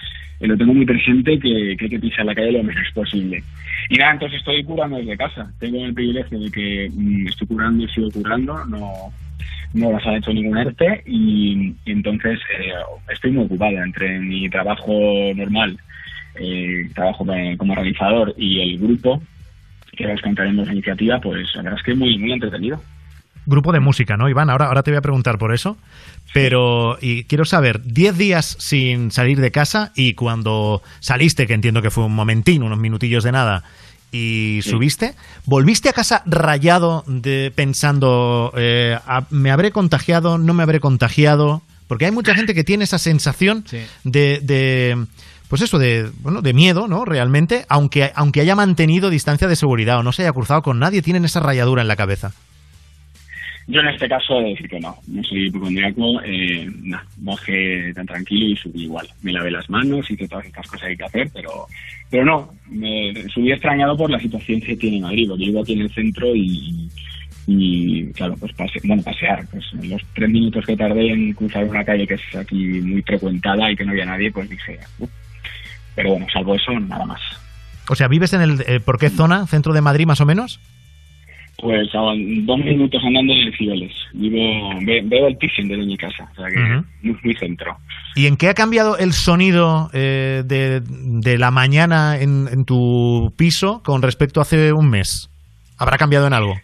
Eh, 0.40 0.46
lo 0.46 0.56
tengo 0.56 0.74
muy 0.74 0.84
presente 0.84 1.38
que, 1.38 1.76
que 1.76 1.84
hay 1.84 1.90
que 1.90 1.98
pisar 1.98 2.26
la 2.26 2.34
calle 2.34 2.52
lo 2.52 2.62
menos 2.62 2.90
posible. 2.92 3.42
Y 3.88 3.96
nada, 3.96 4.12
entonces 4.12 4.38
estoy 4.38 4.62
curando 4.64 4.98
desde 4.98 5.16
casa. 5.16 5.50
Tengo 5.58 5.84
el 5.84 5.94
privilegio 5.94 6.38
de 6.38 6.50
que 6.50 6.90
mm, 6.92 7.28
estoy 7.28 7.46
curando 7.46 7.84
y 7.84 7.88
sigo 7.88 8.10
curando, 8.10 8.64
no, 8.66 8.92
no 9.72 9.92
las 9.92 10.06
ha 10.06 10.16
hecho 10.16 10.32
ningún 10.32 10.58
ERTE 10.58 11.02
y, 11.06 11.74
y 11.84 11.92
entonces 11.92 12.38
eh, 12.58 12.72
estoy 13.10 13.32
muy 13.32 13.44
ocupado 13.44 13.82
entre 13.82 14.18
mi 14.20 14.48
trabajo 14.50 14.92
normal, 15.34 15.78
eh, 16.38 16.88
trabajo 16.94 17.26
como 17.56 17.74
realizador 17.74 18.34
y 18.36 18.60
el 18.60 18.78
grupo 18.78 19.22
que 19.96 20.06
os 20.06 20.20
contaremos 20.20 20.66
la 20.66 20.74
iniciativa, 20.74 21.18
pues 21.18 21.48
la 21.56 21.62
verdad 21.62 21.78
es 21.78 21.84
que 21.84 21.94
muy, 21.94 22.16
muy 22.18 22.32
entretenido. 22.32 22.80
Grupo 23.48 23.72
de 23.72 23.80
música, 23.80 24.16
¿no, 24.18 24.28
Iván? 24.28 24.50
Ahora, 24.50 24.66
ahora 24.66 24.82
te 24.82 24.90
voy 24.90 24.98
a 24.98 25.00
preguntar 25.00 25.38
por 25.38 25.54
eso. 25.54 25.78
Pero, 26.34 26.98
y 27.00 27.24
quiero 27.24 27.46
saber, 27.46 27.82
10 27.82 28.16
días 28.18 28.56
sin 28.60 29.10
salir 29.10 29.40
de 29.40 29.50
casa 29.50 29.92
y 29.96 30.12
cuando 30.12 30.82
saliste, 31.00 31.46
que 31.46 31.54
entiendo 31.54 31.80
que 31.80 31.90
fue 31.90 32.04
un 32.04 32.14
momentín, 32.14 32.62
unos 32.62 32.78
minutillos 32.78 33.24
de 33.24 33.32
nada, 33.32 33.64
y 34.12 34.60
Sí. 34.62 34.70
subiste, 34.70 35.14
¿volviste 35.46 35.88
a 35.88 35.94
casa 35.94 36.22
rayado 36.26 37.04
de 37.06 37.50
pensando, 37.54 38.52
eh, 38.56 38.98
a- 39.06 39.24
¿me 39.30 39.50
habré 39.50 39.70
contagiado? 39.72 40.36
¿No 40.36 40.52
me 40.52 40.62
habré 40.62 40.80
contagiado? 40.80 41.62
Porque 41.86 42.04
hay 42.04 42.12
mucha 42.12 42.34
gente 42.34 42.54
que 42.54 42.64
tiene 42.64 42.84
esa 42.84 42.98
sensación 42.98 43.64
de, 44.04 44.40
de, 44.42 45.06
pues 45.48 45.62
eso, 45.62 45.78
de, 45.78 46.10
bueno, 46.20 46.42
de 46.42 46.52
miedo, 46.52 46.86
¿no? 46.88 47.06
Realmente, 47.06 47.64
aunque, 47.70 48.12
aunque 48.14 48.42
haya 48.42 48.54
mantenido 48.54 49.08
distancia 49.08 49.48
de 49.48 49.56
seguridad 49.56 49.98
o 49.98 50.02
no 50.02 50.12
se 50.12 50.20
haya 50.22 50.32
cruzado 50.32 50.60
con 50.60 50.78
nadie, 50.78 51.00
tienen 51.00 51.24
esa 51.24 51.40
rayadura 51.40 51.80
en 51.80 51.88
la 51.88 51.96
cabeza. 51.96 52.32
Yo 53.70 53.80
en 53.80 53.88
este 53.88 54.08
caso 54.08 54.40
he 54.40 54.44
de 54.44 54.48
decir 54.50 54.66
que 54.66 54.80
no, 54.80 54.96
no 55.08 55.22
soy 55.22 55.46
hipocondriaco, 55.48 56.22
eh, 56.24 56.66
nah, 56.84 57.02
bajé 57.18 57.92
tan 57.92 58.06
tranquilo 58.06 58.46
y 58.46 58.56
subí 58.56 58.84
igual. 58.84 59.06
Me 59.20 59.30
lavé 59.30 59.50
las 59.50 59.68
manos, 59.68 60.10
hice 60.10 60.26
todas 60.26 60.46
estas 60.46 60.66
cosas 60.66 60.86
que 60.86 60.88
hay 60.92 60.96
que 60.96 61.04
hacer, 61.04 61.30
pero, 61.34 61.66
pero 62.10 62.24
no, 62.24 62.54
me 62.70 63.12
subí 63.28 63.52
extrañado 63.52 63.94
por 63.94 64.10
la 64.10 64.18
situación 64.18 64.62
que 64.62 64.74
tiene 64.74 65.02
Madrid, 65.02 65.28
porque 65.28 65.44
vivo 65.44 65.60
aquí 65.60 65.74
en 65.74 65.82
el 65.82 65.92
centro 65.92 66.28
y, 66.34 68.10
claro, 68.14 68.36
pues 68.40 68.54
pase, 68.54 68.80
bueno, 68.84 69.02
pasear, 69.02 69.46
pues 69.50 69.64
los 69.74 70.00
tres 70.14 70.30
minutos 70.30 70.64
que 70.64 70.74
tardé 70.76 71.10
en 71.10 71.34
cruzar 71.34 71.64
una 71.64 71.84
calle 71.84 72.06
que 72.06 72.14
es 72.14 72.36
aquí 72.36 72.56
muy 72.56 73.02
frecuentada 73.02 73.70
y 73.70 73.76
que 73.76 73.84
no 73.84 73.90
había 73.90 74.06
nadie, 74.06 74.32
pues 74.32 74.48
dije, 74.48 74.78
pero 75.94 76.12
bueno, 76.12 76.26
salvo 76.32 76.54
eso, 76.54 76.72
nada 76.80 77.04
más. 77.04 77.20
O 77.90 77.94
sea, 77.94 78.08
¿vives 78.08 78.32
en 78.32 78.40
el... 78.40 78.64
eh, 78.66 78.80
¿Por 78.80 78.98
qué 78.98 79.10
zona? 79.10 79.46
¿Centro 79.46 79.74
de 79.74 79.82
Madrid 79.82 80.06
más 80.06 80.22
o 80.22 80.26
menos? 80.26 80.58
Pues 81.60 81.92
a 81.92 81.98
dos 81.98 82.58
minutos 82.60 83.02
andando 83.04 83.34
de 83.34 83.52
Cibeles. 83.58 83.92
Vivo, 84.14 84.70
ve- 84.86 85.02
veo 85.04 85.26
el 85.26 85.36
Thyssen 85.38 85.66
desde 85.68 85.84
mi 85.86 85.96
casa, 85.96 86.28
o 86.32 86.34
sea 86.36 86.46
que 86.48 86.60
muy, 87.02 87.16
muy 87.24 87.34
centro. 87.34 87.76
¿Y 88.14 88.26
en 88.26 88.36
qué 88.36 88.48
ha 88.48 88.54
cambiado 88.54 88.96
el 88.96 89.12
sonido 89.12 89.90
eh, 89.92 90.42
de, 90.46 90.80
de 90.80 91.36
la 91.36 91.50
mañana 91.50 92.16
en, 92.20 92.46
en 92.52 92.64
tu 92.64 93.32
piso 93.36 93.82
con 93.84 94.02
respecto 94.02 94.38
a 94.38 94.42
hace 94.44 94.72
un 94.72 94.88
mes? 94.88 95.28
¿Habrá 95.78 95.98
cambiado 95.98 96.28
en 96.28 96.32
algo? 96.32 96.54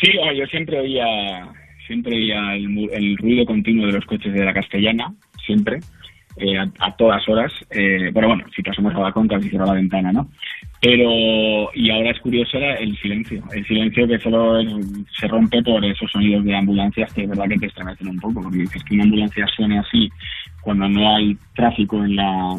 Sí, 0.00 0.10
yo 0.36 0.46
siempre 0.46 0.80
oía, 0.80 1.48
siempre 1.86 2.14
oía 2.16 2.54
el, 2.56 2.90
el 2.92 3.16
ruido 3.16 3.46
continuo 3.46 3.86
de 3.86 3.92
los 3.92 4.04
coches 4.04 4.32
de 4.32 4.44
la 4.44 4.52
Castellana, 4.52 5.14
siempre, 5.46 5.78
eh, 6.36 6.58
a, 6.58 6.68
a 6.80 6.96
todas 6.96 7.26
horas. 7.28 7.52
Eh, 7.70 8.10
pero 8.12 8.26
bueno, 8.28 8.44
si 8.54 8.62
pasamos 8.62 8.94
a 8.94 8.98
balcón, 8.98 9.26
casi 9.28 9.48
cierro 9.48 9.64
la 9.66 9.72
ventana, 9.74 10.12
¿no? 10.12 10.28
Pero, 10.88 11.68
y 11.74 11.90
ahora 11.90 12.12
es 12.12 12.20
curioso 12.20 12.58
el 12.58 12.96
silencio, 12.98 13.42
el 13.52 13.66
silencio 13.66 14.06
que 14.06 14.20
solo 14.20 14.60
se 15.18 15.26
rompe 15.26 15.60
por 15.60 15.84
esos 15.84 16.08
sonidos 16.12 16.44
de 16.44 16.54
ambulancias 16.54 17.12
que 17.12 17.24
es 17.24 17.28
verdad 17.28 17.48
que 17.48 17.58
te 17.58 17.66
estremecen 17.66 18.06
un 18.06 18.20
poco, 18.20 18.40
porque 18.40 18.58
dices 18.58 18.84
que 18.84 18.94
una 18.94 19.02
ambulancia 19.02 19.48
suene 19.48 19.80
así 19.80 20.08
cuando 20.60 20.88
no 20.88 21.16
hay 21.16 21.36
tráfico 21.56 21.96
en 22.04 22.14
la, 22.14 22.56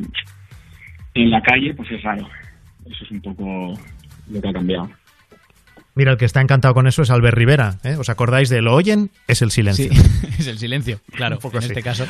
en 1.13 1.31
la 1.31 1.41
calle, 1.41 1.73
pues 1.73 1.89
es 1.89 2.03
raro. 2.03 2.27
Eso 2.85 3.05
es 3.05 3.11
un 3.11 3.21
poco 3.21 3.73
lo 4.29 4.41
que 4.41 4.49
ha 4.49 4.53
cambiado. 4.53 4.89
Mira, 5.98 6.11
el 6.11 6.18
que 6.19 6.26
está 6.26 6.41
encantado 6.41 6.76
con 6.76 6.86
eso 6.86 7.02
es 7.02 7.10
Albert 7.10 7.36
Rivera. 7.36 7.80
¿eh? 7.84 7.95
¿Os 7.98 8.10
acordáis 8.10 8.49
de 8.49 8.61
lo 8.61 8.76
oyen? 8.76 9.10
Es 9.28 9.41
el 9.41 9.49
silencio. 9.49 9.90
Sí, 9.91 9.99
es 10.40 10.45
el 10.45 10.60
silencio, 10.60 10.99
claro, 11.11 11.40
en 11.44 11.57
así. 11.57 11.68
este 11.69 11.82
caso. 11.82 12.06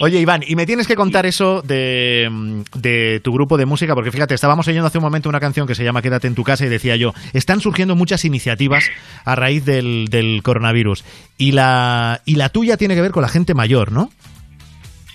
Oye, 0.00 0.20
Iván, 0.20 0.42
y 0.46 0.54
me 0.54 0.64
tienes 0.64 0.86
que 0.86 0.94
contar 0.94 1.26
eso 1.26 1.60
de, 1.60 2.62
de 2.76 3.20
tu 3.22 3.32
grupo 3.32 3.58
de 3.58 3.66
música, 3.66 3.94
porque 3.96 4.12
fíjate, 4.12 4.34
estábamos 4.34 4.66
oyendo 4.68 4.86
hace 4.86 4.98
un 4.98 5.04
momento 5.04 5.28
una 5.28 5.40
canción 5.40 5.66
que 5.66 5.74
se 5.74 5.82
llama 5.82 6.02
Quédate 6.02 6.28
en 6.28 6.36
tu 6.36 6.44
casa 6.44 6.64
y 6.64 6.68
decía 6.68 6.94
yo, 6.94 7.14
están 7.32 7.60
surgiendo 7.60 7.96
muchas 7.96 8.24
iniciativas 8.24 8.84
a 9.24 9.34
raíz 9.34 9.64
del, 9.64 10.06
del 10.08 10.42
coronavirus. 10.44 11.04
Y 11.36 11.50
la, 11.50 12.22
y 12.24 12.36
la 12.36 12.48
tuya 12.48 12.76
tiene 12.76 12.94
que 12.94 13.02
ver 13.02 13.10
con 13.10 13.22
la 13.22 13.28
gente 13.28 13.54
mayor, 13.54 13.90
¿no? 13.90 14.10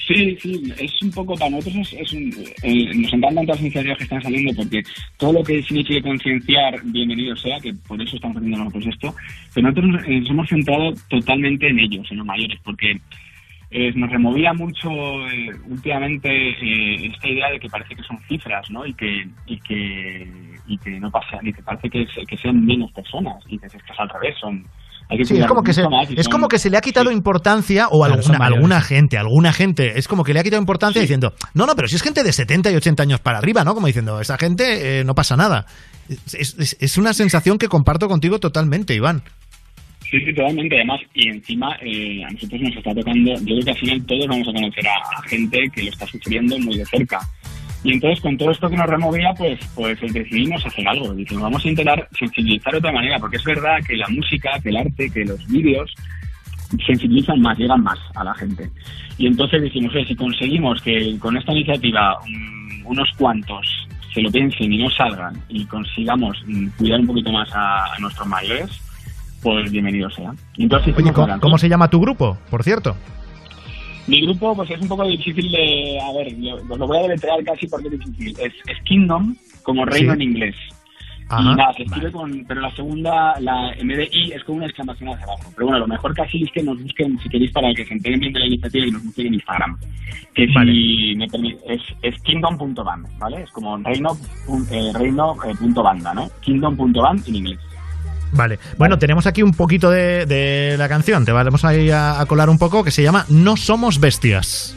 Sí, 0.08 0.38
sí, 0.42 0.74
es 0.80 1.02
un 1.02 1.12
poco 1.12 1.36
para 1.36 1.52
nosotros, 1.52 1.92
es, 1.92 2.14
un, 2.14 2.34
eh, 2.64 2.96
nos 2.96 3.12
encantan 3.12 3.46
todas 3.46 3.48
las 3.48 3.62
iniciativas 3.62 3.98
que 3.98 4.04
están 4.06 4.22
saliendo 4.22 4.54
porque 4.56 4.82
todo 5.18 5.34
lo 5.34 5.44
que 5.44 5.62
signifique 5.64 6.02
concienciar, 6.02 6.80
bienvenido 6.86 7.36
sea, 7.36 7.60
que 7.60 7.74
por 7.86 8.02
eso 8.02 8.16
estamos 8.16 8.38
haciendo 8.38 8.58
nosotros 8.58 8.88
esto, 8.88 9.14
pero 9.54 9.70
nosotros 9.70 10.08
eh, 10.08 10.22
nos 10.22 10.30
hemos 10.30 10.48
centrado 10.48 10.94
totalmente 11.10 11.68
en 11.68 11.80
ellos, 11.80 12.08
en 12.10 12.18
los 12.20 12.26
mayores, 12.26 12.58
porque 12.64 13.02
eh, 13.70 13.92
nos 13.96 14.10
removía 14.10 14.54
mucho 14.54 14.90
eh, 15.28 15.52
últimamente 15.66 16.30
eh, 16.30 17.12
esta 17.14 17.28
idea 17.28 17.52
de 17.52 17.60
que 17.60 17.68
parece 17.68 17.94
que 17.94 18.04
son 18.04 18.18
cifras, 18.30 18.72
¿no? 18.72 18.86
Y 18.86 18.94
que, 18.94 19.28
y 19.46 19.60
que, 19.60 20.26
y 20.68 20.78
que 20.78 20.92
no 21.02 21.12
pasa, 21.12 21.40
y 21.42 21.52
que 21.52 21.62
parece 21.64 21.90
que, 21.90 22.08
que 22.26 22.38
sean 22.38 22.66
menos 22.66 22.94
personas, 22.94 23.44
y 23.50 23.60
que 23.60 23.66
es 23.66 23.74
al 23.98 24.10
revés, 24.10 24.38
son... 24.40 24.66
Hay 25.10 25.18
que 25.20 25.26
Sí, 25.26 25.38
es 25.38 25.46
como 25.46 25.64
que 25.64 25.74
se, 25.74 25.84
más 25.88 26.10
es 26.10 26.24
son- 26.26 26.32
como 26.32 26.48
que 26.50 26.60
se 26.60 26.70
le 26.70 26.78
ha 26.78 26.82
quitado 26.82 27.12
importancia, 27.12 27.88
o 27.90 28.04
alguna, 28.04 28.38
alguna 28.46 28.82
gente, 28.82 29.18
alguna 29.18 29.54
gente, 29.54 29.98
es 29.98 30.08
como 30.08 30.24
que 30.24 30.34
le 30.34 30.40
ha 30.40 30.44
quitado 30.44 30.62
importancia 30.62 31.02
diciendo, 31.02 31.34
no, 31.54 31.66
no, 31.66 31.76
pero 31.76 31.88
si 31.88 31.96
es 31.96 32.04
gente 32.04 32.24
de 32.24 32.34
70 32.34 32.72
y 32.72 32.76
80 32.76 33.04
años 33.04 33.20
para 33.22 33.38
arriba, 33.38 33.64
¿no? 33.64 33.74
Como 33.74 33.88
diciendo, 33.88 34.20
esa 34.20 34.38
gente 34.38 35.00
eh, 35.00 35.04
no 35.06 35.16
pasa 35.16 35.38
nada. 35.38 35.66
Es, 36.10 36.56
es- 36.60 36.78
es 36.80 36.98
una 36.98 37.14
sensación 37.14 37.58
que 37.58 37.68
comparto 37.68 38.08
contigo 38.08 38.40
totalmente, 38.40 38.94
Iván. 38.96 39.24
Sí, 40.10 40.18
sí, 40.26 40.34
totalmente. 40.34 40.76
Además, 40.78 41.02
y 41.14 41.28
encima 41.30 41.76
eh, 41.82 42.24
a 42.24 42.30
nosotros 42.32 42.62
nos 42.62 42.76
está 42.78 42.94
tocando, 42.94 43.34
yo 43.40 43.44
creo 43.56 43.62
que 43.66 43.72
al 43.72 43.78
final 43.78 44.06
todos 44.06 44.26
vamos 44.28 44.48
a 44.48 44.54
conocer 44.54 44.88
a, 44.88 45.20
a 45.20 45.22
gente 45.28 45.58
que 45.74 45.84
lo 45.84 45.90
está 45.90 46.06
sufriendo 46.08 46.58
muy 46.60 46.78
de 46.78 46.86
cerca. 46.86 47.20
Y 47.88 47.94
entonces 47.94 48.20
con 48.20 48.36
todo 48.38 48.52
esto 48.52 48.70
que 48.70 48.76
nos 48.76 48.86
removía, 48.86 49.34
pues, 49.38 49.58
pues 49.74 49.98
decidimos 50.02 50.66
hacer 50.66 50.86
algo. 50.86 51.14
Dijimos, 51.14 51.44
vamos 51.44 51.64
a 51.64 51.70
intentar 51.70 52.06
sensibilizar 52.20 52.74
de 52.74 52.80
otra 52.80 52.92
manera, 52.92 53.18
porque 53.18 53.38
es 53.38 53.44
verdad 53.46 53.78
que 53.88 53.96
la 53.96 54.10
música, 54.10 54.60
que 54.62 54.68
el 54.68 54.76
arte, 54.76 55.10
que 55.10 55.24
los 55.24 55.48
vídeos 55.48 55.90
sensibilizan 56.86 57.40
más, 57.40 57.58
llegan 57.58 57.82
más 57.82 57.98
a 58.16 58.26
la 58.26 58.36
gente. 58.36 58.70
Y 59.18 59.28
entonces 59.28 59.62
dijimos, 59.62 59.94
si 60.06 60.14
conseguimos 60.18 60.82
que 60.82 61.18
con 61.18 61.38
esta 61.38 61.54
iniciativa 61.54 62.18
mm, 62.28 62.88
unos 62.88 63.10
cuantos 63.18 63.66
se 64.14 64.22
lo 64.22 64.30
piensen 64.32 64.74
y 64.74 64.80
no 64.80 64.90
salgan 64.90 65.42
y 65.48 65.64
consigamos 65.64 66.38
mm, 66.46 66.68
cuidar 66.78 67.00
un 67.00 67.08
poquito 67.08 67.32
más 67.32 67.50
a, 67.54 67.86
a 67.86 68.00
nuestros 68.00 68.28
mayores, 68.28 68.82
pues 69.42 69.72
bienvenido 69.72 70.10
sea. 70.10 70.34
Entonces 70.58 70.90
Oye, 70.90 70.92
hicimos 70.92 71.14
¿cómo, 71.14 71.28
la 71.28 71.34
canción. 71.36 71.40
cómo 71.40 71.58
se 71.58 71.70
llama 71.70 71.90
tu 71.90 72.02
grupo, 72.02 72.38
por 72.50 72.64
cierto? 72.64 72.98
Mi 74.08 74.22
grupo 74.22 74.56
pues 74.56 74.70
es 74.72 74.80
un 74.82 74.88
poco 74.88 75.06
difícil 75.06 75.52
de... 75.52 76.00
A 76.02 76.14
ver, 76.14 76.32
lo, 76.40 76.56
os 76.56 76.80
lo 76.80 76.88
voy 76.88 76.98
a 76.98 77.02
deletrear 77.02 77.44
casi 77.44 77.68
porque 77.68 77.88
es 77.90 78.00
difícil. 78.00 78.30
Es, 78.40 78.54
es 78.68 78.82
Kingdom, 78.84 79.36
como 79.64 79.86
reino 79.86 80.14
Sí. 80.14 80.22
en 80.22 80.30
inglés. 80.30 80.56
Ajá, 81.30 81.42
y 81.52 81.56
nada, 81.56 81.74
se 81.74 81.84
escribe 81.84 82.10
con... 82.14 82.46
Pero 82.48 82.62
la 82.62 82.72
segunda, 82.74 83.38
la 83.42 83.74
en 83.74 83.86
vez 83.90 83.98
de 83.98 84.10
I, 84.18 84.32
es 84.32 84.44
con 84.46 84.56
una 84.56 84.66
exclamación 84.68 85.10
hacia 85.10 85.26
abajo. 85.26 85.52
Pero 85.56 85.66
bueno, 85.68 85.80
lo 85.80 85.88
mejor 85.88 86.14
casi 86.16 86.42
es 86.42 86.52
que 86.54 86.64
nos 86.64 86.82
busquen, 86.82 87.20
si 87.20 87.28
queréis, 87.28 87.52
para 87.52 87.74
que 87.74 87.84
se 87.86 87.94
enteren 87.96 88.22
bien 88.22 88.32
de 88.32 88.40
la 88.40 88.46
iniciativa 88.48 88.86
y 88.88 88.92
nos 88.92 89.04
busquen 89.04 89.28
en 89.28 89.34
Instagram. 89.34 89.78
Que 90.34 90.48
si 90.48 91.16
me 91.18 91.28
permi- 91.28 91.58
es, 91.68 91.82
es 92.02 92.22
kingdom.band, 92.24 93.20
¿vale? 93.20 93.42
Es 93.42 93.52
como 93.52 93.76
reino, 93.78 94.18
eh, 94.72 94.92
reino 94.94 95.36
eh, 95.44 95.54
punto 95.60 95.84
banda, 95.84 96.14
¿no? 96.14 96.30
Kingdom.band 96.40 97.28
en 97.28 97.36
inglés. 97.36 97.60
Vale. 98.32 98.60
Bueno, 98.78 99.00
tenemos 99.00 99.26
aquí 99.28 99.44
un 99.44 99.52
poquito 99.52 99.90
de, 99.90 100.26
de 100.26 100.76
la 100.78 100.88
canción, 100.88 101.26
te 101.26 101.32
vamos 101.32 101.64
a, 101.66 102.22
a 102.22 102.26
colar 102.26 102.50
un 102.50 102.58
poco, 102.58 102.84
que 102.84 102.92
se 102.92 103.04
llama 103.04 103.26
No 103.30 103.58
somos 103.58 104.00
bestias. 104.00 104.77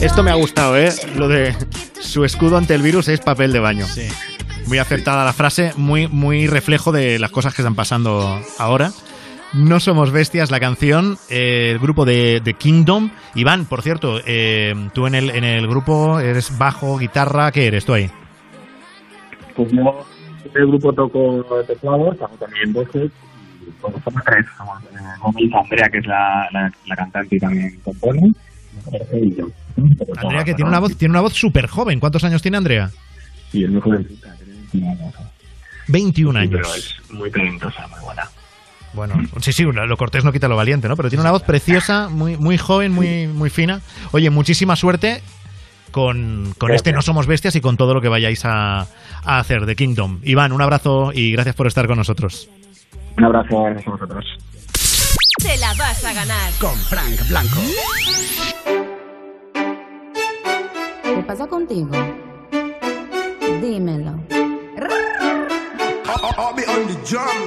Esto 0.00 0.22
me 0.22 0.30
ha 0.30 0.34
gustado, 0.34 0.76
¿eh? 0.76 0.90
Lo 1.16 1.26
de 1.26 1.54
su 2.00 2.24
escudo 2.24 2.56
ante 2.56 2.74
el 2.74 2.82
virus 2.82 3.08
es 3.08 3.20
papel 3.20 3.52
de 3.52 3.58
baño. 3.58 3.84
Muy 4.66 4.78
acertada 4.78 5.24
la 5.24 5.32
frase, 5.32 5.72
muy, 5.76 6.06
muy 6.06 6.46
reflejo 6.46 6.92
de 6.92 7.18
las 7.18 7.32
cosas 7.32 7.52
que 7.52 7.62
están 7.62 7.74
pasando 7.74 8.40
ahora. 8.58 8.90
No 9.54 9.80
somos 9.80 10.12
bestias, 10.12 10.50
la 10.52 10.60
canción, 10.60 11.16
eh, 11.30 11.70
el 11.72 11.78
grupo 11.80 12.04
de, 12.04 12.40
de 12.44 12.54
Kingdom. 12.54 13.10
Iván, 13.34 13.64
por 13.64 13.82
cierto, 13.82 14.20
eh, 14.24 14.72
tú 14.94 15.06
en 15.06 15.16
el, 15.16 15.30
en 15.30 15.42
el 15.42 15.66
grupo 15.66 16.20
eres 16.20 16.56
bajo, 16.56 16.96
guitarra, 16.98 17.50
¿qué 17.50 17.66
eres 17.66 17.84
tú 17.84 17.94
ahí? 17.94 18.08
Pues 19.56 19.72
yo 19.72 20.06
en 20.44 20.62
el 20.62 20.66
grupo 20.68 20.92
toco 20.92 21.44
teclados, 21.66 22.20
hago 22.22 22.36
también 22.38 22.72
voces 22.72 23.10
y 23.66 23.70
pues 23.80 23.94
somos 24.04 24.22
tres. 24.24 24.46
Somos 24.56 25.34
eh, 25.36 25.50
Andrea, 25.54 25.88
que 25.90 25.98
es 25.98 26.06
la, 26.06 26.48
la, 26.52 26.72
la 26.86 26.96
cantante 26.96 27.34
y 27.34 27.38
también 27.40 27.80
compone, 27.82 28.32
y 29.12 29.34
yo. 29.34 29.46
Andrea, 30.16 30.44
que 30.44 30.54
tiene 30.54 30.68
una 30.68 30.80
voz, 30.80 30.96
tiene 30.96 31.12
una 31.12 31.20
voz 31.20 31.34
súper 31.34 31.66
joven. 31.66 32.00
¿Cuántos 32.00 32.24
años 32.24 32.42
tiene 32.42 32.56
Andrea? 32.56 32.90
Sí, 33.50 33.64
es 33.64 33.70
muy 33.70 33.80
jovencita, 33.80 34.34
tiene 34.36 34.54
21 34.54 34.90
años. 34.90 35.14
21 35.88 36.40
Sí, 36.40 36.48
pero 36.48 36.74
es 36.74 37.10
muy 37.10 37.30
talentosa, 37.30 37.86
muy 37.88 38.00
buena. 38.00 38.28
Bueno, 38.94 39.14
sí, 39.40 39.52
sí, 39.52 39.64
lo 39.64 39.96
cortés 39.96 40.24
no 40.24 40.32
quita 40.32 40.48
lo 40.48 40.56
valiente, 40.56 40.88
¿no? 40.88 40.96
Pero 40.96 41.08
tiene 41.08 41.20
una 41.20 41.30
voz 41.30 41.42
preciosa, 41.42 42.08
muy, 42.08 42.36
muy 42.36 42.56
joven, 42.58 42.92
muy, 42.92 43.26
muy 43.26 43.50
fina. 43.50 43.80
Oye, 44.12 44.30
muchísima 44.30 44.76
suerte 44.76 45.22
con, 45.90 46.54
con 46.58 46.72
este 46.72 46.92
No 46.92 47.02
Somos 47.02 47.26
Bestias 47.26 47.54
y 47.56 47.60
con 47.60 47.76
todo 47.76 47.94
lo 47.94 48.00
que 48.00 48.08
vayáis 48.08 48.44
a, 48.44 48.80
a 48.80 49.38
hacer 49.38 49.66
de 49.66 49.76
Kingdom. 49.76 50.20
Iván, 50.24 50.52
un 50.52 50.62
abrazo 50.62 51.12
y 51.14 51.32
gracias 51.32 51.54
por 51.54 51.66
estar 51.66 51.86
con 51.86 51.98
nosotros. 51.98 52.48
Un 53.16 53.24
abrazo 53.24 53.66
a 53.66 53.90
vosotros. 53.90 54.24
Te 55.42 55.56
la 55.58 55.74
vas 55.74 56.04
a 56.04 56.12
ganar. 56.12 56.52
Con 56.60 56.76
Frank 56.76 57.28
Blanco. 57.28 57.60
¿Qué 61.16 61.22
pasa 61.26 61.46
contigo? 61.46 61.88
Dímelo. 63.62 64.12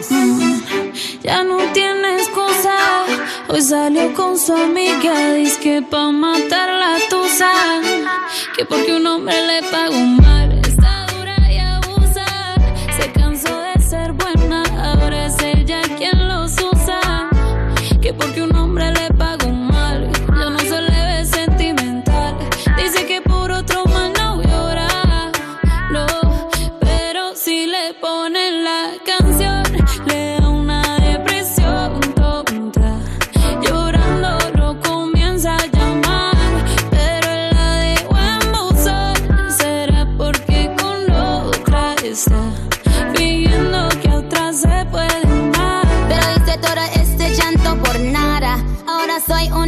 Mm, 0.09 0.61
Ya 1.23 1.43
no 1.43 1.57
tiene 1.73 2.15
excusa. 2.17 2.75
Hoy 3.47 3.61
salió 3.61 4.13
con 4.13 4.37
su 4.37 4.53
amiga. 4.53 5.33
Dice 5.33 5.59
que 5.61 5.81
pa' 5.81 6.11
matar 6.11 6.69
la 6.69 6.97
tusa. 7.09 7.51
Que 8.55 8.65
porque 8.65 8.95
un 8.95 9.05
hombre 9.07 9.35
le 9.47 9.61
pagó 9.69 9.99
mal. 10.21 10.60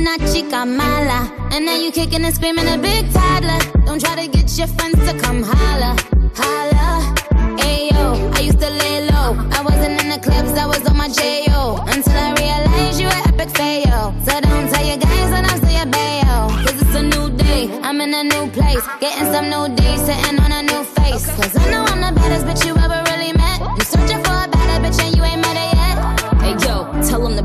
Una 0.03 0.17
chica 0.31 0.65
mala. 0.65 1.31
And 1.51 1.65
now 1.65 1.75
you 1.75 1.91
kicking 1.91 2.25
and 2.25 2.35
screaming 2.35 2.67
a 2.67 2.77
big 2.77 3.11
toddler. 3.13 3.59
Don't 3.85 4.01
try 4.01 4.15
to 4.15 4.27
get 4.27 4.57
your 4.57 4.67
friends 4.67 4.99
to 5.07 5.17
come 5.17 5.41
holla. 5.43 5.95
Holla. 6.35 7.15
Ayo, 7.63 8.03
I 8.35 8.39
used 8.41 8.59
to 8.59 8.69
lay 8.69 9.07
low. 9.09 9.30
I 9.57 9.61
wasn't 9.63 10.01
in 10.01 10.09
the 10.09 10.19
clubs, 10.19 10.51
I 10.59 10.65
was 10.65 10.85
on 10.89 10.97
my 10.97 11.07
J.O. 11.07 11.85
Until 11.88 12.17
I 12.27 12.34
realized 12.43 12.99
you 12.99 13.07
were 13.07 13.23
epic 13.30 13.49
fail. 13.55 14.13
So 14.25 14.41
don't 14.41 14.67
tell 14.71 14.85
your 14.85 14.97
guys 14.97 15.30
when 15.31 15.45
I'm 15.45 15.57
still 15.61 15.77
your 15.80 15.89
bayo. 15.95 16.38
Cause 16.65 16.81
it's 16.81 16.95
a 16.95 17.03
new 17.03 17.30
day, 17.38 17.69
I'm 17.81 18.01
in 18.01 18.13
a 18.13 18.23
new 18.23 18.45
place. 18.51 18.84
Getting 18.99 19.31
some 19.31 19.47
new 19.53 19.73
days, 19.75 20.01
sitting 20.05 20.39
on 20.43 20.51
a 20.51 20.63
new 20.63 20.84
face. 20.97 21.25
Cause 21.38 21.55
I 21.55 21.71
know 21.71 21.84
I'm 21.91 22.01
the 22.01 22.11
baddest 22.19 22.45
bitch 22.47 22.65
you 22.67 22.75
ever 22.75 22.99
really 23.09 23.31
met. 23.34 23.59
You 23.77 23.85
searching 23.85 24.22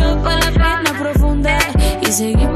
shot 0.00 0.22
para 0.22 0.50
la 0.50 0.50
pena 0.50 0.98
profunda 0.98 1.58
y 2.00 2.06
seguimos 2.12 2.49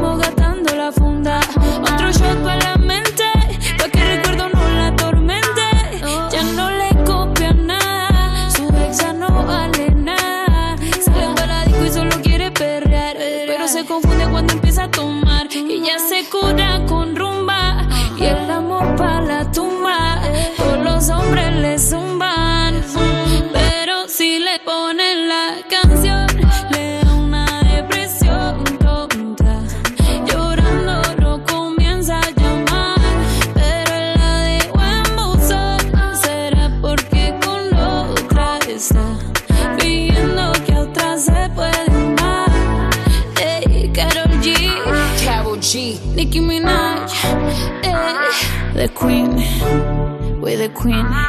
Queen. 50.84 51.23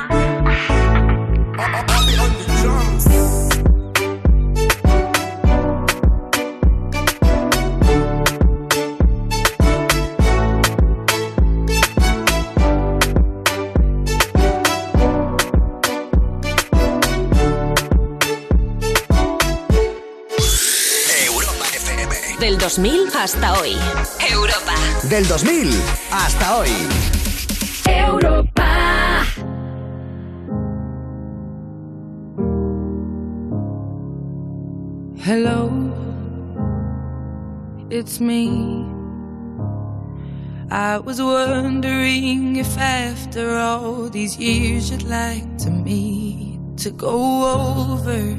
You'd 44.92 45.04
like 45.04 45.58
to 45.58 45.72
me 45.72 46.60
to 46.78 46.92
go 46.92 47.16
over 47.58 48.38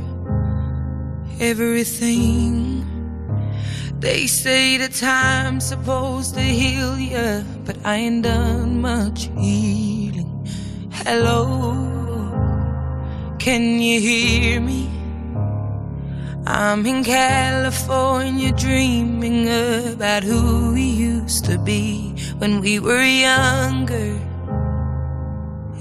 everything. 1.40 2.84
They 3.98 4.26
say 4.26 4.76
the 4.76 4.88
time's 4.88 5.66
supposed 5.66 6.34
to 6.34 6.40
heal 6.40 6.98
ya, 6.98 7.42
but 7.64 7.76
I 7.84 7.96
ain't 7.96 8.22
done 8.22 8.80
much 8.80 9.28
healing. 9.36 10.46
Hello, 10.92 11.74
can 13.38 13.80
you 13.80 14.00
hear 14.00 14.60
me? 14.60 14.88
I'm 16.46 16.86
in 16.86 17.02
California 17.02 18.52
dreaming 18.52 19.48
about 19.94 20.22
who 20.22 20.74
we 20.74 20.84
used 20.84 21.44
to 21.46 21.58
be 21.58 22.14
when 22.38 22.60
we 22.60 22.78
were 22.78 23.02
younger 23.02 24.25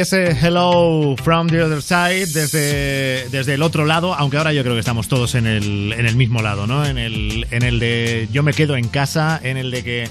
Ese 0.00 0.30
Hello 0.32 1.14
from 1.22 1.48
the 1.48 1.62
other 1.62 1.82
side 1.82 2.26
desde, 2.26 3.28
desde 3.28 3.54
el 3.54 3.62
otro 3.62 3.84
lado, 3.84 4.14
aunque 4.14 4.38
ahora 4.38 4.52
yo 4.52 4.62
creo 4.62 4.74
que 4.74 4.80
estamos 4.80 5.08
todos 5.08 5.34
en 5.34 5.46
el, 5.46 5.92
en 5.92 6.06
el 6.06 6.16
mismo 6.16 6.42
lado, 6.42 6.66
¿no? 6.66 6.84
En 6.84 6.98
el, 6.98 7.46
en 7.50 7.62
el 7.62 7.78
de 7.78 8.28
yo 8.32 8.42
me 8.42 8.52
quedo 8.52 8.76
en 8.76 8.88
casa, 8.88 9.38
en 9.42 9.56
el 9.56 9.70
de 9.70 9.84
que 9.84 10.08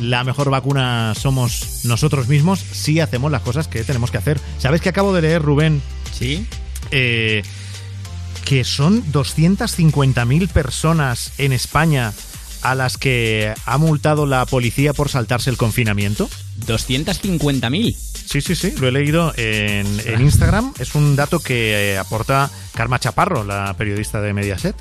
la 0.00 0.24
mejor 0.24 0.50
vacuna 0.50 1.14
somos 1.16 1.84
nosotros 1.84 2.28
mismos 2.28 2.60
si 2.60 3.00
hacemos 3.00 3.30
las 3.30 3.42
cosas 3.42 3.68
que 3.68 3.84
tenemos 3.84 4.10
que 4.10 4.18
hacer. 4.18 4.40
¿Sabes 4.58 4.80
que 4.80 4.88
acabo 4.88 5.12
de 5.12 5.22
leer, 5.22 5.42
Rubén? 5.42 5.82
Sí. 6.12 6.46
Eh, 6.90 7.42
que 8.44 8.64
son 8.64 9.02
250.000 9.12 10.48
personas 10.48 11.32
en 11.38 11.52
España 11.52 12.12
a 12.62 12.74
las 12.74 12.96
que 12.96 13.54
ha 13.66 13.78
multado 13.78 14.26
la 14.26 14.46
policía 14.46 14.92
por 14.92 15.08
saltarse 15.08 15.50
el 15.50 15.56
confinamiento. 15.56 16.28
250.000. 16.66 17.94
Sí, 17.94 18.40
sí, 18.40 18.54
sí, 18.54 18.72
lo 18.78 18.88
he 18.88 18.92
leído 18.92 19.32
en, 19.36 19.86
en 20.06 20.20
Instagram. 20.20 20.72
Es 20.78 20.94
un 20.94 21.16
dato 21.16 21.40
que 21.40 21.92
eh, 21.94 21.98
aporta 21.98 22.50
Karma 22.74 22.98
Chaparro, 22.98 23.44
la 23.44 23.74
periodista 23.76 24.20
de 24.20 24.32
Mediaset. 24.32 24.74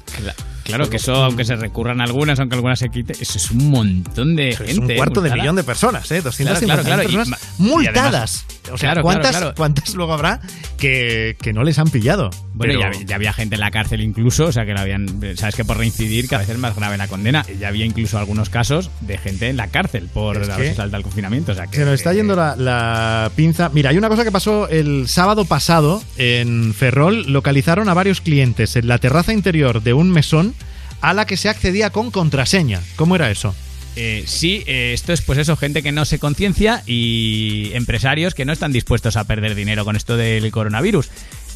Claro 0.63 0.89
que 0.89 0.97
eso, 0.97 1.15
aunque 1.15 1.43
se 1.43 1.55
recurran 1.55 2.01
algunas, 2.01 2.39
aunque 2.39 2.55
algunas 2.55 2.77
se 2.79 2.89
quite, 2.89 3.13
eso 3.19 3.37
es 3.39 3.49
un 3.51 3.69
montón 3.71 4.35
de 4.35 4.49
Eso 4.49 4.59
gente. 4.63 4.71
es 4.73 4.77
un 4.91 4.95
cuarto 4.95 5.19
de 5.21 5.31
millón 5.31 5.55
de 5.55 5.63
personas, 5.63 6.09
¿eh? 6.11 6.23
250.000 6.23 6.43
Claro, 6.45 6.61
claro, 6.63 6.83
claro. 6.83 7.01
Personas 7.03 7.29
y 7.59 7.61
multadas. 7.63 8.05
además- 8.05 8.45
o 8.71 8.77
sea, 8.77 9.01
¿cuántas. 9.01 9.53
¿cuántas 9.55 9.95
luego 9.95 10.13
habrá 10.13 10.39
que, 10.77 11.35
que 11.41 11.51
no 11.51 11.63
les 11.63 11.79
han 11.79 11.89
pillado? 11.89 12.29
Bueno, 12.53 12.75
Pero- 12.79 12.93
ya, 12.93 13.05
ya 13.05 13.15
había 13.15 13.33
gente 13.33 13.55
en 13.55 13.61
la 13.61 13.71
cárcel 13.71 14.01
incluso, 14.01 14.45
o 14.45 14.51
sea 14.51 14.65
que 14.65 14.73
la 14.73 14.81
habían, 14.81 15.07
sabes 15.35 15.55
que 15.55 15.65
por 15.65 15.77
reincidir 15.77 16.27
cada 16.29 16.41
vez 16.41 16.49
es 16.51 16.57
más 16.59 16.75
grave 16.75 16.95
la 16.95 17.07
condena. 17.07 17.43
Ya 17.59 17.67
había 17.69 17.83
incluso 17.85 18.19
algunos 18.19 18.49
casos 18.51 18.91
de 19.01 19.17
gente 19.17 19.49
en 19.49 19.57
la 19.57 19.67
cárcel 19.67 20.09
por 20.13 20.37
haberse 20.37 20.75
saltado 20.75 20.97
el 20.97 21.03
confinamiento. 21.03 21.51
O 21.53 21.55
sea 21.55 21.67
Se 21.71 21.85
nos 21.85 21.93
está 21.93 22.13
yendo 22.13 22.35
la, 22.35 23.31
pinza. 23.35 23.69
Mira, 23.69 23.91
hay 23.91 23.97
una 23.97 24.09
cosa 24.09 24.23
que 24.23 24.31
pasó 24.31 24.67
el 24.67 25.07
sábado 25.07 25.45
pasado 25.45 26.03
en 26.17 26.73
Ferrol. 26.73 27.31
Localizaron 27.31 27.87
a 27.87 27.93
varios 27.93 28.21
clientes 28.21 28.75
en 28.75 28.87
la 28.87 28.97
terraza 28.97 29.33
interior 29.33 29.81
de 29.81 29.93
un 29.93 30.09
mesón 30.09 30.53
a 30.99 31.13
la 31.13 31.25
que 31.25 31.37
se 31.37 31.49
accedía 31.49 31.89
con 31.89 32.11
contraseña. 32.11 32.81
¿Cómo 32.95 33.15
era 33.15 33.31
eso? 33.31 33.55
Eh, 33.95 34.23
sí, 34.27 34.63
eh, 34.67 34.91
esto 34.93 35.13
es 35.13 35.21
pues 35.21 35.37
eso, 35.39 35.57
gente 35.57 35.83
que 35.83 35.91
no 35.91 36.05
se 36.05 36.19
conciencia 36.19 36.83
y 36.85 37.71
empresarios 37.73 38.33
que 38.33 38.45
no 38.45 38.53
están 38.53 38.71
dispuestos 38.71 39.17
a 39.17 39.25
perder 39.25 39.55
dinero 39.55 39.83
con 39.83 39.95
esto 39.95 40.17
del 40.17 40.49
coronavirus. 40.51 41.09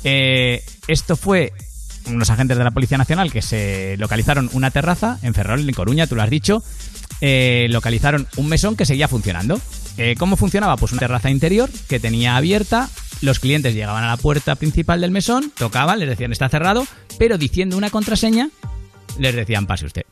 Eh, 0.03 0.63
esto 0.87 1.15
fue 1.15 1.53
unos 2.07 2.29
agentes 2.29 2.57
de 2.57 2.63
la 2.63 2.71
Policía 2.71 2.97
Nacional 2.97 3.31
que 3.31 3.41
se 3.41 3.95
localizaron 3.97 4.49
una 4.53 4.71
terraza 4.71 5.19
en 5.23 5.33
Ferrol, 5.33 5.67
en 5.67 5.73
Coruña, 5.73 6.07
tú 6.07 6.15
lo 6.15 6.21
has 6.21 6.29
dicho. 6.29 6.63
Eh, 7.21 7.67
localizaron 7.69 8.27
un 8.35 8.47
mesón 8.47 8.75
que 8.75 8.85
seguía 8.85 9.07
funcionando. 9.07 9.59
Eh, 9.97 10.15
¿Cómo 10.17 10.35
funcionaba? 10.35 10.77
Pues 10.77 10.91
una 10.91 10.99
terraza 10.99 11.29
interior 11.29 11.69
que 11.87 11.99
tenía 11.99 12.35
abierta. 12.35 12.89
Los 13.21 13.39
clientes 13.39 13.73
llegaban 13.73 14.03
a 14.03 14.07
la 14.07 14.17
puerta 14.17 14.55
principal 14.55 15.01
del 15.01 15.11
mesón, 15.11 15.51
tocaban, 15.57 15.99
les 15.99 16.09
decían 16.09 16.31
está 16.31 16.49
cerrado, 16.49 16.85
pero 17.17 17.37
diciendo 17.37 17.77
una 17.77 17.89
contraseña, 17.89 18.49
les 19.17 19.35
decían 19.35 19.67
pase 19.67 19.85
usted 19.85 20.03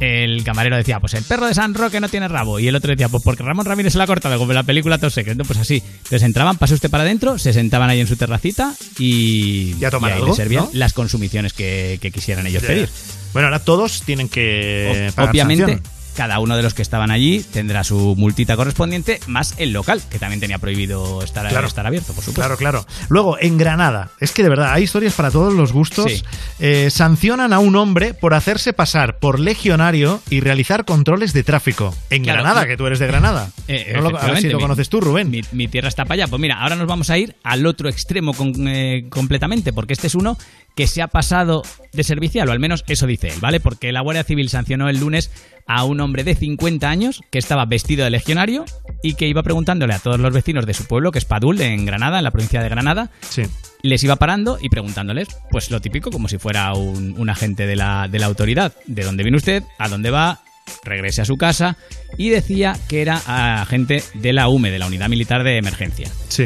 el 0.00 0.42
camarero 0.44 0.76
decía, 0.76 0.98
pues 0.98 1.12
el 1.14 1.24
perro 1.24 1.46
de 1.46 1.54
San 1.54 1.74
Roque 1.74 2.00
no 2.00 2.08
tiene 2.08 2.26
rabo. 2.26 2.58
Y 2.58 2.66
el 2.66 2.74
otro 2.74 2.90
decía, 2.90 3.08
pues 3.10 3.22
porque 3.22 3.42
Ramón 3.42 3.66
Ramírez 3.66 3.92
se 3.92 3.98
la 3.98 4.04
ha 4.04 4.06
cortado, 4.06 4.38
como 4.38 4.52
en 4.52 4.56
la 4.56 4.62
película 4.62 4.96
Todo 4.98 5.10
Secreto. 5.10 5.44
Pues 5.44 5.58
así. 5.58 5.82
Entonces 5.84 6.22
entraban, 6.22 6.56
pasó 6.56 6.74
usted 6.74 6.90
para 6.90 7.04
adentro, 7.04 7.38
se 7.38 7.52
sentaban 7.52 7.90
ahí 7.90 8.00
en 8.00 8.06
su 8.06 8.16
terracita 8.16 8.74
y, 8.98 9.74
Y 9.78 9.84
a 9.84 9.90
tomar 9.90 10.10
y 10.10 10.14
ahí 10.14 10.20
algo, 10.20 10.32
le 10.32 10.36
servían 10.36 10.64
¿no? 10.64 10.70
las 10.72 10.94
consumiciones 10.94 11.52
que, 11.52 11.98
que 12.00 12.10
quisieran 12.10 12.46
ellos 12.46 12.62
Ya. 12.62 12.68
pedir. 12.68 12.88
Bueno, 13.34 13.48
ahora 13.48 13.60
todos 13.60 14.02
tienen 14.02 14.28
que 14.28 15.12
pagar 15.14 15.30
Obviamente, 15.30 15.64
sanción. 15.64 15.99
Cada 16.16 16.38
uno 16.40 16.56
de 16.56 16.62
los 16.62 16.74
que 16.74 16.82
estaban 16.82 17.10
allí 17.10 17.44
tendrá 17.52 17.84
su 17.84 18.14
multita 18.16 18.56
correspondiente, 18.56 19.20
más 19.26 19.54
el 19.58 19.72
local, 19.72 20.02
que 20.10 20.18
también 20.18 20.40
tenía 20.40 20.58
prohibido 20.58 21.22
estar, 21.22 21.48
Claro. 21.48 21.66
estar 21.66 21.86
abierto, 21.86 22.12
por 22.12 22.24
supuesto. 22.24 22.40
Claro, 22.40 22.56
claro. 22.56 22.86
Luego, 23.08 23.36
en 23.40 23.58
Granada, 23.58 24.10
es 24.20 24.32
que 24.32 24.42
de 24.42 24.48
verdad 24.48 24.72
hay 24.72 24.84
historias 24.84 25.14
para 25.14 25.30
todos 25.30 25.54
los 25.54 25.72
gustos. 25.72 26.12
Sí. 26.12 26.22
Eh, 26.58 26.90
sancionan 26.90 27.52
a 27.52 27.58
un 27.58 27.76
hombre 27.76 28.14
por 28.14 28.34
hacerse 28.34 28.72
pasar 28.72 29.18
por 29.18 29.40
legionario 29.40 30.20
y 30.30 30.40
realizar 30.40 30.84
controles 30.84 31.32
de 31.32 31.42
tráfico. 31.44 31.94
En 32.10 32.22
Claro, 32.24 32.42
Granada, 32.42 32.66
que 32.66 32.76
tú 32.76 32.86
eres 32.86 32.98
de 32.98 33.06
Granada. 33.06 33.50
Eh, 33.68 33.92
No 33.94 34.10
lo- 34.10 34.18
a 34.18 34.26
ver 34.26 34.38
si 34.40 34.48
lo 34.48 34.56
mi- 34.56 34.62
conoces 34.62 34.88
tú, 34.88 35.00
Rubén. 35.00 35.30
Mi, 35.30 35.42
mi 35.52 35.68
tierra 35.68 35.88
está 35.88 36.04
para 36.04 36.14
allá. 36.24 36.26
Pues 36.28 36.40
mira, 36.40 36.60
ahora 36.60 36.74
nos 36.74 36.88
vamos 36.88 37.08
a 37.10 37.16
ir 37.18 37.36
al 37.44 37.64
otro 37.66 37.88
extremo 37.88 38.34
con- 38.34 38.66
eh, 38.66 39.06
completamente, 39.08 39.72
porque 39.72 39.92
este 39.92 40.08
es 40.08 40.14
uno 40.16 40.36
que 40.76 40.86
se 40.86 41.02
ha 41.02 41.08
pasado 41.08 41.62
de 41.92 42.04
servicial, 42.04 42.48
o 42.48 42.52
al 42.52 42.60
menos 42.60 42.84
eso 42.86 43.06
dice 43.06 43.28
él, 43.28 43.34
¿vale? 43.40 43.60
Porque 43.60 43.92
la 43.92 44.00
Guardia 44.00 44.24
Civil 44.24 44.48
sancionó 44.48 44.88
el 44.88 44.98
lunes 45.00 45.30
a 45.66 45.84
un 45.84 46.00
hombre 46.00 46.24
de 46.24 46.34
50 46.34 46.88
años 46.88 47.20
que 47.30 47.38
estaba 47.38 47.64
vestido 47.64 48.04
de 48.04 48.10
legionario 48.10 48.64
y 49.02 49.14
que 49.14 49.28
iba 49.28 49.42
preguntándole 49.42 49.94
a 49.94 49.98
todos 49.98 50.18
los 50.18 50.32
vecinos 50.32 50.66
de 50.66 50.74
su 50.74 50.84
pueblo, 50.86 51.12
que 51.12 51.18
es 51.18 51.24
Padul, 51.24 51.60
en 51.60 51.84
Granada, 51.86 52.18
en 52.18 52.24
la 52.24 52.30
provincia 52.30 52.62
de 52.62 52.68
Granada, 52.68 53.10
Sí. 53.28 53.42
les 53.82 54.02
iba 54.02 54.16
parando 54.16 54.58
y 54.60 54.68
preguntándoles, 54.68 55.28
pues 55.50 55.70
lo 55.70 55.80
típico, 55.80 56.10
como 56.10 56.28
si 56.28 56.38
fuera 56.38 56.72
un, 56.74 57.14
un 57.18 57.30
agente 57.30 57.66
de 57.66 57.76
la, 57.76 58.08
de 58.08 58.18
la 58.18 58.26
autoridad. 58.26 58.72
¿De 58.86 59.04
dónde 59.04 59.22
viene 59.22 59.36
usted? 59.36 59.62
¿A 59.78 59.88
dónde 59.88 60.10
va? 60.10 60.40
Regrese 60.84 61.22
a 61.22 61.24
su 61.24 61.36
casa. 61.36 61.76
Y 62.16 62.30
decía 62.30 62.76
que 62.88 63.02
era 63.02 63.20
agente 63.62 64.02
de 64.14 64.32
la 64.32 64.48
UME, 64.48 64.70
de 64.70 64.78
la 64.78 64.86
Unidad 64.86 65.08
Militar 65.08 65.42
de 65.44 65.56
Emergencia. 65.58 66.08
Sí. 66.28 66.44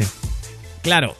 Claro, 0.81 1.15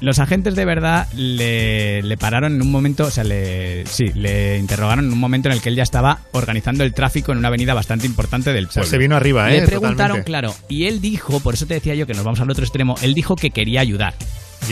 los 0.00 0.18
agentes 0.18 0.54
de 0.54 0.64
verdad 0.64 1.06
le, 1.14 2.02
le 2.02 2.16
pararon 2.16 2.54
en 2.54 2.62
un 2.62 2.70
momento, 2.70 3.04
o 3.04 3.10
sea, 3.10 3.24
le, 3.24 3.84
sí, 3.86 4.06
le 4.14 4.58
interrogaron 4.58 5.04
en 5.06 5.12
un 5.12 5.18
momento 5.18 5.48
en 5.48 5.54
el 5.54 5.60
que 5.60 5.68
él 5.68 5.76
ya 5.76 5.82
estaba 5.82 6.20
organizando 6.32 6.84
el 6.84 6.94
tráfico 6.94 7.32
en 7.32 7.38
una 7.38 7.48
avenida 7.48 7.74
bastante 7.74 8.06
importante 8.06 8.52
del 8.52 8.64
O 8.66 8.68
sea, 8.70 8.82
pueblo. 8.82 8.90
se 8.90 8.98
vino 8.98 9.16
arriba, 9.16 9.50
¿eh? 9.52 9.60
Le 9.60 9.66
preguntaron, 9.66 10.22
Totalmente. 10.22 10.24
claro, 10.26 10.54
y 10.68 10.86
él 10.86 11.00
dijo, 11.00 11.40
por 11.40 11.54
eso 11.54 11.66
te 11.66 11.74
decía 11.74 11.94
yo 11.94 12.06
que 12.06 12.14
nos 12.14 12.24
vamos 12.24 12.40
al 12.40 12.50
otro 12.50 12.64
extremo, 12.64 12.94
él 13.02 13.14
dijo 13.14 13.36
que 13.36 13.50
quería 13.50 13.80
ayudar 13.80 14.14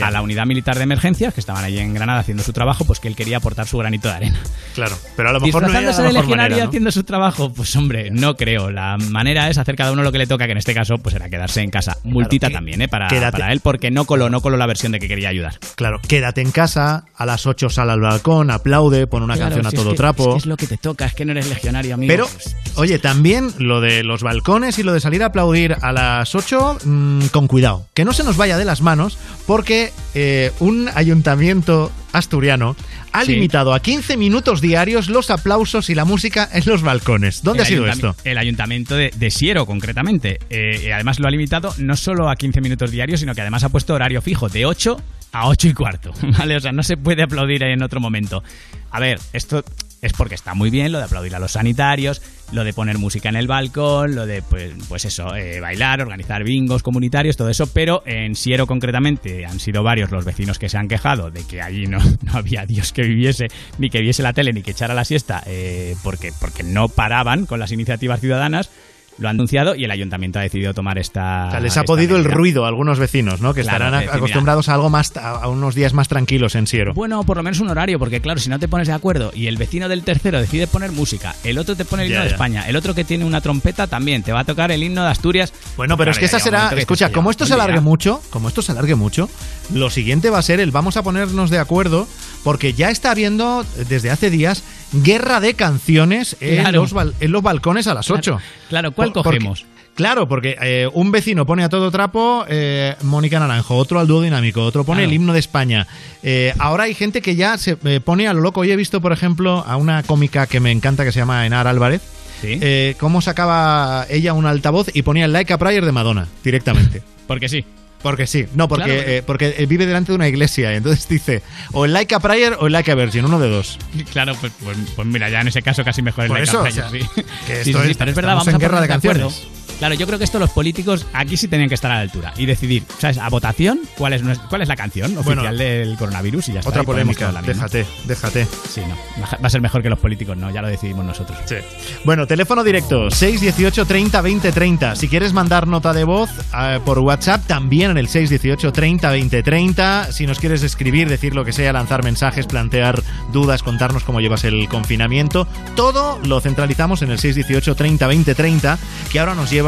a 0.03 0.11
la 0.11 0.23
unidad 0.23 0.47
militar 0.47 0.77
de 0.77 0.85
emergencias, 0.85 1.35
que 1.35 1.41
estaban 1.41 1.65
allí 1.65 1.79
en 1.79 1.95
Granada 1.95 2.20
haciendo 2.20 2.43
su 2.43 2.53
trabajo, 2.53 2.85
pues 2.85 3.01
que 3.01 3.09
él 3.09 3.16
quería 3.16 3.39
aportar 3.39 3.66
su 3.66 3.79
granito 3.79 4.09
de 4.09 4.15
arena. 4.15 4.39
Claro, 4.75 4.97
pero 5.16 5.31
a 5.31 5.33
lo 5.33 5.41
mejor 5.41 5.62
no 5.62 5.69
era 5.70 5.81
la 5.81 5.87
de 5.91 5.93
mejor 5.93 6.12
legionario 6.12 6.37
manera, 6.37 6.65
¿no? 6.65 6.69
haciendo 6.69 6.91
su 6.93 7.05
trabajo, 7.05 7.53
pues 7.53 7.75
hombre, 7.77 8.11
no 8.11 8.37
creo. 8.37 8.70
La 8.70 8.97
manera 8.99 9.49
es 9.51 9.59
hacer 9.59 9.77
cada 9.77 9.93
uno 9.93 10.03
lo 10.03 10.12
que 10.12 10.19
le 10.19 10.27
toca, 10.27 10.47
que 10.47 10.53
en 10.53 10.59
este 10.59 10.75
caso 10.75 10.99
pues 10.99 11.15
era 11.15 11.29
quedarse 11.29 11.61
en 11.62 11.70
casa. 11.70 11.99
Multita 12.05 12.51
también, 12.51 12.83
¿eh? 12.83 12.89
Para, 12.89 13.09
para 13.09 13.53
él, 13.53 13.61
porque 13.61 13.91
no 13.91 14.05
coló, 14.05 14.31
no 14.31 14.41
coló 14.41 14.57
la 14.57 14.66
versión 14.66 14.93
de 14.93 14.99
que 15.01 15.09
quería 15.09 15.29
ayudar. 15.29 15.59
Claro, 15.77 16.01
quédate 16.07 16.41
en 16.43 16.51
casa, 16.51 17.05
a 17.16 17.27
las 17.27 17.47
8 17.47 17.70
sal 17.70 17.91
al 17.91 18.01
balcón, 18.01 18.51
aplaude, 18.51 19.07
pon 19.07 19.23
una 19.23 19.35
Claro, 19.35 19.51
canción 19.51 19.66
a 19.66 19.69
es 19.70 19.75
todo 19.75 19.91
que- 19.91 19.97
trapo. 19.97 20.23
Es 20.29 20.35
que 20.35 20.39
es 20.39 20.47
lo 20.47 20.57
que 20.57 20.66
te 20.66 20.77
toca, 20.77 21.07
es 21.07 21.15
que 21.15 21.25
no 21.25 21.33
eres 21.33 21.49
legionario, 21.49 21.95
amigo. 21.95 22.11
Pero, 22.11 22.29
oye, 22.77 22.99
también 22.99 23.53
lo 23.59 23.81
de 23.81 24.03
los 24.05 24.23
balcones 24.23 24.79
y 24.79 24.83
lo 24.83 24.93
de 24.93 25.01
salir 25.01 25.23
a 25.23 25.27
aplaudir 25.27 25.77
a 25.81 25.93
las 25.93 26.35
8, 26.35 26.79
mm, 26.85 27.27
con 27.27 27.47
cuidado. 27.49 27.87
Que 27.95 28.05
no 28.05 28.12
se 28.12 28.25
nos 28.25 28.37
vaya 28.37 28.57
de 28.59 28.65
las 28.65 28.81
manos, 28.83 29.19
porque 29.47 29.88
eh, 30.15 30.52
un 30.60 30.89
ayuntamiento 30.94 31.90
asturiano 32.12 32.77
ha 33.12 33.24
Sí. 33.24 33.32
limitado 33.32 33.74
a 33.74 33.81
15 33.81 34.16
minutos 34.16 34.60
diarios 34.60 35.09
los 35.09 35.31
aplausos 35.31 35.90
y 35.90 35.94
la 35.94 36.05
música 36.05 36.48
en 36.52 36.62
los 36.66 36.82
balcones. 36.82 37.43
¿Dónde 37.43 37.62
El 37.62 37.66
ha 37.66 37.69
sido 37.69 37.86
esto? 37.89 38.16
El 38.24 38.39
ayuntamiento 38.39 38.94
de, 38.94 39.10
de 39.16 39.31
Siero, 39.31 39.66
concretamente. 39.66 40.39
Eh, 40.51 40.93
además 40.93 41.19
lo 41.19 41.27
ha 41.28 41.31
limitado 41.31 41.74
no 41.78 41.97
solo 41.97 42.28
a 42.31 42.36
15 42.36 42.60
minutos 42.60 42.90
diarios, 42.90 43.20
sino 43.20 43.35
que 43.35 43.40
además 43.40 43.65
ha 43.65 43.69
puesto 43.70 43.94
horario 43.94 44.23
fijo 44.23 44.48
de 44.48 44.66
8 44.66 44.97
a 45.32 45.48
8 45.48 45.69
y 45.69 45.74
cuarto. 45.74 46.12
¿Vale? 46.39 46.56
O 46.56 46.60
sea, 46.60 46.73
no 46.73 46.82
se 46.82 46.97
puede 46.97 47.23
aplaudir 47.23 47.62
en 47.62 47.82
otro 47.82 48.01
momento. 48.01 48.43
A 48.90 49.01
ver, 49.01 49.19
esto 49.32 49.65
es 50.03 50.12
porque 50.12 50.35
está 50.35 50.55
muy 50.55 50.70
bien 50.70 50.93
lo 50.93 50.99
de 50.99 51.05
aplaudir 51.05 51.35
a 51.35 51.39
los 51.39 51.53
sanitarios, 51.53 52.23
lo 52.53 52.65
de 52.65 52.73
poner 52.73 52.99
música 52.99 53.29
en 53.29 53.37
el 53.37 53.47
balcón, 53.47 54.15
lo 54.15 54.27
de, 54.27 54.43
pues, 54.43 54.73
pues 54.89 55.05
eso, 55.05 55.35
eh, 55.35 55.61
bailar, 55.61 56.01
organizar 56.01 56.45
bingos 56.45 56.83
comunitarios, 56.83 57.37
todo 57.37 57.49
eso, 57.49 57.66
pero 57.66 58.03
en 58.07 58.35
Siero 58.35 58.66
concretamente 58.66 59.45
han 59.45 59.61
sido 59.61 59.83
varios 59.83 60.11
los 60.11 60.25
vecinos 60.25 60.59
que 60.59 60.69
se 60.69 60.79
han 60.79 60.89
quejado 60.89 61.31
de 61.31 61.45
que 61.45 61.61
allí 61.62 61.87
no, 61.87 61.99
no 62.23 62.33
había 62.33 62.66
Dios 62.66 62.93
que 62.93 63.03
viviese, 63.03 63.49
ni 63.79 63.91
que 63.91 64.01
viese 64.01 64.23
la 64.23 64.33
tele, 64.33 64.53
ni 64.53 64.62
que 64.62 64.70
echara 64.70 64.95
la 64.95 65.05
siesta, 65.05 65.43
eh, 65.47 65.97
porque, 66.03 66.33
porque 66.41 66.62
no 66.62 66.89
paraban 66.89 67.47
con 67.47 67.59
las 67.59 67.73
iniciativas 67.73 68.20
ciudadanas. 68.20 68.70
Lo 69.19 69.28
han 69.28 69.36
anunciado 69.36 69.74
y 69.74 69.85
el 69.85 69.90
ayuntamiento 69.90 70.39
ha 70.39 70.43
decidido 70.43 70.74
tomar 70.74 70.99
esta. 70.99 71.47
O 71.49 71.51
sea, 71.51 71.61
les 71.61 71.77
ha 71.77 71.85
podido 71.85 72.16
el 72.16 72.24
ruido 72.24 72.65
a 72.65 72.69
algunos 72.69 72.99
vecinos, 72.99 73.40
¿no? 73.40 73.53
Que 73.55 73.62
Claro, 73.62 73.85
estarán 73.86 74.01
decir, 74.01 74.16
acostumbrados 74.16 74.69
a 74.69 74.74
algo 74.74 74.90
más, 74.90 75.16
a, 75.16 75.49
unos 75.49 75.74
días 75.74 75.93
más 75.93 76.09
tranquilos 76.09 76.55
en 76.55 76.66
Siero. 76.66 76.93
Bueno, 76.95 77.24
por 77.24 77.36
lo 77.36 77.43
menos 77.43 77.61
un 77.61 77.69
horario, 77.70 77.99
porque 77.99 78.20
claro, 78.20 78.39
si 78.40 78.49
no 78.49 78.59
te 78.59 78.69
pones 78.69 78.89
de 78.89 78.95
acuerdo 78.95 79.32
y 79.35 79.47
el 79.47 79.57
vecino 79.57 79.89
del 79.89 80.03
tercero 80.05 80.40
decide 80.40 80.66
poner 80.66 80.93
música, 80.93 81.35
el 81.45 81.59
otro 81.59 81.74
te 81.77 81.85
pone 81.85 82.05
el 82.05 82.09
Ya, 82.11 82.15
himno 82.15 82.24
de 82.24 82.31
ya. 82.31 82.35
España, 82.35 82.69
el 82.69 82.77
otro 82.77 82.95
que 82.95 83.05
tiene 83.05 83.24
una 83.24 83.40
trompeta 83.40 83.86
también 83.86 84.23
te 84.23 84.32
va 84.32 84.40
a 84.40 84.45
tocar 84.45 84.70
el 84.70 84.82
himno 84.82 85.03
de 85.03 85.09
Asturias. 85.11 85.53
Bueno, 85.77 85.97
pero 85.97 86.11
es 86.11 86.19
que 86.19 86.27
esa 86.27 86.39
será, 86.39 86.70
escucha, 86.77 87.11
como 87.11 87.31
esto 87.31 87.47
se 87.47 87.55
alargue 87.55 87.81
mucho, 87.81 88.20
como 88.31 88.49
esto 88.49 88.62
se 88.62 88.73
alargue 88.73 88.95
mucho, 88.95 89.28
lo 89.73 89.90
siguiente 89.90 90.31
va 90.31 90.39
a 90.39 90.43
ser 90.43 90.61
el 90.61 90.70
vamos 90.70 90.97
a 90.97 91.03
ponernos 91.03 91.51
de 91.51 91.59
acuerdo 91.59 92.07
porque 92.45 92.73
ya 92.73 92.90
está 92.90 93.11
habiendo 93.11 93.65
desde 93.89 94.11
hace 94.11 94.31
días 94.31 94.62
guerra 94.93 95.40
de 95.40 95.55
canciones 95.55 96.36
en, 96.40 96.62
Claro. 96.62 96.82
los, 96.82 96.93
bal- 96.94 97.15
en 97.20 97.32
los 97.32 97.43
balcones 97.43 97.86
a 97.86 97.94
las 97.94 98.10
8. 98.10 98.39
Claro, 98.69 98.93
¿cuál 98.93 99.12
Por- 99.12 99.23
porque- 99.24 99.39
cogemos? 99.39 99.66
Claro, 99.94 100.28
porque 100.28 100.56
eh, 100.62 100.89
un 100.93 101.10
vecino 101.10 101.44
pone 101.44 101.65
a 101.65 101.69
todo 101.69 101.90
trapo 101.90 102.44
eh, 102.48 102.94
Mónica 103.02 103.40
Naranjo, 103.40 103.74
otro 103.77 103.98
al 103.98 104.06
dúo 104.06 104.23
dinámico, 104.23 104.62
otro 104.62 104.85
pone 104.85 104.98
Claro. 105.01 105.10
el 105.10 105.15
himno 105.16 105.32
de 105.32 105.40
España. 105.40 105.89
Eh, 106.23 106.55
ahora 106.60 106.85
hay 106.85 106.94
gente 106.94 107.20
que 107.20 107.35
ya 107.35 107.59
se 107.59 107.77
pone 108.01 108.28
a 108.28 108.32
lo 108.32 108.40
loco. 108.40 108.60
Hoy 108.60 108.70
he 108.70 108.77
visto, 108.77 109.01
por 109.01 109.10
ejemplo, 109.12 109.65
a 109.66 109.77
una 109.77 110.05
cómica 110.05 110.47
que 110.47 110.60
me 110.60 110.70
encanta 110.70 111.05
que 111.05 111.10
se 111.10 111.19
llama 111.19 111.44
Enar 111.47 111.66
Álvarez. 111.66 112.01
eh, 112.44 112.94
cómo 113.01 113.20
sacaba 113.20 114.06
ella 114.09 114.32
un 114.35 114.47
altavoz 114.47 114.86
y 114.94 115.02
ponía 115.02 115.24
el 115.24 115.32
Like 115.32 115.52
a 115.52 115.59
Prayer 115.59 115.85
de 115.85 115.90
Madonna 115.90 116.28
directamente. 116.44 117.02
Porque 117.27 117.48
sí. 117.48 117.65
Porque 118.03 118.27
sí, 118.29 118.47
no, 118.55 118.69
porque, 118.69 118.85
Claro. 118.85 119.01
eh, 119.07 119.23
porque 119.27 119.55
eh, 119.59 119.66
vive 119.66 119.85
delante 119.87 120.12
de 120.12 120.16
una 120.16 120.29
iglesia. 120.29 120.73
Entonces 120.77 121.09
dice, 121.09 121.43
o 121.73 121.85
el 121.85 121.93
like 121.93 122.15
a 122.15 122.20
prayer 122.20 122.57
o 122.61 122.66
el 122.69 122.73
like 122.73 122.91
a 122.91 122.95
virgin, 122.95 123.25
uno 123.25 123.39
de 123.41 123.49
dos. 123.49 123.79
Claro, 124.12 124.35
pues, 124.41 124.53
pues, 124.62 124.77
pues 124.95 125.09
mira, 125.09 125.29
ya 125.31 125.41
en 125.41 125.49
ese 125.49 125.62
caso 125.62 125.85
casi 125.85 126.01
mejor 126.03 126.25
el 126.25 126.29
Por 126.29 126.39
like 126.39 126.49
eso, 126.51 126.59
a 126.59 126.61
o 126.61 126.65
prayer, 126.65 126.91
sea, 126.91 127.01
sí. 127.01 127.23
que 127.47 127.65
Sí, 127.65 127.70
esto 127.70 127.83
sí, 127.83 127.91
es- 127.91 127.97
pero 127.97 128.11
es 128.11 128.16
verdad, 128.16 128.33
vamos 128.35 128.49
en 128.49 128.55
a 128.55 128.59
guerra 128.59 128.81
de 128.81 128.93
acuerdo. 128.93 129.33
Claro, 129.78 129.94
yo 129.94 130.06
creo 130.06 130.18
que 130.18 130.24
esto 130.24 130.38
los 130.38 130.50
políticos 130.50 131.06
aquí 131.12 131.36
sí 131.36 131.46
tenían 131.46 131.68
que 131.68 131.76
estar 131.76 131.90
a 131.90 131.96
la 131.96 132.00
altura 132.00 132.32
y 132.36 132.46
decidir, 132.46 132.82
¿sabes? 132.98 133.18
A 133.18 133.28
votación, 133.28 133.80
¿cuál 133.96 134.12
es, 134.12 134.22
cuál 134.48 134.62
es 134.62 134.68
la 134.68 134.76
canción 134.76 135.16
oficial 135.16 135.38
Bueno, 135.38 135.56
del 135.56 135.96
coronavirus 135.96 136.48
y 136.48 136.52
ya 136.55 136.59
está. 136.60 136.70
Otra 136.70 136.82
y 136.82 136.86
polémica, 136.86 137.32
déjate, 137.42 137.86
déjate. 138.05 138.46
Sí, 138.68 138.80
no, 138.80 138.96
va 139.22 139.46
a 139.46 139.50
ser 139.50 139.60
mejor 139.60 139.82
que 139.82 139.88
los 139.88 139.98
políticos, 139.98 140.36
no, 140.36 140.50
ya 140.50 140.62
lo 140.62 140.68
decidimos 140.68 141.05
nosotros. 141.05 141.38
Sí. 141.46 141.56
Bueno, 142.05 142.26
teléfono 142.26 142.64
directo 142.64 143.10
618 143.10 143.86
30 143.86 144.20
20 144.20 144.52
30. 144.52 144.96
Si 144.96 145.09
quieres 145.09 145.32
mandar 145.32 145.68
nota 145.68 145.92
de 145.92 146.02
voz 146.02 146.30
eh, 146.59 146.80
por 146.84 146.98
WhatsApp, 146.98 147.46
también 147.46 147.92
en 147.92 147.98
el 147.98 148.09
618 148.09 148.72
30 148.72 149.10
20 149.10 149.42
30. 149.44 150.12
Si 150.12 150.26
nos 150.26 150.40
quieres 150.40 150.64
escribir, 150.64 151.09
decir 151.09 151.36
lo 151.36 151.44
que 151.44 151.52
sea, 151.52 151.72
lanzar 151.72 152.02
mensajes, 152.02 152.46
plantear 152.46 153.00
dudas, 153.32 153.62
contarnos 153.62 154.02
cómo 154.02 154.20
llevas 154.20 154.42
el 154.42 154.68
confinamiento, 154.68 155.46
todo 155.76 156.18
lo 156.24 156.40
centralizamos 156.40 157.02
en 157.02 157.10
el 157.10 157.18
618 157.18 157.76
30 157.76 158.06
20 158.09 158.34
30, 158.34 158.78
que 159.12 159.20
ahora 159.20 159.36
nos 159.36 159.50
lleva 159.50 159.68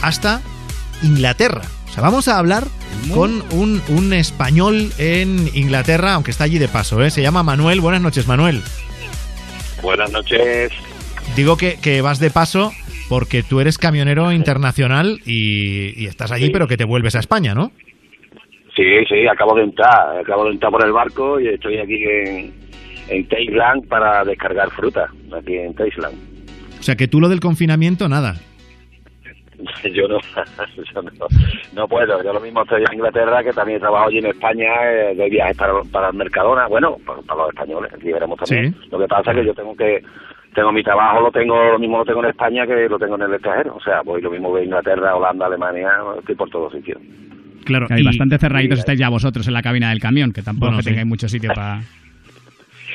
hasta 0.00 0.40
Inglaterra. 1.02 1.62
O 1.88 1.92
sea, 1.92 2.02
vamos 2.02 2.28
a 2.28 2.38
hablar 2.38 2.64
con 3.12 3.42
un, 3.52 3.82
un 3.88 4.12
español 4.12 4.90
en 4.98 5.48
Inglaterra, 5.54 6.14
aunque 6.14 6.30
está 6.30 6.44
allí 6.44 6.58
de 6.58 6.68
paso, 6.68 7.02
¿eh? 7.04 7.10
Se 7.10 7.22
llama 7.22 7.42
Manuel. 7.42 7.80
Buenas 7.80 8.00
noches, 8.00 8.26
Manuel. 8.26 8.62
Buenas 9.82 10.10
noches. 10.10 10.72
Digo 11.36 11.56
que, 11.56 11.76
que 11.80 12.00
vas 12.00 12.18
de 12.18 12.30
paso 12.30 12.72
porque 13.08 13.42
tú 13.42 13.60
eres 13.60 13.76
camionero 13.78 14.32
internacional 14.32 15.20
y, 15.26 16.02
y 16.02 16.06
estás 16.06 16.32
allí, 16.32 16.50
pero 16.50 16.66
que 16.66 16.76
te 16.76 16.84
vuelves 16.84 17.14
a 17.16 17.20
España, 17.20 17.54
¿no? 17.54 17.70
Sí, 18.74 18.82
sí, 19.08 19.26
acabo 19.30 19.54
de 19.54 19.64
entrar. 19.64 20.18
Acabo 20.20 20.46
de 20.46 20.52
entrar 20.52 20.72
por 20.72 20.84
el 20.84 20.92
barco 20.92 21.38
y 21.38 21.48
estoy 21.48 21.78
aquí 21.78 22.02
en, 22.02 22.52
en 23.08 23.28
Thailand 23.28 23.86
para 23.88 24.24
descargar 24.24 24.70
fruta. 24.70 25.06
Aquí 25.36 25.54
en 25.54 25.74
Thailand. 25.74 26.14
O 26.80 26.82
sea, 26.82 26.96
que 26.96 27.06
tú 27.06 27.20
lo 27.20 27.28
del 27.28 27.40
confinamiento, 27.40 28.08
nada. 28.08 28.36
Yo 29.94 30.08
no, 30.08 30.18
yo 30.94 31.02
no, 31.02 31.10
no 31.74 31.88
puedo. 31.88 32.22
Yo 32.22 32.32
lo 32.32 32.40
mismo 32.40 32.62
estoy 32.62 32.82
en 32.82 32.94
Inglaterra, 32.94 33.42
que 33.42 33.52
también 33.52 33.80
trabajo 33.80 34.08
allí 34.08 34.18
en 34.18 34.26
España, 34.26 34.68
eh, 34.84 35.14
de 35.14 35.28
viajes 35.28 35.56
para, 35.56 35.72
para 35.90 36.08
el 36.08 36.14
Mercadona. 36.14 36.66
Bueno, 36.66 36.96
para, 37.06 37.20
para 37.22 37.42
los 37.42 37.48
españoles, 37.50 37.92
aquí 37.92 38.12
veremos 38.12 38.38
también. 38.38 38.74
Lo 38.90 38.98
que 38.98 39.06
pasa 39.06 39.30
es 39.30 39.38
que 39.38 39.46
yo 39.46 39.54
tengo 39.54 39.76
que 39.76 40.02
tengo 40.54 40.72
mi 40.72 40.82
trabajo, 40.82 41.20
lo 41.20 41.30
tengo 41.30 41.72
lo 41.72 41.78
mismo 41.78 41.98
lo 41.98 42.04
tengo 42.04 42.22
en 42.22 42.30
España 42.30 42.66
que 42.66 42.88
lo 42.88 42.98
tengo 42.98 43.16
en 43.16 43.22
el 43.22 43.34
extranjero. 43.34 43.74
O 43.76 43.80
sea, 43.80 44.02
voy 44.02 44.22
lo 44.22 44.30
mismo 44.30 44.56
de 44.56 44.64
Inglaterra, 44.64 45.16
Holanda, 45.16 45.46
Alemania, 45.46 45.90
estoy 46.18 46.34
por 46.34 46.48
todos 46.48 46.72
sitios. 46.72 47.00
Claro, 47.64 47.86
hay 47.90 48.04
bastante 48.04 48.38
cerraditos 48.38 48.78
estáis 48.78 48.98
ya 48.98 49.08
vosotros 49.08 49.46
en 49.48 49.54
la 49.54 49.62
cabina 49.62 49.90
del 49.90 50.00
camión, 50.00 50.32
que 50.32 50.42
tampoco 50.42 50.66
Bueno, 50.66 50.78
es 50.78 50.84
que 50.84 50.90
sí. 50.90 50.94
tengáis 50.94 51.08
mucho 51.08 51.28
sitio 51.28 51.50
para... 51.54 51.80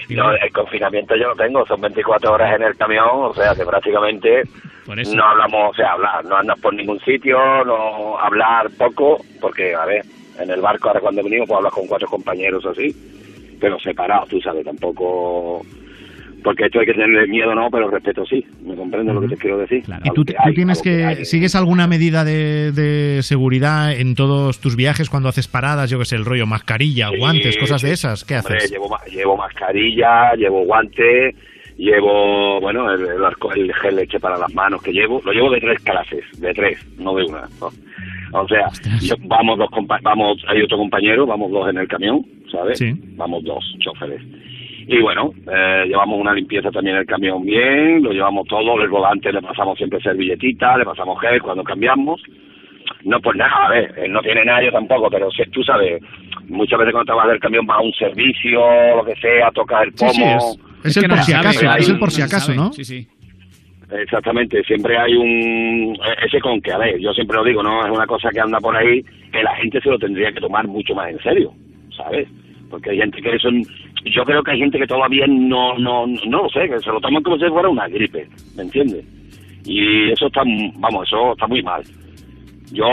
No, 0.09 0.31
el 0.31 0.51
confinamiento 0.51 1.15
yo 1.15 1.27
lo 1.29 1.35
tengo, 1.35 1.65
son 1.67 1.81
24 1.81 2.33
horas 2.33 2.55
en 2.55 2.63
el 2.63 2.75
camión, 2.75 3.07
o 3.11 3.33
sea 3.33 3.53
que 3.53 3.65
prácticamente 3.65 4.43
no 4.87 5.23
hablamos, 5.23 5.71
o 5.71 5.73
sea, 5.75 5.91
hablar, 5.91 6.25
no 6.25 6.35
andas 6.35 6.59
por 6.59 6.73
ningún 6.73 6.99
sitio, 7.01 7.37
no 7.63 8.17
hablar 8.17 8.69
poco, 8.77 9.23
porque, 9.39 9.75
a 9.75 9.85
ver, 9.85 10.03
en 10.39 10.49
el 10.49 10.61
barco 10.61 10.87
ahora 10.87 10.99
cuando 10.99 11.23
venimos 11.23 11.47
pues 11.47 11.57
hablas 11.57 11.73
con 11.73 11.87
cuatro 11.87 12.07
compañeros 12.07 12.65
así, 12.65 12.95
pero 13.59 13.79
separados, 13.79 14.29
tú 14.29 14.41
sabes, 14.41 14.65
tampoco... 14.65 15.61
Porque 16.43 16.65
esto 16.65 16.79
hay 16.79 16.85
que 16.85 16.93
tenerle 16.93 17.27
miedo, 17.27 17.53
¿no? 17.53 17.69
Pero 17.69 17.89
respeto 17.89 18.25
sí, 18.25 18.45
me 18.63 18.75
comprendo 18.75 19.13
lo 19.13 19.21
que 19.21 19.27
te 19.29 19.37
quiero 19.37 19.57
decir. 19.57 19.83
¿Y 20.03 20.09
tú, 20.11 20.23
tú 20.23 20.53
tienes 20.55 20.81
que, 20.81 21.25
sigues 21.25 21.55
alguna 21.55 21.85
medida 21.87 22.23
de, 22.23 22.71
de 22.71 23.21
seguridad 23.23 23.91
en 23.93 24.15
todos 24.15 24.59
tus 24.61 24.75
viajes 24.75 25.09
cuando 25.09 25.29
haces 25.29 25.47
paradas, 25.47 25.89
yo 25.89 25.99
que 25.99 26.05
sé, 26.05 26.15
el 26.15 26.25
rollo 26.25 26.45
mascarilla, 26.45 27.09
guantes, 27.17 27.57
cosas 27.57 27.81
de 27.81 27.91
esas? 27.91 28.23
¿Qué 28.23 28.37
Hombre, 28.37 28.57
haces? 28.57 28.71
llevo, 28.71 28.87
ma- 28.89 29.03
llevo 29.11 29.35
mascarilla, 29.37 30.33
llevo 30.35 30.63
guante, 30.65 31.35
llevo, 31.77 32.59
bueno, 32.61 32.91
el, 32.93 33.01
el, 33.01 33.73
gel 33.73 33.95
leche 33.95 34.19
para 34.19 34.37
las 34.37 34.53
manos 34.53 34.81
que 34.81 34.91
llevo. 34.91 35.21
Lo 35.25 35.31
llevo 35.31 35.49
de 35.51 35.59
tres 35.59 35.79
clases, 35.81 36.23
de 36.39 36.53
tres, 36.53 36.79
no 36.97 37.15
de 37.15 37.25
una. 37.25 37.41
¿no? 37.59 37.69
O 38.39 38.47
sea, 38.47 38.67
yo- 39.01 39.15
vamos 39.25 39.57
dos 39.57 39.69
vamos, 40.03 40.37
hay 40.47 40.61
otro 40.61 40.77
compañero, 40.77 41.25
vamos 41.25 41.51
dos 41.51 41.69
en 41.69 41.77
el 41.77 41.87
camión, 41.87 42.25
¿sabes? 42.51 42.77
Sí. 42.79 42.93
Vamos 43.15 43.43
dos 43.43 43.63
choferes. 43.79 44.21
Y 44.91 44.99
bueno, 45.03 45.31
eh, 45.47 45.83
llevamos 45.85 46.19
una 46.19 46.33
limpieza 46.33 46.71
también 46.71 46.95
el 46.95 47.05
camión 47.05 47.43
bien, 47.45 48.01
lo 48.01 48.11
llevamos 48.11 48.47
todo, 48.47 48.81
el 48.81 48.89
volante 48.89 49.31
le 49.31 49.39
pasamos 49.39 49.77
siempre 49.77 50.01
servilletita, 50.01 50.77
le 50.79 50.83
pasamos 50.85 51.21
gel 51.21 51.39
cuando 51.43 51.63
cambiamos. 51.63 52.19
No, 53.03 53.19
pues 53.21 53.37
nada, 53.37 53.67
a 53.67 53.69
ver, 53.69 53.93
él 53.99 54.11
no 54.11 54.19
tiene 54.21 54.43
nada, 54.43 54.63
yo 54.63 54.71
tampoco, 54.71 55.07
pero 55.11 55.29
si, 55.29 55.43
tú 55.51 55.61
sabes, 55.63 56.01
muchas 56.47 56.79
veces 56.79 56.91
cuando 56.91 57.13
te 57.13 57.17
vas 57.17 57.27
del 57.27 57.39
camión 57.39 57.67
vas 57.67 57.77
a 57.77 57.81
un 57.81 57.93
servicio, 57.93 58.59
lo 58.95 59.05
que 59.05 59.15
sea, 59.17 59.51
tocas 59.51 59.83
el 59.83 59.91
Sí, 59.93 60.05
pomo. 60.05 60.39
sí, 60.41 60.59
es, 60.85 60.97
es 60.97 61.03
el 61.03 61.09
por 61.09 61.19
si 61.19 61.33
acaso, 61.33 61.75
es 61.77 61.89
el 61.89 61.99
por 61.99 62.11
si 62.11 62.21
acaso, 62.23 62.55
¿no? 62.55 62.73
Sí, 62.73 62.83
sí. 62.83 63.07
Exactamente, 63.91 64.63
siempre 64.63 64.97
hay 64.97 65.13
un... 65.15 65.97
Ese 66.25 66.39
con 66.39 66.59
que, 66.61 66.71
a 66.71 66.79
ver, 66.79 66.99
yo 66.99 67.13
siempre 67.13 67.37
lo 67.37 67.43
digo, 67.43 67.61
¿no? 67.61 67.85
Es 67.85 67.91
una 67.91 68.07
cosa 68.07 68.29
que 68.31 68.39
anda 68.39 68.59
por 68.59 68.75
ahí 68.75 69.03
que 69.31 69.43
la 69.43 69.55
gente 69.57 69.79
se 69.81 69.89
lo 69.89 69.99
tendría 69.99 70.31
que 70.31 70.41
tomar 70.41 70.67
mucho 70.67 70.95
más 70.95 71.09
en 71.11 71.19
serio, 71.19 71.53
¿sabes? 71.95 72.27
Porque 72.69 72.91
hay 72.91 72.97
gente 72.97 73.21
que 73.21 73.35
eso... 73.35 73.49
Yo 74.05 74.23
creo 74.23 74.43
que 74.43 74.51
hay 74.51 74.59
gente 74.59 74.77
que 74.77 74.87
todavía 74.87 75.25
no, 75.27 75.77
no, 75.77 76.07
no 76.07 76.43
lo 76.43 76.49
sé, 76.49 76.69
que 76.69 76.79
se 76.79 76.89
lo 76.89 77.01
toman 77.01 77.23
como 77.23 77.37
si 77.37 77.45
fuera 77.47 77.67
una 77.67 77.87
gripe, 77.87 78.27
¿me 78.55 78.63
entiendes? 78.63 79.05
Y 79.65 80.11
eso 80.11 80.27
está, 80.27 80.41
vamos, 80.77 81.07
eso 81.07 81.33
está 81.33 81.47
muy 81.47 81.61
mal. 81.61 81.83
Yo, 82.71 82.85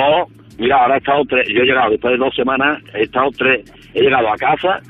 mira, 0.59 0.83
ahora 0.83 0.97
he 0.97 0.99
estado 0.99 1.23
tres, 1.29 1.49
yo 1.49 1.63
he 1.63 1.67
llegado 1.67 1.91
después 1.91 2.13
de 2.13 2.19
dos 2.19 2.35
semanas, 2.35 2.83
he 2.95 3.03
estado 3.03 3.31
tres, 3.37 3.73
he 3.95 4.03
llegado 4.03 4.29
a 4.33 4.37
casa 4.37 4.81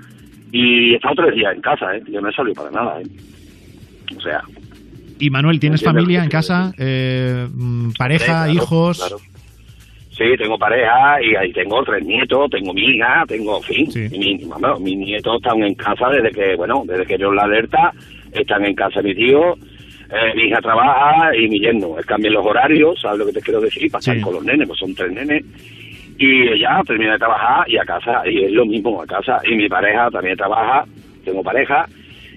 y 0.53 0.93
he 0.93 0.97
estado 0.97 1.17
tres 1.17 1.35
días 1.35 1.55
en 1.55 1.61
casa, 1.61 1.97
¿eh? 1.97 2.03
Yo 2.09 2.21
no 2.21 2.29
he 2.29 2.33
salido 2.33 2.55
para 2.55 2.71
nada, 2.71 3.01
¿eh? 3.01 3.07
O 4.17 4.21
sea, 4.21 4.41
Y 5.19 5.31
Manuel, 5.31 5.61
¿tienes 5.61 5.83
familia 5.83 6.23
en 6.23 6.31
casa? 6.31 6.73
Eh, 6.79 7.47
mm, 7.53 7.91
¿Pareja, 7.99 8.45
claro, 8.45 8.53
hijos? 8.53 8.99
claro. 8.99 9.17
Sí, 10.17 10.25
tengo 10.39 10.57
pareja 10.57 11.23
y 11.23 11.37
ahí 11.37 11.53
tengo 11.53 11.83
tres 11.85 12.03
nietos, 12.03 12.49
tengo 12.51 12.73
mi 12.73 12.83
hija, 12.83 13.23
tengo, 13.29 13.59
en 13.59 13.63
fin, 13.63 14.11
mi, 14.13 14.43
bueno, 14.47 14.79
mis 14.81 14.97
nietos 14.97 15.37
están 15.37 15.63
en 15.63 15.75
casa 15.75 16.09
desde 16.09 16.31
que, 16.31 16.57
bueno, 16.57 16.85
desde 16.87 17.05
que 17.05 17.19
yo 17.19 17.31
la 17.33 17.43
alerta, 17.43 17.93
están 18.33 18.65
en 18.65 18.75
casa 18.75 19.03
mi 19.03 19.15
tío, 19.15 19.53
eh, 20.11 20.33
mi 20.35 20.45
hija 20.45 20.59
trabaja 20.63 21.37
y 21.37 21.49
mi 21.49 21.61
yerno. 21.61 21.99
Él 21.99 22.07
cambia 22.07 22.31
los 22.31 22.47
horarios, 22.47 22.99
¿sabes 22.99 23.19
lo 23.19 23.27
que 23.27 23.33
te 23.33 23.43
quiero 23.43 23.61
decir? 23.61 23.91
Pasan 23.91 24.23
con 24.23 24.33
los 24.35 24.45
nenes, 24.45 24.67
pues 24.67 24.79
son 24.79 24.95
tres 24.95 25.13
nenes. 25.13 25.45
Y 26.19 26.49
ella 26.49 26.81
termina 26.87 27.13
de 27.13 27.19
trabajar 27.19 27.69
y 27.69 27.77
a 27.77 27.85
casa, 27.85 28.23
y 28.27 28.45
es 28.45 28.53
lo 28.53 28.65
mismo 28.65 29.03
a 29.03 29.07
casa. 29.07 29.39
Y 29.45 29.55
mi 29.55 29.69
pareja 29.69 30.11
también 30.11 30.37
trabaja, 30.37 30.87
tengo 31.27 31.43
pareja, 31.43 31.87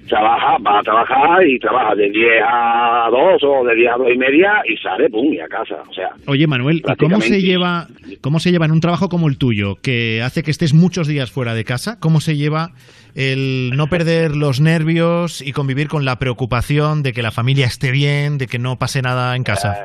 trabaja, 0.09 0.57
va 0.57 0.79
a 0.79 0.83
trabajar 0.83 1.47
y 1.47 1.57
trabaja 1.59 1.95
de 1.95 2.09
10 2.09 2.43
a 2.45 3.07
2 3.09 3.43
o 3.43 3.63
de 3.63 3.75
10 3.75 3.91
a 3.91 3.97
2 3.97 4.07
y 4.13 4.17
media 4.17 4.61
y 4.65 4.75
sale, 4.77 5.09
pum, 5.09 5.33
y 5.33 5.39
a 5.39 5.47
casa. 5.47 5.75
O 5.89 5.93
sea, 5.93 6.09
Oye, 6.27 6.47
Manuel, 6.47 6.81
¿y 6.85 6.95
cómo 6.95 7.21
se 7.21 7.41
lleva 7.41 7.87
cómo 8.21 8.39
se 8.39 8.51
lleva 8.51 8.65
en 8.65 8.71
un 8.71 8.81
trabajo 8.81 9.07
como 9.07 9.27
el 9.27 9.37
tuyo, 9.37 9.75
que 9.81 10.21
hace 10.21 10.43
que 10.43 10.51
estés 10.51 10.73
muchos 10.73 11.07
días 11.07 11.31
fuera 11.31 11.53
de 11.53 11.63
casa? 11.63 11.97
¿Cómo 12.01 12.19
se 12.19 12.35
lleva 12.35 12.71
el 13.15 13.71
no 13.75 13.87
perder 13.87 14.35
los 14.35 14.59
nervios 14.59 15.41
y 15.41 15.53
convivir 15.53 15.87
con 15.87 16.03
la 16.03 16.17
preocupación 16.17 17.03
de 17.03 17.13
que 17.13 17.21
la 17.21 17.31
familia 17.31 17.65
esté 17.65 17.91
bien, 17.91 18.37
de 18.37 18.47
que 18.47 18.59
no 18.59 18.77
pase 18.77 19.01
nada 19.01 19.35
en 19.35 19.43
casa? 19.43 19.81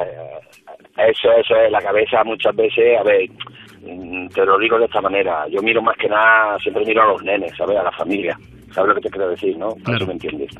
Eso, 0.96 1.28
eso 1.32 1.56
es 1.56 1.70
la 1.70 1.80
cabeza 1.80 2.22
muchas 2.24 2.54
veces, 2.54 2.98
a 2.98 3.02
ver, 3.02 3.28
mm, 3.82 4.28
te 4.28 4.44
lo 4.44 4.58
digo 4.58 4.78
de 4.78 4.84
esta 4.84 5.00
manera, 5.00 5.46
yo 5.50 5.60
miro 5.60 5.82
más 5.82 5.96
que 5.96 6.08
nada, 6.08 6.56
siempre 6.60 6.84
miro 6.84 7.02
a 7.02 7.06
los 7.06 7.22
nenes, 7.24 7.52
¿sabes? 7.56 7.76
A 7.76 7.82
la 7.82 7.92
familia, 7.92 8.38
¿sabes 8.74 8.88
lo 8.88 8.94
que 8.96 9.02
te 9.02 9.10
quiero 9.10 9.30
decir, 9.30 9.56
no? 9.56 9.68
Me 9.86 10.12
entiendes. 10.12 10.50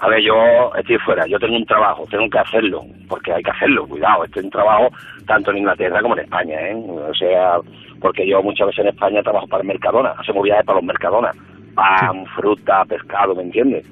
A 0.00 0.08
ver, 0.08 0.22
yo 0.22 0.34
estoy 0.76 0.96
fuera, 0.98 1.26
yo 1.26 1.38
tengo 1.38 1.56
un 1.56 1.66
trabajo, 1.66 2.06
tengo 2.10 2.28
que 2.30 2.38
hacerlo, 2.38 2.82
porque 3.08 3.32
hay 3.32 3.42
que 3.42 3.50
hacerlo, 3.50 3.86
cuidado, 3.86 4.24
este 4.24 4.38
es 4.38 4.44
un 4.46 4.50
trabajo 4.50 4.88
tanto 5.26 5.50
en 5.50 5.58
Inglaterra 5.58 6.00
como 6.00 6.16
en 6.16 6.24
España, 6.24 6.58
¿eh? 6.60 6.74
O 6.74 7.14
sea, 7.14 7.58
porque 8.00 8.26
yo 8.26 8.42
muchas 8.42 8.68
veces 8.68 8.84
en 8.84 8.88
España 8.88 9.22
trabajo 9.22 9.46
para 9.48 9.62
el 9.62 9.68
Mercadona, 9.68 10.14
hacemos 10.16 10.44
viajes 10.44 10.64
para 10.64 10.78
los 10.78 10.86
Mercadona, 10.86 11.30
pan, 11.74 12.24
fruta, 12.36 12.84
pescado, 12.86 13.34
¿me 13.34 13.42
entiendes? 13.42 13.86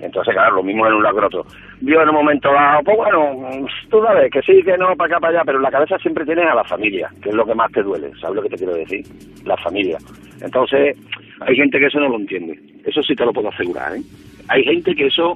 Entonces, 0.00 0.32
claro, 0.32 0.56
lo 0.56 0.62
mismo 0.62 0.86
en 0.86 0.94
un 0.94 1.02
lado 1.02 1.18
que 1.18 1.26
otro. 1.26 1.46
Yo 1.80 2.00
en 2.00 2.08
un 2.08 2.14
momento 2.14 2.52
dado, 2.52 2.82
pues 2.84 2.96
bueno, 2.96 3.66
tú 3.90 4.02
sabes, 4.02 4.30
que 4.30 4.42
sí, 4.42 4.62
que 4.62 4.76
no, 4.76 4.94
para 4.96 5.16
acá, 5.16 5.20
para 5.20 5.38
allá, 5.38 5.42
pero 5.44 5.58
en 5.58 5.64
la 5.64 5.70
cabeza 5.70 5.98
siempre 5.98 6.24
tienes 6.24 6.46
a 6.46 6.54
la 6.54 6.64
familia, 6.64 7.10
que 7.22 7.30
es 7.30 7.34
lo 7.34 7.44
que 7.44 7.54
más 7.54 7.70
te 7.72 7.82
duele, 7.82 8.10
¿sabes 8.20 8.36
lo 8.36 8.42
que 8.42 8.50
te 8.50 8.58
quiero 8.58 8.74
decir? 8.74 9.04
La 9.44 9.56
familia. 9.56 9.98
Entonces, 10.40 10.96
hay 11.40 11.56
gente 11.56 11.78
que 11.78 11.86
eso 11.86 12.00
no 12.00 12.08
lo 12.08 12.18
entiende, 12.18 12.58
eso 12.84 13.02
sí 13.02 13.14
te 13.14 13.24
lo 13.24 13.32
puedo 13.32 13.48
asegurar, 13.48 13.96
¿eh? 13.96 14.02
Hay 14.48 14.64
gente 14.64 14.94
que 14.94 15.06
eso, 15.06 15.34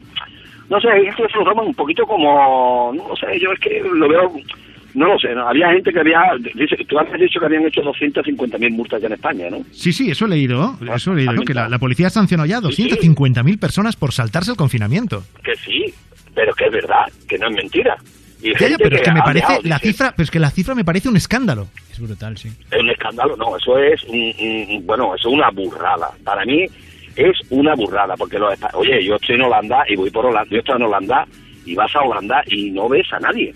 no 0.70 0.80
sé, 0.80 0.88
hay 0.88 1.04
gente 1.04 1.22
que 1.22 1.32
se 1.32 1.38
lo 1.38 1.44
toma 1.44 1.62
un 1.62 1.74
poquito 1.74 2.04
como, 2.06 2.92
no 2.94 3.14
sé, 3.16 3.38
yo 3.38 3.52
es 3.52 3.60
que 3.60 3.80
lo 3.80 4.08
veo, 4.08 4.32
no 4.94 5.06
lo 5.06 5.18
sé, 5.18 5.34
¿no? 5.34 5.48
había 5.48 5.70
gente 5.72 5.92
que 5.92 6.00
había, 6.00 6.20
dice, 6.54 6.76
tú 6.88 6.98
has 6.98 7.12
dicho 7.12 7.38
que 7.38 7.46
habían 7.46 7.66
hecho 7.66 7.82
250.000 7.82 8.70
multas 8.70 9.00
ya 9.00 9.06
en 9.06 9.14
España, 9.14 9.50
¿no? 9.50 9.58
Sí, 9.70 9.92
sí, 9.92 10.10
eso 10.10 10.26
he 10.26 10.28
leído, 10.28 10.76
eso 10.94 11.12
he 11.12 11.16
leído, 11.16 11.32
ah, 11.40 11.44
que 11.46 11.54
la, 11.54 11.68
la 11.68 11.78
policía 11.78 12.10
sancionó 12.10 12.46
ya 12.46 12.60
250.000 12.60 13.58
personas 13.60 13.96
por 13.96 14.12
saltarse 14.12 14.50
el 14.52 14.56
confinamiento. 14.56 15.22
Que 15.44 15.54
sí, 15.56 15.92
pero 16.34 16.54
que 16.54 16.66
es 16.66 16.72
verdad, 16.72 17.04
que 17.28 17.38
no 17.38 17.48
es 17.48 17.56
mentira. 17.56 17.96
Y 18.42 18.52
Ya, 18.58 18.68
ya, 18.68 18.76
pero 18.78 18.96
es 18.96 19.02
que 19.02 19.12
me 19.12 19.20
parece 19.20 19.46
dejado, 19.46 19.60
la 19.64 19.76
dice, 19.76 19.86
cifra, 19.92 20.12
pero 20.16 20.24
es 20.24 20.30
que 20.30 20.38
la 20.40 20.50
cifra 20.50 20.74
me 20.74 20.84
parece 20.84 21.08
un 21.08 21.16
escándalo. 21.16 21.68
Es 21.90 22.00
brutal, 22.00 22.36
sí. 22.36 22.48
Es 22.70 22.80
un 22.80 22.90
escándalo, 22.90 23.36
no, 23.36 23.56
eso 23.56 23.78
es, 23.78 24.02
un- 24.04 24.34
un- 24.40 24.86
bueno, 24.86 25.14
eso 25.14 25.28
es 25.28 25.34
una 25.34 25.50
burrada. 25.50 26.10
Para 26.24 26.44
mí 26.44 26.64
es 27.16 27.38
una 27.50 27.74
burrada, 27.74 28.14
porque 28.16 28.38
los 28.38 28.52
oye, 28.74 29.04
yo 29.04 29.14
estoy 29.16 29.36
en 29.36 29.42
Holanda 29.42 29.84
y 29.88 29.94
voy 29.96 30.10
por 30.10 30.26
Holanda, 30.26 30.48
yo 30.50 30.58
estoy 30.58 30.76
en 30.76 30.82
Holanda 30.82 31.26
y 31.64 31.74
vas 31.74 31.94
a 31.94 32.00
Holanda 32.00 32.42
y 32.48 32.70
no 32.72 32.88
ves 32.88 33.06
a 33.12 33.20
nadie, 33.20 33.54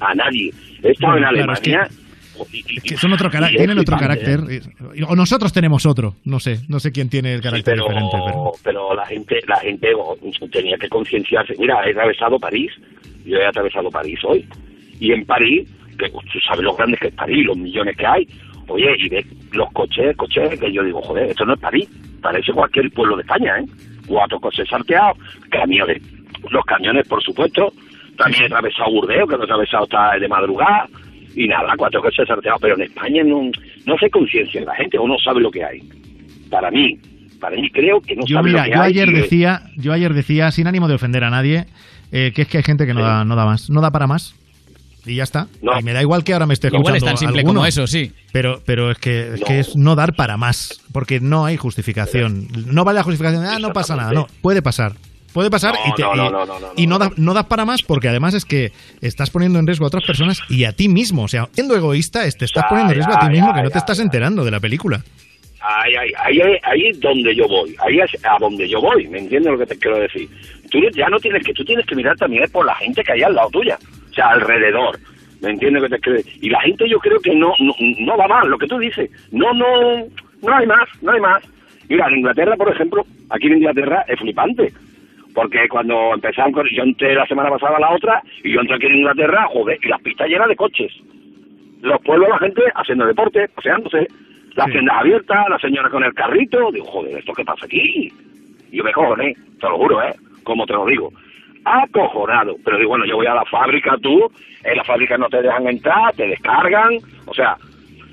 a 0.00 0.14
nadie. 0.14 0.50
He 0.82 0.90
estado 0.90 1.12
Bueno, 1.12 1.28
en 1.28 1.34
claro, 1.36 1.52
es 1.52 1.60
que- 1.60 1.70
Alemania 1.74 1.90
y- 2.52 2.64
y- 2.68 2.80
Que 2.80 2.96
son 2.98 3.12
otro 3.12 3.28
es 3.28 3.48
tienen 3.56 3.78
otro 3.78 3.96
flipante, 3.96 4.24
carácter. 4.24 4.40
¿eh? 4.98 5.04
O 5.08 5.14
nosotros 5.16 5.52
tenemos 5.52 5.86
otro. 5.86 6.16
No 6.24 6.38
sé, 6.40 6.60
no 6.68 6.80
sé 6.80 6.92
quién 6.92 7.08
tiene 7.08 7.32
el 7.34 7.38
Sí, 7.38 7.44
carácter 7.44 7.74
pero, 7.76 7.84
diferente. 7.86 8.16
Pero... 8.26 8.52
pero 8.62 8.94
la 8.94 9.06
gente, 9.06 9.40
la 9.46 9.56
gente 9.60 9.88
oh, 9.96 10.16
tenía 10.52 10.76
que 10.76 10.88
concienciarse. 10.88 11.54
Mira, 11.58 11.76
he 11.86 11.92
atravesado 11.92 12.38
París, 12.38 12.72
yo 13.26 13.36
he 13.38 13.46
atravesado 13.46 13.90
París 13.90 14.18
hoy, 14.24 14.46
y 15.00 15.12
en 15.12 15.24
París, 15.26 15.68
que 15.98 16.08
tú 16.10 16.38
sabes 16.46 16.62
lo 16.62 16.74
grande 16.74 16.96
que 16.96 17.08
es 17.08 17.14
París, 17.14 17.44
los 17.46 17.56
millones 17.56 17.96
que 17.96 18.06
hay, 18.06 18.26
oye, 18.68 18.86
y 18.98 19.08
ves 19.08 19.26
los 19.52 19.70
coches, 19.72 20.16
coches, 20.16 20.58
que 20.60 20.72
yo 20.72 20.82
digo, 20.82 21.00
joder, 21.02 21.30
esto 21.30 21.44
no 21.44 21.54
es 21.54 21.60
París, 21.60 21.88
parece 22.22 22.52
cualquier 22.52 22.90
pueblo 22.90 23.16
de 23.16 23.22
España, 23.22 23.58
¿eh? 23.58 23.64
Cuatro 24.06 24.38
coches 24.40 24.68
salteados, 24.68 25.18
camiones, 25.50 26.00
los 26.50 26.64
camiones, 26.64 27.06
por 27.08 27.22
supuesto, 27.22 27.72
también 28.16 28.44
he 28.44 28.46
atravesado 28.46 28.90
Burdeos, 28.90 29.28
que 29.28 29.36
lo 29.36 29.42
he 29.42 29.44
atravesado 29.44 29.84
hasta 29.84 30.18
de 30.18 30.28
madrugada, 30.28 30.88
y 31.34 31.46
nada, 31.48 31.74
cuatro 31.76 32.00
coches 32.02 32.26
salteados, 32.26 32.60
pero 32.60 32.76
en 32.76 32.82
España 32.82 33.22
no, 33.24 33.50
no 33.86 33.98
se 33.98 34.08
conciencia 34.10 34.62
la 34.64 34.74
gente, 34.74 34.98
o 34.98 35.06
no 35.06 35.18
sabe 35.18 35.40
lo 35.40 35.50
que 35.50 35.64
hay. 35.64 35.80
Para 36.50 36.70
mí, 36.70 36.98
para 37.40 37.56
mí 37.56 37.68
creo 37.70 38.00
que 38.00 38.16
no 38.16 38.22
Yo 38.26 38.36
sabe 38.36 38.50
mira, 38.50 38.60
lo 38.60 38.70
que 38.70 38.76
yo 38.76 38.82
hay. 38.82 38.90
ayer 38.90 39.12
decía, 39.12 39.62
yo 39.76 39.92
ayer 39.92 40.14
decía, 40.14 40.50
sin 40.50 40.66
ánimo 40.66 40.88
de 40.88 40.94
ofender 40.94 41.24
a 41.24 41.30
nadie, 41.30 41.66
eh, 42.12 42.32
que 42.34 42.42
es 42.42 42.48
que 42.48 42.58
hay 42.58 42.62
gente 42.64 42.86
que 42.86 42.94
no 42.94 43.02
da, 43.02 43.24
no 43.24 43.36
da 43.36 43.44
más, 43.44 43.70
no 43.70 43.80
da 43.80 43.90
para 43.90 44.06
más. 44.06 44.34
Y 45.04 45.14
ya 45.14 45.22
está. 45.22 45.46
Y 45.78 45.84
me 45.84 45.92
da 45.92 46.02
igual 46.02 46.24
que 46.24 46.32
ahora 46.32 46.46
me 46.46 46.54
esté 46.54 46.66
Igual 46.66 46.80
escuchando 46.96 46.96
es 46.96 47.04
tan 47.04 47.16
simple 47.16 47.40
alguno, 47.40 47.60
como 47.60 47.66
eso, 47.66 47.86
sí. 47.86 48.12
Pero, 48.32 48.60
pero 48.66 48.90
es 48.90 48.98
que 48.98 49.34
es, 49.34 49.40
que 49.44 49.60
es 49.60 49.76
no 49.76 49.94
dar 49.94 50.14
para 50.16 50.36
más, 50.36 50.80
porque 50.92 51.20
no 51.20 51.44
hay 51.46 51.56
justificación. 51.56 52.48
No 52.66 52.84
vale 52.84 52.98
la 52.98 53.02
justificación 53.04 53.42
de, 53.44 53.48
ah, 53.50 53.58
no 53.60 53.72
pasa 53.72 53.94
nada. 53.94 54.10
No, 54.12 54.26
puede 54.42 54.62
pasar. 54.62 54.94
Puede 55.32 55.50
pasar 55.50 55.74
No, 55.74 55.80
y, 55.92 55.94
te- 55.94 56.02
no, 56.02 56.14
y- 56.14 56.16
no, 56.16 56.30
no, 56.30 56.46
no, 56.46 56.58
no, 56.58 56.66
y 56.76 56.86
no, 56.86 56.98
da- 56.98 57.12
no 57.16 57.34
das 57.34 57.44
para 57.44 57.64
más 57.64 57.82
porque 57.82 58.08
además 58.08 58.32
es 58.34 58.44
que 58.46 58.72
estás 59.02 59.30
poniendo 59.30 59.58
en 59.58 59.66
riesgo 59.66 59.84
a 59.84 59.88
otras 59.88 60.02
personas 60.04 60.40
y 60.48 60.64
a 60.64 60.72
ti 60.72 60.88
mismo. 60.88 61.22
O 61.24 61.28
sea, 61.28 61.48
siendo 61.52 61.76
egoísta, 61.76 62.22
te 62.22 62.28
estás 62.46 62.50
Ya, 62.64 62.68
poniendo 62.68 62.92
en 62.92 62.96
riesgo 62.96 63.14
a 63.14 63.20
ti 63.20 63.28
mismo 63.28 63.48
ya, 63.48 63.54
que 63.54 63.62
no 63.62 63.68
ya, 63.68 63.72
te 63.74 63.78
estás 63.78 63.98
enterando 64.00 64.44
de 64.44 64.50
la 64.50 64.58
película. 64.60 65.04
Ahí, 65.68 65.96
ahí, 65.96 66.12
ahí, 66.18 66.58
ahí 66.62 66.86
es 66.88 67.00
donde 67.00 67.34
yo 67.34 67.48
voy, 67.48 67.74
ahí 67.84 67.98
es 67.98 68.24
a 68.24 68.38
donde 68.38 68.68
yo 68.68 68.80
voy, 68.80 69.08
¿me 69.08 69.18
entiendes 69.18 69.50
lo 69.50 69.58
que 69.58 69.66
te 69.66 69.78
quiero 69.78 69.98
decir? 69.98 70.28
Tú 70.70 70.78
ya 70.94 71.08
no 71.08 71.18
tienes 71.18 71.42
que, 71.44 71.52
tú 71.52 71.64
tienes 71.64 71.84
que 71.86 71.96
mirar 71.96 72.16
también 72.16 72.48
por 72.52 72.64
la 72.64 72.74
gente 72.76 73.02
que 73.02 73.12
hay 73.12 73.22
al 73.22 73.34
lado 73.34 73.50
tuya, 73.50 73.76
o 74.10 74.14
sea, 74.14 74.28
alrededor, 74.28 74.96
¿me 75.40 75.50
entiendes 75.50 75.82
lo 75.82 75.88
que 75.88 75.96
te 75.96 76.00
quiero 76.00 76.18
decir? 76.18 76.44
Y 76.44 76.50
la 76.50 76.60
gente 76.60 76.88
yo 76.88 77.00
creo 77.00 77.18
que 77.18 77.34
no, 77.34 77.52
no, 77.58 77.74
no 77.80 78.16
va 78.16 78.28
mal, 78.28 78.48
lo 78.48 78.58
que 78.58 78.68
tú 78.68 78.78
dices, 78.78 79.10
no, 79.32 79.52
no, 79.54 80.04
no 80.42 80.56
hay 80.56 80.66
más, 80.66 80.88
no 81.02 81.10
hay 81.10 81.20
más. 81.20 81.42
Mira, 81.88 82.06
en 82.08 82.18
Inglaterra, 82.18 82.56
por 82.56 82.72
ejemplo, 82.72 83.04
aquí 83.30 83.48
en 83.48 83.54
Inglaterra 83.54 84.04
es 84.06 84.20
flipante, 84.20 84.72
porque 85.34 85.68
cuando 85.68 86.14
empezaron 86.14 86.52
con, 86.52 86.68
yo 86.68 86.84
entré 86.84 87.14
la 87.14 87.26
semana 87.26 87.50
pasada 87.50 87.78
a 87.78 87.80
la 87.80 87.92
otra, 87.92 88.22
y 88.44 88.52
yo 88.52 88.60
entré 88.60 88.76
aquí 88.76 88.86
en 88.86 88.96
Inglaterra, 88.96 89.48
joder, 89.52 89.78
y 89.82 89.88
las 89.88 90.00
pistas 90.00 90.28
llenas 90.28 90.48
de 90.48 90.56
coches 90.56 90.92
los 91.82 92.00
pueblos 92.02 92.28
la 92.28 92.38
gente 92.38 92.62
haciendo 92.74 93.06
deporte, 93.06 93.48
paseándose, 93.48 94.08
las 94.56 94.70
tiendas 94.70 94.96
abiertas, 94.98 95.48
la 95.48 95.58
señora 95.58 95.90
con 95.90 96.02
el 96.02 96.14
carrito, 96.14 96.70
digo, 96.72 96.86
joder, 96.86 97.18
¿esto 97.18 97.32
qué 97.34 97.44
pasa 97.44 97.66
aquí? 97.66 98.10
Y 98.72 98.76
yo 98.76 98.84
me 98.84 98.92
cojoné, 98.92 99.34
te 99.60 99.68
lo 99.68 99.76
juro, 99.76 100.02
¿eh? 100.02 100.14
Como 100.42 100.66
te 100.66 100.72
lo 100.72 100.86
digo. 100.86 101.12
Acojonado. 101.64 102.56
Pero 102.64 102.78
digo, 102.78 102.90
bueno, 102.90 103.04
yo 103.04 103.16
voy 103.16 103.26
a 103.26 103.34
la 103.34 103.44
fábrica, 103.44 103.96
tú, 104.00 104.30
en 104.64 104.76
la 104.76 104.84
fábrica 104.84 105.18
no 105.18 105.28
te 105.28 105.42
dejan 105.42 105.68
entrar, 105.68 106.14
te 106.14 106.26
descargan, 106.26 106.98
o 107.26 107.34
sea, 107.34 107.56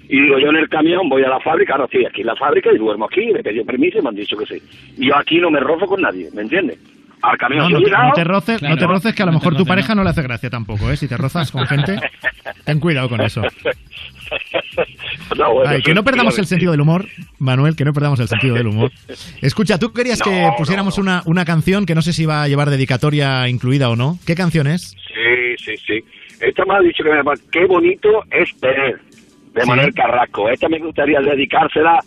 y 0.09 0.19
digo, 0.19 0.37
yo 0.37 0.49
en 0.49 0.57
el 0.57 0.69
camión 0.69 1.07
voy 1.07 1.23
a 1.23 1.29
la 1.29 1.39
fábrica, 1.39 1.73
ahora 1.73 1.85
estoy 1.85 2.05
aquí 2.05 2.21
en 2.21 2.27
la 2.27 2.35
fábrica 2.35 2.71
y 2.73 2.77
duermo 2.77 3.05
aquí, 3.05 3.31
me 3.31 3.41
pedí 3.41 3.63
permiso 3.63 3.99
y 3.99 4.01
me 4.01 4.09
han 4.09 4.15
dicho 4.15 4.35
que 4.35 4.45
sí. 4.45 4.61
Y 4.97 5.07
yo 5.07 5.15
aquí 5.15 5.39
no 5.39 5.49
me 5.49 5.61
rozo 5.61 5.85
con 5.85 6.01
nadie, 6.01 6.29
¿me 6.33 6.41
entiendes? 6.41 6.77
Al 7.23 7.37
camión 7.37 7.71
No, 7.71 7.77
te, 7.79 7.85
llegado- 7.85 8.07
no 8.09 8.13
te 8.13 8.23
roces, 8.25 8.61
no 8.61 8.75
te 8.77 8.85
roces, 8.85 9.15
que 9.15 9.23
a 9.23 9.25
lo 9.25 9.31
mejor 9.31 9.55
tu 9.55 9.65
pareja 9.65 9.95
no. 9.95 10.03
le 10.03 10.09
hace 10.09 10.21
gracia 10.21 10.49
tampoco, 10.49 10.91
¿eh? 10.91 10.97
Si 10.97 11.07
te 11.07 11.15
rozas 11.17 11.51
con 11.51 11.65
gente, 11.65 11.97
ten 12.65 12.79
cuidado 12.79 13.07
con 13.09 13.21
eso. 13.21 13.41
No, 15.37 15.53
bueno, 15.53 15.69
Ay, 15.69 15.81
que 15.83 15.93
no 15.93 16.03
perdamos 16.03 16.37
el 16.39 16.45
sentido 16.47 16.71
del 16.71 16.81
humor, 16.81 17.05
Manuel, 17.39 17.75
que 17.75 17.85
no 17.85 17.93
perdamos 17.93 18.19
el 18.19 18.27
sentido 18.27 18.55
del 18.55 18.67
humor. 18.67 18.91
Escucha, 19.41 19.77
tú 19.77 19.93
querías 19.93 20.21
que 20.21 20.41
No, 20.41 20.55
pusiéramos 20.57 20.97
Una, 20.97 21.21
una 21.25 21.45
canción 21.45 21.85
que 21.85 21.93
no 21.95 22.01
sé 22.01 22.13
si 22.13 22.25
va 22.25 22.43
a 22.43 22.47
llevar 22.47 22.69
dedicatoria 22.69 23.47
incluida 23.47 23.89
o 23.89 23.95
no. 23.95 24.17
¿Qué 24.25 24.33
canción 24.35 24.65
es? 24.67 24.95
Sí, 25.13 25.55
sí, 25.63 25.77
sí. 25.85 26.03
Esta 26.41 26.65
me 26.65 26.75
ha 26.75 26.79
dicho 26.79 27.03
que 27.03 27.11
me 27.11 27.21
qué 27.51 27.65
bonito 27.65 28.23
es 28.31 28.55
tener, 28.59 28.99
de 29.53 29.61
Sí. 29.61 29.67
Manuel 29.67 29.93
Carrasco. 29.93 30.49
Esta 30.49 30.67
me 30.67 30.79
gustaría 30.79 31.19
dedicársela 31.21 31.99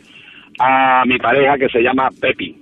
a 0.59 1.05
mi 1.07 1.19
pareja 1.19 1.57
que 1.59 1.69
se 1.69 1.81
llama 1.81 2.09
Pepi. 2.21 2.57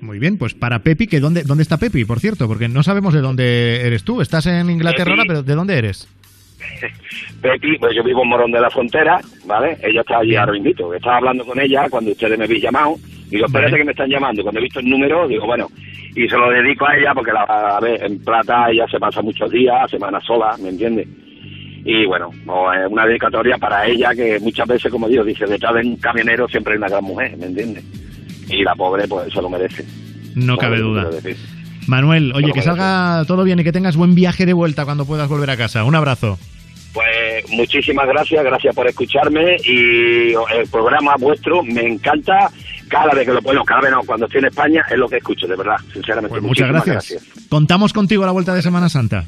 Muy 0.00 0.18
bien, 0.18 0.38
pues 0.38 0.54
para 0.54 0.80
Pepi, 0.80 1.06
que 1.06 1.20
dónde, 1.20 1.42
¿dónde 1.42 1.62
está 1.62 1.76
Pepi, 1.76 2.04
por 2.04 2.20
cierto? 2.20 2.48
Porque 2.48 2.68
no 2.68 2.82
sabemos 2.82 3.12
de 3.12 3.20
dónde 3.20 3.86
eres 3.86 4.04
tú. 4.04 4.20
Estás 4.20 4.46
en 4.46 4.70
Inglaterra, 4.70 5.12
ahora, 5.12 5.24
pero 5.26 5.42
¿de 5.42 5.54
dónde 5.54 5.76
eres? 5.76 6.08
Pepi, 7.42 7.78
pues 7.78 7.94
yo 7.94 8.02
vivo 8.02 8.22
en 8.22 8.28
Morón 8.28 8.50
de 8.50 8.60
la 8.60 8.70
Frontera, 8.70 9.20
¿vale? 9.46 9.76
Ella 9.82 10.00
está 10.00 10.18
allí 10.18 10.36
ahora 10.36 10.56
invito. 10.56 10.92
Estaba 10.94 11.18
hablando 11.18 11.44
con 11.44 11.60
ella 11.60 11.88
cuando 11.90 12.12
ustedes 12.12 12.38
me 12.38 12.44
habéis 12.44 12.62
llamado. 12.62 12.96
Digo, 13.28 13.46
espérate 13.46 13.76
que 13.76 13.84
me 13.84 13.92
están 13.92 14.10
llamando. 14.10 14.42
Cuando 14.42 14.60
he 14.60 14.64
visto 14.64 14.80
el 14.80 14.88
número, 14.88 15.28
digo, 15.28 15.46
bueno, 15.46 15.68
y 16.14 16.28
se 16.28 16.36
lo 16.36 16.50
dedico 16.50 16.86
a 16.86 16.96
ella 16.96 17.12
porque 17.14 17.32
la, 17.32 17.42
a 17.42 17.80
ver, 17.80 18.02
en 18.02 18.18
Plata 18.24 18.70
ella 18.70 18.86
se 18.90 18.98
pasa 18.98 19.22
muchos 19.22 19.50
días, 19.50 19.90
semanas 19.90 20.24
sola, 20.24 20.56
¿me 20.60 20.70
entiendes? 20.70 21.06
Y 21.84 22.04
bueno, 22.06 22.30
pues, 22.44 22.80
es 22.80 22.90
una 22.90 23.06
dedicatoria 23.06 23.56
para 23.56 23.86
ella 23.86 24.14
que 24.14 24.38
muchas 24.40 24.66
veces, 24.66 24.90
como 24.90 25.08
digo, 25.08 25.24
dice, 25.24 25.46
detrás 25.46 25.74
de 25.74 25.80
un 25.80 25.96
camionero 25.96 26.46
siempre 26.48 26.74
hay 26.74 26.78
una 26.78 26.88
gran 26.88 27.04
mujer, 27.04 27.36
¿me 27.38 27.46
entiendes? 27.46 27.84
Y 28.50 28.62
la 28.62 28.74
pobre, 28.74 29.06
pues 29.08 29.32
se 29.32 29.40
lo 29.40 29.48
merece. 29.48 29.84
No 30.34 30.56
¿Sabes 30.56 30.60
cabe 30.60 30.78
duda. 30.80 31.10
Manuel, 31.86 32.32
oye, 32.34 32.52
que 32.52 32.62
salga 32.62 33.24
todo 33.26 33.42
bien 33.42 33.58
y 33.60 33.64
que 33.64 33.72
tengas 33.72 33.96
buen 33.96 34.14
viaje 34.14 34.46
de 34.46 34.52
vuelta 34.52 34.84
cuando 34.84 35.04
puedas 35.04 35.28
volver 35.28 35.50
a 35.50 35.56
casa. 35.56 35.84
Un 35.84 35.94
abrazo. 35.94 36.38
Pues 36.92 37.48
muchísimas 37.50 38.06
gracias, 38.08 38.42
gracias 38.44 38.74
por 38.74 38.86
escucharme 38.88 39.56
y 39.64 40.32
el 40.32 40.68
programa 40.70 41.14
vuestro 41.18 41.62
me 41.62 41.86
encanta 41.86 42.50
cada 42.88 43.12
vez 43.12 43.26
que 43.26 43.32
lo 43.32 43.40
bueno, 43.40 43.64
cada 43.64 43.82
vez 43.82 43.92
no, 43.92 44.00
cuando 44.02 44.26
estoy 44.26 44.40
en 44.40 44.46
España 44.46 44.84
es 44.90 44.98
lo 44.98 45.08
que 45.08 45.18
escucho, 45.18 45.46
de 45.46 45.54
verdad, 45.54 45.76
sinceramente. 45.92 46.30
Pues 46.30 46.42
muchas 46.42 46.68
gracias. 46.68 47.22
Contamos 47.48 47.92
contigo 47.92 48.24
a 48.24 48.26
la 48.26 48.32
vuelta 48.32 48.54
de 48.54 48.62
Semana 48.62 48.88
Santa. 48.88 49.24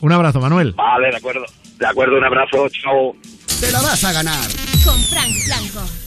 Un 0.00 0.12
abrazo, 0.12 0.40
Manuel. 0.40 0.72
Vale, 0.72 1.10
de 1.10 1.16
acuerdo, 1.16 1.44
de 1.78 1.86
acuerdo, 1.86 2.18
un 2.18 2.24
abrazo, 2.24 2.68
chao. 2.68 3.14
Te 3.60 3.70
la 3.70 3.80
vas 3.80 4.04
a 4.04 4.12
ganar. 4.12 4.48
Con 4.84 4.98
Frank 4.98 5.32
Blanco. 5.46 6.03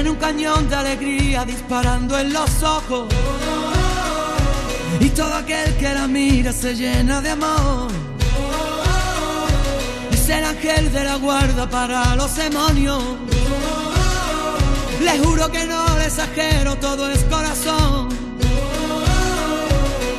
Tiene 0.00 0.12
un 0.12 0.16
cañón 0.18 0.66
de 0.70 0.76
alegría 0.76 1.44
disparando 1.44 2.18
en 2.18 2.32
los 2.32 2.62
ojos. 2.62 3.06
Y 4.98 5.10
todo 5.10 5.34
aquel 5.34 5.76
que 5.76 5.92
la 5.92 6.08
mira 6.08 6.54
se 6.54 6.74
llena 6.74 7.20
de 7.20 7.28
amor. 7.28 7.90
Es 10.10 10.26
el 10.30 10.42
ángel 10.42 10.90
de 10.90 11.04
la 11.04 11.16
guarda 11.16 11.68
para 11.68 12.16
los 12.16 12.34
demonios. 12.34 13.02
Le 15.02 15.18
juro 15.18 15.52
que 15.52 15.66
no 15.66 15.84
le 15.98 16.06
exagero, 16.06 16.76
todo 16.76 17.10
es 17.10 17.22
corazón. 17.24 18.08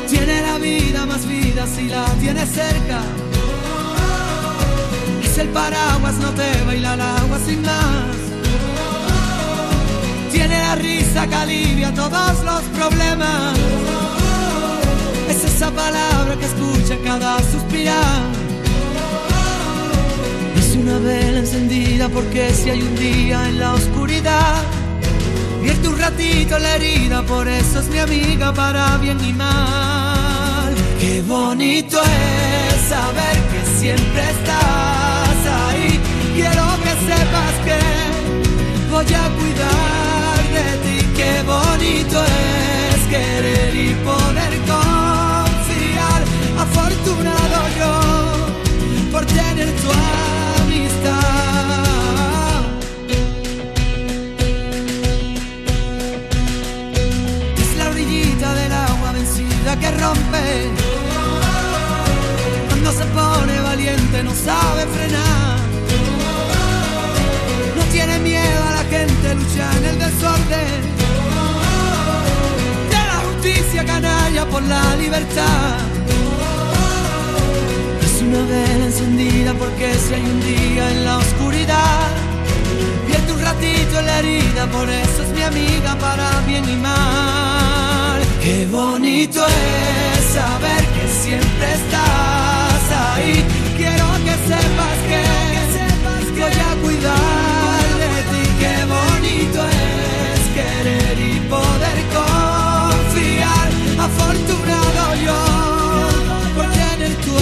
Tiene 0.07 0.43
la 0.43 0.59
vida 0.59 1.07
más 1.07 1.25
vida 1.25 1.65
si 1.65 1.87
la 1.87 2.05
tiene 2.19 2.45
cerca. 2.45 3.01
Es 5.23 5.39
el 5.39 5.47
paraguas, 5.49 6.13
no 6.17 6.29
te 6.33 6.61
baila 6.67 6.93
el 6.93 7.01
agua 7.01 7.39
sin 7.43 7.63
más. 7.63 8.30
Tiene 10.31 10.59
la 10.59 10.75
risa 10.75 11.27
que 11.27 11.35
alivia 11.35 11.93
todos 11.93 12.43
los 12.43 12.61
problemas. 12.77 13.57
Es 15.29 15.43
esa 15.43 15.69
palabra 15.71 16.35
que 16.37 16.45
escucha 16.45 16.95
cada 17.03 17.37
suspirar. 17.39 18.21
Es 20.57 20.75
una 20.75 20.99
vela 20.99 21.39
encendida 21.39 22.07
porque 22.09 22.53
si 22.53 22.69
hay 22.69 22.81
un 22.81 22.95
día 22.95 23.49
en 23.49 23.59
la 23.59 23.73
oscuridad, 23.73 24.63
vierte 25.61 25.87
un 25.87 25.99
ratito 25.99 26.57
la 26.59 26.75
herida, 26.75 27.23
por 27.23 27.47
eso 27.47 27.79
es 27.79 27.87
mi 27.89 27.99
amiga 27.99 28.53
para 28.53 28.97
bien 28.97 29.19
y 29.23 29.33
mal. 29.33 30.73
Qué 30.99 31.21
bonito 31.27 31.99
es 32.01 32.89
saber 32.89 33.37
que 33.51 33.79
siempre 33.79 34.21
estás 34.35 35.39
ahí. 35.65 35.99
Quiero 36.35 36.65
que 36.83 36.93
sepas 37.09 37.53
que 37.65 38.91
voy 38.91 39.13
a 39.13 39.29
cuidar 39.37 40.00
ti, 40.83 40.97
qué 41.15 41.33
bonito 41.43 42.23
es 42.23 43.01
querer 43.09 43.75
y 43.75 43.93
poder 44.09 44.53
confiar. 44.71 46.21
Afortunado 46.65 47.57
yo 47.79 47.93
por 49.11 49.25
tener 49.25 49.69
tu 49.81 49.89
amistad. 50.61 51.21
Es 57.63 57.71
la 57.77 57.89
orillita 57.89 58.53
del 58.55 58.71
agua 58.71 59.11
vencida 59.13 59.79
que 59.79 59.91
rompe. 59.91 60.69
Cuando 62.69 62.91
se 62.91 63.05
pone 63.05 63.59
valiente 63.61 64.23
no 64.23 64.31
sabe 64.31 64.85
frenar. 64.95 65.59
No 67.75 67.83
tiene 67.91 68.19
miedo 68.19 68.70
gente, 68.91 69.35
lucha 69.35 69.65
en 69.77 69.85
el 69.91 69.97
desorden. 70.05 70.81
De 72.93 73.01
la 73.11 73.19
justicia 73.27 73.85
canalla 73.85 74.43
por 74.45 74.63
la 74.63 74.95
libertad. 75.03 75.77
Es 78.05 78.21
una 78.21 78.41
vela 78.51 78.85
encendida 78.91 79.53
porque 79.53 79.87
si 80.03 80.13
hay 80.15 80.25
un 80.35 80.41
día 80.41 80.83
en 80.93 81.05
la 81.05 81.17
oscuridad. 81.17 82.07
Vierte 83.07 83.31
un 83.31 83.41
ratito 83.41 83.99
en 83.99 84.05
la 84.05 84.19
herida, 84.19 84.63
por 84.77 84.87
eso 84.89 85.19
es 85.25 85.29
mi 85.37 85.43
amiga 85.51 85.91
para 86.05 86.27
bien 86.47 86.65
y 86.75 86.77
mal. 86.89 88.19
Qué 88.43 88.67
bonito 88.69 89.39
es 89.45 90.23
saber 90.37 90.83
que 90.95 91.05
siempre 91.23 91.67
estás 91.79 92.83
ahí. 93.05 93.35
Quiero 93.77 94.05
que 94.25 94.35
sepas 94.49 94.97
que 95.09 95.51
voy 96.41 96.51
a 96.51 96.81
cuidar 96.81 97.11
de 97.11 97.19
ti. 97.21 97.50
Qué 97.50 97.50
bonito 99.41 99.63
es 99.65 100.41
querer 100.53 101.19
y 101.19 101.39
poder 101.49 101.97
confiar. 102.13 103.69
Afortunado 103.99 105.15
yo 105.25 105.39
por 106.55 106.65
tener 106.65 107.15
tu 107.25 107.35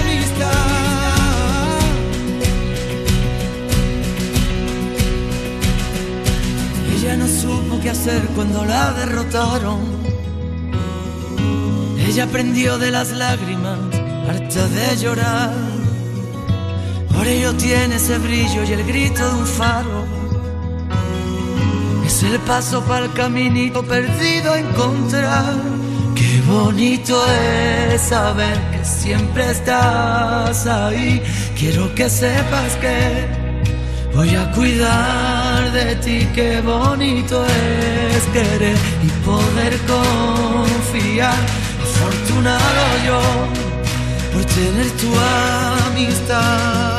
amistad. 0.00 0.58
Ella 6.96 7.16
no 7.16 7.26
supo 7.26 7.80
qué 7.80 7.90
hacer 7.90 8.22
cuando 8.34 8.64
la 8.64 8.92
derrotaron. 8.92 9.98
Ella 11.98 12.24
aprendió 12.24 12.78
de 12.78 12.90
las 12.90 13.10
lágrimas, 13.12 13.78
harta 14.28 14.68
de 14.68 14.96
llorar. 14.96 15.52
Por 17.14 17.26
ello 17.26 17.52
tiene 17.54 17.96
ese 17.96 18.18
brillo 18.18 18.64
y 18.64 18.72
el 18.72 18.84
grito 18.84 19.26
de 19.26 19.40
un 19.40 19.46
faro. 19.46 20.07
El 22.30 22.38
paso 22.40 22.82
para 22.84 23.06
el 23.06 23.12
caminito 23.12 23.82
perdido 23.82 24.54
encontrar. 24.54 25.54
Qué 26.14 26.42
bonito 26.46 27.24
es 27.26 28.02
saber 28.02 28.58
que 28.70 28.84
siempre 28.84 29.50
estás 29.50 30.66
ahí. 30.66 31.22
Quiero 31.56 31.94
que 31.94 32.10
sepas 32.10 32.76
que 32.76 33.48
Voy 34.14 34.34
a 34.34 34.50
cuidar 34.50 35.70
de 35.70 35.94
ti, 35.96 36.26
qué 36.34 36.60
bonito 36.60 37.44
es 37.46 38.22
querer 38.32 38.76
y 39.02 39.08
poder 39.24 39.78
confiar. 39.86 41.36
Afortunado 41.80 42.84
yo 43.06 43.20
por 44.32 44.44
tener 44.44 44.90
tu 45.00 45.08
amistad. 45.86 46.97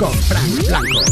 Con 0.00 0.14
Frank 0.14 0.66
Blanco. 0.66 1.02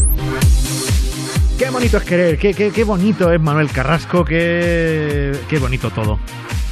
Qué 1.59 1.69
bonito 1.69 1.99
es 1.99 2.05
querer, 2.05 2.39
qué, 2.39 2.55
qué, 2.55 2.71
qué 2.71 2.85
bonito 2.85 3.31
es 3.31 3.39
Manuel 3.39 3.71
Carrasco, 3.71 4.25
qué, 4.25 5.39
qué 5.47 5.59
bonito 5.59 5.91
todo. 5.91 6.19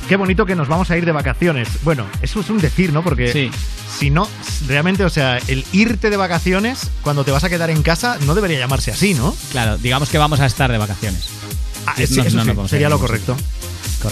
Qué 0.08 0.16
bonito 0.16 0.46
que 0.46 0.54
nos 0.54 0.66
vamos 0.66 0.90
a 0.90 0.96
ir 0.96 1.04
de 1.04 1.12
vacaciones. 1.12 1.68
Bueno, 1.82 2.06
eso 2.22 2.40
es 2.40 2.48
un 2.48 2.56
decir, 2.56 2.90
¿no? 2.90 3.04
Porque 3.04 3.50
si 3.98 4.08
no, 4.08 4.26
realmente, 4.66 5.04
o 5.04 5.10
sea, 5.10 5.36
el 5.46 5.62
irte 5.72 6.08
de 6.08 6.16
vacaciones 6.16 6.90
cuando 7.02 7.22
te 7.22 7.32
vas 7.32 7.44
a 7.44 7.50
quedar 7.50 7.68
en 7.68 7.82
casa 7.82 8.16
no 8.24 8.34
debería 8.34 8.58
llamarse 8.58 8.92
así, 8.92 9.12
¿no? 9.12 9.36
Claro, 9.52 9.76
digamos 9.76 10.08
que 10.08 10.16
vamos 10.16 10.40
a 10.40 10.46
estar 10.46 10.72
de 10.72 10.78
vacaciones. 10.78 11.28
Ah, 11.86 11.92
sí, 11.98 12.16
no- 12.16 12.22
eso 12.24 12.44
no 12.44 12.62
sí, 12.62 12.68
sería 12.70 12.88
lo 12.88 12.98
correcto. 12.98 13.36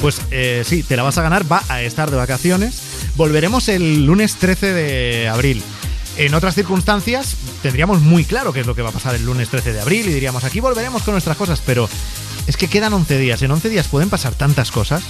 Pues 0.03 0.21
eh, 0.31 0.63
sí, 0.67 0.83
te 0.83 0.97
la 0.99 1.05
vas 1.05 1.17
a 1.17 1.23
ganar, 1.23 1.51
va 1.51 1.63
a 1.69 1.81
estar 1.81 2.11
de 2.11 2.19
vacaciones. 2.19 2.83
Volveremos 3.17 3.69
el 3.71 4.05
lunes 4.05 4.35
13 4.35 4.75
de 4.75 5.29
abril. 5.29 5.63
En 6.17 6.33
otras 6.35 6.55
circunstancias 6.55 7.35
tendríamos 7.63 8.01
muy 8.01 8.25
claro 8.25 8.53
qué 8.53 8.61
es 8.61 8.67
lo 8.67 8.75
que 8.75 8.83
va 8.83 8.91
a 8.91 8.93
pasar 8.93 9.15
el 9.17 9.25
lunes 9.25 9.49
13 9.49 9.73
de 9.73 9.81
abril 9.81 10.09
y 10.09 10.13
diríamos, 10.13 10.45
aquí 10.45 10.61
volveremos 10.61 11.03
con 11.03 11.13
nuestras 11.13 11.37
cosas, 11.37 11.61
pero 11.67 11.89
es 12.47 12.57
que 12.57 12.69
quedan 12.69 12.93
11 12.93 13.19
días. 13.19 13.43
En 13.43 13.51
11 13.51 13.69
días 13.69 13.89
pueden 13.89 14.11
pasar 14.11 14.35
tantas 14.35 14.71
cosas. 14.71 15.03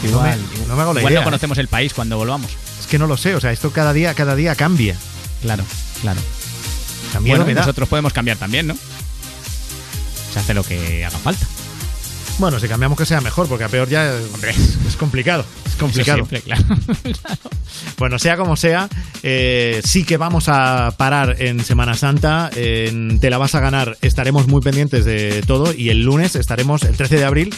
que 0.00 0.08
no 0.08 0.14
Igual, 0.18 0.40
me- 0.58 0.66
no 0.66 0.74
me 0.76 0.82
hago 0.82 0.94
la 0.94 1.00
igual 1.00 1.12
idea, 1.12 1.20
no 1.20 1.22
¿eh? 1.22 1.30
conocemos 1.30 1.58
el 1.58 1.68
país 1.68 1.94
cuando 1.94 2.16
volvamos. 2.16 2.50
Es 2.80 2.86
que 2.88 2.98
no 2.98 3.06
lo 3.06 3.16
sé, 3.16 3.36
o 3.36 3.40
sea, 3.40 3.52
esto 3.52 3.70
cada 3.70 3.92
día, 3.92 4.14
cada 4.14 4.34
día 4.34 4.56
cambia. 4.56 4.96
Claro, 5.42 5.64
claro. 6.00 6.20
También 7.12 7.36
Bueno, 7.38 7.60
nosotros 7.60 7.88
podemos 7.88 8.12
cambiar 8.12 8.38
también, 8.38 8.66
¿no? 8.66 8.76
Se 10.32 10.38
hace 10.40 10.54
lo 10.54 10.64
que 10.64 11.04
haga 11.04 11.18
falta. 11.18 11.46
Bueno, 12.38 12.58
si 12.58 12.66
cambiamos 12.66 12.98
que 12.98 13.06
sea 13.06 13.20
mejor, 13.20 13.46
porque 13.48 13.64
a 13.64 13.68
peor 13.68 13.88
ya 13.88 14.14
es 14.14 14.96
complicado. 14.98 15.44
Es 15.66 15.76
complicado. 15.76 16.26
Siempre, 16.26 16.40
claro. 16.42 16.64
Bueno, 17.98 18.18
sea 18.18 18.36
como 18.36 18.56
sea, 18.56 18.88
eh, 19.22 19.80
sí 19.84 20.04
que 20.04 20.16
vamos 20.16 20.48
a 20.48 20.94
parar 20.96 21.36
en 21.40 21.62
Semana 21.64 21.94
Santa. 21.94 22.50
En 22.54 23.20
Te 23.20 23.30
la 23.30 23.38
vas 23.38 23.54
a 23.54 23.60
ganar. 23.60 23.96
Estaremos 24.02 24.48
muy 24.48 24.60
pendientes 24.60 25.04
de 25.04 25.42
todo 25.46 25.72
y 25.72 25.90
el 25.90 26.02
lunes 26.02 26.34
estaremos, 26.36 26.82
el 26.82 26.96
13 26.96 27.16
de 27.16 27.24
abril, 27.24 27.54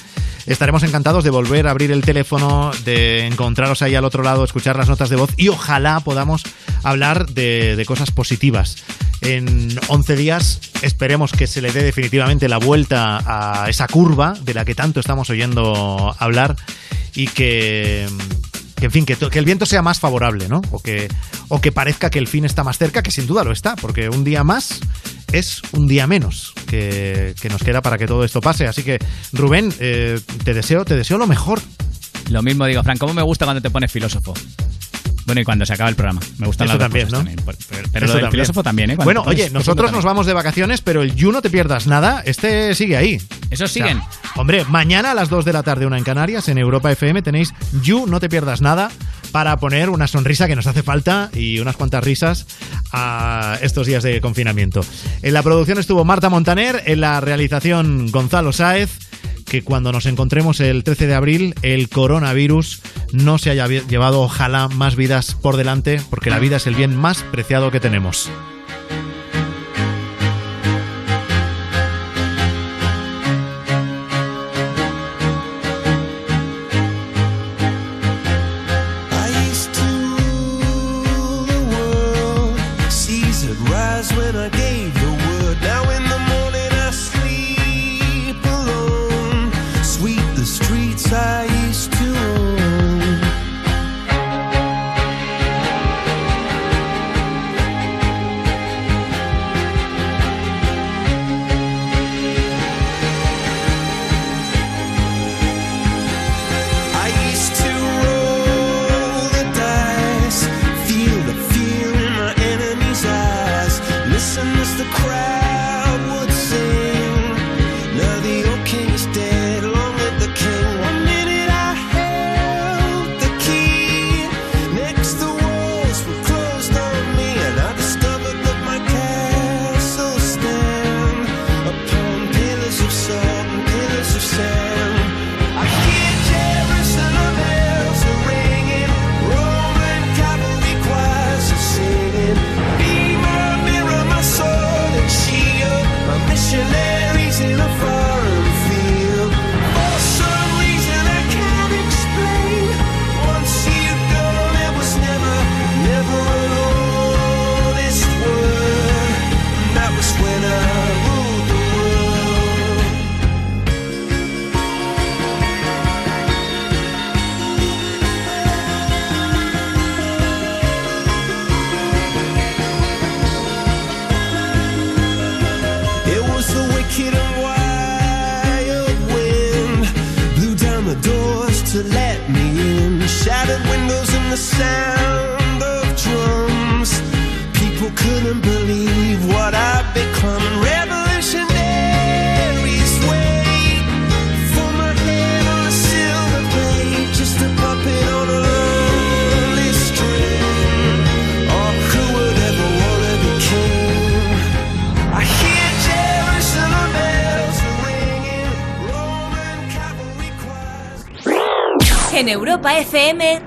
estaremos 0.46 0.82
encantados 0.82 1.24
de 1.24 1.30
volver 1.30 1.66
a 1.66 1.70
abrir 1.70 1.90
el 1.90 2.02
teléfono, 2.02 2.70
de 2.84 3.26
encontraros 3.26 3.82
ahí 3.82 3.94
al 3.94 4.04
otro 4.04 4.22
lado, 4.22 4.44
escuchar 4.44 4.76
las 4.76 4.88
notas 4.88 5.10
de 5.10 5.16
voz 5.16 5.30
y 5.36 5.48
ojalá 5.48 6.00
podamos 6.00 6.42
hablar 6.82 7.28
de, 7.30 7.76
de 7.76 7.86
cosas 7.86 8.10
positivas. 8.10 8.76
En 9.20 9.76
11 9.88 10.16
días 10.16 10.60
esperemos 10.82 11.32
que 11.32 11.46
se 11.46 11.62
le 11.62 11.72
dé 11.72 11.82
definitivamente 11.82 12.48
la 12.48 12.58
vuelta 12.58 13.22
a 13.24 13.70
esa 13.70 13.86
curva 13.88 14.34
de 14.42 14.54
la 14.54 14.64
que 14.64 14.74
tanto 14.74 15.00
estamos 15.00 15.30
oyendo 15.30 16.14
hablar 16.18 16.56
y 17.14 17.28
que, 17.28 18.06
que 18.84 18.86
en 18.86 18.92
fin, 18.92 19.06
que, 19.06 19.16
que 19.16 19.38
el 19.38 19.46
viento 19.46 19.64
sea 19.64 19.80
más 19.80 19.98
favorable, 19.98 20.46
¿no? 20.46 20.60
O 20.70 20.78
que, 20.78 21.08
o 21.48 21.58
que 21.58 21.72
parezca 21.72 22.10
que 22.10 22.18
el 22.18 22.26
fin 22.28 22.44
está 22.44 22.64
más 22.64 22.76
cerca, 22.76 23.02
que 23.02 23.10
sin 23.10 23.26
duda 23.26 23.42
lo 23.42 23.50
está, 23.50 23.76
porque 23.76 24.10
un 24.10 24.24
día 24.24 24.44
más 24.44 24.78
es 25.32 25.62
un 25.72 25.86
día 25.86 26.06
menos 26.06 26.52
que, 26.66 27.34
que 27.40 27.48
nos 27.48 27.62
queda 27.62 27.80
para 27.80 27.96
que 27.96 28.06
todo 28.06 28.24
esto 28.24 28.42
pase. 28.42 28.66
Así 28.66 28.82
que, 28.82 28.98
Rubén, 29.32 29.72
eh, 29.80 30.20
te 30.44 30.52
deseo, 30.52 30.84
te 30.84 30.96
deseo 30.96 31.16
lo 31.16 31.26
mejor. 31.26 31.62
Lo 32.28 32.42
mismo 32.42 32.66
digo, 32.66 32.82
Fran, 32.82 32.98
¿cómo 32.98 33.14
me 33.14 33.22
gusta 33.22 33.46
cuando 33.46 33.62
te 33.62 33.70
pones 33.70 33.90
filósofo? 33.90 34.34
Bueno, 35.26 35.40
y 35.40 35.44
cuando 35.44 35.64
se 35.64 35.72
acaba 35.72 35.88
el 35.90 35.96
programa. 35.96 36.20
Me 36.38 36.46
gustan 36.46 36.68
Eso 36.68 36.78
también, 36.78 37.08
¿no? 37.08 37.18
también. 37.18 37.40
Pero, 37.44 37.58
pero- 37.68 37.80
Eso 37.82 37.88
lo 37.92 38.00
del 38.00 38.08
también. 38.12 38.30
filósofo 38.30 38.62
también, 38.62 38.90
¿eh? 38.90 38.96
Cuando 38.96 39.22
Bueno, 39.22 39.22
oye, 39.30 39.50
nosotros 39.50 39.90
nos 39.92 40.04
vamos 40.04 40.26
de 40.26 40.32
vacaciones, 40.34 40.80
pero 40.82 41.02
el 41.02 41.14
You 41.14 41.32
no 41.32 41.40
te 41.42 41.50
pierdas 41.50 41.86
nada, 41.86 42.22
este 42.26 42.74
sigue 42.74 42.96
ahí. 42.96 43.14
¿Esos 43.50 43.70
O 43.70 43.72
sea, 43.74 43.86
siguen? 43.86 44.02
hombre, 44.36 44.64
mañana 44.66 45.12
a 45.12 45.14
las 45.14 45.28
2 45.30 45.44
de 45.44 45.52
la 45.52 45.62
tarde, 45.62 45.86
una 45.86 45.96
en 45.98 46.04
Canarias, 46.04 46.48
en 46.48 46.58
Europa 46.58 46.90
FM, 46.92 47.22
tenéis 47.22 47.54
You 47.82 48.06
no 48.06 48.20
te 48.20 48.28
pierdas 48.28 48.60
nada 48.60 48.90
para 49.32 49.56
poner 49.56 49.90
una 49.90 50.06
sonrisa 50.06 50.46
que 50.46 50.54
nos 50.56 50.66
hace 50.66 50.82
falta 50.82 51.30
y 51.34 51.58
unas 51.58 51.76
cuantas 51.76 52.04
risas 52.04 52.46
a 52.92 53.58
estos 53.62 53.86
días 53.86 54.02
de 54.02 54.20
confinamiento. 54.20 54.82
En 55.22 55.34
la 55.34 55.42
producción 55.42 55.78
estuvo 55.78 56.04
Marta 56.04 56.28
Montaner, 56.28 56.82
en 56.86 57.00
la 57.00 57.20
realización 57.20 58.10
Gonzalo 58.10 58.52
Sáez. 58.52 58.90
Que 59.44 59.62
cuando 59.62 59.92
nos 59.92 60.06
encontremos 60.06 60.60
el 60.60 60.84
13 60.84 61.06
de 61.06 61.14
abril, 61.14 61.54
el 61.62 61.88
coronavirus 61.88 62.82
no 63.12 63.38
se 63.38 63.50
haya 63.50 63.66
llevado, 63.66 64.22
ojalá, 64.22 64.68
más 64.68 64.96
vidas 64.96 65.34
por 65.34 65.56
delante, 65.56 66.00
porque 66.10 66.30
la 66.30 66.38
vida 66.38 66.56
es 66.56 66.66
el 66.66 66.74
bien 66.74 66.96
más 66.96 67.22
preciado 67.22 67.70
que 67.70 67.80
tenemos. 67.80 68.30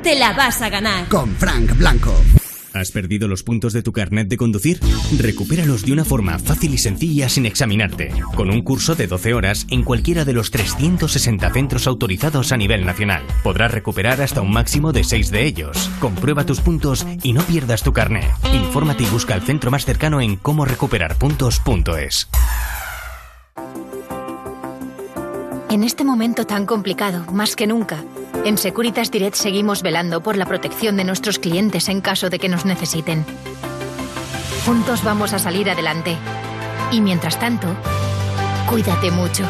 Te 0.08 0.16
la 0.16 0.32
vas 0.32 0.62
a 0.62 0.70
ganar. 0.70 1.10
Con 1.10 1.36
Frank 1.36 1.78
Blanco. 1.78 2.14
¿Has 2.74 2.92
perdido 2.92 3.28
los 3.28 3.44
puntos 3.44 3.74
de 3.74 3.84
tu 3.84 3.92
carnet 3.92 4.30
de 4.30 4.38
conducir? 4.38 4.80
Recupéralos 5.18 5.84
de 5.84 5.92
una 5.92 6.06
forma 6.06 6.40
fácil 6.40 6.74
y 6.74 6.78
sencilla 6.78 7.28
sin 7.28 7.46
examinarte, 7.46 8.14
con 8.34 8.50
un 8.50 8.62
curso 8.62 8.96
de 8.96 9.08
12 9.08 9.34
horas 9.34 9.68
en 9.70 9.84
cualquiera 9.84 10.24
de 10.24 10.32
los 10.32 10.50
360 10.50 11.52
centros 11.52 11.88
autorizados 11.88 12.54
a 12.54 12.58
nivel 12.58 12.86
nacional. 12.86 13.22
Podrás 13.44 13.74
recuperar 13.74 14.22
hasta 14.22 14.40
un 14.40 14.52
máximo 14.52 14.94
de 14.94 15.04
6 15.04 15.30
de 15.30 15.46
ellos. 15.46 15.92
Comprueba 16.00 16.46
tus 16.46 16.62
puntos 16.62 17.06
y 17.22 17.34
no 17.34 17.42
pierdas 17.42 17.84
tu 17.84 17.92
carnet. 17.92 18.32
Infórmate 18.54 19.04
y 19.04 19.08
busca 19.08 19.36
el 19.36 19.42
centro 19.42 19.72
más 19.72 19.84
cercano 19.84 20.22
en 20.22 20.38
cómo 20.38 20.64
recuperar 20.64 21.18
puntos.es. 21.18 22.30
En 25.70 25.84
este 25.84 26.06
momento 26.06 26.46
tan 26.46 26.66
complicado, 26.66 27.26
más 27.34 27.58
que 27.58 27.68
nunca, 27.68 28.06
en 28.48 28.58
Securitas 28.58 29.12
Direct 29.12 29.36
seguimos 29.36 29.82
velando 29.82 30.22
por 30.22 30.38
la 30.38 30.46
protección 30.46 30.96
de 30.96 31.04
nuestros 31.04 31.38
clientes 31.38 31.90
en 31.90 32.02
caso 32.02 32.30
de 32.30 32.40
que 32.40 32.48
nos 32.48 32.66
necesiten. 32.66 33.26
Juntos 34.66 35.04
vamos 35.04 35.34
a 35.34 35.40
salir 35.40 35.70
adelante. 35.70 36.18
Y 36.92 37.02
mientras 37.02 37.40
tanto, 37.40 37.68
cuídate 38.70 39.12
mucho. 39.12 39.44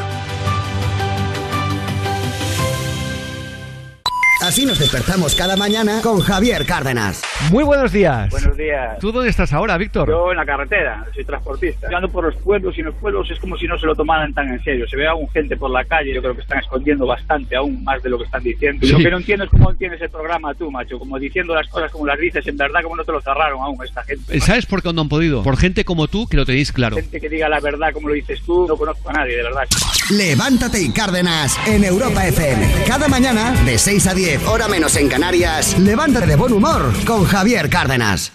Así 4.41 4.65
nos 4.65 4.79
despertamos 4.79 5.35
cada 5.35 5.55
mañana 5.55 6.01
con 6.01 6.21
Javier 6.21 6.65
Cárdenas. 6.65 7.21
Muy 7.51 7.63
buenos 7.63 7.91
días. 7.93 8.29
Buenos 8.31 8.57
días. 8.57 8.97
¿Tú 8.99 9.11
dónde 9.11 9.29
estás 9.29 9.53
ahora, 9.53 9.77
Víctor? 9.77 10.09
Yo 10.09 10.31
en 10.31 10.37
la 10.37 10.45
carretera, 10.45 11.05
soy 11.13 11.23
transportista. 11.23 11.87
Yo 11.89 11.95
ando 11.95 12.09
por 12.09 12.25
los 12.25 12.35
pueblos 12.35 12.75
y 12.75 12.81
en 12.81 12.87
los 12.87 12.95
pueblos 12.95 13.29
es 13.31 13.39
como 13.39 13.55
si 13.57 13.67
no 13.67 13.77
se 13.77 13.85
lo 13.85 13.95
tomaran 13.95 14.33
tan 14.33 14.49
en 14.49 14.61
serio. 14.63 14.85
Se 14.89 14.97
ve 14.97 15.07
aún 15.07 15.29
gente 15.29 15.55
por 15.55 15.69
la 15.69 15.85
calle, 15.85 16.13
yo 16.13 16.21
creo 16.21 16.35
que 16.35 16.41
están 16.41 16.59
escondiendo 16.59 17.05
bastante, 17.05 17.55
aún 17.55 17.83
más 17.83 18.01
de 18.03 18.09
lo 18.09 18.17
que 18.17 18.25
están 18.25 18.43
diciendo. 18.43 18.85
Y 18.85 18.89
Sí. 18.89 18.93
Lo 18.93 18.99
que 18.99 19.11
no 19.11 19.17
entiendo 19.17 19.45
es 19.45 19.51
cómo 19.51 19.73
tienes 19.75 20.01
el 20.01 20.09
programa 20.09 20.53
tú, 20.55 20.69
macho, 20.71 20.97
como 20.99 21.17
diciendo 21.19 21.53
las 21.53 21.67
cosas 21.69 21.91
como 21.91 22.05
las 22.07 22.19
dices, 22.19 22.45
en 22.47 22.57
verdad 22.57 22.81
como 22.83 22.95
no 22.95 23.03
te 23.05 23.11
lo 23.11 23.21
cerraron 23.21 23.61
aún 23.61 23.77
esta 23.85 24.03
gente. 24.03 24.39
¿Sabes 24.41 24.65
por 24.65 24.81
qué 24.81 24.91
no 24.91 25.01
han 25.01 25.09
podido? 25.09 25.43
Por 25.43 25.57
gente 25.57 25.85
como 25.85 26.07
tú 26.07 26.27
que 26.27 26.35
lo 26.37 26.45
tenéis 26.45 26.71
claro. 26.73 26.95
Gente 26.97 27.21
que 27.21 27.29
diga 27.29 27.47
la 27.47 27.59
verdad 27.59 27.93
como 27.93 28.09
lo 28.09 28.15
dices 28.15 28.41
tú, 28.45 28.67
no 28.67 28.75
conozco 28.75 29.09
a 29.09 29.13
nadie, 29.13 29.37
de 29.37 29.43
verdad. 29.43 29.63
Levántate 30.11 30.81
y 30.81 30.89
Cárdenas 30.89 31.55
en 31.67 31.83
Europa 31.83 32.25
FM. 32.27 32.67
Cada 32.87 33.07
mañana, 33.07 33.51
de 33.63 33.77
6 33.77 34.07
a 34.07 34.13
10, 34.15 34.47
hora 34.47 34.67
menos 34.67 34.95
en 34.97 35.07
Canarias, 35.07 35.77
levántate 35.79 36.25
de 36.25 36.35
buen 36.35 36.51
humor 36.53 36.91
con 37.05 37.26
Javier 37.27 37.69
Cárdenas. 37.69 38.31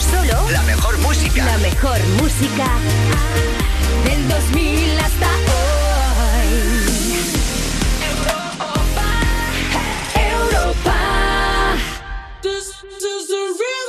Solo 0.00 0.50
La 0.50 0.62
mejor 0.62 0.98
música. 0.98 1.44
La 1.44 1.58
mejor 1.58 2.00
música 2.20 2.66
del 4.04 4.28
2000 4.28 4.98
hasta 4.98 5.28
hoy. 5.52 6.48
Europa, 8.10 8.74
Europa. 10.14 10.98
Toda 12.42 13.85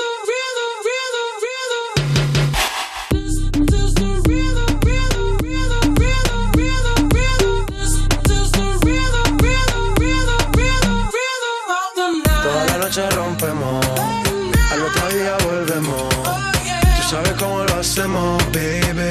cómo 17.98 18.19
lo 18.19 18.38
hacemos, 18.38 18.44
baby. 18.52 19.10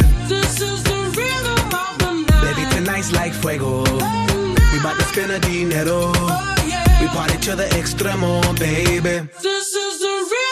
Baby, 2.43 2.67
tonight's 2.71 3.13
like 3.13 3.33
fuego. 3.33 3.83
We 4.73 4.79
bout 4.83 4.99
to 4.99 5.05
spend 5.05 5.33
a 5.33 5.39
dinero. 5.41 6.13
We 7.01 7.09
party 7.09 7.39
to 7.39 7.57
the 7.57 7.69
extremo, 7.75 8.41
baby. 8.59 9.29
This 9.43 9.75
is 9.75 9.99
the 9.99 10.46